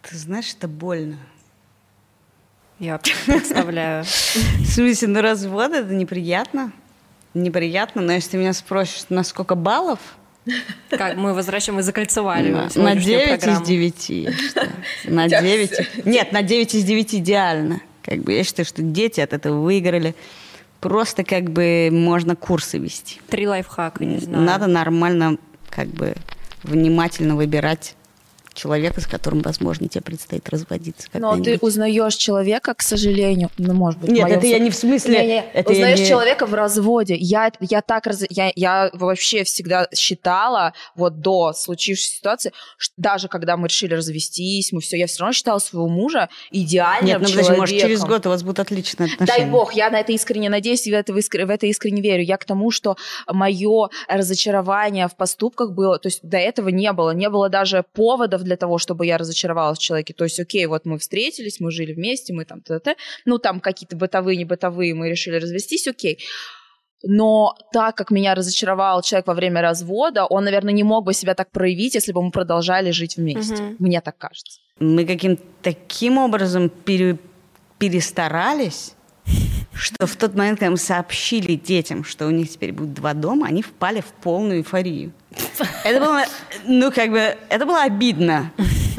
Ты 0.02 0.18
знаешь, 0.18 0.54
это 0.54 0.68
больно. 0.68 1.18
Я 2.78 2.98
представляю. 3.26 4.04
В 4.04 4.66
смысле, 4.66 5.08
ну 5.08 5.22
развод 5.22 5.72
это 5.72 5.94
неприятно. 5.94 6.74
Неприятно, 7.34 8.02
но 8.02 8.12
если 8.12 8.32
ты 8.32 8.38
меня 8.38 8.52
спросишь, 8.52 9.06
на 9.08 9.24
сколько 9.24 9.56
баллов, 9.56 10.00
как 10.90 11.16
мы 11.16 11.34
возвращаем, 11.34 11.78
мы 11.78 11.84
закольцевали 11.84 12.50
на, 12.50 12.70
на 12.76 12.96
9 12.98 13.40
программу. 13.40 13.64
из 13.64 13.66
9. 13.66 14.30
На 15.06 15.30
9. 15.30 16.06
Нет, 16.06 16.34
на 16.34 16.42
9 16.42 16.76
из 16.76 16.84
9 16.84 17.16
идеально. 17.16 17.82
Как 18.02 18.20
бы 18.20 18.34
я 18.34 18.44
считаю, 18.44 18.66
что 18.66 18.82
дети 18.82 19.22
от 19.22 19.32
этого 19.32 19.62
выиграли 19.62 20.16
просто 20.84 21.24
как 21.24 21.50
бы 21.50 21.88
можно 21.92 22.36
курсы 22.36 22.78
вести. 22.78 23.22
Три 23.30 23.48
лайфхака, 23.48 24.04
не 24.04 24.18
знаю. 24.18 24.44
Надо 24.44 24.68
нормально 24.68 25.38
как 25.70 25.88
бы 25.88 26.14
внимательно 26.64 27.38
выбирать 27.38 27.96
человека, 28.54 29.02
с 29.02 29.08
которым, 29.08 29.42
возможно, 29.42 29.88
тебе 29.88 30.02
предстоит 30.02 30.48
разводиться. 30.50 31.08
Но 31.14 31.42
ты 31.42 31.58
узнаешь 31.62 32.16
человека, 32.16 32.74
к 32.74 32.82
сожалению, 32.82 33.50
ну, 33.58 33.74
может 33.74 34.00
быть, 34.00 34.12
Нет, 34.12 34.30
это 34.30 34.46
я 34.46 34.60
не 34.60 34.70
в 34.70 34.76
смысле... 34.76 35.20
Не, 35.20 35.28
не. 35.28 35.46
Это 35.54 35.72
узнаешь 35.72 36.00
не... 36.00 36.08
человека 36.08 36.46
в 36.46 36.54
разводе. 36.54 37.16
Я, 37.16 37.52
я 37.60 37.82
так 37.82 38.08
раз... 38.08 38.24
я, 38.30 38.52
я 38.56 38.90
вообще 38.94 39.44
всегда 39.44 39.88
считала, 39.94 40.74
вот 40.96 41.20
до 41.20 41.54
случившейся 41.54 42.18
ситуации, 42.18 42.54
что 42.78 42.94
даже 42.98 43.28
когда 43.28 43.58
мы 43.58 43.68
решили 43.68 43.94
развестись, 43.94 44.72
мы 44.72 44.82
все, 44.82 44.98
я 44.98 45.08
все 45.08 45.20
равно 45.20 45.34
считала 45.34 45.60
своего 45.60 45.88
мужа 45.88 46.30
идеальным 46.52 47.08
Нет, 47.08 47.22
ну, 47.22 47.28
человеком. 47.28 47.58
может, 47.58 47.80
через 47.80 48.02
год 48.02 48.26
у 48.26 48.30
вас 48.30 48.44
будут 48.44 48.60
отличные 48.60 49.14
отношения. 49.14 49.40
Дай 49.40 49.50
бог, 49.50 49.74
я 49.74 49.90
на 49.90 50.00
это 50.00 50.12
искренне 50.12 50.50
надеюсь 50.50 50.86
и 50.88 50.92
в 50.92 50.96
это, 50.96 51.14
в 51.14 51.50
это 51.50 51.66
искренне 51.66 52.02
верю. 52.02 52.24
Я 52.24 52.38
к 52.38 52.46
тому, 52.46 52.72
что 52.72 52.98
мое 53.28 53.90
разочарование 54.08 55.08
в 55.08 55.16
поступках 55.16 55.72
было, 55.72 55.98
то 56.00 56.08
есть 56.08 56.20
до 56.24 56.38
этого 56.38 56.70
не 56.70 56.92
было, 56.94 57.12
не 57.12 57.30
было 57.30 57.50
даже 57.50 57.84
поводов 57.94 58.43
для 58.44 58.58
того, 58.58 58.78
чтобы 58.78 59.06
я 59.06 59.18
разочаровалась 59.18 59.80
в 59.80 59.82
человеке. 59.82 60.14
То 60.14 60.24
есть, 60.24 60.40
окей, 60.40 60.66
вот 60.66 60.86
мы 60.86 60.98
встретились, 60.98 61.60
мы 61.60 61.72
жили 61.72 61.94
вместе, 61.94 62.34
мы 62.34 62.46
там, 62.46 62.62
т 62.62 62.74
-т 62.74 62.80
-т, 62.80 62.96
ну, 63.26 63.38
там 63.38 63.60
какие-то 63.60 63.96
бытовые, 63.96 64.38
не 64.38 64.46
бытовые, 64.46 64.94
мы 64.94 65.10
решили 65.10 65.40
развестись, 65.40 65.88
окей. 65.88 66.18
Но 67.04 67.56
так 67.74 67.96
как 67.96 68.12
меня 68.12 68.34
разочаровал 68.36 69.02
человек 69.02 69.28
во 69.28 69.34
время 69.34 69.62
развода, 69.62 70.26
он, 70.26 70.46
наверное, 70.46 70.74
не 70.74 70.84
мог 70.84 71.06
бы 71.06 71.14
себя 71.14 71.34
так 71.34 71.52
проявить, 71.52 71.96
если 71.96 72.14
бы 72.14 72.22
мы 72.24 72.32
продолжали 72.32 72.92
жить 72.92 73.18
вместе. 73.18 73.54
Угу. 73.54 73.76
Мне 73.80 74.02
так 74.02 74.18
кажется. 74.18 74.60
Мы 74.80 75.06
каким-то 75.06 75.44
таким 75.62 76.18
образом 76.18 76.70
пере... 76.70 77.18
перестарались, 77.78 78.96
что 79.74 80.06
в 80.06 80.16
тот 80.16 80.36
момент, 80.36 80.60
когда 80.60 80.72
мы 80.72 80.78
сообщили 80.78 81.56
детям, 81.56 82.04
что 82.04 82.28
у 82.28 82.30
них 82.30 82.50
теперь 82.50 82.72
будет 82.72 82.94
два 82.94 83.14
дома, 83.14 83.48
они 83.48 83.62
впали 83.62 84.02
в 84.02 84.14
полную 84.22 84.60
эйфорию. 84.60 85.12
Это 85.84 86.00
было, 86.00 86.24
ну, 86.66 86.92
как 86.92 87.10
бы, 87.10 87.38
это 87.50 87.66
было 87.66 87.84
обидно. 87.84 88.52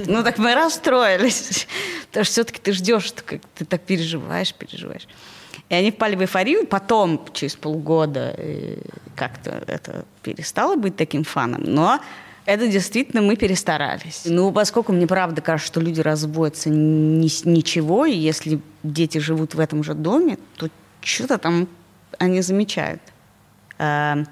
Ну, 0.07 0.25
так 0.25 0.39
мы 0.39 0.55
расстроились. 0.55 1.69
Потому 2.09 2.25
что 2.25 2.33
все-таки 2.33 2.61
ты 2.61 2.73
ждешь, 2.73 3.13
ты, 3.13 3.41
ты 3.55 3.65
так 3.65 3.83
переживаешь, 3.83 4.53
переживаешь. 4.53 5.07
И 5.69 5.75
они 5.75 5.91
впали 5.93 6.17
в 6.17 6.21
эйфорию, 6.21 6.67
потом, 6.67 7.25
через 7.33 7.55
полгода, 7.57 8.35
э, 8.37 8.79
как-то 9.17 9.63
это 9.67 10.05
перестало 10.23 10.77
быть 10.77 10.97
таким 10.97 11.25
фаном. 11.25 11.63
Но 11.65 12.01
это 12.47 12.69
действительно 12.69 13.23
мы 13.23 13.37
перестарались. 13.37 14.23
Ну, 14.27 14.53
поскольку 14.53 14.93
мне 14.93 15.07
правда 15.07 15.41
кажется, 15.41 15.73
что 15.73 15.81
люди 15.81 16.01
разводятся 16.01 16.69
ни, 16.71 17.29
ничего, 17.49 18.05
и 18.05 18.15
если 18.15 18.61
дети 18.83 19.19
живут 19.19 19.55
в 19.55 19.61
этом 19.61 19.83
же 19.83 19.95
доме, 19.95 20.39
то 20.57 20.69
что-то 21.01 21.39
там 21.39 21.69
они 22.19 22.43
замечают. 22.43 23.01
А, 23.79 24.25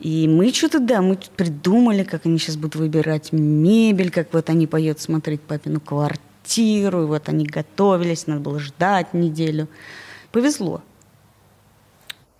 и 0.00 0.26
мы 0.26 0.52
что-то, 0.52 0.80
да, 0.80 1.02
мы 1.02 1.18
придумали, 1.36 2.02
как 2.02 2.26
они 2.26 2.38
сейчас 2.38 2.56
будут 2.56 2.76
выбирать 2.76 3.30
мебель, 3.32 4.10
как 4.10 4.32
вот 4.32 4.48
они 4.50 4.66
поедут 4.66 5.00
смотреть 5.00 5.42
папину 5.42 5.80
квартиру, 5.80 7.02
и 7.02 7.06
вот 7.06 7.28
они 7.28 7.44
готовились, 7.44 8.26
надо 8.26 8.40
было 8.40 8.58
ждать 8.58 9.14
неделю. 9.14 9.68
Повезло. 10.32 10.82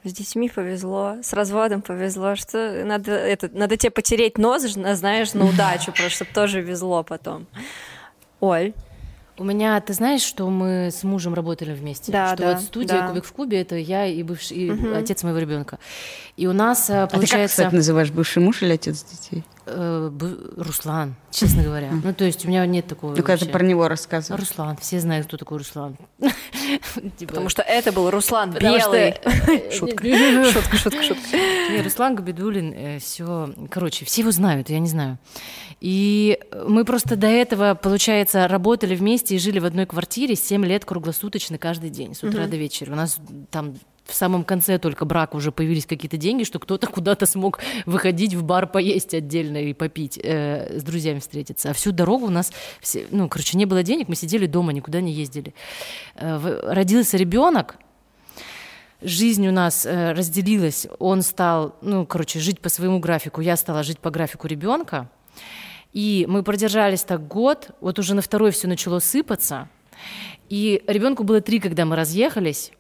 С 0.05 0.13
детьми 0.13 0.49
повезло, 0.49 1.19
с 1.23 1.33
разводом 1.33 1.81
повезло, 1.81 2.35
что 2.35 2.85
надо, 2.85 3.13
это, 3.13 3.49
надо 3.53 3.77
тебе 3.77 3.91
потереть 3.91 4.37
нос, 4.37 4.63
знаешь, 4.63 5.33
на 5.33 5.45
удачу, 5.45 5.93
просто 5.97 6.25
чтобы 6.25 6.33
тоже 6.33 6.61
везло 6.61 7.05
потом. 7.05 7.47
Оль. 8.41 8.73
У 9.39 9.45
меня, 9.45 9.81
ты 9.81 9.95
знаешь, 9.95 10.21
что 10.21 10.49
мы 10.51 10.91
с 10.93 11.03
мужем 11.05 11.33
работали 11.33 11.73
вместе? 11.73 12.13
Да, 12.13 12.35
что 12.35 12.37
да. 12.43 12.53
вот 12.55 12.63
студия 12.63 13.01
да. 13.01 13.09
Кубик 13.09 13.25
в 13.25 13.33
Кубе 13.33 13.63
это 13.63 13.77
я 13.77 14.07
и 14.07 14.23
бывший 14.23 14.57
и 14.57 14.71
Мгм. 14.71 14.95
отец 14.95 15.23
моего 15.23 15.39
ребенка. 15.39 15.79
И 16.37 16.47
у 16.47 16.53
нас 16.53 16.91
э, 16.91 16.95
А 16.95 17.07
ты 17.07 17.13
как, 17.13 17.21
получается 17.21 17.57
кстати, 17.63 17.75
называешь 17.75 18.11
бывший 18.11 18.43
муж 18.43 18.63
или 18.63 18.73
отец 18.75 19.03
детей? 19.05 19.43
э, 19.65 20.11
б- 20.13 20.37
Руслан, 20.59 21.15
честно 21.31 21.63
говоря. 21.63 21.91
Ну 22.05 22.13
то 22.13 22.25
есть 22.25 22.45
у 22.45 22.49
меня 22.49 22.67
нет 22.67 22.87
такого. 22.87 23.15
Ну, 23.17 23.23
когда 23.23 23.47
ты 23.47 23.51
про 23.51 23.65
него 23.65 23.89
рассказываешь. 23.89 24.41
Руслан, 24.49 24.77
все 24.77 25.01
знают, 25.01 25.27
кто 25.27 25.39
такой 25.39 25.59
Руслан. 25.59 25.97
Типа, 27.17 27.29
Потому 27.33 27.49
что 27.49 27.63
это 27.63 27.91
был 27.91 28.11
Руслан 28.11 28.51
Белый. 28.53 29.15
Шутка, 29.73 30.05
шутка, 30.53 30.77
шутка, 30.77 31.03
шутка. 31.03 31.37
Не, 31.71 31.81
Руслан 31.83 32.17
Габидулин, 32.17 33.01
все, 33.01 33.55
короче, 33.71 34.05
все 34.05 34.21
его 34.21 34.31
знают, 34.31 34.69
я 34.69 34.79
не 34.79 34.89
знаю. 34.89 35.17
И 35.83 36.39
мы 36.65 36.85
просто 36.85 37.17
до 37.17 37.27
этого, 37.27 37.75
получается, 37.75 38.47
работали 38.47 38.95
вместе 38.95 39.35
и 39.35 39.39
жили 39.41 39.59
в 39.59 39.65
одной 39.65 39.85
квартире 39.85 40.37
7 40.37 40.65
лет 40.65 40.85
круглосуточно 40.85 41.59
каждый 41.59 41.91
день, 41.91 42.15
с 42.15 42.23
утра 42.23 42.43
Мгм. 42.43 42.51
до 42.51 42.57
вечера. 42.57 42.93
У 42.93 42.95
нас 42.95 43.19
там 43.51 43.75
в 44.05 44.15
самом 44.15 44.45
конце 44.45 44.79
только 44.79 45.05
брака 45.07 45.35
уже 45.35 45.51
появились 45.51 45.85
какие-то 45.85 46.17
деньги, 46.17 46.45
что 46.45 46.61
кто-то 46.61 46.87
куда-то 46.87 47.27
смог 47.27 47.59
выходить 47.85 48.35
в 48.35 48.45
бар 48.45 48.69
поесть 48.69 49.13
отдельно 49.13 49.57
и 49.57 49.73
попить, 49.73 50.21
э, 50.23 50.79
с 50.79 50.85
друзьями 50.85 51.19
встретиться. 51.19 51.71
А 51.71 51.73
всю 51.73 51.91
дорогу 51.91 52.27
у 52.27 52.31
нас, 52.31 52.53
все, 52.81 53.09
ну, 53.11 53.29
короче, 53.29 53.59
не 53.59 53.67
было 53.67 53.83
денег, 53.83 54.07
мы 54.07 54.15
сидели 54.15 54.47
дома, 54.47 54.73
никуда 54.73 55.01
не 55.01 55.11
ездили. 55.11 55.53
Э, 56.15 56.61
родился 56.65 57.17
ребенок, 57.17 57.77
жизнь 59.01 59.49
у 59.49 59.53
нас 59.53 59.85
э, 59.85 60.13
разделилась. 60.13 60.87
Он 61.01 61.23
стал, 61.23 61.75
ну, 61.83 62.07
короче, 62.07 62.39
жить 62.39 62.61
по 62.61 62.69
своему 62.69 63.01
графику, 63.01 63.41
я 63.41 63.57
стала 63.57 63.83
жить 63.83 63.99
по 63.99 64.11
графику 64.11 64.47
ребенка. 64.47 65.11
И 65.93 66.25
мы 66.29 66.43
продержались 66.43 67.03
так 67.03 67.27
год, 67.27 67.71
вот 67.81 67.99
уже 67.99 68.15
на 68.15 68.23
второй 68.23 68.51
все 68.51 68.67
начало 68.67 68.99
сыпаться. 68.99 69.69
И 70.49 70.83
ребенку 70.87 71.25
было 71.25 71.41
три, 71.41 71.61
когда 71.61 71.85
мы 71.85 71.97
разъехались. 71.97 72.73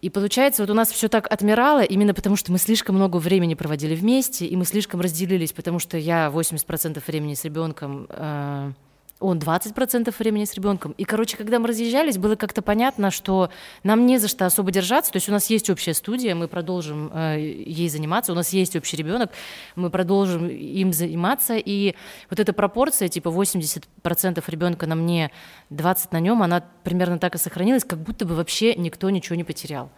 И 0.00 0.10
получается, 0.10 0.62
вот 0.62 0.70
у 0.70 0.74
нас 0.74 0.90
все 0.90 1.08
так 1.08 1.30
отмирало 1.30 1.82
именно 1.82 2.14
потому, 2.14 2.36
что 2.36 2.52
мы 2.52 2.58
слишком 2.58 2.94
много 2.94 3.16
времени 3.16 3.54
проводили 3.54 3.96
вместе, 3.96 4.46
и 4.46 4.56
мы 4.56 4.64
слишком 4.64 5.00
разделились, 5.00 5.52
потому 5.52 5.80
что 5.80 5.98
я 5.98 6.30
80% 6.32 7.02
времени 7.06 7.34
с 7.34 7.44
ребенком, 7.44 8.06
э, 8.08 8.72
он 9.20 9.38
20% 9.38 10.14
времени 10.18 10.44
с 10.44 10.54
ребенком. 10.54 10.92
И, 10.92 11.04
короче, 11.04 11.36
когда 11.36 11.58
мы 11.58 11.68
разъезжались, 11.68 12.18
было 12.18 12.36
как-то 12.36 12.62
понятно, 12.62 13.10
что 13.10 13.50
нам 13.82 14.06
не 14.06 14.18
за 14.18 14.28
что 14.28 14.46
особо 14.46 14.70
держаться. 14.70 15.10
То 15.10 15.16
есть 15.16 15.28
у 15.28 15.32
нас 15.32 15.50
есть 15.50 15.68
общая 15.70 15.94
студия, 15.94 16.34
мы 16.36 16.46
продолжим 16.46 17.10
э, 17.12 17.40
ей 17.40 17.88
заниматься, 17.88 18.32
у 18.32 18.34
нас 18.36 18.52
есть 18.52 18.76
общий 18.76 18.96
ребенок, 18.96 19.30
мы 19.74 19.90
продолжим 19.90 20.48
им 20.48 20.92
заниматься. 20.92 21.56
И 21.56 21.94
вот 22.30 22.38
эта 22.38 22.52
пропорция, 22.52 23.08
типа 23.08 23.28
80% 23.28 24.42
ребенка 24.46 24.86
на 24.86 24.94
мне, 24.94 25.30
20 25.70 26.12
на 26.12 26.20
нем, 26.20 26.42
она 26.42 26.62
примерно 26.84 27.18
так 27.18 27.34
и 27.34 27.38
сохранилась, 27.38 27.84
как 27.84 27.98
будто 27.98 28.24
бы 28.24 28.34
вообще 28.36 28.74
никто 28.76 29.10
ничего 29.10 29.34
не 29.34 29.44
потерял. 29.44 29.90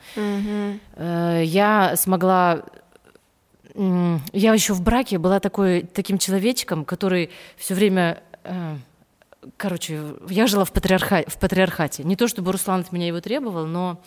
Э, 0.97 1.42
Я 1.44 1.94
смогла 1.97 2.62
м, 3.74 4.22
я 4.32 4.55
еще 4.55 4.72
в 4.72 4.82
браке 4.82 5.18
была 5.18 5.40
такой, 5.40 5.82
таким 5.82 6.16
человечком, 6.18 6.84
который 6.84 7.30
все 7.56 7.74
время... 7.74 8.22
э, 8.44 8.76
Короче, 9.56 10.00
я 10.28 10.46
жила 10.46 10.64
в, 10.64 10.72
патриарха... 10.72 11.24
в 11.26 11.38
патриархате. 11.38 12.04
Не 12.04 12.16
то 12.16 12.28
чтобы 12.28 12.52
Руслан 12.52 12.80
от 12.80 12.92
меня 12.92 13.06
его 13.06 13.20
требовал, 13.20 13.66
но 13.66 14.02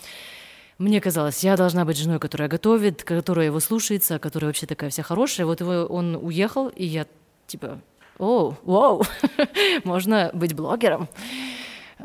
мне 0.78 1.02
казалось, 1.02 1.44
я 1.44 1.58
должна 1.58 1.86
быть 1.86 1.98
женой, 1.98 2.20
которая 2.20 2.50
готовит, 2.50 3.04
которая 3.04 3.48
его 3.48 3.60
слушается, 3.60 4.20
которая 4.20 4.50
вообще 4.50 4.66
такая 4.68 4.90
вся 4.90 5.04
хорошая. 5.04 5.46
Вот 5.46 5.60
его, 5.62 5.86
он 5.86 6.16
уехал, 6.16 6.68
и 6.68 6.86
я 6.86 7.08
типа, 7.48 7.80
о, 8.20 8.56
вау, 8.64 9.04
можно 9.84 10.30
быть 10.34 10.54
блогером. 10.54 11.08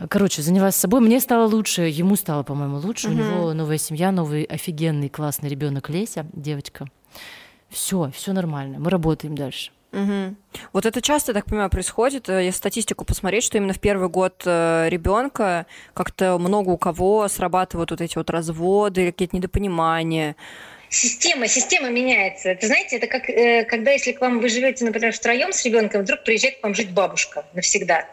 Короче, 0.09 0.43
занялась 0.43 0.77
собой. 0.77 1.01
Мне 1.01 1.19
стало 1.21 1.49
лучше, 1.49 1.83
ему 1.83 2.15
стало, 2.17 2.45
по-моему, 2.45 2.79
лучше. 2.79 3.09
У 3.09 3.11
Мгм. 3.11 3.19
него 3.19 3.53
новая 3.53 3.79
семья, 3.79 4.13
новый 4.13 4.45
офигенный 4.45 5.09
классный 5.09 5.49
ребенок 5.49 5.89
Леся, 5.91 6.27
девочка. 6.33 6.87
Все, 7.69 8.11
все 8.15 8.33
нормально. 8.33 8.79
Мы 8.79 8.91
работаем 8.91 9.35
дальше. 9.35 9.71
Мгм. 9.93 10.37
Вот 10.73 10.85
это 10.87 11.01
часто, 11.01 11.33
я 11.33 11.35
так 11.35 11.47
понимаю, 11.47 11.71
происходит. 11.71 12.29
Э, 12.29 12.45
Если 12.45 12.59
статистику 12.59 13.05
посмотреть, 13.05 13.45
что 13.45 13.59
именно 13.59 13.73
в 13.73 13.81
первый 13.81 14.09
год 14.09 14.43
ребенка 14.45 15.67
как-то 15.95 16.39
много 16.39 16.71
у 16.71 16.77
кого 16.77 17.27
срабатывают 17.29 17.91
вот 17.91 18.01
эти 18.01 18.17
вот 18.19 18.31
разводы 18.31 19.03
или 19.03 19.11
какие-то 19.11 19.37
недопонимания. 19.37 20.37
Система, 20.91 21.49
система 21.49 21.91
меняется. 21.91 22.51
Это, 22.51 22.67
знаете, 22.67 22.97
это 22.97 23.07
как 23.07 23.29
э, 23.29 23.65
когда, 23.65 23.91
если 23.91 24.13
к 24.13 24.21
вам 24.21 24.41
вы 24.41 24.49
живете, 24.49 24.85
например, 24.85 25.13
втроем 25.13 25.53
с 25.53 25.65
ребенком, 25.65 26.03
вдруг 26.03 26.25
приезжает 26.25 26.61
к 26.61 26.63
вам 26.63 26.75
жить 26.75 26.93
бабушка 26.93 27.45
навсегда. 27.53 28.07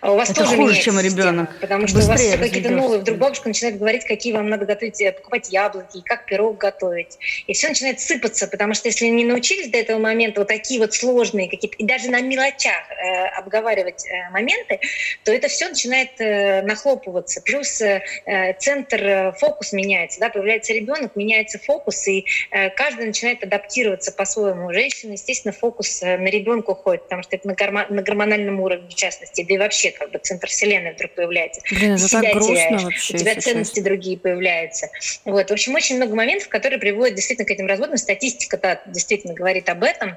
А 0.00 0.12
у 0.12 0.16
вас 0.16 0.30
Это 0.30 0.44
тоже 0.44 0.56
хуже, 0.56 0.74
чем 0.80 0.94
система, 0.94 1.02
ребенок. 1.02 1.58
Потому 1.60 1.86
что 1.86 1.98
у 1.98 2.00
вас 2.00 2.08
Быстрее 2.08 2.36
все 2.36 2.38
какие-то 2.38 2.70
новые. 2.70 3.00
Вдруг 3.00 3.18
бабушка 3.18 3.48
начинает 3.48 3.78
говорить, 3.78 4.04
какие 4.04 4.32
вам 4.32 4.48
надо 4.48 4.66
готовить, 4.66 5.00
э, 5.00 5.12
покупать 5.12 5.50
яблоки, 5.50 5.98
и 5.98 6.02
как 6.02 6.26
пирог 6.26 6.58
готовить. 6.58 7.18
И 7.46 7.52
все 7.52 7.68
начинает 7.68 8.00
сыпаться, 8.00 8.46
потому 8.46 8.74
что 8.74 8.88
если 8.88 9.06
не 9.06 9.24
научились 9.24 9.68
до 9.70 9.78
этого 9.78 9.98
момента 9.98 10.40
вот 10.40 10.48
такие 10.48 10.80
вот 10.80 10.94
сложные 10.94 11.48
какие-то, 11.48 11.76
и 11.76 11.84
даже 11.84 12.10
на 12.10 12.20
мелочах 12.20 12.82
э, 12.90 13.26
обговаривать 13.38 14.04
э, 14.06 14.30
моменты, 14.30 14.80
то 15.24 15.32
это 15.32 15.48
все 15.48 15.68
начинает 15.68 16.20
э, 16.20 16.62
нахлопываться. 16.62 17.40
Плюс 17.42 17.80
э, 17.80 18.02
э, 18.26 18.52
центр, 18.54 19.02
э, 19.02 19.32
фокус 19.32 19.72
меняется, 19.72 20.20
да, 20.20 20.28
появляется 20.28 20.72
ребенок, 20.72 21.16
меняется 21.16 21.58
фокус, 21.58 22.06
и 22.06 22.24
э, 22.50 22.70
каждый 22.70 23.06
начинает 23.06 23.42
адаптироваться 23.42 24.12
по-своему. 24.12 24.66
У 24.66 24.72
женщины, 24.72 25.12
естественно, 25.12 25.52
фокус 25.52 26.02
э, 26.02 26.16
на 26.18 26.28
ребенка 26.28 26.70
уходит, 26.70 27.04
потому 27.04 27.22
что 27.22 27.36
это 27.36 27.48
на, 27.48 27.52
гормо- 27.52 27.92
на 27.92 28.02
гормональном 28.02 28.60
уровне, 28.60 28.88
в 28.88 28.94
частности, 28.94 29.42
и 29.54 29.58
вообще 29.58 29.90
как 29.92 30.10
бы 30.10 30.18
центр 30.18 30.48
вселенной 30.48 30.94
вдруг 30.94 31.12
появляется. 31.12 31.60
Блин, 31.70 31.94
это 31.94 32.08
Себя 32.08 32.22
так 32.22 32.32
грустно 32.34 32.54
теряешь, 32.54 32.82
вообще. 32.82 33.14
у 33.14 33.18
тебя 33.18 33.40
ценности 33.40 33.80
другие 33.80 34.18
появляются. 34.18 34.88
Вот. 35.24 35.48
В 35.48 35.52
общем, 35.52 35.74
очень 35.74 35.96
много 35.96 36.14
моментов, 36.14 36.48
которые 36.48 36.78
приводят 36.78 37.14
действительно 37.14 37.46
к 37.46 37.50
этим 37.50 37.66
разводам. 37.66 37.96
Статистика 37.96 38.58
да, 38.58 38.82
действительно 38.86 39.34
говорит 39.34 39.68
об 39.68 39.84
этом. 39.84 40.16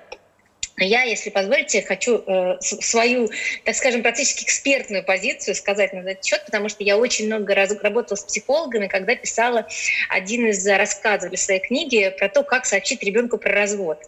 Я, 0.80 1.02
если 1.02 1.32
позволите, 1.32 1.82
хочу 1.82 2.24
э, 2.28 2.58
свою, 2.62 3.32
так 3.64 3.74
скажем, 3.74 4.04
практически 4.04 4.44
экспертную 4.44 5.04
позицию 5.04 5.56
сказать 5.56 5.92
на 5.92 6.00
этот 6.00 6.24
счет, 6.24 6.46
потому 6.46 6.70
что 6.70 6.84
я 6.84 6.98
очень 6.98 7.26
много 7.26 7.56
раз 7.56 7.76
работала 7.82 8.16
с 8.16 8.24
психологами, 8.24 8.86
когда 8.86 9.16
писала 9.16 9.68
один 10.08 10.46
из 10.46 10.66
рассказов 10.68 11.30
для 11.30 11.38
своей 11.40 11.62
книги 11.62 12.14
про 12.20 12.30
то, 12.30 12.44
как 12.44 12.68
сообщить 12.68 13.02
ребенку 13.02 13.40
про 13.40 13.54
развод. 13.54 14.04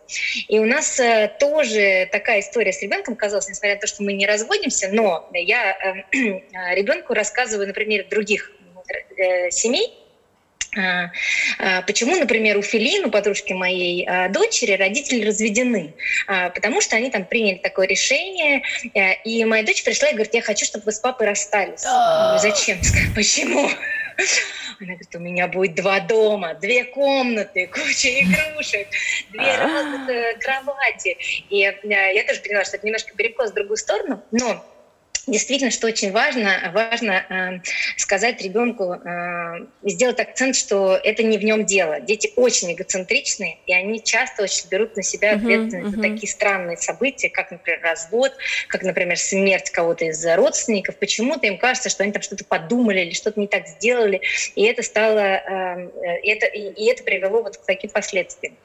И 0.48 0.60
у 0.60 0.66
нас 0.66 1.00
э, 1.00 1.32
тоже 1.40 2.08
такая 2.12 2.42
история 2.42 2.72
с 2.72 2.84
ребенком 2.84 3.16
казалась, 3.16 3.50
несмотря 3.50 3.74
на 3.74 3.82
то, 3.82 3.88
что 3.88 4.04
мы 4.04 4.14
не 4.14 4.28
разводимся, 4.28 4.90
но 4.92 5.28
я 5.34 5.76
э, 6.12 6.18
ребенку 6.76 7.16
рассказываю 7.16 7.68
на 7.68 7.74
примере 7.74 8.04
других 8.04 8.52
э, 9.18 9.50
семей, 9.50 9.92
Почему, 11.88 12.16
например, 12.16 12.58
у 12.58 12.62
Филин, 12.62 13.06
у 13.06 13.12
подружки 13.12 13.54
моей 13.54 14.06
а, 14.06 14.30
дочери, 14.30 14.74
родители 14.74 15.26
разведены? 15.26 15.94
А, 16.28 16.50
Потому 16.50 16.82
что 16.82 16.96
они 16.96 17.10
там 17.10 17.26
приняли 17.26 17.58
такое 17.58 17.88
решение, 17.88 18.62
и 19.24 19.46
моя 19.46 19.64
дочь 19.64 19.84
пришла 19.84 20.10
и 20.10 20.14
говорит, 20.14 20.34
я 20.34 20.42
хочу, 20.42 20.66
чтобы 20.66 20.86
вы 20.86 20.92
с 20.92 21.00
папой 21.00 21.28
расстались. 21.28 21.82
Зачем? 22.42 22.80
Почему? 23.16 23.70
Она 24.80 24.94
говорит, 24.94 25.16
у 25.16 25.20
меня 25.20 25.48
будет 25.48 25.76
два 25.76 26.00
дома, 26.00 26.54
две 26.54 26.84
комнаты, 26.84 27.68
куча 27.68 28.22
игрушек, 28.22 28.88
две 29.32 29.58
разных 29.58 30.40
кровати. 30.40 31.18
И 31.50 31.58
я 31.58 32.24
тоже 32.24 32.42
поняла, 32.42 32.64
что 32.64 32.78
это 32.78 32.86
немножко 32.86 33.16
перекос 33.16 33.52
в 33.52 33.54
другую 33.56 33.78
сторону, 33.78 34.24
но 34.32 34.64
действительно, 35.32 35.72
что 35.72 35.88
очень 35.88 36.12
важно, 36.12 36.72
важно 36.74 37.12
э, 37.12 37.60
сказать 37.98 38.42
ребенку, 38.42 38.94
э, 38.94 39.68
сделать 39.84 40.20
акцент, 40.20 40.56
что 40.56 41.00
это 41.04 41.24
не 41.24 41.38
в 41.38 41.44
нем 41.44 41.66
дело. 41.66 42.00
Дети 42.00 42.32
очень 42.36 42.74
эгоцентричные, 42.74 43.58
и 43.66 43.74
они 43.74 44.04
часто 44.04 44.44
очень 44.44 44.68
берут 44.70 44.96
на 44.96 45.04
себя 45.04 45.36
ответственность 45.36 45.96
uh-huh, 45.96 46.00
uh-huh. 46.00 46.10
за 46.10 46.14
такие 46.14 46.28
странные 46.28 46.78
события, 46.78 47.30
как, 47.30 47.52
например, 47.52 47.82
развод, 47.82 48.34
как, 48.68 48.84
например, 48.84 49.18
смерть 49.18 49.70
кого-то 49.70 50.06
из 50.06 50.26
родственников. 50.26 50.98
Почему-то 50.98 51.48
им 51.48 51.58
кажется, 51.58 51.90
что 51.90 52.04
они 52.04 52.12
там 52.12 52.22
что-то 52.22 52.46
подумали 52.46 53.02
или 53.02 53.14
что-то 53.14 53.40
не 53.40 53.48
так 53.48 53.68
сделали, 53.68 54.22
и 54.56 54.64
это 54.64 54.84
стало, 54.84 55.20
э, 55.20 55.90
э 56.04 56.30
это, 56.30 56.46
и, 56.48 56.72
и 56.74 56.92
это 56.92 57.04
привело 57.04 57.42
вот 57.44 57.58
к 57.58 57.66
таким 57.66 57.90
последствиям. 57.90 58.56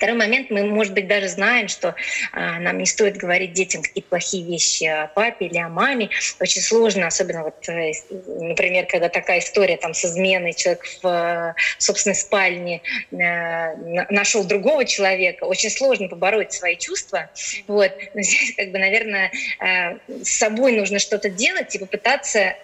Второй 0.00 0.16
момент, 0.16 0.48
мы, 0.48 0.64
может 0.64 0.94
быть, 0.94 1.06
даже 1.08 1.28
знаем, 1.28 1.68
что 1.68 1.94
а, 2.32 2.58
нам 2.58 2.78
не 2.78 2.86
стоит 2.86 3.18
говорить 3.18 3.52
детям 3.52 3.82
какие-то 3.82 4.08
плохие 4.08 4.42
вещи 4.46 4.84
о 4.84 5.08
папе 5.08 5.44
или 5.44 5.58
о 5.58 5.68
маме. 5.68 6.08
Очень 6.40 6.62
сложно, 6.62 7.06
особенно 7.06 7.42
вот, 7.42 7.68
э, 7.68 7.92
например, 8.08 8.86
когда 8.86 9.10
такая 9.10 9.40
история 9.40 9.76
там 9.76 9.92
с 9.92 10.02
изменой, 10.06 10.54
человек 10.54 10.86
в 11.02 11.06
э, 11.06 11.54
собственной 11.76 12.14
спальне 12.14 12.80
э, 13.10 14.06
нашел 14.08 14.42
другого 14.42 14.86
человека, 14.86 15.44
очень 15.44 15.68
сложно 15.68 16.08
побороть 16.08 16.54
свои 16.54 16.78
чувства. 16.78 17.28
Вот. 17.66 17.92
Но 18.14 18.22
здесь, 18.22 18.54
как 18.56 18.70
бы, 18.70 18.78
наверное, 18.78 19.30
с 19.58 20.30
собой 20.30 20.72
нужно 20.72 20.98
что-то 20.98 21.28
делать 21.28 21.74
и 21.74 21.78
попытаться 21.78 22.54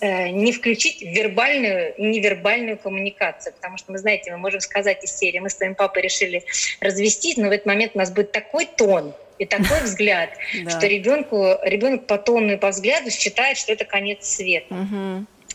не 0.00 0.52
включить 0.52 1.02
вербальную 1.02 1.94
невербальную 1.98 2.78
коммуникацию. 2.78 3.52
Потому 3.54 3.76
что 3.78 3.92
мы, 3.92 3.98
знаете, 3.98 4.30
мы 4.32 4.38
можем 4.38 4.60
сказать 4.60 5.02
из 5.04 5.16
серии, 5.16 5.38
мы 5.38 5.50
с 5.50 5.56
твоим 5.56 5.74
папой 5.74 6.02
решили 6.02 6.44
развестись, 6.80 7.36
но 7.36 7.48
в 7.48 7.50
этот 7.52 7.66
момент 7.66 7.92
у 7.94 7.98
нас 7.98 8.10
будет 8.10 8.32
такой 8.32 8.66
тон, 8.66 9.14
и 9.38 9.44
такой 9.44 9.80
взгляд, 9.84 10.30
что 10.68 10.86
ребенку, 10.86 11.56
ребенок 11.62 12.06
по 12.06 12.18
тону 12.18 12.52
и 12.52 12.56
по 12.56 12.68
взгляду 12.68 13.10
считает, 13.10 13.56
что 13.56 13.72
это 13.72 13.84
конец 13.84 14.26
света. 14.26 14.74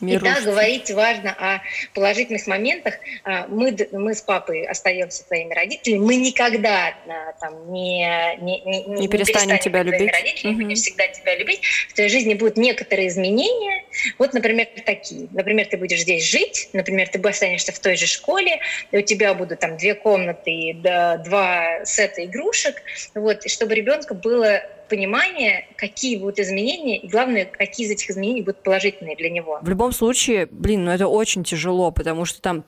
И 0.07 0.17
да, 0.17 0.41
говорить 0.41 0.91
важно 0.91 1.31
о 1.31 1.61
положительных 1.93 2.47
моментах. 2.47 2.95
А, 3.23 3.47
мы, 3.47 3.75
мы 3.91 4.13
с 4.13 4.21
папой 4.21 4.65
остаемся 4.65 5.25
твоими 5.25 5.53
родителями. 5.53 5.99
Мы 5.99 6.15
никогда 6.17 6.93
а, 7.07 7.33
там, 7.39 7.71
не, 7.71 8.05
не, 8.41 8.61
не, 8.61 8.83
не, 8.83 8.99
не 9.01 9.07
перестанем 9.07 9.57
тебя 9.59 9.83
любить. 9.83 10.11
Родителями, 10.11 10.53
угу. 10.55 10.63
Будем 10.63 10.75
всегда 10.75 11.07
тебя 11.07 11.35
любить. 11.35 11.61
В 11.89 11.93
твоей 11.93 12.09
жизни 12.09 12.33
будут 12.33 12.57
некоторые 12.57 13.07
изменения. 13.07 13.83
Вот, 14.17 14.33
например, 14.33 14.67
такие. 14.85 15.27
Например, 15.31 15.65
ты 15.67 15.77
будешь 15.77 16.01
здесь 16.01 16.25
жить. 16.25 16.69
Например, 16.73 17.07
ты 17.07 17.19
останешься 17.27 17.71
в 17.71 17.79
той 17.79 17.95
же 17.95 18.07
школе. 18.07 18.59
И 18.91 18.97
у 18.97 19.01
тебя 19.01 19.33
будут 19.33 19.59
там 19.59 19.77
две 19.77 19.95
комнаты 19.95 20.51
и 20.51 20.73
два 20.73 21.85
сета 21.85 22.25
игрушек. 22.25 22.75
Вот, 23.15 23.45
и 23.45 23.49
чтобы 23.49 23.75
ребенку 23.75 24.13
было 24.13 24.61
понимание, 24.93 25.65
какие 25.75 26.17
будут 26.17 26.37
изменения, 26.37 26.99
и 26.99 27.07
главное, 27.07 27.45
какие 27.45 27.87
из 27.87 27.91
этих 27.91 28.11
изменений 28.11 28.43
будут 28.43 28.61
положительные 28.61 29.15
для 29.15 29.31
него. 29.31 29.57
В 29.63 29.67
любом 29.67 29.91
случае, 29.91 30.45
блин, 30.45 30.85
ну 30.85 30.91
это 30.91 31.07
очень 31.07 31.43
тяжело, 31.43 31.89
потому 31.89 32.25
что 32.25 32.39
там 32.43 32.63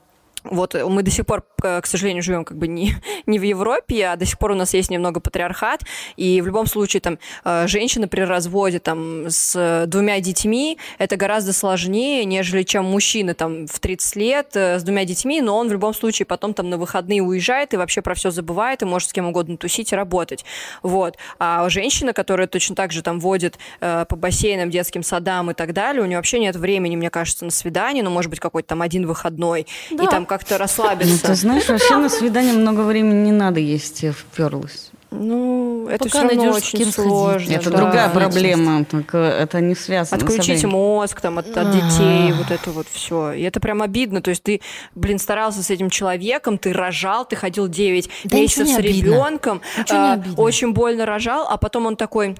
вот 0.45 0.73
мы 0.73 1.03
до 1.03 1.11
сих 1.11 1.25
пор, 1.25 1.43
к 1.57 1.85
сожалению, 1.85 2.23
живем 2.23 2.45
как 2.45 2.57
бы 2.57 2.67
не, 2.67 2.95
не 3.25 3.39
в 3.39 3.43
Европе, 3.43 4.07
а 4.07 4.15
до 4.15 4.25
сих 4.25 4.37
пор 4.37 4.51
у 4.51 4.55
нас 4.55 4.73
есть 4.73 4.89
немного 4.89 5.19
патриархат, 5.19 5.81
и 6.15 6.41
в 6.41 6.47
любом 6.47 6.67
случае 6.67 7.01
там 7.01 7.19
э, 7.43 7.67
женщина 7.67 8.07
при 8.07 8.21
разводе 8.21 8.79
там 8.79 9.29
с 9.29 9.85
двумя 9.87 10.19
детьми 10.19 10.77
это 10.97 11.17
гораздо 11.17 11.53
сложнее, 11.53 12.25
нежели 12.25 12.63
чем 12.63 12.85
мужчина 12.85 13.33
там 13.33 13.67
в 13.67 13.79
30 13.79 14.15
лет 14.15 14.47
э, 14.55 14.79
с 14.79 14.83
двумя 14.83 15.05
детьми, 15.05 15.41
но 15.41 15.57
он 15.57 15.69
в 15.69 15.71
любом 15.71 15.93
случае 15.93 16.25
потом 16.25 16.53
там 16.53 16.69
на 16.69 16.77
выходные 16.77 17.21
уезжает 17.21 17.73
и 17.73 17.77
вообще 17.77 18.01
про 18.01 18.15
все 18.15 18.31
забывает 18.31 18.81
и 18.81 18.85
может 18.85 19.09
с 19.09 19.13
кем 19.13 19.27
угодно 19.27 19.57
тусить 19.57 19.91
и 19.91 19.95
работать. 19.95 20.45
Вот. 20.83 21.17
А 21.39 21.67
женщина, 21.69 22.13
которая 22.13 22.47
точно 22.47 22.75
так 22.75 22.91
же 22.91 23.01
там 23.01 23.19
водит 23.19 23.57
э, 23.81 24.05
по 24.07 24.15
бассейнам, 24.15 24.69
детским 24.69 25.03
садам 25.03 25.51
и 25.51 25.53
так 25.53 25.73
далее, 25.73 26.03
у 26.03 26.05
нее 26.05 26.17
вообще 26.17 26.39
нет 26.39 26.55
времени, 26.55 26.95
мне 26.95 27.09
кажется, 27.09 27.45
на 27.45 27.51
свидание, 27.51 28.03
ну, 28.03 28.09
может 28.09 28.29
быть, 28.29 28.39
какой-то 28.39 28.69
там 28.69 28.81
один 28.81 29.05
выходной, 29.07 29.67
да. 29.91 30.03
и 30.03 30.07
там 30.07 30.25
как-то 30.37 30.57
расслабиться. 30.57 31.19
Ну, 31.23 31.29
ты 31.29 31.35
знаешь, 31.35 31.67
вообще 31.69 31.95
на 31.97 32.09
свидание 32.09 32.53
много 32.53 32.81
времени 32.81 33.25
не 33.25 33.31
надо, 33.31 33.59
если 33.59 34.11
вперлась. 34.11 34.91
Ну, 35.11 35.87
это 35.87 36.05
Пока 36.05 36.27
все 36.27 36.35
равно 36.35 36.51
очень 36.51 36.91
сложно. 36.91 37.53
Это 37.53 37.69
да. 37.69 37.77
другая 37.77 38.09
проблема, 38.09 38.83
так, 38.83 39.15
это 39.15 39.61
не 39.61 39.75
связано. 39.75 40.21
Отключить 40.21 40.65
мозг 40.65 41.21
там, 41.21 41.37
от, 41.37 41.55
от 41.55 41.71
детей, 41.71 42.33
вот 42.33 42.51
это 42.51 42.71
вот 42.71 42.87
все. 42.91 43.31
И 43.31 43.43
это 43.43 43.61
прям 43.61 43.81
обидно. 43.81 44.21
То 44.21 44.29
есть 44.29 44.43
ты, 44.43 44.61
блин, 44.93 45.19
старался 45.19 45.63
с 45.63 45.69
этим 45.69 45.89
человеком, 45.89 46.57
ты 46.57 46.73
рожал, 46.73 47.25
ты 47.25 47.37
ходил 47.37 47.67
9 47.67 48.09
да 48.25 48.37
месяцев 48.37 48.67
с 48.67 48.79
ребенком, 48.79 49.61
а, 49.89 50.21
очень 50.35 50.73
больно 50.73 51.05
рожал, 51.05 51.47
а 51.49 51.55
потом 51.57 51.85
он 51.85 51.95
такой 51.95 52.35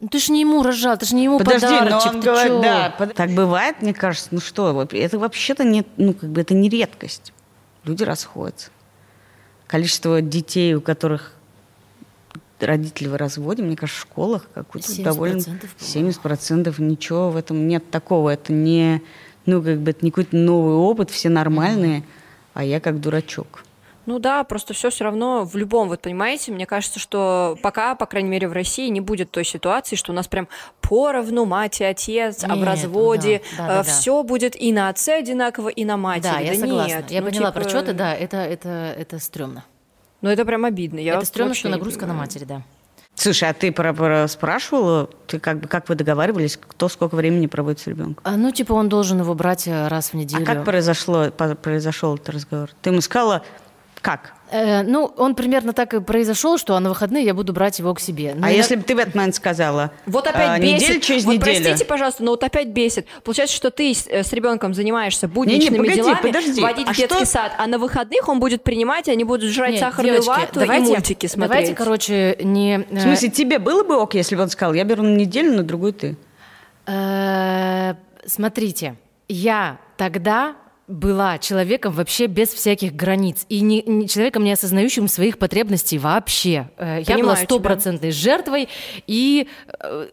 ну, 0.00 0.08
ты 0.08 0.18
же 0.18 0.32
не 0.32 0.40
ему 0.42 0.62
рожал, 0.62 0.96
ты 0.96 1.06
же 1.06 1.16
не 1.16 1.24
ему 1.24 1.38
Подожди, 1.38 1.66
подарочек, 1.66 2.12
но 2.12 2.18
он 2.18 2.20
говорит, 2.20 2.52
чё? 2.52 2.62
да, 2.62 2.94
под... 2.96 3.14
так 3.14 3.30
бывает, 3.30 3.82
мне 3.82 3.92
кажется, 3.92 4.28
ну 4.30 4.40
что, 4.40 4.86
это 4.92 5.18
вообще-то 5.18 5.64
не, 5.64 5.84
ну 5.96 6.14
как 6.14 6.30
бы 6.30 6.40
это 6.40 6.54
не 6.54 6.68
редкость. 6.68 7.32
Люди 7.84 8.04
расходятся. 8.04 8.70
Количество 9.66 10.22
детей, 10.22 10.74
у 10.74 10.80
которых 10.80 11.32
родители 12.60 13.08
в 13.08 13.16
разводе, 13.16 13.62
мне 13.62 13.76
кажется, 13.76 14.00
в 14.00 14.02
школах 14.02 14.48
какой-то 14.54 15.02
довольно 15.02 15.38
70% 15.38 16.74
ничего 16.80 17.30
в 17.30 17.36
этом 17.36 17.66
нет 17.66 17.90
такого. 17.90 18.30
Это 18.30 18.52
не, 18.52 19.02
ну 19.46 19.62
как 19.62 19.80
бы 19.80 19.90
это 19.90 20.04
не 20.04 20.10
какой-то 20.10 20.36
новый 20.36 20.74
опыт, 20.74 21.10
все 21.10 21.28
нормальные, 21.28 22.04
а 22.54 22.64
я 22.64 22.80
как 22.80 23.00
дурачок. 23.00 23.64
Ну 24.08 24.18
да, 24.18 24.42
просто 24.42 24.72
все 24.72 24.88
все 24.88 25.04
равно 25.04 25.44
в 25.44 25.54
любом, 25.54 25.90
вот 25.90 26.00
понимаете, 26.00 26.50
мне 26.50 26.64
кажется, 26.64 26.98
что 26.98 27.58
пока, 27.62 27.94
по 27.94 28.06
крайней 28.06 28.30
мере, 28.30 28.48
в 28.48 28.54
России 28.54 28.88
не 28.88 29.02
будет 29.02 29.30
той 29.30 29.44
ситуации, 29.44 29.96
что 29.96 30.12
у 30.12 30.14
нас 30.14 30.26
прям 30.26 30.48
поровну 30.80 31.44
мать 31.44 31.82
и 31.82 31.84
отец, 31.84 32.40
нет, 32.40 32.50
а 32.50 32.56
в 32.56 32.64
разводе 32.64 33.42
да, 33.58 33.66
да, 33.66 33.74
да, 33.74 33.82
все 33.82 34.16
да. 34.16 34.26
будет 34.26 34.58
и 34.58 34.72
на 34.72 34.88
отце 34.88 35.18
одинаково, 35.18 35.68
и 35.68 35.84
на 35.84 35.98
матери. 35.98 36.32
Да, 36.32 36.38
я 36.38 36.54
да 36.54 36.58
согласна. 36.58 36.94
Нет, 36.94 37.10
я 37.10 37.20
ну, 37.20 37.26
поняла 37.26 37.50
типа... 37.50 37.60
про 37.60 37.68
что-то, 37.68 37.92
да, 37.92 38.14
это, 38.14 38.38
это, 38.38 38.94
это 38.96 39.18
стрёмно. 39.18 39.66
Ну 40.22 40.30
это 40.30 40.46
прям 40.46 40.64
обидно. 40.64 41.00
Я 41.00 41.16
это 41.16 41.26
стрёмно, 41.26 41.52
что 41.52 41.68
нагрузка 41.68 42.06
на 42.06 42.14
матери, 42.14 42.44
да. 42.44 42.62
Слушай, 43.14 43.50
а 43.50 43.52
ты 43.52 43.72
про, 43.72 43.92
про 43.92 44.26
спрашивала, 44.26 45.10
ты 45.26 45.38
как 45.38 45.60
бы 45.60 45.68
как 45.68 45.90
вы 45.90 45.96
договаривались, 45.96 46.56
кто 46.56 46.88
сколько 46.88 47.14
времени 47.14 47.46
проводит 47.46 47.80
с 47.80 47.86
ребенком? 47.86 48.24
А, 48.24 48.38
ну, 48.38 48.52
типа, 48.52 48.72
он 48.72 48.88
должен 48.88 49.20
его 49.20 49.34
брать 49.34 49.66
э, 49.66 49.88
раз 49.88 50.10
в 50.10 50.14
неделю. 50.14 50.44
А 50.44 50.46
как 50.46 50.64
произошло, 50.64 51.30
произошел 51.30 52.14
этот 52.14 52.30
разговор? 52.30 52.70
Ты 52.80 52.90
ему 52.90 53.00
сказала, 53.00 53.42
как? 54.00 54.34
Э, 54.50 54.82
ну, 54.82 55.12
он 55.16 55.34
примерно 55.34 55.72
так 55.72 55.92
и 55.94 56.00
произошел, 56.00 56.56
что 56.56 56.74
а 56.74 56.80
на 56.80 56.88
выходные 56.88 57.24
я 57.24 57.34
буду 57.34 57.52
брать 57.52 57.78
его 57.78 57.92
к 57.94 58.00
себе. 58.00 58.34
Но 58.34 58.46
а 58.46 58.50
я... 58.50 58.56
если 58.56 58.76
бы 58.76 58.82
ты 58.82 58.94
в 58.94 58.98
этот 58.98 59.14
момент 59.14 59.34
сказала? 59.34 59.92
Вот 60.06 60.26
опять 60.26 60.50
а, 60.50 60.58
бесит. 60.58 60.88
Неделю 60.88 61.00
через 61.00 61.24
вот 61.24 61.34
неделю. 61.34 61.62
простите, 61.62 61.84
пожалуйста, 61.84 62.24
но 62.24 62.30
вот 62.30 62.44
опять 62.44 62.68
бесит. 62.68 63.06
Получается, 63.24 63.54
что 63.54 63.70
ты 63.70 63.92
с, 63.92 64.06
э, 64.06 64.22
с 64.22 64.32
ребенком 64.32 64.72
занимаешься 64.72 65.28
будничными 65.28 65.64
не, 65.64 65.70
не, 65.70 65.78
погоди, 65.78 65.96
делами, 65.96 66.22
подожди. 66.22 66.60
водить 66.60 66.88
а 66.88 66.92
в 66.92 66.96
детский 66.96 67.16
что? 67.16 67.26
сад, 67.26 67.52
а 67.58 67.66
на 67.66 67.78
выходных 67.78 68.28
он 68.28 68.40
будет 68.40 68.64
принимать, 68.64 69.08
и 69.08 69.10
они 69.10 69.24
будут 69.24 69.50
жрать 69.50 69.72
Нет, 69.72 69.80
сахарную 69.80 70.22
девочки, 70.22 70.40
вату 70.40 70.60
давайте, 70.60 70.86
и 70.86 70.94
мультики 70.94 71.26
смотреть. 71.26 71.50
Давайте, 71.50 71.74
короче, 71.74 72.36
не... 72.42 72.86
В 72.90 73.00
смысле, 73.00 73.30
тебе 73.30 73.58
было 73.58 73.84
бы 73.84 73.96
ок, 73.96 74.14
если 74.14 74.34
бы 74.34 74.42
он 74.42 74.48
сказал, 74.48 74.74
я 74.74 74.84
беру 74.84 75.02
на 75.02 75.14
неделю, 75.14 75.54
на 75.54 75.62
другую 75.62 75.92
ты? 75.92 76.16
Э, 76.86 77.94
смотрите, 78.24 78.96
я 79.28 79.78
тогда 79.98 80.56
была 80.88 81.38
человеком 81.38 81.92
вообще 81.92 82.26
без 82.26 82.48
всяких 82.48 82.94
границ 82.94 83.44
и 83.50 83.60
не, 83.60 83.82
не 83.82 84.08
человеком, 84.08 84.42
не 84.42 84.52
осознающим 84.52 85.06
своих 85.06 85.38
потребностей 85.38 85.98
вообще. 85.98 86.70
Понимаю 86.76 87.00
э, 87.00 87.04
Я 87.06 87.18
была 87.18 87.36
стопроцентной 87.36 88.10
жертвой 88.10 88.68
и, 89.06 89.48
э, 89.80 90.08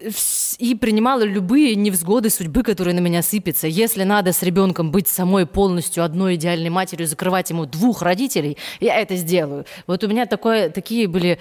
и 0.60 0.76
принимала 0.76 1.24
любые 1.24 1.76
невзгоды 1.76 2.30
судьбы, 2.30 2.62
которые 2.64 2.94
на 2.94 3.00
меня 3.00 3.22
сыпятся. 3.22 3.68
Если 3.68 4.04
надо 4.04 4.34
с 4.34 4.44
ребенком 4.44 4.92
быть 4.92 5.08
самой 5.08 5.46
полностью 5.46 6.04
одной 6.04 6.36
идеальной 6.36 6.70
матерью, 6.70 7.08
закрывать 7.08 7.50
ему 7.50 7.66
двух 7.66 8.02
родителей, 8.02 8.58
я 8.82 9.00
это 9.00 9.16
сделаю. 9.16 9.66
Вот 9.88 10.04
у 10.04 10.08
меня 10.10 10.26
такое, 10.26 10.70
такие 10.70 11.08
были 11.08 11.40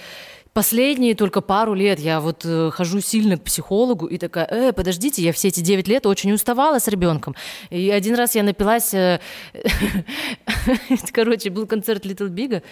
Последние 0.55 1.17
только 1.17 1.41
пару 1.41 1.75
лет 1.75 1.99
я 1.99 2.21
вот 2.21 2.43
э, 2.45 2.71
хожу 2.73 3.01
сильно 3.01 3.37
к 3.37 3.43
психологу 3.43 4.07
и 4.07 4.19
такая, 4.19 4.47
э, 4.47 4.73
подождите, 4.73 5.21
я 5.21 5.33
все 5.33 5.49
эти 5.49 5.59
9 5.59 5.89
лет 5.89 6.07
очень 6.07 6.31
уставала 6.33 6.79
с 6.79 6.87
ребенком. 6.87 7.35
И 7.71 7.91
один 7.91 8.15
раз 8.15 8.37
я 8.37 8.45
напилась, 8.45 8.95
э, 8.95 9.19
короче, 11.13 11.51
был 11.51 11.67
концерт 11.67 12.07
Little 12.07 12.29
Big, 12.29 12.63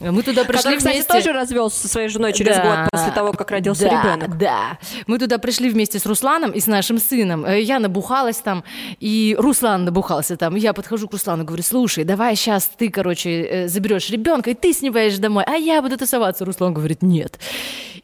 мы 0.00 0.22
туда 0.22 0.44
пришли 0.44 0.62
Который, 0.62 0.78
вместе... 0.78 1.00
кстати, 1.00 1.24
тоже 1.24 1.32
развелся 1.32 1.80
со 1.80 1.88
своей 1.88 2.08
женой 2.08 2.32
через 2.32 2.56
да, 2.56 2.62
год 2.62 2.90
после 2.90 3.12
того, 3.12 3.32
как 3.32 3.50
родился 3.50 3.84
да, 3.84 4.00
ребенок. 4.00 4.38
Да, 4.38 4.78
мы 5.06 5.18
туда 5.18 5.38
пришли 5.38 5.68
вместе 5.68 5.98
с 5.98 6.06
Русланом 6.06 6.52
и 6.52 6.60
с 6.60 6.66
нашим 6.66 6.98
сыном. 6.98 7.44
Э, 7.44 7.60
я 7.60 7.78
набухалась 7.78 8.38
там, 8.38 8.64
и 8.98 9.36
Руслан 9.38 9.84
набухался 9.84 10.36
там. 10.36 10.56
Я 10.56 10.72
подхожу 10.72 11.06
к 11.06 11.12
Руслану, 11.12 11.44
говорю, 11.44 11.62
слушай, 11.62 12.04
давай 12.04 12.34
сейчас 12.34 12.70
ты, 12.78 12.88
короче, 12.88 13.42
э, 13.42 13.68
заберешь 13.68 14.08
ребенка, 14.10 14.50
и 14.50 14.54
ты 14.54 14.72
снимаешь 14.72 15.18
домой, 15.18 15.44
а 15.46 15.56
я 15.56 15.82
буду 15.82 15.98
тусоваться. 15.98 16.46
Руслан 16.46 16.72
говорит, 16.72 16.99
нет. 17.02 17.38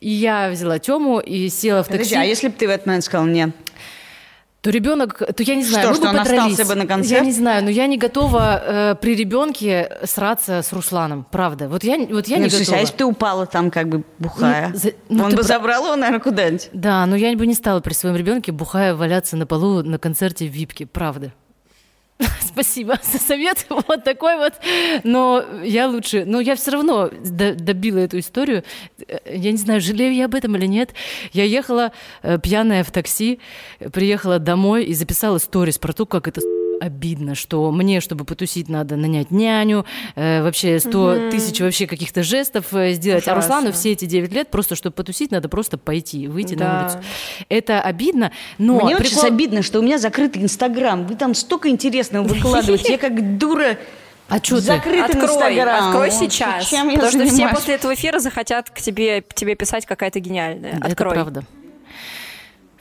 И 0.00 0.08
я 0.10 0.50
взяла 0.50 0.78
Тему 0.78 1.18
и 1.20 1.48
села 1.48 1.82
в 1.82 1.86
такси. 1.86 1.98
Подожди, 1.98 2.14
а 2.16 2.22
если 2.24 2.48
бы 2.48 2.54
ты 2.54 2.66
в 2.66 2.70
этот 2.70 2.86
момент 2.86 3.04
сказал 3.04 3.26
нет? 3.26 3.50
то 4.62 4.70
ребенок, 4.70 5.18
то 5.18 5.42
я 5.44 5.54
не 5.54 5.62
знаю, 5.62 5.84
Что, 5.84 5.88
мы 5.90 5.94
что 5.94 6.02
бы 6.02 6.08
он 6.10 6.16
подрались. 6.24 6.52
остался 6.54 6.64
бы 6.68 6.74
на 6.74 6.82
Я 6.82 6.88
концерт? 6.88 7.24
не 7.24 7.30
знаю, 7.30 7.62
но 7.62 7.70
я 7.70 7.86
не 7.86 7.98
готова 7.98 8.62
э, 8.66 8.94
при 9.00 9.14
ребенке 9.14 9.96
сраться 10.02 10.60
с 10.60 10.72
Русланом, 10.72 11.24
правда. 11.30 11.68
Вот 11.68 11.84
я, 11.84 11.98
вот 11.98 12.26
я 12.26 12.38
Ну, 12.38 12.44
не 12.44 12.50
слушай, 12.50 12.62
готова. 12.62 12.78
а 12.78 12.80
если 12.80 12.92
бы 12.94 12.98
ты 12.98 13.04
упала 13.04 13.46
там 13.46 13.70
как 13.70 13.88
бы 13.88 14.02
бухая? 14.18 14.70
Ну, 14.72 14.76
за- 14.76 14.92
ну, 15.08 15.22
Он 15.24 15.30
бы 15.30 15.36
про- 15.36 15.42
забрал 15.44 15.84
его, 15.84 15.94
наверное, 15.94 16.18
куда-нибудь. 16.18 16.68
Да, 16.72 17.06
но 17.06 17.14
я 17.14 17.32
бы 17.36 17.46
не 17.46 17.54
стала 17.54 17.78
при 17.78 17.92
своем 17.92 18.16
ребенке 18.16 18.50
бухая 18.50 18.96
валяться 18.96 19.36
на 19.36 19.46
полу 19.46 19.84
на 19.84 20.00
концерте 20.00 20.48
в 20.48 20.50
Випке, 20.50 20.84
правда. 20.84 21.32
Спасибо 22.40 22.98
за 23.02 23.18
совет, 23.18 23.66
вот 23.68 24.04
такой 24.04 24.36
вот. 24.36 24.54
Но 25.04 25.44
я 25.62 25.86
лучше, 25.88 26.24
но 26.26 26.40
я 26.40 26.56
все 26.56 26.70
равно 26.70 27.08
до- 27.08 27.54
добила 27.54 27.98
эту 27.98 28.18
историю. 28.18 28.64
Э, 29.06 29.18
Я 29.34 29.52
не 29.52 29.58
знаю, 29.58 29.80
жалею 29.80 30.14
я 30.14 30.24
об 30.24 30.34
этом 30.34 30.56
или 30.56 30.66
нет. 30.66 30.94
Я 31.32 31.44
ехала 31.44 31.92
э, 32.22 32.38
пьяная 32.42 32.84
в 32.84 32.90
такси, 32.90 33.38
приехала 33.92 34.38
домой 34.38 34.84
и 34.84 34.94
записала 34.94 35.38
сторис 35.38 35.78
про 35.78 35.92
то, 35.92 36.06
как 36.06 36.28
это 36.28 36.40
обидно, 36.80 37.34
что 37.34 37.70
мне, 37.70 38.00
чтобы 38.00 38.24
потусить, 38.24 38.68
надо 38.68 38.96
нанять 38.96 39.30
няню, 39.30 39.84
э, 40.14 40.42
вообще 40.42 40.78
сто 40.78 41.30
тысяч 41.30 41.60
вообще 41.60 41.86
каких-то 41.86 42.22
жестов 42.22 42.72
э, 42.74 42.92
сделать. 42.92 43.26
А 43.28 43.32
Ужасно. 43.32 43.54
Руслану 43.56 43.72
все 43.72 43.92
эти 43.92 44.04
9 44.04 44.32
лет 44.32 44.48
просто, 44.50 44.74
чтобы 44.76 44.94
потусить, 44.94 45.30
надо 45.30 45.48
просто 45.48 45.78
пойти, 45.78 46.28
выйти 46.28 46.54
на 46.54 46.58
Да. 46.64 46.82
улицу. 46.84 46.98
Это 47.48 47.80
обидно, 47.80 48.32
но 48.58 48.80
Мне 48.80 48.96
очень 48.96 49.16
прикол- 49.16 49.26
обидно, 49.26 49.62
что 49.62 49.78
у 49.78 49.82
меня 49.82 49.98
закрытый 49.98 50.42
Инстаграм. 50.42 51.06
Вы 51.06 51.14
там 51.14 51.34
столько 51.34 51.68
интересного 51.68 52.24
выкладываете. 52.28 52.92
Я 52.92 52.98
как 52.98 53.38
дура 53.38 53.78
А 54.28 54.40
чё 54.40 54.56
ты? 54.56 54.62
закрытый 54.62 55.04
Открой, 55.20 55.24
Инстаграм. 55.26 55.86
открой 55.88 56.10
сейчас. 56.10 56.66
Чем 56.68 56.88
я 56.88 56.94
потому 56.94 57.10
что 57.12 57.26
все 57.34 57.48
после 57.48 57.74
этого 57.74 57.94
эфира 57.94 58.18
захотят 58.18 58.70
к 58.70 58.80
тебе, 58.80 59.22
тебе 59.34 59.54
писать 59.54 59.86
какая-то 59.86 60.20
гениальная. 60.20 60.76
Это 60.78 60.86
Открой. 60.88 61.12
правда. 61.14 61.44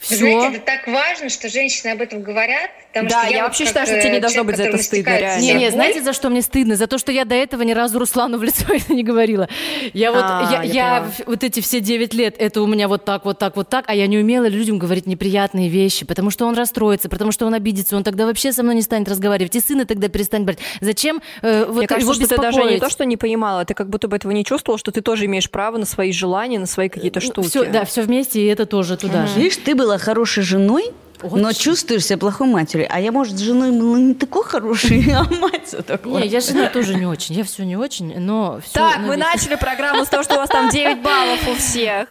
Вы 0.09 0.15
Знаете, 0.15 0.39
Все. 0.39 0.57
это 0.57 0.65
так 0.65 0.87
важно, 0.87 1.29
что 1.29 1.49
женщины 1.49 1.91
об 1.91 2.01
этом 2.01 2.21
говорят. 2.21 2.69
Потому 2.89 3.09
Да, 3.09 3.23
что 3.23 3.33
я 3.33 3.37
вот 3.39 3.47
вообще 3.47 3.63
как, 3.63 3.67
считаю, 3.69 3.87
что 3.87 3.99
тебе 3.99 4.11
не 4.11 4.17
э, 4.17 4.21
должно 4.21 4.41
человек, 4.43 4.57
быть 4.57 4.57
за 4.57 4.63
это 4.63 4.83
стыдно, 4.83 5.17
реально. 5.17 5.41
Не, 5.41 5.53
не, 5.53 5.71
знаете, 5.71 6.01
за 6.01 6.13
что 6.13 6.29
мне 6.29 6.41
стыдно? 6.41 6.75
За 6.75 6.87
то, 6.87 6.97
что 6.97 7.11
я 7.11 7.25
до 7.25 7.35
этого 7.35 7.63
ни 7.63 7.73
разу 7.73 7.99
Руслану 7.99 8.37
в 8.37 8.43
лицо 8.43 8.65
это 8.73 8.93
не 8.93 9.03
говорила. 9.03 9.49
Я 9.93 10.11
вот, 10.11 10.23
А, 10.23 10.49
я, 10.51 10.63
я 10.63 10.73
я 10.85 11.11
вот 11.25 11.43
эти 11.43 11.59
все 11.59 11.79
9 11.79 12.13
лет, 12.13 12.35
это 12.37 12.61
у 12.61 12.67
меня 12.67 12.87
вот 12.87 13.05
так, 13.05 13.25
вот 13.25 13.39
так, 13.39 13.55
вот 13.55 13.69
так, 13.69 13.85
а 13.87 13.95
я 13.95 14.07
не 14.07 14.17
умела 14.17 14.47
людям 14.47 14.79
говорить 14.79 15.07
неприятные 15.07 15.69
вещи, 15.69 16.05
потому 16.05 16.29
что 16.29 16.45
он 16.45 16.55
расстроится, 16.55 17.09
потому 17.09 17.31
что 17.31 17.45
он 17.45 17.53
обидится, 17.53 17.95
он 17.97 18.03
тогда 18.03 18.25
вообще 18.25 18.51
со 18.53 18.63
мной 18.63 18.75
не 18.75 18.81
станет 18.81 19.09
разговаривать, 19.09 19.55
и 19.55 19.59
сына 19.59 19.85
тогда 19.85 20.07
перестанет 20.07 20.45
брать. 20.45 20.59
Зачем 20.81 21.21
э, 21.41 21.65
вот 21.65 21.77
Мне 21.77 21.87
кажется, 21.87 22.13
его 22.13 22.13
что 22.13 22.35
ты 22.35 22.41
даже 22.41 22.63
не 22.63 22.79
то, 22.79 22.89
что 22.89 23.05
не 23.05 23.17
понимала, 23.17 23.65
ты 23.65 23.73
как 23.73 23.89
будто 23.89 24.07
бы 24.07 24.15
этого 24.15 24.31
не 24.31 24.45
чувствовала, 24.45 24.77
что 24.77 24.91
ты 24.91 25.01
тоже 25.01 25.25
имеешь 25.25 25.49
право 25.49 25.77
на 25.77 25.85
свои 25.85 26.11
желания, 26.11 26.59
на 26.59 26.65
свои 26.65 26.89
какие-то 26.89 27.19
штуки. 27.19 27.47
Все, 27.47 27.65
да, 27.65 27.85
все 27.85 28.01
вместе, 28.01 28.41
и 28.41 28.45
это 28.45 28.65
тоже 28.65 28.97
туда 28.97 29.27
же. 29.27 29.39
Видишь, 29.39 29.57
ты 29.57 29.75
была 29.75 29.94
хорошей 29.97 30.43
женой, 30.43 30.91
но 31.21 31.49
Очень. 31.49 31.59
чувствуешь 31.59 32.05
себя 32.05 32.17
плохой 32.17 32.47
матерью. 32.47 32.87
А 32.89 32.99
я, 32.99 33.11
может, 33.11 33.37
с 33.37 33.41
женой 33.41 33.71
была 33.71 33.97
не 33.97 34.13
такой 34.13 34.43
хорошей, 34.43 35.05
а 35.15 35.23
мать 35.23 35.75
такой. 35.85 36.21
Не, 36.21 36.27
я 36.27 36.39
жена 36.41 36.67
тоже 36.67 36.95
не 36.95 37.05
очень, 37.05 37.35
я 37.35 37.43
все 37.43 37.63
не 37.63 37.77
очень, 37.77 38.19
но 38.19 38.59
все. 38.63 38.73
Так, 38.73 38.99
мы 38.99 39.17
начали 39.17 39.55
программу 39.59 40.05
с 40.05 40.09
того, 40.09 40.23
что 40.23 40.35
у 40.35 40.37
вас 40.37 40.49
там 40.49 40.69
9 40.69 41.01
баллов 41.01 41.47
у 41.47 41.55
всех. 41.55 42.07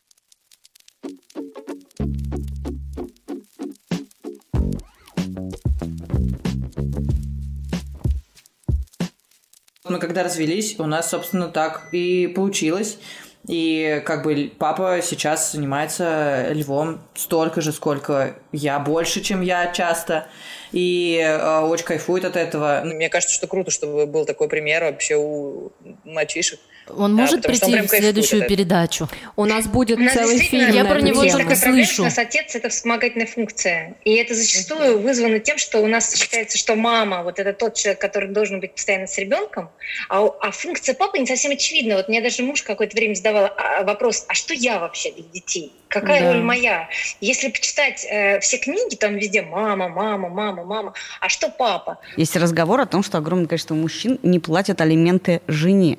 Мы 9.87 9.99
когда 9.99 10.23
развелись, 10.23 10.77
у 10.79 10.87
нас, 10.87 11.11
собственно, 11.11 11.49
так 11.49 11.89
и 11.93 12.27
получилось. 12.27 12.99
И 13.47 14.03
как 14.07 14.23
бы 14.23 14.51
папа 14.59 15.01
сейчас 15.03 15.53
занимается 15.53 16.49
львом 16.51 17.01
столько 17.15 17.61
же, 17.61 17.73
сколько 17.73 18.37
я, 18.53 18.79
больше, 18.79 19.21
чем 19.21 19.43
я 19.43 19.71
часто. 19.73 20.27
И 20.73 21.21
э, 21.23 21.61
очень 21.61 21.85
кайфует 21.85 22.25
от 22.25 22.37
этого. 22.37 22.81
Мне 22.85 23.11
кажется, 23.11 23.35
что 23.35 23.47
круто, 23.47 23.71
чтобы 23.71 24.07
был 24.07 24.25
такой 24.25 24.49
пример 24.49 24.85
вообще 24.85 25.17
у 25.17 25.73
мальчишек. 26.05 26.59
Он 26.89 27.17
Да, 27.17 27.23
может 27.23 27.37
он 27.37 27.43
прийти 27.43 27.73
прям 27.73 27.87
в 27.87 27.91
следующую 27.91 28.43
этого. 28.43 28.49
передачу. 28.57 29.09
У 29.37 29.45
нас 29.47 29.67
будет 29.67 29.99
У 29.99 30.03
нас 30.03 30.13
целый 30.15 30.39
фильм 30.39 30.71
Я 30.71 30.85
про 30.85 31.01
него 31.01 31.25
только 31.25 31.57
слышу. 31.57 32.03
У 32.03 32.05
нас 32.05 32.19
отец 32.19 32.55
это 32.55 32.69
вспомогательная 32.69 33.27
функция. 33.27 33.97
И 34.05 34.15
это 34.15 34.35
зачастую 34.35 35.01
вызвано 35.01 35.39
тем, 35.39 35.57
что 35.59 35.81
у 35.81 35.87
нас 35.87 36.15
считается, 36.15 36.59
что 36.59 36.75
мама 36.77 37.23
вот 37.23 37.39
это 37.39 37.53
тот 37.53 37.75
человек, 37.75 38.01
который 38.01 38.29
должен 38.29 38.61
быть 38.61 38.75
постоянно 38.75 39.07
с 39.07 39.17
ребенком, 39.19 39.71
а, 40.09 40.27
а 40.27 40.51
функция 40.51 40.95
папы 40.95 41.19
не 41.19 41.27
совсем 41.27 41.53
очевидна. 41.53 41.97
Вот 41.97 42.09
мне 42.09 42.21
даже 42.21 42.43
муж 42.43 42.63
какое-то 42.63 42.95
время 42.97 43.15
задавал 43.15 43.51
а, 43.57 43.83
вопрос, 43.85 44.25
а 44.29 44.35
что 44.35 44.53
я 44.55 44.79
вообще 44.79 45.13
для 45.13 45.25
детей? 45.25 45.73
Какая 45.89 46.21
Да. 46.21 46.33
роль 46.33 46.43
моя? 46.43 46.89
Если 47.21 47.49
почитать 47.49 48.05
э, 48.11 48.41
все 48.41 48.59
книги, 48.59 48.97
там 48.97 49.15
везде 49.17 49.43
мама, 49.43 49.89
мама, 49.89 50.29
мама, 50.29 50.65
мама. 50.65 50.93
А 51.21 51.29
что 51.29 51.49
папа? 51.49 51.99
Есть 52.17 52.37
разговор 52.37 52.81
о 52.81 52.87
том, 52.87 53.03
что 53.03 53.19
огромное 53.19 53.47
количество 53.47 53.75
мужчин 53.75 54.19
не 54.23 54.41
платят 54.41 54.81
алименты 54.81 55.41
жене. 55.47 55.99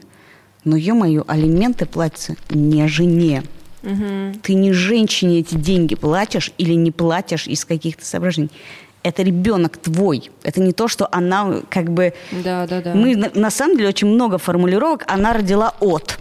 Но, 0.65 0.75
ё-моё, 0.75 1.23
алименты 1.27 1.85
платятся 1.85 2.35
не 2.49 2.87
жене. 2.87 3.43
Ты 4.41 4.55
не 4.55 4.73
женщине 4.73 5.39
эти 5.39 5.55
деньги 5.55 5.93
платишь 5.93 6.51
или 6.57 6.73
не 6.73 6.91
платишь 6.91 7.47
из 7.47 7.65
каких-то 7.65 8.03
соображений. 8.03 8.49
Это 9.03 9.21
ребенок 9.21 9.77
твой. 9.77 10.31
Это 10.41 10.59
не 10.59 10.73
то, 10.73 10.87
что 10.87 11.07
она 11.11 11.61
как 11.69 11.91
бы... 11.91 12.13
Да, 12.31 12.65
да, 12.65 12.81
да. 12.81 12.95
Мы 12.95 13.15
на, 13.15 13.29
на 13.35 13.51
самом 13.51 13.77
деле 13.77 13.89
очень 13.89 14.07
много 14.07 14.39
формулировок. 14.39 15.03
Она 15.05 15.33
родила 15.33 15.75
от. 15.79 16.17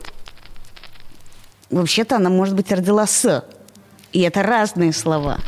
Вообще-то 1.71 2.17
она, 2.17 2.29
может 2.29 2.55
быть, 2.55 2.71
родила 2.71 3.07
с. 3.07 3.43
И 4.13 4.21
это 4.21 4.43
разные 4.43 4.93
слова. 4.93 5.39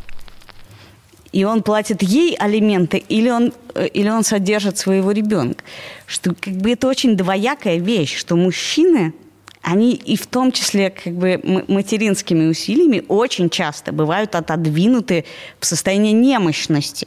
И 1.37 1.45
он 1.45 1.63
платит 1.63 2.03
ей 2.03 2.35
алименты, 2.35 2.97
или 2.97 3.29
он, 3.29 3.53
э, 3.75 3.89
или 3.89 4.09
он 4.09 4.25
содержит 4.25 4.79
своего 4.79 5.13
ребенка. 5.13 5.63
Что 6.07 6.35
как 6.35 6.55
бы 6.55 6.71
это 6.71 6.89
очень 6.89 7.15
двоякая 7.15 7.77
вещь, 7.77 8.17
что 8.17 8.37
мужчины, 8.37 9.13
они 9.61 9.93
и 9.93 10.17
в 10.17 10.27
том 10.29 10.51
числе 10.51 10.89
как 10.89 11.13
бы 11.13 11.39
материнскими 11.69 12.47
усилиями 12.47 13.05
очень 13.09 13.51
часто 13.51 13.93
бывают 13.93 14.35
отодвинуты 14.35 15.27
в 15.61 15.67
состояние 15.67 16.15
немощности. 16.15 17.07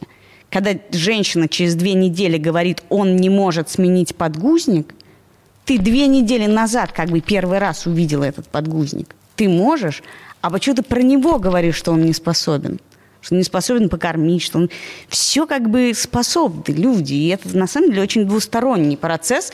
Когда 0.52 0.74
женщина 0.92 1.48
через 1.48 1.74
две 1.74 1.96
недели 1.96 2.38
говорит, 2.38 2.84
он 2.90 3.16
не 3.16 3.32
может 3.32 3.72
сменить 3.72 4.16
подгузник, 4.16 4.94
ты 5.66 5.80
две 5.80 6.06
недели 6.06 6.46
назад 6.46 6.92
как 6.92 7.10
бы 7.10 7.20
первый 7.22 7.58
раз 7.58 7.88
увидела 7.88 8.26
этот 8.26 8.48
подгузник. 8.48 9.16
Ты 9.36 9.50
можешь, 9.50 10.04
а 10.42 10.52
почему 10.52 10.76
ты 10.76 10.84
про 10.84 11.02
него 11.02 11.40
говоришь, 11.40 11.78
что 11.78 11.94
он 11.94 12.06
не 12.06 12.14
способен? 12.14 12.80
Что 13.22 13.36
не 13.36 13.44
способен 13.44 13.90
покормить, 13.90 14.42
что 14.42 14.60
он... 14.60 14.70
Все 15.08 15.46
как 15.46 15.70
бы 15.70 15.94
способны 15.96 16.74
люди. 16.74 17.14
И 17.14 17.28
это 17.30 17.56
на 17.58 17.68
самом 17.68 17.90
деле 17.90 18.04
очень 18.04 18.26
двусторонний 18.26 18.98
процесс 18.98 19.52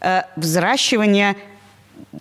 э, 0.00 0.22
взращивания 0.36 1.36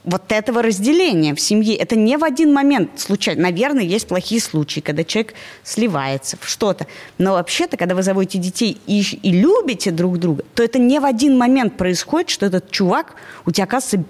вот 0.04 0.32
этого 0.32 0.62
разделения 0.62 1.36
в 1.36 1.40
семье. 1.40 1.76
Это 1.76 1.96
не 1.96 2.18
в 2.18 2.24
один 2.24 2.54
момент 2.54 3.00
случайно. 3.00 3.44
Наверное, 3.44 3.84
есть 3.84 4.08
плохие 4.08 4.42
случаи, 4.42 4.80
когда 4.80 5.04
человек 5.04 5.34
сливается 5.64 6.38
в 6.40 6.48
что-то. 6.48 6.88
Но 7.18 7.34
вообще-то, 7.34 7.78
когда 7.78 7.96
вы 7.96 8.04
заводите 8.04 8.38
детей 8.40 8.80
и, 8.88 9.02
и 9.02 9.32
любите 9.32 9.92
друг 9.92 10.20
друга, 10.20 10.44
то 10.56 10.64
это 10.64 10.80
не 10.80 11.00
в 11.00 11.06
один 11.06 11.38
момент 11.38 11.78
происходит, 11.78 12.30
что 12.30 12.46
этот 12.46 12.72
чувак, 12.72 13.16
у 13.46 13.52
тебя, 13.52 13.66
оказывается, 13.66 14.04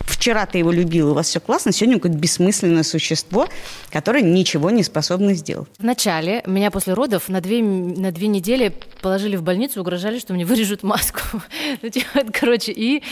вчера 0.00 0.46
ты 0.46 0.58
его 0.58 0.70
любил, 0.70 1.10
у 1.10 1.14
вас 1.14 1.28
все 1.28 1.40
классно, 1.40 1.72
сегодня 1.72 1.96
какое-то 1.96 2.18
бессмысленное 2.18 2.82
существо, 2.82 3.48
которое 3.90 4.22
ничего 4.22 4.70
не 4.70 4.82
способно 4.82 5.34
сделать. 5.34 5.68
Вначале 5.78 6.42
меня 6.46 6.70
после 6.70 6.94
родов 6.94 7.28
на 7.28 7.40
две, 7.40 7.62
на 7.62 8.12
две 8.12 8.28
недели 8.28 8.74
положили 9.00 9.36
в 9.36 9.42
больницу, 9.42 9.80
угрожали, 9.80 10.18
что 10.18 10.34
мне 10.34 10.44
вырежут 10.44 10.82
маску. 10.82 11.20
Ну, 11.82 11.88
типа, 11.90 12.24
Короче, 12.32 12.72
и 12.72 13.02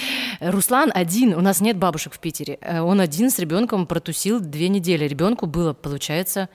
Руслан 0.41 0.91
один, 0.95 1.35
у 1.35 1.41
нас 1.41 1.61
нет 1.61 1.77
бабушек 1.77 2.15
в 2.15 2.19
Питере, 2.19 2.59
э, 2.61 2.81
он 2.81 3.01
один 3.01 3.31
с 3.31 3.39
ребенком 3.39 3.87
протусил 3.87 4.41
две 4.41 4.69
недели. 4.69 5.07
Ребенку 5.07 5.47
было, 5.47 5.73
получается, 5.73 6.49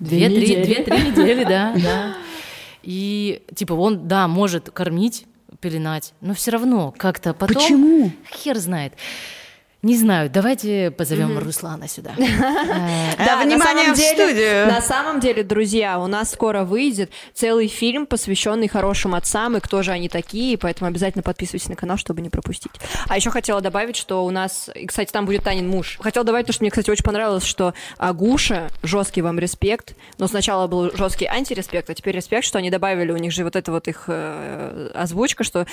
Две 0.00 0.28
две-три 0.28 0.56
недели. 0.56 0.64
две-три 0.64 0.98
недели, 1.10 1.44
да, 1.44 1.74
да. 1.76 2.16
И 2.82 3.42
типа 3.54 3.74
он, 3.74 4.08
да, 4.08 4.26
может 4.28 4.70
кормить, 4.70 5.26
пеленать, 5.60 6.14
но 6.20 6.34
все 6.34 6.52
равно 6.52 6.94
как-то 6.96 7.34
потом... 7.34 7.56
Почему? 7.62 8.12
Хер 8.32 8.58
знает. 8.58 8.94
Не 9.82 9.96
знаю, 9.96 10.28
давайте 10.28 10.90
позовем 10.90 11.38
Руслана 11.38 11.88
сюда. 11.88 12.12
Э, 12.18 13.24
Да, 13.24 13.36
на 13.36 13.44
внимание 13.44 13.84
самом 13.84 13.94
в 13.94 13.96
деле- 13.98 14.14
студию. 14.26 14.66
На 14.66 14.80
самом 14.82 15.20
деле, 15.20 15.42
друзья, 15.42 15.98
у 15.98 16.06
нас 16.06 16.30
скоро 16.32 16.64
выйдет 16.64 17.10
целый 17.32 17.66
фильм, 17.68 18.04
посвященный 18.06 18.68
хорошим 18.68 19.14
отцам 19.14 19.56
и 19.56 19.60
кто 19.60 19.82
же 19.82 19.92
они 19.92 20.08
такие, 20.10 20.58
поэтому 20.58 20.88
обязательно 20.88 21.22
подписывайтесь 21.22 21.68
на 21.68 21.76
канал, 21.76 21.96
чтобы 21.96 22.20
не 22.20 22.28
пропустить. 22.28 22.72
А 23.08 23.16
еще 23.16 23.30
хотела 23.30 23.60
добавить, 23.62 23.96
что 23.96 24.24
у 24.26 24.30
нас, 24.30 24.68
и, 24.74 24.86
кстати, 24.86 25.10
там 25.12 25.24
будет 25.24 25.44
Танин 25.44 25.68
муж. 25.68 25.96
Хотела 26.00 26.24
добавить, 26.26 26.46
то, 26.46 26.52
что 26.52 26.62
мне, 26.62 26.70
кстати, 26.70 26.90
очень 26.90 27.04
понравилось, 27.04 27.44
что 27.44 27.72
Агуша, 27.96 28.68
жесткий 28.82 29.22
вам 29.22 29.38
респект, 29.38 29.94
но 30.18 30.28
сначала 30.28 30.66
был 30.66 30.94
жесткий 30.94 31.24
антиреспект, 31.26 31.88
а 31.88 31.94
теперь 31.94 32.14
респект, 32.16 32.44
что 32.44 32.58
они 32.58 32.70
добавили, 32.70 33.12
у 33.12 33.16
них 33.16 33.32
же 33.32 33.44
вот 33.44 33.56
это 33.56 33.72
вот 33.72 33.88
их 33.88 34.04
э, 34.08 34.90
озвучка, 34.94 35.42
что 35.42 35.66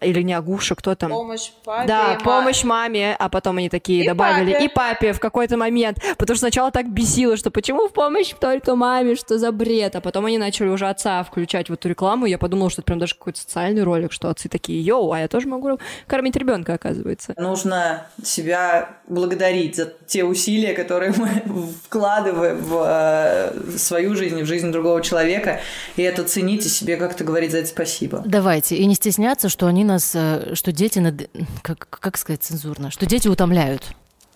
или 0.00 0.22
не 0.22 0.32
Агуша, 0.34 0.74
кто 0.74 0.94
там? 0.94 1.10
Помощь 1.10 1.50
папе. 1.64 1.86
Да, 1.88 2.14
и 2.14 2.22
помощь 2.22 2.64
маме, 2.64 3.14
а 3.18 3.28
потом 3.28 3.58
они 3.58 3.68
такие 3.68 4.04
И 4.04 4.06
добавили 4.06 4.52
папе. 4.52 4.64
и 4.64 4.68
папе 4.68 5.12
в 5.12 5.20
какой-то 5.20 5.56
момент, 5.56 5.98
потому 6.18 6.36
что 6.36 6.46
сначала 6.46 6.70
так 6.70 6.90
бесило, 6.90 7.36
что 7.36 7.50
почему 7.50 7.88
в 7.88 7.92
помощь 7.92 8.32
только 8.40 8.76
маме, 8.76 9.16
что 9.16 9.38
за 9.38 9.52
бред, 9.52 9.96
а 9.96 10.00
потом 10.00 10.26
они 10.26 10.38
начали 10.38 10.68
уже 10.68 10.88
отца 10.88 11.22
включать 11.22 11.68
в 11.68 11.72
эту 11.72 11.88
рекламу, 11.88 12.26
я 12.26 12.38
подумала, 12.38 12.70
что 12.70 12.80
это 12.80 12.86
прям 12.86 12.98
даже 12.98 13.14
какой-то 13.14 13.40
социальный 13.40 13.82
ролик, 13.82 14.12
что 14.12 14.28
отцы 14.28 14.48
такие, 14.48 14.80
йоу, 14.80 15.12
а 15.12 15.20
я 15.20 15.28
тоже 15.28 15.48
могу 15.48 15.78
кормить 16.06 16.36
ребенка, 16.36 16.74
оказывается. 16.74 17.34
Нужно 17.36 18.06
себя 18.24 18.96
благодарить 19.08 19.76
за 19.76 19.92
те 20.06 20.24
усилия, 20.24 20.72
которые 20.72 21.12
мы 21.16 21.42
вкладываем 21.84 22.58
в 22.58 22.84
э, 22.86 23.76
свою 23.76 24.14
жизнь, 24.14 24.42
в 24.42 24.46
жизнь 24.46 24.70
другого 24.72 25.02
человека, 25.02 25.60
и 25.96 26.02
это 26.02 26.24
ценить 26.24 26.66
и 26.66 26.68
себе 26.68 26.96
как-то 26.96 27.24
говорить 27.24 27.52
за 27.52 27.58
это 27.58 27.68
спасибо. 27.68 28.22
Давайте, 28.24 28.76
и 28.76 28.86
не 28.86 28.94
стесняться, 28.94 29.48
что 29.48 29.66
они 29.66 29.84
нас, 29.90 30.12
э, 30.14 30.54
что 30.54 30.72
дети, 30.72 30.98
над- 30.98 31.28
как, 31.62 31.88
как 31.90 32.16
сказать 32.16 32.42
цензурно, 32.42 32.90
что 32.90 33.06
дети 33.06 33.28
утомляют. 33.28 33.82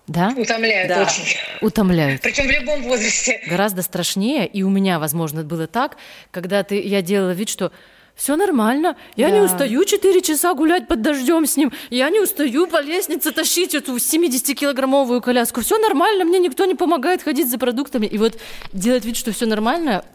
Да? 0.07 0.33
Утомляют 0.37 0.89
Да. 0.89 1.01
очень. 1.03 1.23
Утомляют. 1.61 2.21
Причем 2.21 2.47
в 2.47 2.51
любом 2.51 2.83
возрасте. 2.83 3.41
Гораздо 3.49 3.81
страшнее, 3.81 4.45
и 4.45 4.61
у 4.63 4.69
меня, 4.69 4.99
возможно, 4.99 5.43
было 5.43 5.65
так, 5.67 5.97
когда 6.31 6.61
ты, 6.63 6.79
я 6.79 7.01
делала 7.01 7.31
вид, 7.31 7.49
что 7.49 7.71
все 8.15 8.35
нормально, 8.37 8.95
я 9.15 9.29
не 9.31 9.39
Да. 9.39 9.45
устаю 9.45 9.83
4 9.83 10.21
часа 10.21 10.53
гулять 10.53 10.87
под 10.87 11.01
дождем 11.01 11.45
с 11.45 11.57
ним, 11.57 11.73
я 11.89 12.09
не 12.09 12.19
устаю 12.21 12.67
по 12.67 12.81
лестнице 12.81 13.31
тащить 13.31 13.73
эту 13.75 13.97
70-килограммовую 13.99 15.21
коляску, 15.21 15.61
все 15.61 15.77
нормально, 15.79 16.23
мне 16.23 16.39
никто 16.39 16.65
не 16.65 16.75
помогает 16.75 17.23
ходить 17.23 17.49
за 17.49 17.57
продуктами. 17.57 18.05
И 18.05 18.17
вот 18.17 18.37
делать 18.73 19.05
вид, 19.05 19.17
что 19.17 19.31
все 19.31 19.45
нормально, 19.47 20.05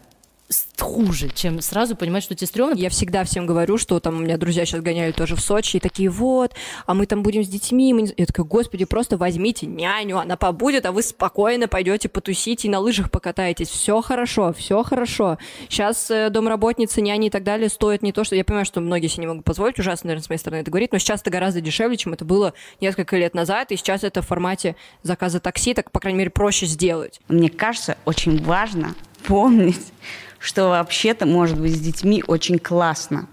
хуже, 0.79 1.29
чем 1.33 1.61
сразу 1.61 1.95
понимать, 1.95 2.23
что 2.23 2.35
тебе 2.35 2.47
стрёмно. 2.47 2.75
Я 2.75 2.89
всегда 2.89 3.23
всем 3.23 3.45
говорю, 3.45 3.77
что 3.77 3.99
там 3.99 4.17
у 4.17 4.19
меня 4.19 4.37
друзья 4.37 4.65
сейчас 4.65 4.81
гоняли 4.81 5.11
тоже 5.11 5.35
в 5.35 5.41
Сочи, 5.41 5.77
и 5.77 5.79
такие, 5.79 6.09
вот, 6.09 6.53
а 6.85 6.93
мы 6.93 7.05
там 7.05 7.23
будем 7.23 7.43
с 7.43 7.47
детьми. 7.47 7.93
мы 7.93 8.13
Я 8.17 8.25
такая, 8.25 8.45
господи, 8.45 8.85
просто 8.85 9.17
возьмите 9.17 9.65
няню, 9.65 10.17
она 10.19 10.37
побудет, 10.37 10.85
а 10.85 10.91
вы 10.91 11.03
спокойно 11.03 11.67
пойдете 11.67 12.09
потусите 12.09 12.67
и 12.67 12.71
на 12.71 12.79
лыжах 12.79 13.11
покатаетесь. 13.11 13.69
Все 13.69 14.01
хорошо, 14.01 14.53
все 14.53 14.83
хорошо. 14.83 15.37
Сейчас 15.69 16.09
э, 16.11 16.29
домработницы, 16.29 17.01
няни 17.01 17.27
и 17.27 17.29
так 17.29 17.43
далее 17.43 17.69
стоят 17.69 18.01
не 18.01 18.11
то, 18.11 18.23
что... 18.23 18.35
Я 18.35 18.43
понимаю, 18.43 18.65
что 18.65 18.81
многие 18.81 19.07
себе 19.07 19.21
не 19.21 19.27
могут 19.27 19.45
позволить, 19.45 19.79
ужасно, 19.79 20.07
наверное, 20.07 20.25
с 20.25 20.29
моей 20.29 20.39
стороны 20.39 20.61
это 20.61 20.71
говорить, 20.71 20.91
но 20.91 20.97
сейчас 20.97 21.21
это 21.21 21.29
гораздо 21.29 21.61
дешевле, 21.61 21.97
чем 21.97 22.13
это 22.13 22.25
было 22.25 22.53
несколько 22.79 23.17
лет 23.17 23.33
назад, 23.35 23.71
и 23.71 23.77
сейчас 23.77 24.03
это 24.03 24.21
в 24.21 24.27
формате 24.27 24.75
заказа 25.03 25.39
такси, 25.39 25.73
так, 25.73 25.91
по 25.91 25.99
крайней 25.99 26.19
мере, 26.19 26.29
проще 26.29 26.65
сделать. 26.65 27.19
Мне 27.27 27.49
кажется, 27.49 27.97
очень 28.05 28.43
важно 28.43 28.95
помнить, 29.25 29.93
что 30.41 30.69
вообще-то 30.69 31.25
может 31.25 31.59
быть 31.59 31.75
с 31.75 31.79
детьми 31.79 32.23
очень 32.25 32.57
классно. 32.57 33.27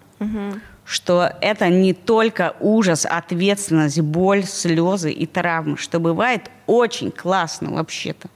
Что 0.84 1.32
это 1.40 1.68
не 1.68 1.94
только 1.94 2.54
ужас, 2.60 3.06
ответственность, 3.08 4.00
боль, 4.00 4.44
слезы 4.44 5.10
и 5.10 5.26
травмы, 5.26 5.76
что 5.76 6.00
бывает 6.00 6.50
очень 6.66 7.10
классно 7.10 7.72
вообще-то. 7.72 8.28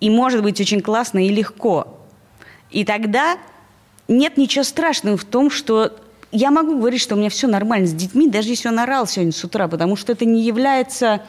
И 0.00 0.10
может 0.10 0.42
быть 0.42 0.60
очень 0.60 0.82
классно 0.82 1.26
и 1.26 1.30
легко. 1.30 1.98
И 2.70 2.84
тогда 2.84 3.38
нет 4.08 4.36
ничего 4.36 4.64
страшного 4.64 5.16
в 5.16 5.24
том, 5.24 5.50
что 5.50 5.96
я 6.32 6.50
могу 6.50 6.78
говорить, 6.78 7.00
что 7.00 7.14
у 7.14 7.18
меня 7.18 7.30
все 7.30 7.46
нормально 7.46 7.86
с 7.86 7.94
детьми, 7.94 8.28
даже 8.28 8.48
если 8.48 8.68
он 8.68 8.78
орал 8.78 9.06
сегодня 9.06 9.32
с 9.32 9.42
утра, 9.44 9.68
потому 9.68 9.96
что 9.96 10.12
это 10.12 10.24
не 10.24 10.42
является 10.42 11.22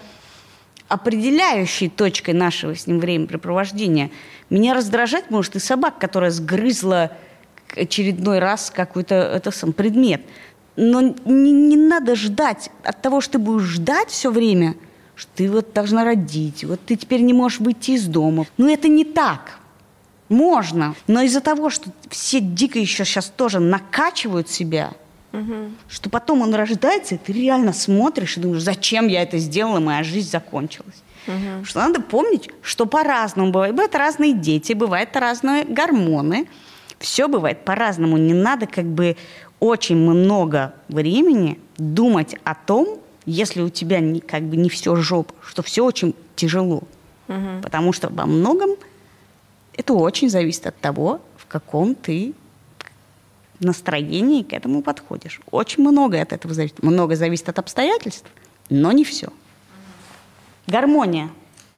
определяющей 0.88 1.90
точкой 1.90 2.34
нашего 2.34 2.76
с 2.76 2.88
ним 2.88 3.00
времяпрепровождения. 3.00 4.12
Меня 4.50 4.74
раздражать 4.74 5.30
может 5.32 5.56
и 5.56 5.60
собака, 5.60 6.00
которая 6.00 6.32
сгрызла 6.32 7.12
очередной 7.76 8.40
раз 8.40 8.72
какой-то 8.74 9.16
это 9.16 9.52
сам 9.52 9.74
предмет. 9.74 10.22
Но 10.76 11.02
не, 11.02 11.52
не 11.52 11.78
надо 11.78 12.16
ждать 12.16 12.70
от 12.84 13.02
того, 13.02 13.22
что 13.22 13.34
ты 13.34 13.40
будешь 13.40 13.64
ждать 13.64 14.10
все 14.10 14.30
время, 14.30 14.76
что 15.16 15.32
ты 15.36 15.50
вот 15.50 15.74
должна 15.74 16.04
родить, 16.04 16.64
вот 16.64 16.82
ты 16.86 16.96
теперь 16.96 17.22
не 17.22 17.34
можешь 17.34 17.60
выйти 17.60 17.92
из 17.92 18.06
дома. 18.06 18.46
Ну 18.58 18.72
это 18.72 18.88
не 18.88 19.06
так. 19.06 19.60
Можно, 20.28 20.96
но 21.08 21.22
из-за 21.22 21.40
того, 21.40 21.70
что 21.70 21.92
все 22.10 22.40
дико 22.40 22.80
еще 22.80 23.06
сейчас 23.06 23.28
тоже 23.28 23.60
накачивают 23.60 24.50
себя, 24.50 24.94
что 25.88 26.10
потом 26.10 26.42
он 26.42 26.54
рождается, 26.54 27.16
и 27.16 27.18
ты 27.18 27.34
реально 27.34 27.74
смотришь 27.74 28.38
и 28.38 28.40
думаешь, 28.40 28.64
зачем 28.64 29.08
я 29.08 29.24
это 29.24 29.38
сделала, 29.38 29.80
моя 29.80 30.04
жизнь 30.04 30.30
закончилась. 30.30 31.02
Что 31.64 31.80
надо 31.80 32.02
помнить, 32.02 32.50
что 32.62 32.86
по-разному 32.86 33.52
бывает. 33.52 33.74
Бывают 33.74 33.96
разные 33.96 34.34
дети, 34.34 34.74
бывают 34.74 35.16
разные 35.16 35.64
гормоны. 35.64 36.48
Все 37.00 37.28
бывает 37.28 37.66
по-разному. 37.66 38.18
Не 38.18 38.34
надо 38.34 38.68
как 38.68 38.86
бы 38.86 39.18
очень 39.60 39.98
много 39.98 40.74
времени 40.88 41.60
думать 41.78 42.36
о 42.44 42.54
том, 42.56 43.00
если 43.26 43.62
у 43.62 43.70
тебя 43.70 44.00
не, 44.00 44.20
как 44.20 44.44
бы 44.44 44.56
не 44.56 44.70
все 44.70 44.96
жопа, 44.96 45.34
что 45.44 45.64
все 45.64 45.84
очень 45.84 46.14
тяжело. 46.36 46.84
Потому 47.64 47.92
что 47.92 48.10
во 48.10 48.26
многом 48.28 48.72
это 49.76 49.94
очень 49.94 50.30
зависит 50.30 50.68
от 50.68 50.78
того, 50.78 51.22
в 51.38 51.48
каком 51.48 51.96
ты 51.96 52.34
настроении 53.60 54.44
к 54.44 54.54
этому 54.54 54.82
подходишь. 54.82 55.40
Очень 55.52 55.84
много 55.84 56.22
от 56.22 56.34
этого 56.34 56.54
зависит. 56.54 56.82
Много 56.84 57.16
зависит 57.16 57.50
от 57.50 57.60
обстоятельств, 57.60 58.26
но 58.70 58.92
не 58.92 59.04
все. 59.04 59.28
Гармония. 60.68 61.30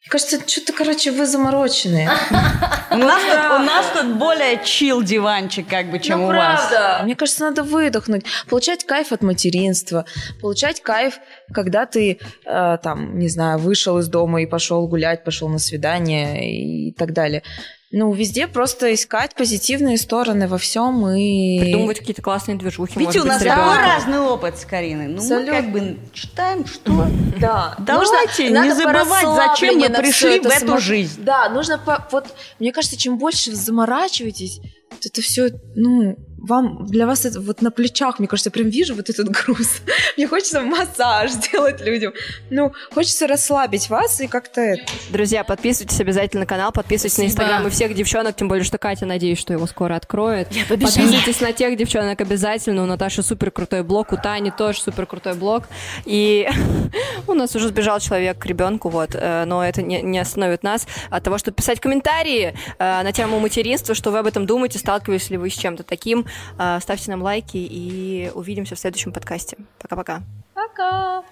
Мне 0.02 0.12
кажется, 0.12 0.40
что-то, 0.48 0.72
короче, 0.72 1.12
вы 1.12 1.26
замороченные. 1.26 2.10
У 2.92 2.96
нас, 2.96 3.22
тут, 3.22 3.60
у 3.60 3.64
нас 3.64 3.86
тут 3.94 4.16
более 4.18 4.64
чил 4.64 5.04
диванчик, 5.04 5.68
как 5.68 5.92
бы, 5.92 6.00
чем 6.00 6.20
Ну, 6.22 6.28
у 6.28 6.30
вас. 6.30 6.70
правда. 6.70 7.04
Мне 7.04 7.16
кажется, 7.18 7.44
надо 7.44 7.64
выдохнуть, 7.64 8.24
получать 8.50 8.86
кайф 8.86 9.12
от 9.12 9.22
материнства, 9.22 10.06
получать 10.40 10.82
кайф, 10.82 11.20
когда 11.54 11.86
ты, 11.86 12.20
э, 12.46 12.78
там, 12.82 13.20
не 13.20 13.28
знаю, 13.28 13.60
вышел 13.60 13.98
из 14.00 14.08
дома 14.08 14.42
и 14.42 14.46
пошел 14.46 14.88
гулять, 14.88 15.26
пошел 15.26 15.50
на 15.50 15.60
свидание 15.60 16.88
и 16.88 16.92
так 16.94 17.12
далее. 17.12 17.44
Ну, 17.90 18.12
везде 18.12 18.48
просто 18.48 18.94
искать 18.94 19.34
позитивные 19.34 19.98
стороны 19.98 20.48
во 20.50 20.58
всем 20.58 21.08
и... 21.08 21.60
Придумывать 21.62 22.00
какие-то 22.00 22.22
классные 22.22 22.58
движухи, 22.58 23.00
Ведь 23.00 23.16
у 23.16 23.24
нас 23.24 23.42
такой 23.42 23.52
ребенком. 23.56 23.78
разный 23.86 24.20
опыт 24.20 24.58
с 24.58 24.66
Кариной. 24.66 25.08
Ну, 25.08 25.14
мы 25.14 25.20
Абсолютно. 25.22 25.54
как 25.54 25.72
бы 25.72 25.98
читаем, 26.12 26.66
что... 26.68 27.08
Да. 27.40 27.76
Давайте 27.80 28.50
Нужно- 28.50 28.64
не 28.66 28.74
забывать, 28.74 29.26
зачем 29.36 29.78
мы 29.80 29.90
пришли 29.90 30.40
в 30.42 30.46
эту 30.48 30.78
жизнь. 30.80 31.24
Да, 31.24 31.48
нужно 31.50 31.78
по- 31.78 32.06
вот, 32.12 32.26
мне 32.60 32.74
кажется, 32.74 32.98
чем 32.98 33.18
больше 33.18 33.52
вы 33.52 33.56
заморачиваетесь, 33.56 34.60
вот 34.92 35.06
это 35.06 35.22
все, 35.22 35.50
ну, 35.76 36.18
вам, 36.48 36.86
для 36.86 37.06
вас 37.06 37.26
это 37.26 37.40
вот 37.40 37.62
на 37.62 37.72
плечах, 37.72 38.20
мне 38.20 38.28
кажется, 38.28 38.48
я 38.50 38.52
прям 38.52 38.70
вижу 38.70 38.96
вот 38.96 39.10
этот 39.10 39.30
груз. 39.30 39.82
Мне 40.18 40.28
хочется 40.28 40.62
массаж 40.62 41.32
делать 41.52 41.82
людям. 41.82 42.14
Ну, 42.50 42.72
хочется 42.94 43.28
расслабить 43.28 43.90
вас 43.90 44.22
и 44.22 44.28
как-то 44.28 44.62
это. 44.62 44.84
Друзья, 45.10 45.44
подписывайтесь 45.44 46.00
обязательно 46.00 46.42
на 46.42 46.46
канал, 46.46 46.72
подписывайтесь 46.72 47.18
на 47.18 47.24
Спасибо. 47.26 47.44
инстаграм 47.44 47.68
и 47.68 47.70
всех 47.70 47.94
девчонок, 47.94 48.36
тем 48.36 48.48
более, 48.48 48.64
что 48.64 48.78
Катя, 48.78 49.06
надеюсь, 49.06 49.40
что 49.40 49.54
его 49.54 49.68
скоро 49.68 49.96
откроет. 49.96 50.48
Подписывайтесь 50.70 51.42
на 51.42 51.52
тех 51.52 51.78
девчонок 51.78 52.22
обязательно. 52.22 52.84
У 52.84 52.86
Наташи 52.86 53.22
супер 53.24 53.52
крутой 53.52 53.84
блог, 53.84 54.14
у 54.14 54.18
Тани 54.18 54.52
тоже 54.52 54.82
супер 54.82 55.06
крутой 55.06 55.34
блог. 55.36 55.64
И 56.06 56.48
у 57.28 57.34
нас 57.34 57.56
уже 57.56 57.68
сбежал 57.68 58.00
человек 58.00 58.38
к 58.38 58.46
ребенку, 58.46 58.90
вот, 58.90 59.12
э, 59.14 59.44
но 59.46 59.64
это 59.64 59.82
не, 59.82 60.02
не 60.02 60.20
остановит 60.20 60.64
нас 60.64 60.88
от 61.10 61.24
того, 61.24 61.38
чтобы 61.38 61.56
писать 61.56 61.80
комментарии 61.80 62.56
э, 62.80 63.04
на 63.04 63.12
тему 63.12 63.40
материнства, 63.40 63.94
что 63.96 64.12
вы 64.12 64.20
об 64.20 64.28
этом 64.28 64.46
думаете, 64.46 64.80
сталкивались 64.80 65.30
ли 65.30 65.38
вы 65.38 65.50
с 65.50 65.54
чем-то 65.54 65.84
таким. 65.84 66.26
Э, 66.58 66.80
Ставьте 66.82 67.12
нам 67.12 67.22
лайки 67.22 67.58
и 67.58 68.32
увидимся 68.34 68.76
в 68.76 68.80
следующем 68.80 69.12
подкасте. 69.12 69.58
Пока-пока. 69.80 70.22
Пока! 70.54 71.24